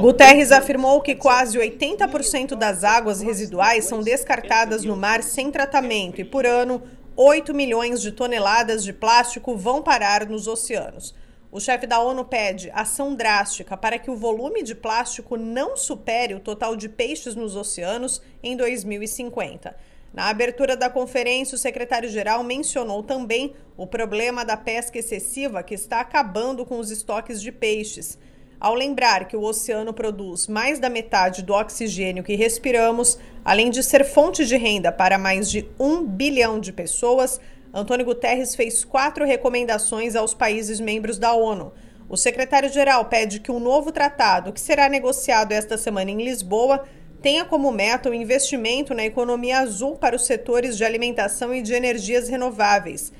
Guterres 0.00 0.52
afirmou 0.52 1.00
que 1.00 1.16
quase 1.16 1.58
80% 1.58 2.54
das 2.54 2.84
águas 2.84 3.20
residuais 3.20 3.86
são 3.86 4.00
descartadas 4.00 4.84
no 4.84 4.96
mar 4.96 5.20
sem 5.20 5.50
tratamento 5.50 6.20
e 6.20 6.24
por 6.24 6.46
ano 6.46 6.80
8 7.16 7.52
milhões 7.52 8.00
de 8.00 8.12
toneladas 8.12 8.84
de 8.84 8.92
plástico 8.92 9.56
vão 9.56 9.82
parar 9.82 10.28
nos 10.28 10.46
oceanos. 10.46 11.12
O 11.50 11.58
chefe 11.58 11.86
da 11.86 11.98
ONU 11.98 12.24
pede 12.24 12.70
ação 12.72 13.16
drástica 13.16 13.76
para 13.76 13.98
que 13.98 14.10
o 14.10 14.16
volume 14.16 14.62
de 14.62 14.76
plástico 14.76 15.36
não 15.36 15.76
supere 15.76 16.34
o 16.34 16.40
total 16.40 16.76
de 16.76 16.88
peixes 16.88 17.34
nos 17.34 17.56
oceanos 17.56 18.22
em 18.40 18.56
2050. 18.56 19.74
Na 20.12 20.28
abertura 20.28 20.76
da 20.76 20.88
conferência, 20.88 21.54
o 21.54 21.58
secretário-geral 21.58 22.42
mencionou 22.42 23.02
também 23.02 23.54
o 23.76 23.86
problema 23.86 24.44
da 24.44 24.56
pesca 24.56 24.98
excessiva 24.98 25.62
que 25.62 25.74
está 25.74 26.00
acabando 26.00 26.64
com 26.64 26.78
os 26.78 26.90
estoques 26.90 27.40
de 27.40 27.52
peixes. 27.52 28.18
Ao 28.60 28.74
lembrar 28.74 29.28
que 29.28 29.36
o 29.36 29.42
oceano 29.42 29.92
produz 29.92 30.48
mais 30.48 30.80
da 30.80 30.90
metade 30.90 31.42
do 31.42 31.52
oxigênio 31.52 32.24
que 32.24 32.34
respiramos, 32.34 33.16
além 33.44 33.70
de 33.70 33.84
ser 33.84 34.04
fonte 34.04 34.44
de 34.44 34.56
renda 34.56 34.90
para 34.90 35.16
mais 35.16 35.48
de 35.48 35.68
um 35.78 36.04
bilhão 36.04 36.58
de 36.58 36.72
pessoas, 36.72 37.40
Antônio 37.72 38.04
Guterres 38.04 38.56
fez 38.56 38.84
quatro 38.84 39.24
recomendações 39.24 40.16
aos 40.16 40.34
países 40.34 40.80
membros 40.80 41.18
da 41.18 41.34
ONU. 41.34 41.72
O 42.08 42.16
secretário-geral 42.16 43.04
pede 43.04 43.38
que 43.38 43.52
um 43.52 43.60
novo 43.60 43.92
tratado, 43.92 44.52
que 44.52 44.60
será 44.60 44.88
negociado 44.88 45.52
esta 45.52 45.76
semana 45.76 46.10
em 46.10 46.24
Lisboa, 46.24 46.84
tenha 47.20 47.44
como 47.44 47.72
meta 47.72 48.10
o 48.10 48.14
investimento 48.14 48.94
na 48.94 49.04
economia 49.04 49.58
azul 49.58 49.96
para 49.96 50.14
os 50.14 50.24
setores 50.24 50.76
de 50.76 50.84
alimentação 50.84 51.54
e 51.54 51.62
de 51.62 51.74
energias 51.74 52.28
renováveis. 52.28 53.12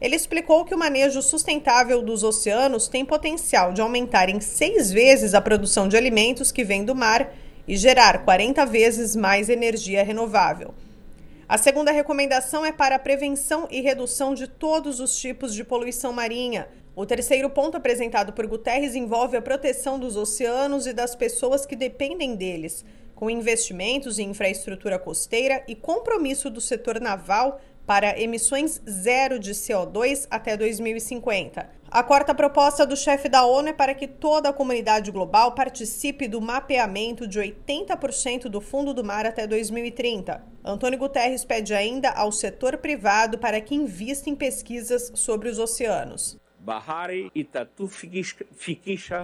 Ele 0.00 0.16
explicou 0.16 0.64
que 0.64 0.74
o 0.74 0.78
manejo 0.78 1.22
sustentável 1.22 2.02
dos 2.02 2.24
oceanos 2.24 2.88
tem 2.88 3.04
potencial 3.04 3.72
de 3.72 3.80
aumentar 3.80 4.28
em 4.28 4.40
seis 4.40 4.90
vezes 4.90 5.34
a 5.34 5.40
produção 5.40 5.88
de 5.88 5.96
alimentos 5.96 6.50
que 6.50 6.64
vem 6.64 6.84
do 6.84 6.94
mar 6.94 7.32
e 7.66 7.76
gerar 7.76 8.24
40 8.24 8.66
vezes 8.66 9.14
mais 9.14 9.48
energia 9.48 10.02
renovável. 10.02 10.74
A 11.48 11.56
segunda 11.56 11.92
recomendação 11.92 12.64
é 12.64 12.72
para 12.72 12.96
a 12.96 12.98
prevenção 12.98 13.68
e 13.70 13.80
redução 13.80 14.34
de 14.34 14.48
todos 14.48 14.98
os 14.98 15.16
tipos 15.16 15.54
de 15.54 15.62
poluição 15.62 16.12
marinha. 16.12 16.68
O 16.96 17.06
terceiro 17.06 17.48
ponto 17.48 17.76
apresentado 17.76 18.32
por 18.32 18.46
Guterres 18.46 18.94
envolve 18.94 19.36
a 19.36 19.42
proteção 19.42 19.98
dos 19.98 20.16
oceanos 20.16 20.86
e 20.86 20.92
das 20.92 21.14
pessoas 21.14 21.64
que 21.64 21.76
dependem 21.76 22.34
deles 22.34 22.84
com 23.14 23.30
investimentos 23.30 24.18
em 24.18 24.30
infraestrutura 24.30 24.98
costeira 24.98 25.62
e 25.68 25.74
compromisso 25.74 26.50
do 26.50 26.60
setor 26.60 27.00
naval 27.00 27.60
para 27.86 28.18
emissões 28.20 28.80
zero 28.88 29.38
de 29.38 29.52
CO2 29.52 30.26
até 30.30 30.56
2050. 30.56 31.68
A 31.90 32.02
quarta 32.02 32.34
proposta 32.34 32.84
do 32.84 32.96
chefe 32.96 33.28
da 33.28 33.44
ONU 33.44 33.68
é 33.68 33.72
para 33.72 33.94
que 33.94 34.08
toda 34.08 34.48
a 34.48 34.52
comunidade 34.52 35.12
global 35.12 35.52
participe 35.52 36.26
do 36.26 36.40
mapeamento 36.40 37.26
de 37.26 37.38
80% 37.38 38.48
do 38.48 38.60
fundo 38.60 38.92
do 38.92 39.04
mar 39.04 39.26
até 39.26 39.46
2030. 39.46 40.42
Antônio 40.64 40.98
Guterres 40.98 41.44
pede 41.44 41.72
ainda 41.72 42.10
ao 42.10 42.32
setor 42.32 42.78
privado 42.78 43.38
para 43.38 43.60
que 43.60 43.74
invista 43.74 44.28
em 44.28 44.34
pesquisas 44.34 45.12
sobre 45.14 45.48
os 45.48 45.58
oceanos. 45.58 46.36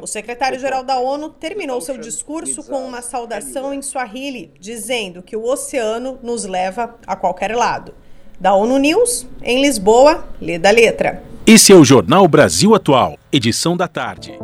O 0.03 0.07
secretário-geral 0.07 0.85
da 0.85 0.99
ONU 0.99 1.31
terminou 1.31 1.81
seu 1.81 1.97
discurso 1.97 2.62
com 2.65 2.85
uma 2.87 3.01
saudação 3.01 3.73
em 3.73 3.81
Swahili, 3.81 4.53
dizendo 4.61 5.23
que 5.23 5.37
o 5.37 5.45
oceano 5.45 6.19
nos 6.23 6.45
leva 6.45 6.97
a 7.07 7.17
qualquer 7.17 7.57
lado. 7.57 7.95
Da 8.39 8.55
ONU 8.55 8.79
News, 8.79 9.27
em 9.43 9.61
Lisboa, 9.62 10.29
lê 10.41 10.59
da 10.59 10.71
letra. 10.71 11.23
Esse 11.47 11.73
é 11.73 11.77
o 11.77 11.85
Jornal 11.85 12.29
Brasil 12.29 12.75
Atual, 12.75 13.19
edição 13.33 13.77
da 13.77 13.89
tarde. 13.89 14.39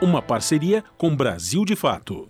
Uma 0.00 0.22
parceria 0.22 0.84
com 0.96 1.14
Brasil 1.14 1.64
de 1.64 1.74
Fato. 1.76 2.28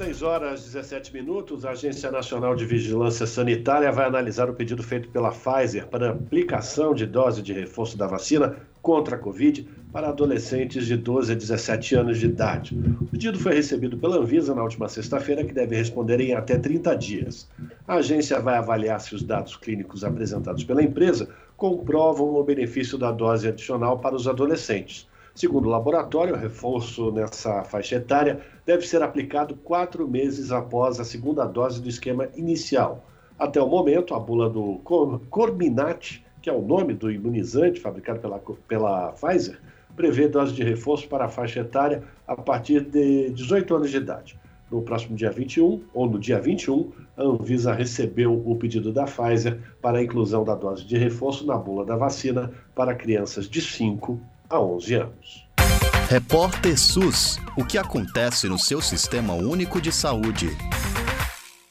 6 0.00 0.22
horas 0.22 0.64
17 0.64 1.12
minutos, 1.12 1.62
a 1.66 1.72
Agência 1.72 2.10
Nacional 2.10 2.56
de 2.56 2.64
Vigilância 2.64 3.26
Sanitária 3.26 3.92
vai 3.92 4.06
analisar 4.06 4.48
o 4.48 4.54
pedido 4.54 4.82
feito 4.82 5.10
pela 5.10 5.30
Pfizer 5.30 5.86
para 5.88 6.12
aplicação 6.12 6.94
de 6.94 7.04
dose 7.04 7.42
de 7.42 7.52
reforço 7.52 7.98
da 7.98 8.06
vacina 8.06 8.56
contra 8.80 9.16
a 9.16 9.18
Covid 9.18 9.68
para 9.92 10.08
adolescentes 10.08 10.86
de 10.86 10.96
12 10.96 11.32
a 11.32 11.34
17 11.34 11.96
anos 11.96 12.18
de 12.18 12.24
idade. 12.24 12.74
O 12.98 13.04
pedido 13.08 13.38
foi 13.38 13.52
recebido 13.52 13.98
pela 13.98 14.16
Anvisa 14.16 14.54
na 14.54 14.62
última 14.62 14.88
sexta-feira, 14.88 15.44
que 15.44 15.52
deve 15.52 15.76
responder 15.76 16.18
em 16.18 16.32
até 16.32 16.56
30 16.56 16.96
dias. 16.96 17.46
A 17.86 17.96
agência 17.96 18.40
vai 18.40 18.56
avaliar 18.56 18.98
se 19.02 19.14
os 19.14 19.22
dados 19.22 19.54
clínicos 19.54 20.02
apresentados 20.02 20.64
pela 20.64 20.82
empresa 20.82 21.28
comprovam 21.58 22.36
o 22.36 22.42
benefício 22.42 22.96
da 22.96 23.12
dose 23.12 23.48
adicional 23.48 23.98
para 23.98 24.16
os 24.16 24.26
adolescentes. 24.26 25.09
Segundo 25.40 25.68
o 25.68 25.70
laboratório, 25.70 26.34
o 26.34 26.38
reforço 26.38 27.10
nessa 27.12 27.64
faixa 27.64 27.96
etária 27.96 28.42
deve 28.66 28.86
ser 28.86 29.02
aplicado 29.02 29.54
quatro 29.54 30.06
meses 30.06 30.52
após 30.52 31.00
a 31.00 31.04
segunda 31.04 31.46
dose 31.46 31.80
do 31.80 31.88
esquema 31.88 32.28
inicial. 32.36 33.06
Até 33.38 33.58
o 33.58 33.66
momento, 33.66 34.14
a 34.14 34.18
bula 34.20 34.50
do 34.50 34.82
Corbinat, 35.30 36.22
que 36.42 36.50
é 36.50 36.52
o 36.52 36.60
nome 36.60 36.92
do 36.92 37.10
imunizante 37.10 37.80
fabricado 37.80 38.20
pela, 38.20 38.38
pela 38.68 39.12
Pfizer, 39.12 39.58
prevê 39.96 40.28
dose 40.28 40.52
de 40.52 40.62
reforço 40.62 41.08
para 41.08 41.24
a 41.24 41.28
faixa 41.30 41.60
etária 41.60 42.02
a 42.28 42.36
partir 42.36 42.82
de 42.82 43.30
18 43.30 43.76
anos 43.76 43.90
de 43.90 43.96
idade. 43.96 44.38
No 44.70 44.82
próximo 44.82 45.16
dia 45.16 45.30
21, 45.30 45.82
ou 45.94 46.06
no 46.06 46.18
dia 46.18 46.38
21, 46.38 46.92
a 47.16 47.22
Anvisa 47.22 47.72
recebeu 47.72 48.42
o 48.44 48.56
pedido 48.56 48.92
da 48.92 49.06
Pfizer 49.06 49.58
para 49.80 50.00
a 50.00 50.02
inclusão 50.02 50.44
da 50.44 50.54
dose 50.54 50.84
de 50.84 50.98
reforço 50.98 51.46
na 51.46 51.56
bula 51.56 51.86
da 51.86 51.96
vacina 51.96 52.52
para 52.74 52.94
crianças 52.94 53.48
de 53.48 53.62
5 53.62 54.20
a 54.50 54.60
11 54.60 54.94
anos. 54.94 55.48
Repórter 56.08 56.76
SUS: 56.76 57.38
O 57.56 57.64
que 57.64 57.78
acontece 57.78 58.48
no 58.48 58.58
seu 58.58 58.82
sistema 58.82 59.32
único 59.32 59.80
de 59.80 59.92
saúde? 59.92 60.48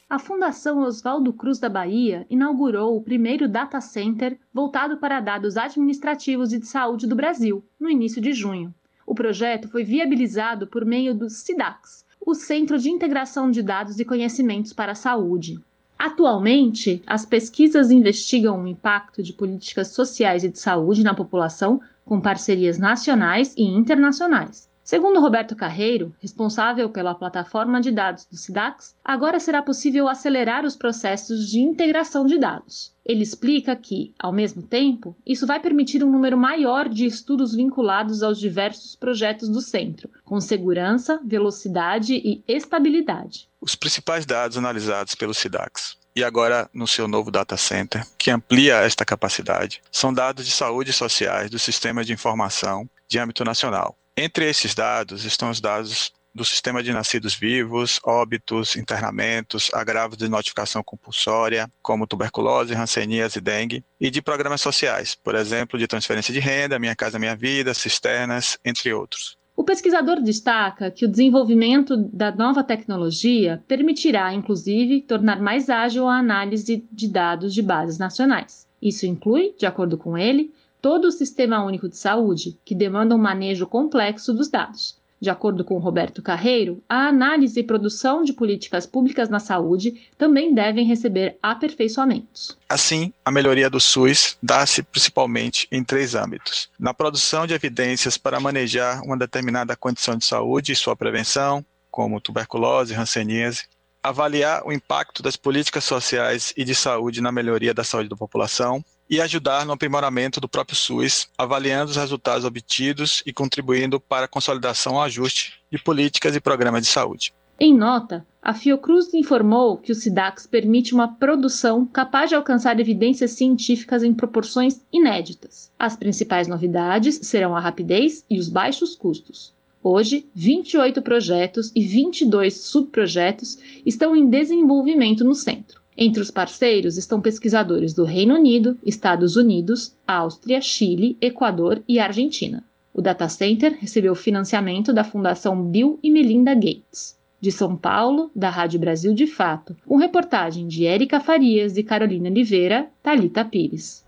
A 0.09 0.17
Fundação 0.17 0.79
Oswaldo 0.79 1.33
Cruz 1.33 1.59
da 1.59 1.69
Bahia 1.69 2.25
inaugurou 2.29 2.95
o 2.95 3.01
primeiro 3.01 3.47
data 3.47 3.79
center 3.81 4.39
voltado 4.51 4.97
para 4.97 5.19
dados 5.19 5.57
administrativos 5.57 6.51
e 6.53 6.57
de 6.57 6.65
saúde 6.65 7.05
do 7.05 7.15
Brasil, 7.15 7.63
no 7.79 7.89
início 7.89 8.21
de 8.21 8.31
junho. 8.33 8.73
O 9.05 9.13
projeto 9.13 9.67
foi 9.67 9.83
viabilizado 9.83 10.65
por 10.65 10.85
meio 10.85 11.13
do 11.13 11.29
SIDAX, 11.29 12.05
o 12.25 12.33
Centro 12.33 12.79
de 12.79 12.89
Integração 12.89 13.51
de 13.51 13.61
Dados 13.61 13.99
e 13.99 14.05
Conhecimentos 14.05 14.73
para 14.73 14.93
a 14.93 14.95
Saúde. 14.95 15.59
Atualmente, 15.97 17.03
as 17.05 17.25
pesquisas 17.25 17.91
investigam 17.91 18.63
o 18.63 18.67
impacto 18.67 19.21
de 19.21 19.33
políticas 19.33 19.89
sociais 19.89 20.45
e 20.45 20.49
de 20.49 20.57
saúde 20.57 21.03
na 21.03 21.13
população 21.13 21.81
com 22.09 22.19
parcerias 22.19 22.79
nacionais 22.79 23.53
e 23.55 23.61
internacionais. 23.61 24.67
Segundo 24.83 25.19
Roberto 25.19 25.55
Carreiro, 25.55 26.11
responsável 26.19 26.89
pela 26.89 27.13
plataforma 27.13 27.79
de 27.79 27.91
dados 27.91 28.25
do 28.25 28.35
SIDAX, 28.35 28.95
agora 29.05 29.39
será 29.39 29.61
possível 29.61 30.07
acelerar 30.07 30.65
os 30.65 30.75
processos 30.75 31.47
de 31.47 31.59
integração 31.59 32.25
de 32.25 32.39
dados. 32.39 32.95
Ele 33.05 33.21
explica 33.21 33.75
que, 33.75 34.15
ao 34.17 34.33
mesmo 34.33 34.63
tempo, 34.63 35.15
isso 35.23 35.45
vai 35.45 35.59
permitir 35.59 36.03
um 36.03 36.11
número 36.11 36.35
maior 36.35 36.89
de 36.89 37.05
estudos 37.05 37.53
vinculados 37.53 38.23
aos 38.23 38.39
diversos 38.39 38.95
projetos 38.95 39.47
do 39.47 39.61
centro, 39.61 40.09
com 40.25 40.41
segurança, 40.41 41.19
velocidade 41.23 42.15
e 42.15 42.43
estabilidade. 42.47 43.47
Os 43.61 43.75
principais 43.75 44.25
dados 44.25 44.57
analisados 44.57 45.13
pelo 45.13 45.35
SIDAX 45.35 45.99
e 46.19 46.23
agora 46.23 46.69
no 46.73 46.85
seu 46.85 47.07
novo 47.07 47.31
data 47.31 47.55
center, 47.55 48.05
que 48.17 48.29
amplia 48.29 48.81
esta 48.81 49.05
capacidade, 49.05 49.81
são 49.89 50.13
dados 50.13 50.45
de 50.45 50.51
saúde 50.51 50.91
sociais 50.91 51.49
do 51.49 51.57
sistema 51.57 52.03
de 52.03 52.11
informação 52.11 52.89
de 53.07 53.17
âmbito 53.17 53.45
nacional, 53.45 53.97
entre 54.17 54.49
esses 54.49 54.75
dados 54.75 55.23
estão 55.23 55.49
os 55.49 55.61
dados 55.61 56.11
do 56.35 56.43
sistema 56.43 56.83
de 56.83 56.91
nascidos 56.91 57.33
vivos, 57.33 58.01
óbitos, 58.03 58.75
internamentos, 58.75 59.71
agravos 59.73 60.17
de 60.17 60.27
notificação 60.27 60.83
compulsória, 60.83 61.71
como 61.81 62.05
tuberculose, 62.05 62.73
rancenias 62.73 63.37
e 63.37 63.41
dengue, 63.41 63.83
e 63.99 64.11
de 64.11 64.21
programas 64.21 64.59
sociais, 64.59 65.15
por 65.15 65.35
exemplo, 65.35 65.79
de 65.79 65.87
transferência 65.87 66.33
de 66.33 66.39
renda, 66.41 66.77
Minha 66.77 66.95
Casa 66.97 67.17
Minha 67.17 67.35
Vida, 67.35 67.73
cisternas, 67.73 68.59
entre 68.63 68.93
outros. 68.93 69.38
O 69.59 69.63
pesquisador 69.65 70.21
destaca 70.21 70.89
que 70.89 71.03
o 71.03 71.07
desenvolvimento 71.09 71.97
da 71.97 72.33
nova 72.33 72.63
tecnologia 72.63 73.61
permitirá, 73.67 74.33
inclusive, 74.33 75.01
tornar 75.01 75.41
mais 75.41 75.69
ágil 75.69 76.07
a 76.07 76.17
análise 76.17 76.87
de 76.89 77.09
dados 77.09 77.53
de 77.53 77.61
bases 77.61 77.97
nacionais. 77.97 78.65
Isso 78.81 79.05
inclui, 79.05 79.53
de 79.57 79.65
acordo 79.65 79.97
com 79.97 80.17
ele, 80.17 80.53
todo 80.81 81.09
o 81.09 81.11
Sistema 81.11 81.61
Único 81.61 81.89
de 81.89 81.97
Saúde, 81.97 82.57
que 82.63 82.73
demanda 82.73 83.13
um 83.13 83.17
manejo 83.17 83.67
complexo 83.67 84.33
dos 84.33 84.47
dados. 84.47 84.97
De 85.21 85.29
acordo 85.29 85.65
com 85.65 85.77
Roberto 85.79 86.21
Carreiro, 86.21 86.81
a 86.87 87.07
análise 87.07 87.59
e 87.59 87.63
produção 87.63 88.23
de 88.23 88.31
políticas 88.31 88.85
públicas 88.85 89.27
na 89.27 89.39
saúde 89.39 90.09
também 90.17 90.53
devem 90.53 90.85
receber 90.85 91.37
aperfeiçoamentos. 91.43 92.57
Assim, 92.69 93.11
a 93.25 93.31
melhoria 93.31 93.69
do 93.69 93.79
SUS 93.79 94.37
dá-se 94.41 94.81
principalmente 94.81 95.67
em 95.71 95.83
três 95.83 96.15
âmbitos: 96.15 96.69
na 96.79 96.93
produção 96.93 97.45
de 97.45 97.53
evidências 97.53 98.17
para 98.17 98.39
manejar 98.39 99.01
uma 99.03 99.17
determinada 99.17 99.75
condição 99.75 100.15
de 100.15 100.23
saúde 100.23 100.71
e 100.71 100.75
sua 100.75 100.95
prevenção, 100.95 101.65
como 101.91 102.21
tuberculose, 102.21 102.95
hanseníase, 102.95 103.65
avaliar 104.01 104.65
o 104.65 104.71
impacto 104.71 105.21
das 105.21 105.35
políticas 105.35 105.83
sociais 105.83 106.53
e 106.55 106.63
de 106.63 106.73
saúde 106.73 107.19
na 107.19 107.31
melhoria 107.31 107.73
da 107.73 107.83
saúde 107.83 108.07
da 108.07 108.15
população, 108.15 108.83
e 109.09 109.19
ajudar 109.19 109.65
no 109.65 109.73
aprimoramento 109.73 110.39
do 110.39 110.47
próprio 110.47 110.77
SUS, 110.77 111.29
avaliando 111.37 111.91
os 111.91 111.97
resultados 111.97 112.45
obtidos 112.45 113.23
e 113.25 113.33
contribuindo 113.33 113.99
para 113.99 114.25
a 114.25 114.29
consolidação 114.29 114.93
ou 114.93 115.01
ajuste 115.01 115.53
de 115.71 115.77
políticas 115.79 116.35
e 116.35 116.39
programas 116.39 116.83
de 116.83 116.87
saúde. 116.87 117.33
Em 117.59 117.75
nota, 117.75 118.25
a 118.41 118.53
Fiocruz 118.53 119.13
informou 119.13 119.77
que 119.77 119.91
o 119.91 119.95
SIDAX 119.95 120.47
permite 120.47 120.93
uma 120.93 121.09
produção 121.15 121.85
capaz 121.85 122.29
de 122.29 122.35
alcançar 122.35 122.79
evidências 122.79 123.31
científicas 123.31 124.01
em 124.01 124.13
proporções 124.13 124.79
inéditas. 124.93 125.69
As 125.77 125.97
principais 125.97 126.47
novidades 126.47 127.19
serão 127.23 127.55
a 127.55 127.59
rapidez 127.59 128.23
e 128.29 128.39
os 128.39 128.47
baixos 128.47 128.95
custos. 128.95 129.53
Hoje, 129.83 130.25
28 130.33 131.01
projetos 131.01 131.71
e 131.75 131.85
22 131.85 132.61
subprojetos 132.61 133.57
estão 133.85 134.15
em 134.15 134.29
desenvolvimento 134.29 135.23
no 135.23 135.35
centro. 135.35 135.78
Entre 136.01 136.21
os 136.21 136.31
parceiros 136.31 136.95
estão 136.95 137.19
pesquisadores 137.19 137.93
do 137.93 138.05
Reino 138.05 138.35
Unido, 138.35 138.77
Estados 138.85 139.35
Unidos, 139.35 139.97
Áustria, 140.07 140.61
Chile, 140.61 141.17
Equador 141.19 141.83
e 141.85 141.99
Argentina. 141.99 142.63
O 142.93 143.01
data 143.01 143.27
center 143.27 143.77
recebeu 143.77 144.15
financiamento 144.15 144.93
da 144.93 145.03
Fundação 145.03 145.61
Bill 145.61 145.99
e 146.01 146.09
Melinda 146.09 146.55
Gates. 146.55 147.19
De 147.41 147.51
São 147.51 147.75
Paulo, 147.75 148.31
da 148.33 148.49
Rádio 148.49 148.79
Brasil 148.79 149.13
de 149.13 149.27
Fato, 149.27 149.75
com 149.85 149.97
reportagem 149.97 150.69
de 150.69 150.85
Érica 150.85 151.19
Farias 151.19 151.75
e 151.75 151.83
Carolina 151.83 152.29
Oliveira, 152.29 152.87
Talita 153.03 153.43
Pires. 153.43 154.05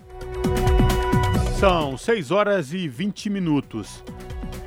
São 1.59 1.97
6 1.97 2.31
horas 2.31 2.71
e 2.71 2.87
20 2.87 3.29
minutos. 3.29 4.01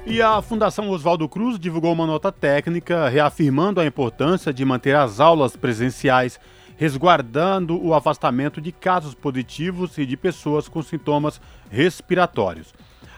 E 0.06 0.20
a 0.20 0.42
Fundação 0.42 0.90
Oswaldo 0.90 1.26
Cruz 1.26 1.58
divulgou 1.58 1.94
uma 1.94 2.06
nota 2.06 2.30
técnica 2.30 3.08
reafirmando 3.08 3.80
a 3.80 3.86
importância 3.86 4.52
de 4.52 4.62
manter 4.62 4.94
as 4.94 5.20
aulas 5.20 5.56
presenciais 5.56 6.38
resguardando 6.76 7.80
o 7.82 7.94
afastamento 7.94 8.60
de 8.60 8.72
casos 8.72 9.14
positivos 9.14 9.96
e 9.98 10.06
de 10.06 10.16
pessoas 10.16 10.68
com 10.68 10.82
sintomas 10.82 11.40
respiratórios. 11.70 12.74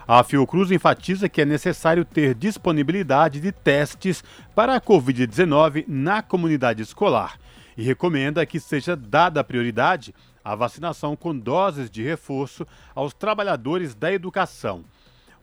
A 0.06 0.22
Fiocruz 0.22 0.70
enfatiza 0.70 1.28
que 1.28 1.40
é 1.40 1.44
necessário 1.44 2.04
ter 2.04 2.34
disponibilidade 2.34 3.40
de 3.40 3.50
testes 3.50 4.22
para 4.54 4.76
a 4.76 4.80
Covid-19 4.80 5.84
na 5.88 6.22
comunidade 6.22 6.82
escolar 6.82 7.38
e 7.76 7.82
recomenda 7.82 8.46
que 8.46 8.60
seja 8.60 8.94
dada 8.94 9.42
prioridade 9.42 10.14
à 10.44 10.54
vacinação 10.54 11.16
com 11.16 11.36
doses 11.36 11.90
de 11.90 12.02
reforço 12.04 12.64
aos 12.94 13.12
trabalhadores 13.12 13.94
da 13.94 14.12
educação. 14.12 14.84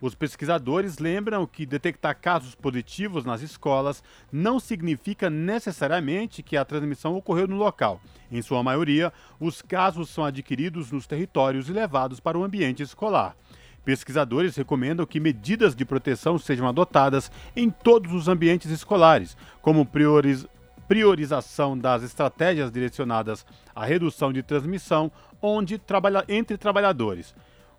Os 0.04 0.14
pesquisadores 0.14 0.98
lembram 0.98 1.48
que 1.48 1.66
detectar 1.66 2.20
casos 2.20 2.54
positivos 2.54 3.24
nas 3.24 3.42
escolas 3.42 4.04
não 4.30 4.60
significa 4.60 5.30
necessariamente 5.30 6.44
que 6.44 6.58
a 6.58 6.66
transmissão 6.66 7.16
ocorreu 7.16 7.48
no 7.48 7.56
local. 7.56 8.02
Em 8.30 8.42
sua 8.42 8.62
maioria, 8.62 9.14
os 9.40 9.62
casos 9.62 10.10
são 10.10 10.26
adquiridos 10.26 10.92
nos 10.92 11.08
territórios 11.08 11.70
e 11.70 11.72
levados 11.72 12.20
para 12.20 12.38
o 12.38 12.44
ambiente 12.44 12.84
escolar. 12.84 13.34
Pesquisadores 13.86 14.58
recomendam 14.58 15.06
que 15.06 15.22
medidas 15.22 15.74
de 15.74 15.86
proteção 15.86 16.38
sejam 16.38 16.68
adotadas 16.68 17.32
em 17.56 17.70
todos 17.70 18.12
os 18.12 18.28
ambientes 18.28 18.70
escolares, 18.72 19.38
como 19.62 19.86
prioriz 19.86 20.46
priorização 20.86 21.78
das 21.78 22.04
estratégias 22.04 22.70
direcionadas 22.70 23.46
à 23.74 23.86
redução 23.86 24.34
de 24.34 24.44
transmissão 24.44 25.10
onde 25.42 25.78
trabalha 25.78 26.26
entre 26.28 26.58
trabalhadores. 26.58 27.34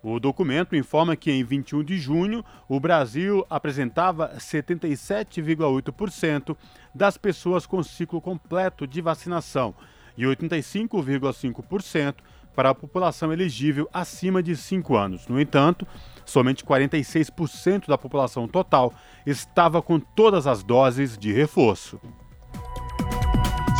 O 0.07 0.19
documento 0.19 0.75
informa 0.75 1.15
que 1.15 1.31
em 1.31 1.43
21 1.43 1.83
de 1.83 1.97
junho 1.97 2.45
o 2.69 2.79
Brasil 2.79 3.43
apresentava 3.49 4.35
77,8% 4.37 6.55
das 6.93 7.17
pessoas 7.17 7.65
com 7.65 7.81
ciclo 7.81 8.21
completo 8.21 8.85
de 8.85 9.01
vacinação 9.01 9.73
e 10.15 10.23
85,5% 10.23 12.17
para 12.55 12.69
a 12.69 12.75
população 12.75 13.33
elegível 13.33 13.89
acima 13.91 14.43
de 14.43 14.55
5 14.55 14.95
anos. 14.95 15.27
No 15.27 15.41
entanto, 15.41 15.87
somente 16.23 16.63
46% 16.63 17.87
da 17.87 17.97
população 17.97 18.47
total 18.47 18.93
estava 19.25 19.81
com 19.81 19.99
todas 19.99 20.45
as 20.45 20.61
doses 20.61 21.17
de 21.17 21.33
reforço. 21.33 21.99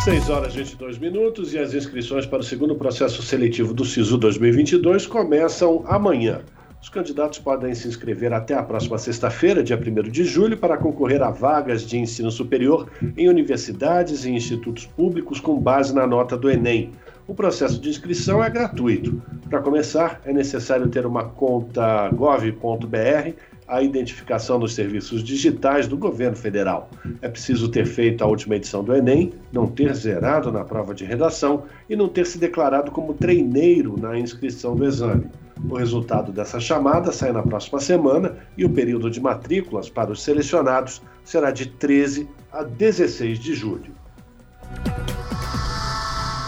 6 0.06 0.30
horas 0.30 0.54
e 0.54 0.58
22 0.58 0.98
minutos 0.98 1.52
e 1.52 1.58
as 1.58 1.74
inscrições 1.74 2.24
para 2.24 2.38
o 2.38 2.42
segundo 2.44 2.76
processo 2.76 3.24
seletivo 3.24 3.74
do 3.74 3.84
SISU 3.84 4.16
2022 4.16 5.04
começam 5.04 5.82
amanhã. 5.84 6.42
Os 6.80 6.88
candidatos 6.88 7.40
podem 7.40 7.74
se 7.74 7.88
inscrever 7.88 8.32
até 8.32 8.54
a 8.54 8.62
próxima 8.62 8.98
sexta-feira, 8.98 9.64
dia 9.64 9.76
1 9.76 10.08
de 10.08 10.22
julho, 10.22 10.56
para 10.56 10.76
concorrer 10.76 11.20
a 11.24 11.32
vagas 11.32 11.84
de 11.84 11.98
ensino 11.98 12.30
superior 12.30 12.88
em 13.16 13.28
universidades 13.28 14.24
e 14.24 14.30
institutos 14.30 14.86
públicos 14.86 15.40
com 15.40 15.58
base 15.58 15.92
na 15.92 16.06
nota 16.06 16.36
do 16.36 16.48
Enem. 16.48 16.92
O 17.26 17.34
processo 17.34 17.80
de 17.80 17.88
inscrição 17.88 18.44
é 18.44 18.48
gratuito. 18.48 19.20
Para 19.50 19.60
começar, 19.60 20.20
é 20.24 20.32
necessário 20.32 20.86
ter 20.86 21.04
uma 21.04 21.24
conta 21.24 22.08
gov.br 22.10 23.34
a 23.66 23.82
identificação 23.82 24.58
dos 24.58 24.74
serviços 24.74 25.22
digitais 25.22 25.88
do 25.88 25.96
governo 25.96 26.36
federal. 26.36 26.88
É 27.20 27.28
preciso 27.28 27.68
ter 27.68 27.84
feito 27.84 28.22
a 28.22 28.26
última 28.26 28.56
edição 28.56 28.84
do 28.84 28.94
Enem, 28.94 29.32
não 29.52 29.66
ter 29.66 29.94
zerado 29.94 30.52
na 30.52 30.64
prova 30.64 30.94
de 30.94 31.04
redação 31.04 31.64
e 31.88 31.96
não 31.96 32.08
ter 32.08 32.26
se 32.26 32.38
declarado 32.38 32.90
como 32.90 33.14
treineiro 33.14 33.98
na 34.00 34.18
inscrição 34.18 34.76
do 34.76 34.84
exame. 34.84 35.26
O 35.68 35.76
resultado 35.76 36.32
dessa 36.32 36.60
chamada 36.60 37.10
sai 37.10 37.32
na 37.32 37.42
próxima 37.42 37.80
semana 37.80 38.36
e 38.56 38.64
o 38.64 38.70
período 38.70 39.10
de 39.10 39.20
matrículas 39.20 39.88
para 39.88 40.12
os 40.12 40.22
selecionados 40.22 41.02
será 41.24 41.50
de 41.50 41.66
13 41.66 42.28
a 42.52 42.62
16 42.62 43.38
de 43.38 43.54
julho. 43.54 43.94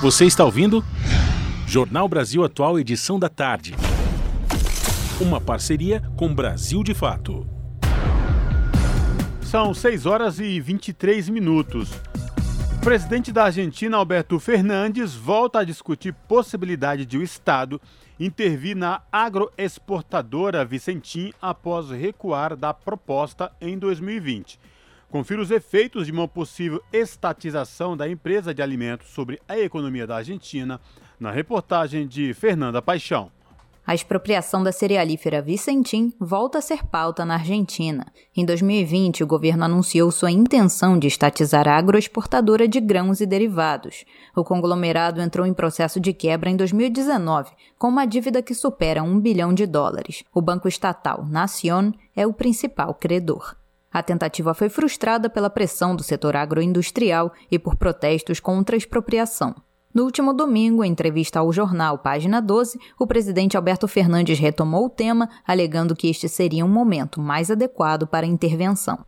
Você 0.01 0.27
está 0.27 0.45
ouvindo? 0.45 0.85
Jornal 1.67 2.09
Brasil 2.09 2.45
Atual, 2.45 2.79
edição 2.79 3.19
da 3.19 3.29
tarde. 3.29 3.75
Uma 5.21 5.41
parceria 5.41 6.01
com 6.17 6.33
Brasil 6.33 6.85
de 6.85 6.95
Fato. 6.95 7.45
São 9.43 9.75
6 9.75 10.07
horas 10.07 10.39
e 10.39 10.61
23 10.61 11.29
minutos. 11.29 11.91
O 12.77 12.81
presidente 12.85 13.33
da 13.33 13.47
Argentina, 13.47 13.97
Alberto 13.97 14.39
Fernandes, 14.39 15.17
volta 15.17 15.59
a 15.59 15.65
discutir 15.65 16.15
possibilidade 16.29 17.05
de 17.05 17.19
o 17.19 17.23
Estado 17.23 17.81
intervir 18.21 18.77
na 18.77 19.03
agroexportadora 19.11 20.65
Vicentim 20.65 21.33
após 21.43 21.91
recuar 21.91 22.55
da 22.55 22.73
proposta 22.73 23.51
em 23.61 23.77
2020. 23.77 24.61
Confira 25.11 25.43
os 25.43 25.51
efeitos 25.51 26.07
de 26.07 26.13
uma 26.13 26.29
possível 26.29 26.81
estatização 26.93 27.97
da 27.97 28.09
empresa 28.09 28.55
de 28.55 28.63
alimentos 28.63 29.09
sobre 29.09 29.41
a 29.49 29.59
economia 29.59 30.07
da 30.07 30.19
Argentina 30.19 30.81
na 31.19 31.33
reportagem 31.33 32.07
de 32.07 32.33
Fernanda 32.35 32.81
Paixão. 32.81 33.33
A 33.89 33.95
expropriação 33.95 34.63
da 34.63 34.71
cerealífera 34.71 35.41
Vicentim 35.41 36.13
volta 36.21 36.59
a 36.59 36.61
ser 36.61 36.85
pauta 36.85 37.25
na 37.25 37.37
Argentina. 37.37 38.05
Em 38.37 38.45
2020, 38.45 39.25
o 39.25 39.27
governo 39.27 39.65
anunciou 39.65 40.11
sua 40.11 40.31
intenção 40.31 40.99
de 40.99 41.07
estatizar 41.07 41.67
a 41.67 41.75
agroexportadora 41.75 42.69
de 42.69 42.81
grãos 42.81 43.23
e 43.23 43.25
derivados. 43.25 44.05
O 44.37 44.45
conglomerado 44.45 45.23
entrou 45.23 45.47
em 45.47 45.55
processo 45.55 45.99
de 45.99 46.13
quebra 46.13 46.51
em 46.51 46.57
2019, 46.57 47.51
com 47.79 47.89
uma 47.89 48.05
dívida 48.05 48.43
que 48.43 48.53
supera 48.53 49.03
um 49.03 49.19
bilhão 49.19 49.55
de 49.55 49.65
dólares. 49.65 50.23
O 50.35 50.43
banco 50.43 50.69
estatal 50.69 51.25
Nacion 51.25 51.93
é 52.15 52.27
o 52.27 52.35
principal 52.35 52.93
credor. 52.93 53.57
A 53.91 54.03
tentativa 54.03 54.53
foi 54.53 54.69
frustrada 54.69 55.31
pela 55.31 55.49
pressão 55.49 55.97
do 55.97 56.03
setor 56.03 56.37
agroindustrial 56.37 57.33
e 57.51 57.59
por 57.59 57.75
protestos 57.75 58.39
contra 58.39 58.77
a 58.77 58.79
expropriação. 58.79 59.55
No 59.99 60.05
último 60.05 60.33
domingo, 60.33 60.85
em 60.85 60.93
entrevista 60.93 61.41
ao 61.41 61.53
jornal 61.53 61.99
Página 61.99 62.41
12, 62.41 62.79
o 63.01 63.05
presidente 63.05 63.57
Alberto 63.57 63.89
Fernandes 63.89 64.39
retomou 64.39 64.87
o 64.87 64.89
tema, 64.89 65.29
alegando 65.45 65.97
que 65.97 66.09
este 66.09 66.29
seria 66.29 66.65
um 66.65 66.69
momento 66.69 67.21
mais 67.21 67.51
adequado 67.51 68.07
para 68.07 68.25
a 68.25 68.29
intervenção. 68.29 69.05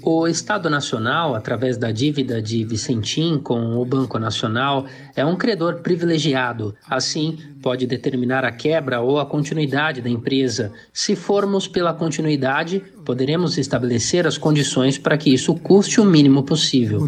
O 0.00 0.28
Estado 0.28 0.70
Nacional, 0.70 1.34
através 1.34 1.76
da 1.76 1.90
dívida 1.90 2.40
de 2.40 2.64
Vicentim 2.64 3.40
com 3.42 3.76
o 3.76 3.84
Banco 3.84 4.16
Nacional, 4.16 4.86
é 5.16 5.26
um 5.26 5.34
credor 5.34 5.80
privilegiado. 5.80 6.72
Assim, 6.88 7.36
pode 7.60 7.88
determinar 7.88 8.44
a 8.44 8.52
quebra 8.52 9.00
ou 9.00 9.18
a 9.18 9.26
continuidade 9.26 10.02
da 10.02 10.08
empresa. 10.08 10.70
Se 10.92 11.16
formos 11.16 11.66
pela 11.66 11.92
continuidade, 11.92 12.80
poderemos 13.04 13.58
estabelecer 13.58 14.26
as 14.26 14.38
condições 14.38 14.98
para 14.98 15.18
que 15.18 15.32
isso 15.32 15.54
custe 15.54 16.00
o 16.00 16.04
mínimo 16.04 16.42
possível. 16.42 17.06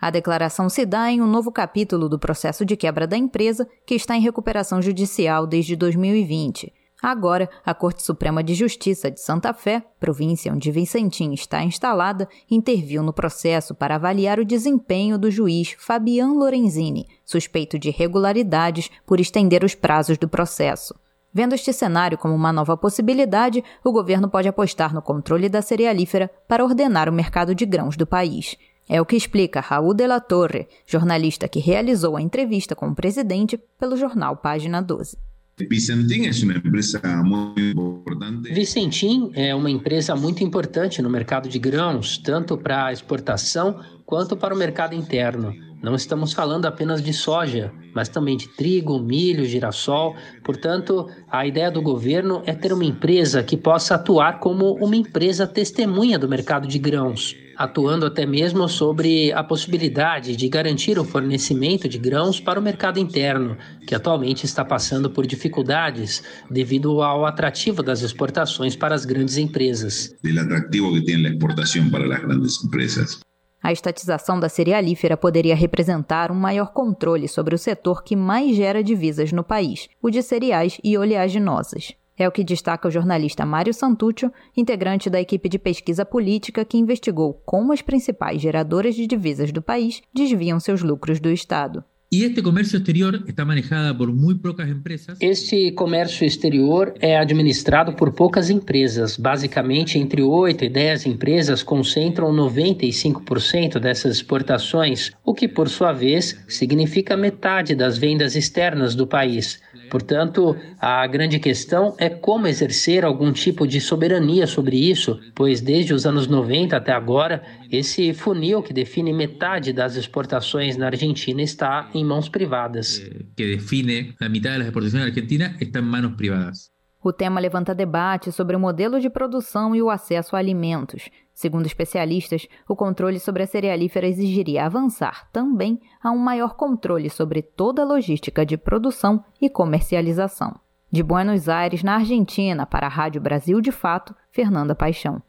A 0.00 0.10
declaração 0.10 0.68
se 0.68 0.86
dá 0.86 1.10
em 1.10 1.20
um 1.20 1.26
novo 1.26 1.50
capítulo 1.50 2.08
do 2.08 2.18
processo 2.18 2.64
de 2.64 2.76
quebra 2.76 3.06
da 3.06 3.16
empresa, 3.16 3.68
que 3.84 3.94
está 3.94 4.16
em 4.16 4.20
recuperação 4.20 4.80
judicial 4.80 5.46
desde 5.46 5.74
2020. 5.74 6.72
Agora, 7.00 7.48
a 7.64 7.72
Corte 7.74 8.02
Suprema 8.02 8.42
de 8.42 8.54
Justiça 8.54 9.08
de 9.08 9.20
Santa 9.20 9.54
Fé, 9.54 9.84
província 10.00 10.52
onde 10.52 10.70
Vicentim 10.72 11.32
está 11.32 11.62
instalada, 11.62 12.28
interviu 12.50 13.04
no 13.04 13.12
processo 13.12 13.72
para 13.72 13.94
avaliar 13.94 14.40
o 14.40 14.44
desempenho 14.44 15.16
do 15.16 15.30
juiz 15.30 15.76
Fabian 15.78 16.32
Lorenzini, 16.32 17.06
suspeito 17.24 17.78
de 17.78 17.88
irregularidades 17.88 18.90
por 19.06 19.20
estender 19.20 19.62
os 19.62 19.76
prazos 19.76 20.18
do 20.18 20.28
processo. 20.28 20.92
Vendo 21.38 21.54
este 21.54 21.72
cenário 21.72 22.18
como 22.18 22.34
uma 22.34 22.52
nova 22.52 22.76
possibilidade, 22.76 23.62
o 23.84 23.92
governo 23.92 24.28
pode 24.28 24.48
apostar 24.48 24.92
no 24.92 25.00
controle 25.00 25.48
da 25.48 25.62
cerealífera 25.62 26.28
para 26.48 26.64
ordenar 26.64 27.08
o 27.08 27.12
mercado 27.12 27.54
de 27.54 27.64
grãos 27.64 27.96
do 27.96 28.04
país. 28.04 28.56
É 28.88 29.00
o 29.00 29.06
que 29.06 29.14
explica 29.14 29.60
Raul 29.60 29.94
de 29.94 30.04
la 30.04 30.18
Torre, 30.18 30.66
jornalista 30.84 31.46
que 31.46 31.60
realizou 31.60 32.16
a 32.16 32.20
entrevista 32.20 32.74
com 32.74 32.88
o 32.88 32.94
presidente 32.96 33.56
pelo 33.78 33.96
jornal 33.96 34.36
Página 34.38 34.80
12. 34.80 35.16
Vicentim 35.60 36.10
é 36.12 36.34
uma 36.34 36.50
empresa 36.50 37.00
muito 37.22 37.62
importante. 37.62 38.52
Vicentim 38.52 39.30
é 39.32 39.54
uma 39.54 39.70
empresa 39.70 40.16
muito 40.16 40.42
importante 40.42 41.00
no 41.00 41.08
mercado 41.08 41.48
de 41.48 41.58
grãos, 41.60 42.18
tanto 42.18 42.58
para 42.58 42.86
a 42.86 42.92
exportação 42.92 43.80
quanto 44.04 44.36
para 44.36 44.52
o 44.52 44.58
mercado 44.58 44.92
interno. 44.92 45.54
Não 45.80 45.94
estamos 45.94 46.32
falando 46.32 46.66
apenas 46.66 47.00
de 47.00 47.12
soja, 47.12 47.72
mas 47.94 48.08
também 48.08 48.36
de 48.36 48.48
trigo, 48.48 48.98
milho, 48.98 49.44
girassol. 49.44 50.16
Portanto, 50.42 51.08
a 51.30 51.46
ideia 51.46 51.70
do 51.70 51.80
governo 51.80 52.42
é 52.46 52.52
ter 52.52 52.72
uma 52.72 52.84
empresa 52.84 53.44
que 53.44 53.56
possa 53.56 53.94
atuar 53.94 54.40
como 54.40 54.74
uma 54.74 54.96
empresa 54.96 55.46
testemunha 55.46 56.18
do 56.18 56.28
mercado 56.28 56.66
de 56.66 56.80
grãos, 56.80 57.36
atuando 57.56 58.06
até 58.06 58.26
mesmo 58.26 58.68
sobre 58.68 59.32
a 59.32 59.44
possibilidade 59.44 60.34
de 60.34 60.48
garantir 60.48 60.98
o 60.98 61.04
fornecimento 61.04 61.88
de 61.88 61.98
grãos 61.98 62.40
para 62.40 62.58
o 62.58 62.62
mercado 62.62 62.98
interno, 62.98 63.56
que 63.86 63.94
atualmente 63.94 64.44
está 64.44 64.64
passando 64.64 65.08
por 65.08 65.26
dificuldades 65.28 66.24
devido 66.50 67.02
ao 67.02 67.24
atrativo 67.24 67.84
das 67.84 68.02
exportações 68.02 68.74
para 68.74 68.96
as 68.96 69.04
grandes 69.04 69.36
empresas. 69.36 70.12
Atrativo 70.38 70.92
que 70.94 71.02
tem 71.02 71.24
a 71.24 71.30
exportação 71.30 71.88
para 71.88 72.04
as 72.16 72.20
grandes 72.20 72.64
empresas. 72.64 73.27
A 73.62 73.72
estatização 73.72 74.38
da 74.38 74.48
cerealífera 74.48 75.16
poderia 75.16 75.56
representar 75.56 76.30
um 76.30 76.34
maior 76.34 76.72
controle 76.72 77.26
sobre 77.28 77.54
o 77.54 77.58
setor 77.58 78.02
que 78.02 78.14
mais 78.14 78.54
gera 78.54 78.82
divisas 78.82 79.32
no 79.32 79.42
país, 79.42 79.88
o 80.00 80.10
de 80.10 80.22
cereais 80.22 80.78
e 80.82 80.96
oleaginosas. 80.96 81.92
É 82.16 82.26
o 82.26 82.32
que 82.32 82.42
destaca 82.42 82.88
o 82.88 82.90
jornalista 82.90 83.46
Mário 83.46 83.72
Santuccio, 83.72 84.32
integrante 84.56 85.08
da 85.08 85.20
equipe 85.20 85.48
de 85.48 85.58
pesquisa 85.58 86.04
política 86.04 86.64
que 86.64 86.76
investigou 86.76 87.40
como 87.46 87.72
as 87.72 87.80
principais 87.80 88.40
geradoras 88.40 88.96
de 88.96 89.06
divisas 89.06 89.52
do 89.52 89.62
país 89.62 90.02
desviam 90.12 90.58
seus 90.58 90.82
lucros 90.82 91.20
do 91.20 91.30
Estado. 91.30 91.84
E 92.10 92.24
este 92.24 92.40
comércio 92.40 92.78
exterior 92.78 93.22
está 93.28 93.44
manejado 93.44 93.98
por 93.98 94.10
muito 94.10 94.40
poucas 94.40 94.66
empresas. 94.66 95.18
Este 95.20 95.70
comércio 95.72 96.24
exterior 96.24 96.94
é 97.00 97.18
administrado 97.18 97.92
por 97.92 98.14
poucas 98.14 98.48
empresas. 98.48 99.18
Basicamente, 99.18 99.98
entre 99.98 100.22
8 100.22 100.64
e 100.64 100.68
10 100.70 101.04
empresas 101.04 101.62
concentram 101.62 102.32
95% 102.32 103.78
dessas 103.78 104.16
exportações, 104.16 105.12
o 105.22 105.34
que, 105.34 105.46
por 105.46 105.68
sua 105.68 105.92
vez, 105.92 106.42
significa 106.48 107.14
metade 107.14 107.74
das 107.74 107.98
vendas 107.98 108.34
externas 108.34 108.94
do 108.94 109.06
país. 109.06 109.60
Portanto, 109.90 110.56
a 110.78 111.06
grande 111.06 111.38
questão 111.38 111.94
é 111.98 112.08
como 112.08 112.46
exercer 112.46 113.04
algum 113.04 113.32
tipo 113.32 113.66
de 113.66 113.80
soberania 113.80 114.46
sobre 114.46 114.76
isso, 114.76 115.18
pois 115.34 115.60
desde 115.60 115.92
os 115.94 116.06
anos 116.06 116.26
90 116.26 116.76
até 116.76 116.92
agora, 116.92 117.42
esse 117.70 118.12
funil 118.14 118.62
que 118.62 118.72
define 118.72 119.12
metade 119.12 119.72
das 119.72 119.96
exportações 119.96 120.76
na 120.76 120.86
Argentina 120.86 121.42
está 121.42 121.90
em 121.94 121.97
mãos 122.04 122.28
privadas. 122.28 122.98
Que 123.36 123.56
define 123.56 124.14
a 124.20 124.28
metade 124.28 124.58
das 124.58 124.66
exportações 124.66 125.02
na 125.02 125.08
Argentina 125.08 125.56
está 125.60 125.80
em 125.80 125.82
mãos 125.82 126.14
privadas. 126.16 126.70
O 127.02 127.12
tema 127.12 127.40
levanta 127.40 127.74
debate 127.74 128.32
sobre 128.32 128.56
o 128.56 128.60
modelo 128.60 129.00
de 129.00 129.08
produção 129.08 129.74
e 129.74 129.80
o 129.80 129.88
acesso 129.88 130.34
a 130.34 130.38
alimentos. 130.40 131.08
Segundo 131.32 131.66
especialistas, 131.66 132.48
o 132.68 132.74
controle 132.74 133.20
sobre 133.20 133.44
a 133.44 133.46
cerealífera 133.46 134.08
exigiria 134.08 134.66
avançar 134.66 135.30
também 135.32 135.80
a 136.02 136.10
um 136.10 136.18
maior 136.18 136.56
controle 136.56 137.08
sobre 137.08 137.40
toda 137.40 137.82
a 137.82 137.84
logística 137.84 138.44
de 138.44 138.56
produção 138.56 139.24
e 139.40 139.48
comercialização. 139.48 140.58
De 140.90 141.02
Buenos 141.02 141.48
Aires, 141.48 141.84
na 141.84 141.94
Argentina, 141.94 142.66
para 142.66 142.86
a 142.86 142.90
Rádio 142.90 143.20
Brasil 143.20 143.60
de 143.60 143.70
Fato, 143.70 144.14
Fernanda 144.32 144.74
Paixão. 144.74 145.22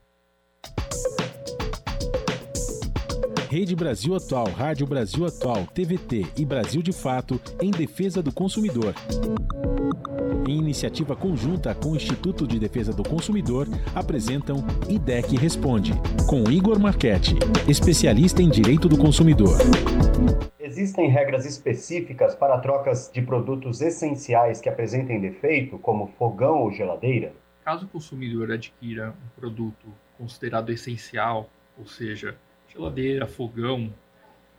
Rede 3.50 3.76
Brasil 3.76 4.14
Atual, 4.14 4.46
Rádio 4.52 4.86
Brasil 4.86 5.26
Atual, 5.26 5.66
TVT 5.74 6.24
e 6.38 6.46
Brasil 6.46 6.84
de 6.84 6.94
Fato 6.94 7.42
em 7.60 7.72
defesa 7.72 8.22
do 8.22 8.32
consumidor. 8.32 8.94
Em 10.48 10.56
iniciativa 10.56 11.16
conjunta 11.16 11.74
com 11.74 11.94
o 11.94 11.96
Instituto 11.96 12.46
de 12.46 12.60
Defesa 12.60 12.94
do 12.94 13.02
Consumidor, 13.02 13.68
apresentam 13.96 14.58
IDEC 14.88 15.36
Responde, 15.36 15.94
com 16.30 16.44
Igor 16.52 16.80
Marchetti, 16.80 17.38
especialista 17.68 18.40
em 18.44 18.52
direito 18.52 18.88
do 18.88 19.00
consumidor. 19.00 19.58
Existem 20.60 21.10
regras 21.10 21.44
específicas 21.44 22.36
para 22.36 22.60
trocas 22.60 23.10
de 23.12 23.24
produtos 23.24 23.82
essenciais 23.82 24.62
que 24.62 24.70
apresentem 24.70 25.20
defeito, 25.20 25.80
como 25.80 26.06
fogão 26.20 26.62
ou 26.62 26.72
geladeira? 26.72 27.34
Caso 27.66 27.88
o 27.88 27.90
consumidor 27.90 28.52
adquira 28.52 29.10
um 29.10 29.40
produto 29.42 29.88
considerado 30.20 30.72
essencial, 30.72 31.50
ou 31.76 31.88
seja, 31.88 32.38
geladeira, 32.80 33.28
fogão, 33.28 33.94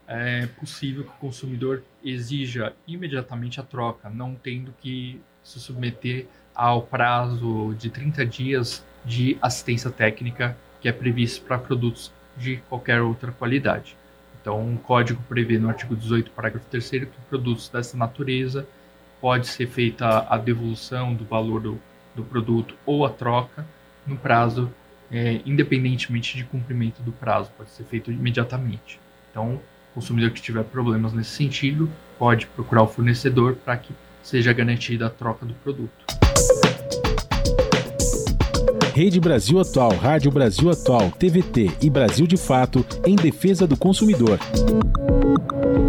é 0.06 0.46
possível 0.58 1.04
que 1.04 1.10
o 1.10 1.20
consumidor 1.20 1.82
exija 2.04 2.74
imediatamente 2.86 3.60
a 3.60 3.62
troca, 3.62 4.10
não 4.10 4.34
tendo 4.34 4.74
que 4.80 5.20
se 5.42 5.58
submeter 5.58 6.26
ao 6.54 6.82
prazo 6.82 7.74
de 7.78 7.88
30 7.88 8.26
dias 8.26 8.84
de 9.04 9.38
assistência 9.40 9.90
técnica 9.90 10.56
que 10.80 10.88
é 10.88 10.92
previsto 10.92 11.44
para 11.44 11.58
produtos 11.58 12.12
de 12.36 12.56
qualquer 12.68 13.00
outra 13.00 13.32
qualidade. 13.32 13.96
Então, 14.40 14.74
o 14.74 14.78
código 14.78 15.22
prevê 15.28 15.58
no 15.58 15.68
artigo 15.68 15.94
18, 15.94 16.30
parágrafo 16.32 16.66
3 16.70 16.90
que 16.90 17.06
produtos 17.28 17.68
dessa 17.68 17.96
natureza 17.96 18.66
pode 19.20 19.46
ser 19.46 19.66
feita 19.66 20.26
a 20.28 20.36
devolução 20.38 21.14
do 21.14 21.24
valor 21.24 21.60
do, 21.60 21.80
do 22.16 22.24
produto 22.24 22.74
ou 22.84 23.04
a 23.04 23.10
troca 23.10 23.66
no 24.06 24.16
prazo 24.16 24.72
é, 25.10 25.40
independentemente 25.44 26.36
de 26.36 26.44
cumprimento 26.44 27.02
do 27.02 27.12
prazo, 27.12 27.50
pode 27.56 27.70
ser 27.70 27.84
feito 27.84 28.10
imediatamente. 28.10 29.00
Então, 29.30 29.54
o 29.54 29.94
consumidor 29.94 30.30
que 30.30 30.40
tiver 30.40 30.64
problemas 30.64 31.12
nesse 31.12 31.30
sentido 31.30 31.90
pode 32.18 32.46
procurar 32.46 32.82
o 32.82 32.86
fornecedor 32.86 33.56
para 33.56 33.76
que 33.76 33.92
seja 34.22 34.52
garantida 34.52 35.06
a 35.06 35.10
troca 35.10 35.44
do 35.44 35.54
produto. 35.54 35.90
Rede 38.94 39.20
Brasil 39.20 39.58
Atual, 39.58 39.92
Rádio 39.96 40.30
Brasil 40.30 40.68
Atual, 40.68 41.10
TVT 41.12 41.70
e 41.80 41.88
Brasil 41.88 42.26
de 42.26 42.36
Fato 42.36 42.84
em 43.06 43.16
defesa 43.16 43.66
do 43.66 43.76
consumidor. 43.76 44.38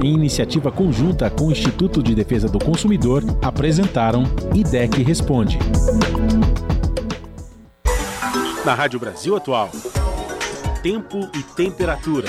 Em 0.04 0.14
iniciativa 0.14 0.72
conjunta 0.72 1.30
com 1.30 1.48
o 1.48 1.52
Instituto 1.52 2.02
de 2.02 2.16
Defesa 2.16 2.48
do 2.48 2.58
Consumidor, 2.58 3.24
apresentaram 3.42 4.24
IDEC 4.56 5.04
Responde. 5.04 5.60
Na 8.64 8.76
Rádio 8.76 9.00
Brasil 9.00 9.36
Atual, 9.36 9.72
tempo 10.84 11.18
e 11.36 11.42
temperatura. 11.42 12.28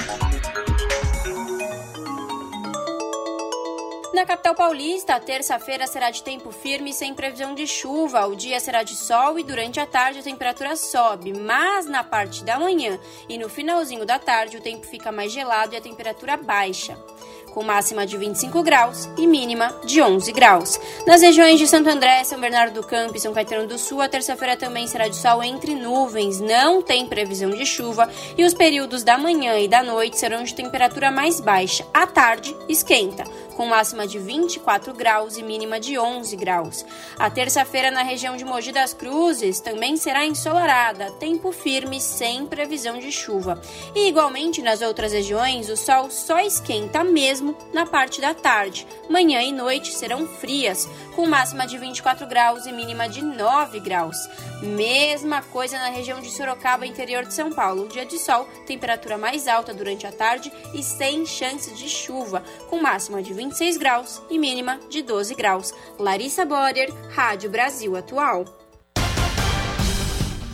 Na 4.14 4.24
capital 4.24 4.54
paulista, 4.54 5.14
a 5.14 5.20
terça-feira 5.20 5.86
será 5.86 6.10
de 6.10 6.22
tempo 6.22 6.50
firme 6.50 6.94
sem 6.94 7.12
previsão 7.12 7.54
de 7.54 7.66
chuva. 7.66 8.26
O 8.26 8.34
dia 8.34 8.58
será 8.60 8.82
de 8.82 8.96
sol 8.96 9.38
e 9.38 9.42
durante 9.42 9.78
a 9.78 9.84
tarde 9.84 10.20
a 10.20 10.22
temperatura 10.22 10.74
sobe, 10.74 11.34
mas 11.34 11.84
na 11.84 12.02
parte 12.02 12.42
da 12.42 12.58
manhã 12.58 12.98
e 13.28 13.36
no 13.36 13.50
finalzinho 13.50 14.06
da 14.06 14.18
tarde 14.18 14.56
o 14.56 14.62
tempo 14.62 14.86
fica 14.86 15.12
mais 15.12 15.32
gelado 15.32 15.74
e 15.74 15.76
a 15.76 15.82
temperatura 15.82 16.38
baixa 16.38 16.96
com 17.52 17.62
máxima 17.62 18.06
de 18.06 18.16
25 18.16 18.62
graus 18.62 19.08
e 19.16 19.26
mínima 19.26 19.74
de 19.84 20.00
11 20.00 20.32
graus. 20.32 20.80
Nas 21.06 21.22
regiões 21.22 21.58
de 21.58 21.66
Santo 21.66 21.88
André, 21.88 22.24
São 22.24 22.40
Bernardo 22.40 22.74
do 22.74 22.86
Campo 22.86 23.16
e 23.16 23.20
São 23.20 23.32
Caetano 23.32 23.66
do 23.66 23.78
Sul, 23.78 24.00
a 24.00 24.08
terça-feira 24.08 24.56
também 24.56 24.86
será 24.86 25.08
de 25.08 25.16
sol 25.16 25.42
entre 25.42 25.74
nuvens, 25.74 26.40
não 26.40 26.82
tem 26.82 27.06
previsão 27.06 27.50
de 27.50 27.66
chuva 27.66 28.08
e 28.36 28.44
os 28.44 28.54
períodos 28.54 29.02
da 29.02 29.18
manhã 29.18 29.58
e 29.58 29.68
da 29.68 29.82
noite 29.82 30.18
serão 30.18 30.42
de 30.42 30.54
temperatura 30.54 31.10
mais 31.10 31.40
baixa. 31.40 31.86
À 31.92 32.06
tarde, 32.06 32.56
esquenta, 32.68 33.24
com 33.52 33.66
máxima 33.66 34.06
de 34.06 34.18
24 34.18 34.92
graus 34.94 35.36
e 35.36 35.42
mínima 35.42 35.78
de 35.78 35.98
11 35.98 36.36
graus. 36.36 36.84
A 37.18 37.30
terça-feira 37.30 37.90
na 37.90 38.02
região 38.02 38.36
de 38.36 38.44
Mogi 38.44 38.72
das 38.72 38.94
Cruzes 38.94 39.60
também 39.60 39.96
será 39.96 40.24
ensolarada, 40.24 41.10
tempo 41.12 41.52
firme 41.52 42.00
sem 42.00 42.46
previsão 42.46 42.98
de 42.98 43.12
chuva. 43.12 43.60
E 43.94 44.08
igualmente 44.08 44.62
nas 44.62 44.82
outras 44.82 45.12
regiões, 45.12 45.68
o 45.68 45.76
sol 45.76 46.10
só 46.10 46.40
esquenta 46.40 47.04
mesmo 47.04 47.56
na 47.72 47.86
parte 47.86 48.20
da 48.20 48.34
tarde. 48.34 48.86
Manhã 49.08 49.42
e 49.42 49.52
noite 49.52 49.92
serão 49.92 50.26
frias, 50.26 50.88
com 51.14 51.26
máxima 51.26 51.66
de 51.66 51.78
24 51.78 52.26
graus 52.26 52.66
e 52.66 52.72
mínima 52.72 53.08
de 53.08 53.22
9 53.22 53.80
graus. 53.80 54.16
Mesma 54.62 55.42
coisa 55.42 55.76
na 55.76 55.88
região 55.88 56.20
de 56.20 56.30
Sorocaba, 56.30 56.86
interior 56.86 57.24
de 57.24 57.34
São 57.34 57.50
Paulo. 57.50 57.88
Dia 57.88 58.06
de 58.06 58.16
sol, 58.18 58.46
temperatura 58.64 59.18
mais 59.18 59.48
alta 59.48 59.74
durante 59.74 60.06
a 60.06 60.12
tarde 60.12 60.52
e 60.72 60.82
sem 60.82 61.26
chance 61.26 61.74
de 61.74 61.88
chuva, 61.88 62.44
com 62.70 62.80
máxima 62.80 63.20
de 63.20 63.32
26 63.42 63.76
graus 63.76 64.22
e 64.30 64.38
mínima 64.38 64.78
de 64.88 65.02
12 65.02 65.34
graus. 65.34 65.74
Larissa 65.98 66.44
Borer, 66.44 66.92
Rádio 67.10 67.50
Brasil 67.50 67.96
Atual. 67.96 68.44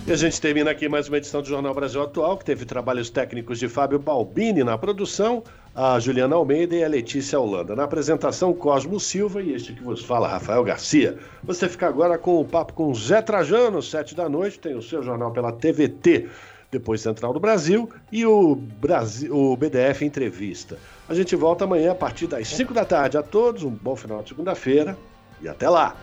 E 0.06 0.12
a 0.12 0.16
gente 0.16 0.40
termina 0.40 0.70
aqui 0.70 0.88
mais 0.88 1.06
uma 1.06 1.18
edição 1.18 1.42
do 1.42 1.48
Jornal 1.48 1.74
Brasil 1.74 2.02
Atual, 2.02 2.38
que 2.38 2.46
teve 2.46 2.64
trabalhos 2.64 3.10
técnicos 3.10 3.58
de 3.58 3.68
Fábio 3.68 3.98
Balbini 3.98 4.64
na 4.64 4.78
produção, 4.78 5.44
a 5.74 6.00
Juliana 6.00 6.34
Almeida 6.34 6.76
e 6.76 6.82
a 6.82 6.88
Letícia 6.88 7.38
Holanda. 7.38 7.76
Na 7.76 7.84
apresentação, 7.84 8.54
Cosmo 8.54 8.98
Silva 8.98 9.42
e 9.42 9.52
este 9.52 9.74
que 9.74 9.82
vos 9.82 10.02
fala, 10.02 10.26
Rafael 10.26 10.64
Garcia. 10.64 11.18
Você 11.44 11.68
fica 11.68 11.86
agora 11.86 12.16
com 12.16 12.40
o 12.40 12.44
papo 12.46 12.72
com 12.72 12.94
Zé 12.94 13.20
Trajano, 13.20 13.82
sete 13.82 14.14
da 14.14 14.30
noite, 14.30 14.58
tem 14.58 14.74
o 14.74 14.80
seu 14.80 15.02
jornal 15.02 15.30
pela 15.30 15.52
TVT, 15.52 16.26
depois 16.70 17.00
Central 17.00 17.32
do 17.32 17.40
Brasil 17.40 17.88
e 18.12 18.26
o, 18.26 18.54
Brasil, 18.54 19.34
o 19.34 19.56
BDF 19.56 20.04
Entrevista. 20.04 20.78
A 21.08 21.14
gente 21.14 21.34
volta 21.34 21.64
amanhã 21.64 21.92
a 21.92 21.94
partir 21.94 22.26
das 22.26 22.48
5 22.48 22.74
da 22.74 22.84
tarde. 22.84 23.16
A 23.16 23.22
todos, 23.22 23.62
um 23.62 23.70
bom 23.70 23.96
final 23.96 24.22
de 24.22 24.28
segunda-feira 24.28 24.96
e 25.40 25.48
até 25.48 25.68
lá! 25.68 25.96